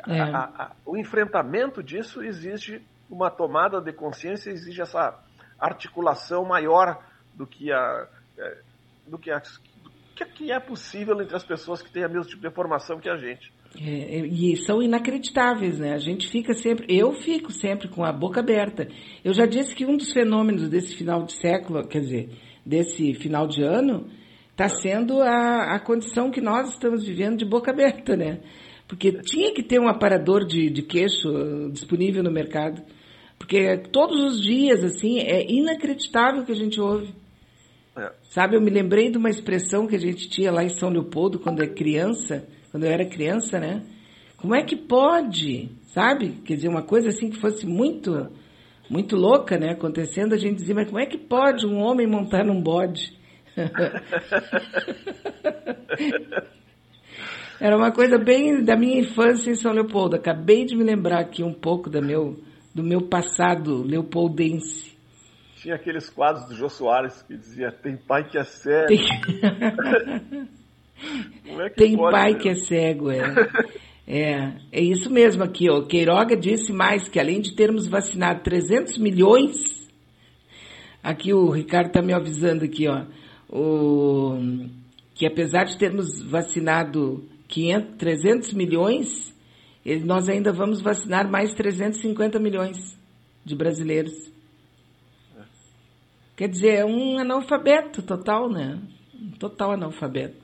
A, 0.03 0.45
a, 0.45 0.73
o 0.87 0.97
enfrentamento 0.97 1.82
disso 1.82 2.23
exige 2.23 2.82
uma 3.11 3.31
tomada 3.31 3.81
de 3.81 3.93
consciência, 3.93 4.51
exige 4.51 4.81
essa 4.81 5.19
articulação 5.59 6.45
maior 6.45 7.05
do 7.35 7.47
que 7.47 7.70
a 7.70 8.09
é, 8.39 8.59
do 9.07 9.19
que, 9.19 9.31
a, 9.31 9.39
do 9.39 10.27
que 10.27 10.53
é 10.53 10.61
possível 10.61 11.20
entre 11.20 11.37
as 11.37 11.45
pessoas 11.45 11.82
que 11.82 11.91
têm 11.91 12.05
a 12.05 12.09
mesma 12.09 12.24
tipo 12.24 12.41
de 12.41 12.51
formação 12.51 13.01
que 13.01 13.09
a 13.09 13.16
gente. 13.16 13.53
É, 13.79 14.27
e 14.27 14.57
são 14.57 14.83
inacreditáveis, 14.83 15.79
né? 15.79 15.93
A 15.93 15.99
gente 15.99 16.29
fica 16.29 16.53
sempre, 16.55 16.87
eu 16.89 17.13
fico 17.13 17.53
sempre 17.53 17.89
com 17.89 18.05
a 18.05 18.13
boca 18.13 18.41
aberta. 18.41 18.89
Eu 19.25 19.33
já 19.33 19.47
disse 19.47 19.75
que 19.75 19.87
um 19.87 19.97
dos 19.97 20.13
fenômenos 20.13 20.69
desse 20.69 20.97
final 20.97 21.23
de 21.23 21.35
século, 21.35 21.87
quer 21.87 22.01
dizer, 22.01 22.31
desse 22.67 23.15
final 23.15 23.47
de 23.47 23.63
ano, 23.63 24.09
está 24.51 24.69
sendo 24.69 25.23
a, 25.23 25.77
a 25.77 25.81
condição 25.81 26.31
que 26.31 26.41
nós 26.41 26.71
estamos 26.71 27.07
vivendo 27.07 27.39
de 27.39 27.45
boca 27.45 27.71
aberta, 27.71 28.17
né? 28.17 28.41
Porque 28.89 29.13
tinha 29.23 29.55
que 29.55 29.63
ter 29.63 29.81
um 29.81 29.89
aparador 29.89 30.45
de, 30.45 30.69
de 30.69 30.83
queixo 30.83 31.29
uh, 31.29 31.71
disponível 31.71 32.25
no 32.25 32.31
mercado. 32.31 32.83
Porque 33.39 33.79
todos 33.93 34.21
os 34.21 34.43
dias, 34.43 34.83
assim, 34.83 35.21
é 35.21 35.49
inacreditável 35.49 36.45
que 36.45 36.53
a 36.53 36.57
gente 36.57 36.81
ouve. 36.81 37.15
É. 37.97 38.13
Sabe, 38.31 38.57
eu 38.57 38.61
me 38.61 38.69
lembrei 38.69 39.11
de 39.11 39.17
uma 39.17 39.31
expressão 39.31 39.87
que 39.87 39.95
a 39.95 40.01
gente 40.01 40.29
tinha 40.29 40.51
lá 40.51 40.65
em 40.65 40.69
São 40.69 40.91
Leopoldo 40.91 41.39
quando 41.39 41.63
é 41.63 41.69
criança, 41.69 42.47
quando 42.71 42.85
eu 42.85 42.91
era 42.91 43.05
criança, 43.05 43.59
né? 43.59 43.83
Como 44.37 44.55
é 44.55 44.63
que 44.63 44.77
pode, 44.77 45.71
sabe? 45.89 46.41
Quer 46.45 46.55
dizer, 46.55 46.69
uma 46.69 46.83
coisa 46.83 47.09
assim 47.09 47.31
que 47.31 47.41
fosse 47.41 47.67
muito, 47.67 48.31
muito 48.89 49.17
louca, 49.17 49.59
né? 49.59 49.73
Acontecendo, 49.73 50.35
a 50.35 50.39
gente 50.39 50.57
dizia, 50.57 50.75
mas 50.75 50.87
como 50.87 51.01
é 51.01 51.07
que 51.07 51.19
pode 51.19 51.67
um 51.67 51.79
homem 51.79 52.07
montar 52.07 52.45
num 52.45 52.63
bode? 52.63 53.19
Era 57.61 57.77
uma 57.77 57.93
coisa 57.93 58.17
bem 58.17 58.65
da 58.65 58.75
minha 58.75 59.01
infância 59.01 59.51
em 59.51 59.55
São 59.55 59.73
Leopoldo. 59.73 60.17
Acabei 60.17 60.65
de 60.65 60.75
me 60.75 60.83
lembrar 60.83 61.21
aqui 61.21 61.43
um 61.43 61.53
pouco 61.53 61.91
do 61.91 62.01
meu 62.01 62.39
do 62.75 62.83
meu 62.83 63.03
passado 63.03 63.83
leopoldense. 63.83 64.97
Tinha 65.57 65.75
aqueles 65.75 66.09
quadros 66.09 66.47
do 66.47 66.55
Jô 66.55 66.69
Soares 66.69 67.23
que 67.23 67.37
dizia 67.37 67.71
tem 67.71 67.97
pai 67.97 68.29
que 68.29 68.39
é 68.39 68.45
cego. 68.49 68.87
Tem, 68.87 69.03
é 71.59 71.68
que 71.70 71.77
tem 71.77 71.97
pai 71.97 72.35
que 72.35 72.48
é 72.48 72.55
cego, 72.55 73.10
é. 73.10 73.20
É, 74.12 74.55
é 74.72 74.81
isso 74.81 75.09
mesmo 75.09 75.44
aqui, 75.44 75.70
ó. 75.70 75.82
Queiroga 75.82 76.36
disse 76.36 76.72
mais 76.72 77.09
que 77.09 77.20
além 77.20 77.40
de 77.40 77.55
termos 77.55 77.86
vacinado 77.86 78.43
300 78.43 78.98
milhões, 78.98 79.89
aqui 81.01 81.32
o 81.32 81.48
Ricardo 81.48 81.89
está 81.89 82.02
me 82.02 82.12
avisando 82.12 82.64
aqui, 82.64 82.89
ó, 82.89 83.05
o, 83.48 84.36
que 85.14 85.24
apesar 85.24 85.62
de 85.62 85.78
termos 85.78 86.20
vacinado 86.22 87.24
500, 87.47 87.97
300 87.98 88.52
milhões, 88.52 89.32
nós 90.05 90.28
ainda 90.28 90.52
vamos 90.52 90.81
vacinar 90.81 91.31
mais 91.31 91.55
350 91.55 92.40
milhões 92.40 92.98
de 93.44 93.55
brasileiros. 93.55 94.12
Quer 96.36 96.48
dizer, 96.48 96.74
é 96.74 96.85
um 96.85 97.18
analfabeto 97.18 98.02
total, 98.02 98.48
né? 98.51 98.78
Um 99.14 99.32
total 99.32 99.72
analfabeto. 99.72 100.40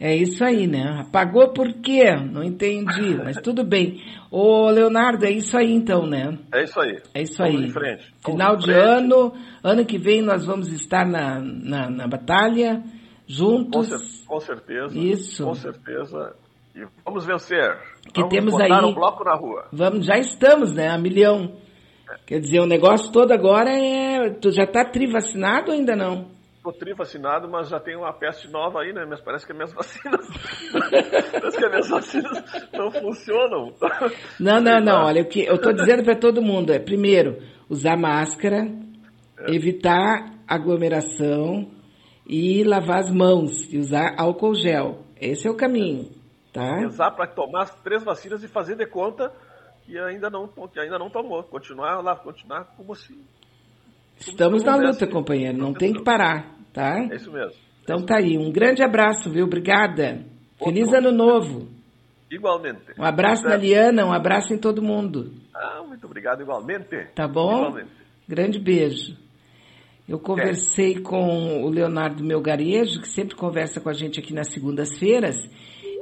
É 0.00 0.14
isso 0.14 0.44
aí, 0.44 0.68
né? 0.68 1.00
Apagou 1.00 1.48
por 1.52 1.72
quê? 1.82 2.14
Não 2.14 2.44
entendi, 2.44 3.16
mas 3.22 3.36
tudo 3.38 3.64
bem. 3.64 4.00
Ô, 4.30 4.70
Leonardo, 4.70 5.24
é 5.24 5.30
isso 5.30 5.58
aí 5.58 5.72
então, 5.72 6.06
né? 6.06 6.38
É 6.52 6.62
isso 6.62 6.80
aí. 6.80 7.02
É 7.14 7.22
isso 7.22 7.38
Vamos 7.38 7.60
aí. 7.60 7.66
Em 7.66 7.70
frente. 7.70 8.14
Final 8.24 8.56
de 8.56 8.70
ano, 8.70 9.32
ano 9.62 9.84
que 9.84 9.98
vem 9.98 10.22
nós 10.22 10.44
vamos 10.44 10.72
estar 10.72 11.04
na, 11.04 11.40
na, 11.40 11.90
na 11.90 12.06
batalha, 12.06 12.82
juntos. 13.26 14.24
Com, 14.24 14.34
com 14.34 14.40
certeza. 14.40 14.96
Isso. 14.96 15.44
Com 15.44 15.54
certeza. 15.54 16.36
E 16.76 16.86
vamos 17.04 17.26
vencer. 17.26 17.76
Que 18.14 18.20
vamos 18.20 18.34
temos 18.34 18.60
aí. 18.60 18.70
um 18.70 18.94
bloco 18.94 19.24
na 19.24 19.34
rua. 19.34 19.66
Vamos, 19.72 20.06
já 20.06 20.16
estamos, 20.16 20.72
né? 20.72 20.88
A 20.88 20.98
milhão. 20.98 21.56
Quer 22.24 22.38
dizer, 22.38 22.60
o 22.60 22.66
negócio 22.66 23.10
todo 23.10 23.32
agora 23.32 23.70
é. 23.70 24.30
Tu 24.30 24.52
já 24.52 24.62
está 24.62 24.84
trivacinado 24.84 25.72
ou 25.72 25.76
ainda 25.76 25.96
não? 25.96 26.37
Estou 26.58 26.72
trivacinado, 26.72 27.48
mas 27.48 27.68
já 27.68 27.80
tem 27.80 27.96
uma 27.96 28.12
peste 28.12 28.50
nova 28.50 28.80
aí, 28.80 28.92
né? 28.92 29.06
Mas 29.08 29.20
parece 29.20 29.46
que 29.46 29.52
as 29.52 29.56
minhas 29.56 29.72
vacinas. 29.74 30.26
parece 31.32 31.56
que 31.56 31.64
as 31.64 31.70
minhas 31.70 31.88
vacinas 31.88 32.68
não 32.72 32.90
funcionam. 32.90 33.74
Não, 34.38 34.60
não, 34.60 34.80
não. 34.80 35.04
Olha, 35.06 35.22
o 35.22 35.28
que 35.28 35.44
eu 35.44 35.54
estou 35.54 35.72
dizendo 35.72 36.04
para 36.04 36.16
todo 36.16 36.42
mundo 36.42 36.72
é, 36.72 36.78
primeiro, 36.78 37.38
usar 37.70 37.96
máscara, 37.96 38.68
é. 39.38 39.54
evitar 39.54 40.34
aglomeração 40.46 41.70
e 42.26 42.64
lavar 42.64 42.98
as 42.98 43.10
mãos 43.10 43.72
e 43.72 43.78
usar 43.78 44.14
álcool 44.18 44.54
gel. 44.54 45.04
Esse 45.20 45.46
é 45.48 45.50
o 45.50 45.56
caminho. 45.56 46.10
Tá. 46.52 46.78
Rezar 46.80 47.12
para 47.12 47.26
tomar 47.26 47.62
as 47.62 47.74
três 47.82 48.02
vacinas 48.02 48.42
e 48.42 48.48
fazer 48.48 48.76
de 48.76 48.86
conta 48.86 49.32
que 49.84 49.98
ainda 49.98 50.28
não, 50.28 50.46
que 50.46 50.78
ainda 50.78 50.98
não 50.98 51.08
tomou. 51.08 51.42
Continuar 51.44 52.02
lá, 52.02 52.14
continuar 52.16 52.64
como 52.76 52.94
se. 52.94 53.14
Estamos 54.18 54.64
na 54.64 54.76
luta, 54.76 55.06
companheiro. 55.06 55.56
Não 55.56 55.72
tem 55.72 55.92
que 55.92 56.02
parar, 56.02 56.54
tá? 56.72 56.98
É 57.10 57.16
isso 57.16 57.30
mesmo. 57.32 57.52
Então 57.82 58.04
tá 58.04 58.16
aí. 58.18 58.36
Um 58.36 58.50
grande 58.50 58.82
abraço, 58.82 59.30
viu? 59.30 59.44
Obrigada. 59.44 60.24
Feliz 60.62 60.92
ano 60.92 61.12
novo. 61.12 61.68
Igualmente. 62.30 62.80
Um 62.98 63.04
abraço 63.04 63.44
na 63.44 63.56
Liana, 63.56 64.04
um 64.04 64.12
abraço 64.12 64.52
em 64.52 64.58
todo 64.58 64.82
mundo. 64.82 65.32
Ah, 65.54 65.82
muito 65.86 66.04
obrigado, 66.04 66.42
igualmente. 66.42 67.06
Tá 67.14 67.26
bom? 67.26 67.58
Igualmente. 67.58 67.90
Grande 68.28 68.58
beijo. 68.58 69.16
Eu 70.06 70.18
conversei 70.18 70.96
é. 70.96 71.00
com 71.00 71.64
o 71.64 71.70
Leonardo 71.70 72.22
Melgarejo, 72.24 73.00
que 73.00 73.08
sempre 73.08 73.34
conversa 73.34 73.80
com 73.80 73.88
a 73.88 73.92
gente 73.92 74.20
aqui 74.20 74.34
nas 74.34 74.52
segundas-feiras, 74.52 75.36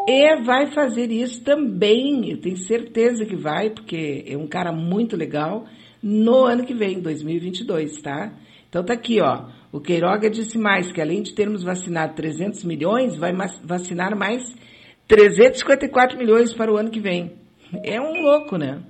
e 0.09 0.43
vai 0.43 0.73
fazer 0.73 1.11
isso 1.11 1.43
também, 1.43 2.31
eu 2.31 2.41
tenho 2.41 2.57
certeza 2.57 3.27
que 3.27 3.35
vai, 3.35 3.71
porque 3.71 4.25
é 4.29 4.37
um 4.37 4.47
cara 4.47 4.73
muito 4.73 5.17
legal, 5.17 5.67
no 6.09 6.45
ano 6.45 6.65
que 6.65 6.73
vem, 6.73 7.01
2022, 7.01 8.01
tá? 8.01 8.33
Então 8.69 8.85
tá 8.85 8.93
aqui, 8.93 9.21
ó. 9.21 9.47
O 9.73 9.81
Queiroga 9.81 10.31
disse 10.31 10.57
mais 10.57 10.93
que 10.93 11.01
além 11.01 11.21
de 11.21 11.35
termos 11.35 11.65
vacinado 11.65 12.15
300 12.15 12.63
milhões, 12.63 13.17
vai 13.17 13.33
vacinar 13.65 14.17
mais 14.17 14.41
354 15.09 16.17
milhões 16.17 16.55
para 16.55 16.73
o 16.73 16.77
ano 16.77 16.91
que 16.93 17.01
vem. 17.01 17.33
É 17.83 18.01
um 18.01 18.23
louco, 18.23 18.57
né? 18.57 18.81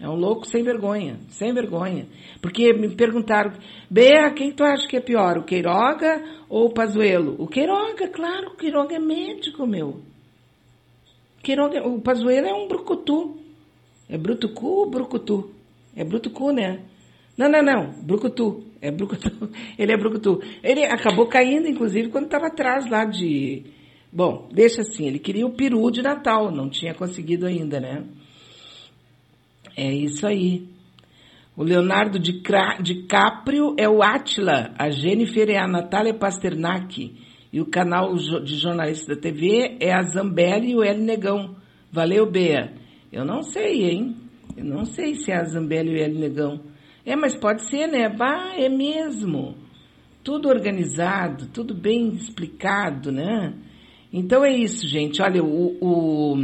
É 0.00 0.08
um 0.08 0.16
louco 0.16 0.48
sem 0.48 0.64
vergonha, 0.64 1.20
sem 1.28 1.54
vergonha. 1.54 2.08
Porque 2.42 2.72
me 2.72 2.88
perguntaram, 2.88 3.52
Bea, 3.88 4.28
quem 4.32 4.52
tu 4.52 4.64
acha 4.64 4.88
que 4.88 4.96
é 4.96 5.00
pior, 5.00 5.38
o 5.38 5.44
Queiroga 5.44 6.24
ou 6.48 6.66
o 6.66 6.74
Pazuelo? 6.74 7.36
O 7.38 7.46
Queiroga, 7.46 8.08
claro, 8.08 8.48
o 8.48 8.56
Queiroga 8.56 8.96
é 8.96 8.98
médico, 8.98 9.64
meu. 9.64 10.00
Queiroga, 11.40 11.86
o 11.86 12.00
Pazuelo 12.00 12.48
é 12.48 12.52
um 12.52 12.66
brucutu. 12.66 13.38
É 14.08 14.18
brutucu 14.18 14.66
ou 14.66 14.90
brucutu? 14.90 15.57
É 15.94 16.04
brutucu, 16.04 16.52
né? 16.52 16.80
Não, 17.36 17.48
não, 17.48 17.62
não, 17.62 18.02
brucutu. 18.02 18.64
É 18.80 18.90
brucutu. 18.90 19.30
Ele 19.78 19.92
é 19.92 19.96
brucutu. 19.96 20.40
Ele 20.62 20.84
acabou 20.84 21.26
caindo, 21.26 21.68
inclusive, 21.68 22.08
quando 22.08 22.24
estava 22.24 22.46
atrás 22.46 22.88
lá 22.90 23.04
de... 23.04 23.64
Bom, 24.12 24.48
deixa 24.50 24.80
assim, 24.80 25.06
ele 25.06 25.18
queria 25.18 25.46
o 25.46 25.52
peru 25.52 25.90
de 25.90 26.00
Natal, 26.00 26.50
não 26.50 26.70
tinha 26.70 26.94
conseguido 26.94 27.44
ainda, 27.44 27.78
né? 27.78 28.06
É 29.76 29.92
isso 29.92 30.26
aí. 30.26 30.66
O 31.54 31.62
Leonardo 31.62 32.18
DiCaprio 32.18 33.74
é 33.76 33.86
o 33.86 34.02
Atila, 34.02 34.72
a 34.78 34.88
Jennifer 34.88 35.50
é 35.50 35.58
a 35.58 35.68
Natália 35.68 36.14
Pasternak 36.14 37.14
e 37.52 37.60
o 37.60 37.66
canal 37.66 38.14
de 38.14 38.56
jornalista 38.56 39.14
da 39.14 39.20
TV 39.20 39.76
é 39.80 39.92
a 39.92 40.02
Zambelli 40.02 40.70
e 40.70 40.76
o 40.76 40.84
El 40.84 40.98
Negão. 40.98 41.56
Valeu, 41.92 42.30
Bea. 42.30 42.72
Eu 43.12 43.24
não 43.24 43.42
sei, 43.42 43.90
hein? 43.90 44.16
Eu 44.58 44.64
não 44.64 44.84
sei 44.84 45.14
se 45.14 45.30
é 45.30 45.36
a 45.36 45.44
Zambelli 45.44 45.92
e 45.92 45.94
o 45.94 45.98
El 45.98 46.14
Negão. 46.14 46.60
É, 47.06 47.14
mas 47.14 47.36
pode 47.36 47.62
ser, 47.70 47.86
né? 47.86 48.08
Bah, 48.08 48.54
é 48.56 48.68
mesmo. 48.68 49.54
Tudo 50.24 50.48
organizado, 50.48 51.46
tudo 51.46 51.72
bem 51.72 52.08
explicado, 52.08 53.12
né? 53.12 53.54
Então 54.12 54.44
é 54.44 54.52
isso, 54.52 54.84
gente. 54.88 55.22
Olha, 55.22 55.44
o, 55.44 55.78
o 55.80 56.36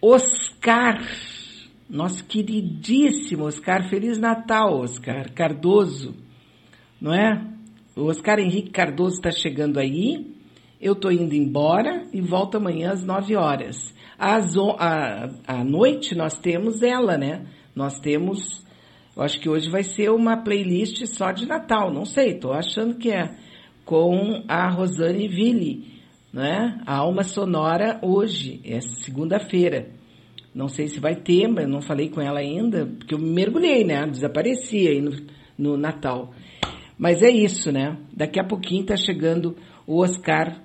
Oscar, 0.00 1.06
nosso 1.86 2.24
queridíssimo 2.24 3.44
Oscar, 3.44 3.86
Feliz 3.90 4.16
Natal, 4.18 4.80
Oscar 4.80 5.30
Cardoso, 5.34 6.14
não 6.98 7.12
é? 7.12 7.46
O 7.94 8.04
Oscar 8.06 8.38
Henrique 8.38 8.70
Cardoso 8.70 9.16
está 9.16 9.30
chegando 9.30 9.78
aí, 9.78 10.34
eu 10.80 10.94
estou 10.94 11.12
indo 11.12 11.34
embora 11.34 12.06
e 12.10 12.22
volto 12.22 12.56
amanhã 12.56 12.92
às 12.92 13.04
9 13.04 13.36
horas. 13.36 13.76
Às, 14.20 14.54
a, 14.78 15.30
à 15.46 15.64
noite 15.64 16.14
nós 16.14 16.38
temos 16.38 16.82
ela, 16.82 17.16
né? 17.16 17.46
Nós 17.74 17.98
temos, 18.00 18.62
eu 19.16 19.22
acho 19.22 19.40
que 19.40 19.48
hoje 19.48 19.70
vai 19.70 19.82
ser 19.82 20.10
uma 20.10 20.36
playlist 20.36 21.06
só 21.06 21.32
de 21.32 21.46
Natal, 21.46 21.90
não 21.90 22.04
sei, 22.04 22.32
estou 22.32 22.52
achando 22.52 22.96
que 22.96 23.10
é, 23.10 23.34
com 23.82 24.44
a 24.46 24.68
Rosane 24.68 25.26
Ville, 25.26 26.02
né? 26.34 26.78
A 26.84 26.98
Alma 26.98 27.22
Sonora 27.22 27.98
hoje, 28.02 28.60
é 28.62 28.82
segunda-feira. 28.82 29.88
Não 30.54 30.68
sei 30.68 30.86
se 30.86 31.00
vai 31.00 31.16
ter, 31.16 31.48
mas 31.48 31.66
não 31.66 31.80
falei 31.80 32.10
com 32.10 32.20
ela 32.20 32.40
ainda, 32.40 32.84
porque 32.84 33.14
eu 33.14 33.18
mergulhei, 33.18 33.84
né? 33.84 34.06
Desapareci 34.06 34.86
aí 34.86 35.00
no, 35.00 35.12
no 35.56 35.78
Natal. 35.78 36.34
Mas 36.98 37.22
é 37.22 37.30
isso, 37.30 37.72
né? 37.72 37.96
Daqui 38.12 38.38
a 38.38 38.44
pouquinho 38.44 38.84
tá 38.84 38.96
chegando 38.96 39.56
o 39.86 40.02
Oscar 40.02 40.60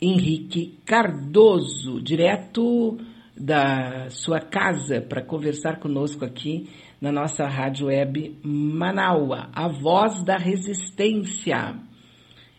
Henrique 0.00 0.78
Cardoso, 0.84 2.00
direto 2.00 2.98
da 3.36 4.10
sua 4.10 4.40
casa, 4.40 5.00
para 5.00 5.22
conversar 5.22 5.78
conosco 5.78 6.24
aqui 6.24 6.68
na 7.00 7.12
nossa 7.12 7.46
rádio 7.46 7.86
web 7.86 8.36
Manaua, 8.42 9.48
a 9.52 9.68
voz 9.68 10.22
da 10.24 10.36
resistência. 10.36 11.76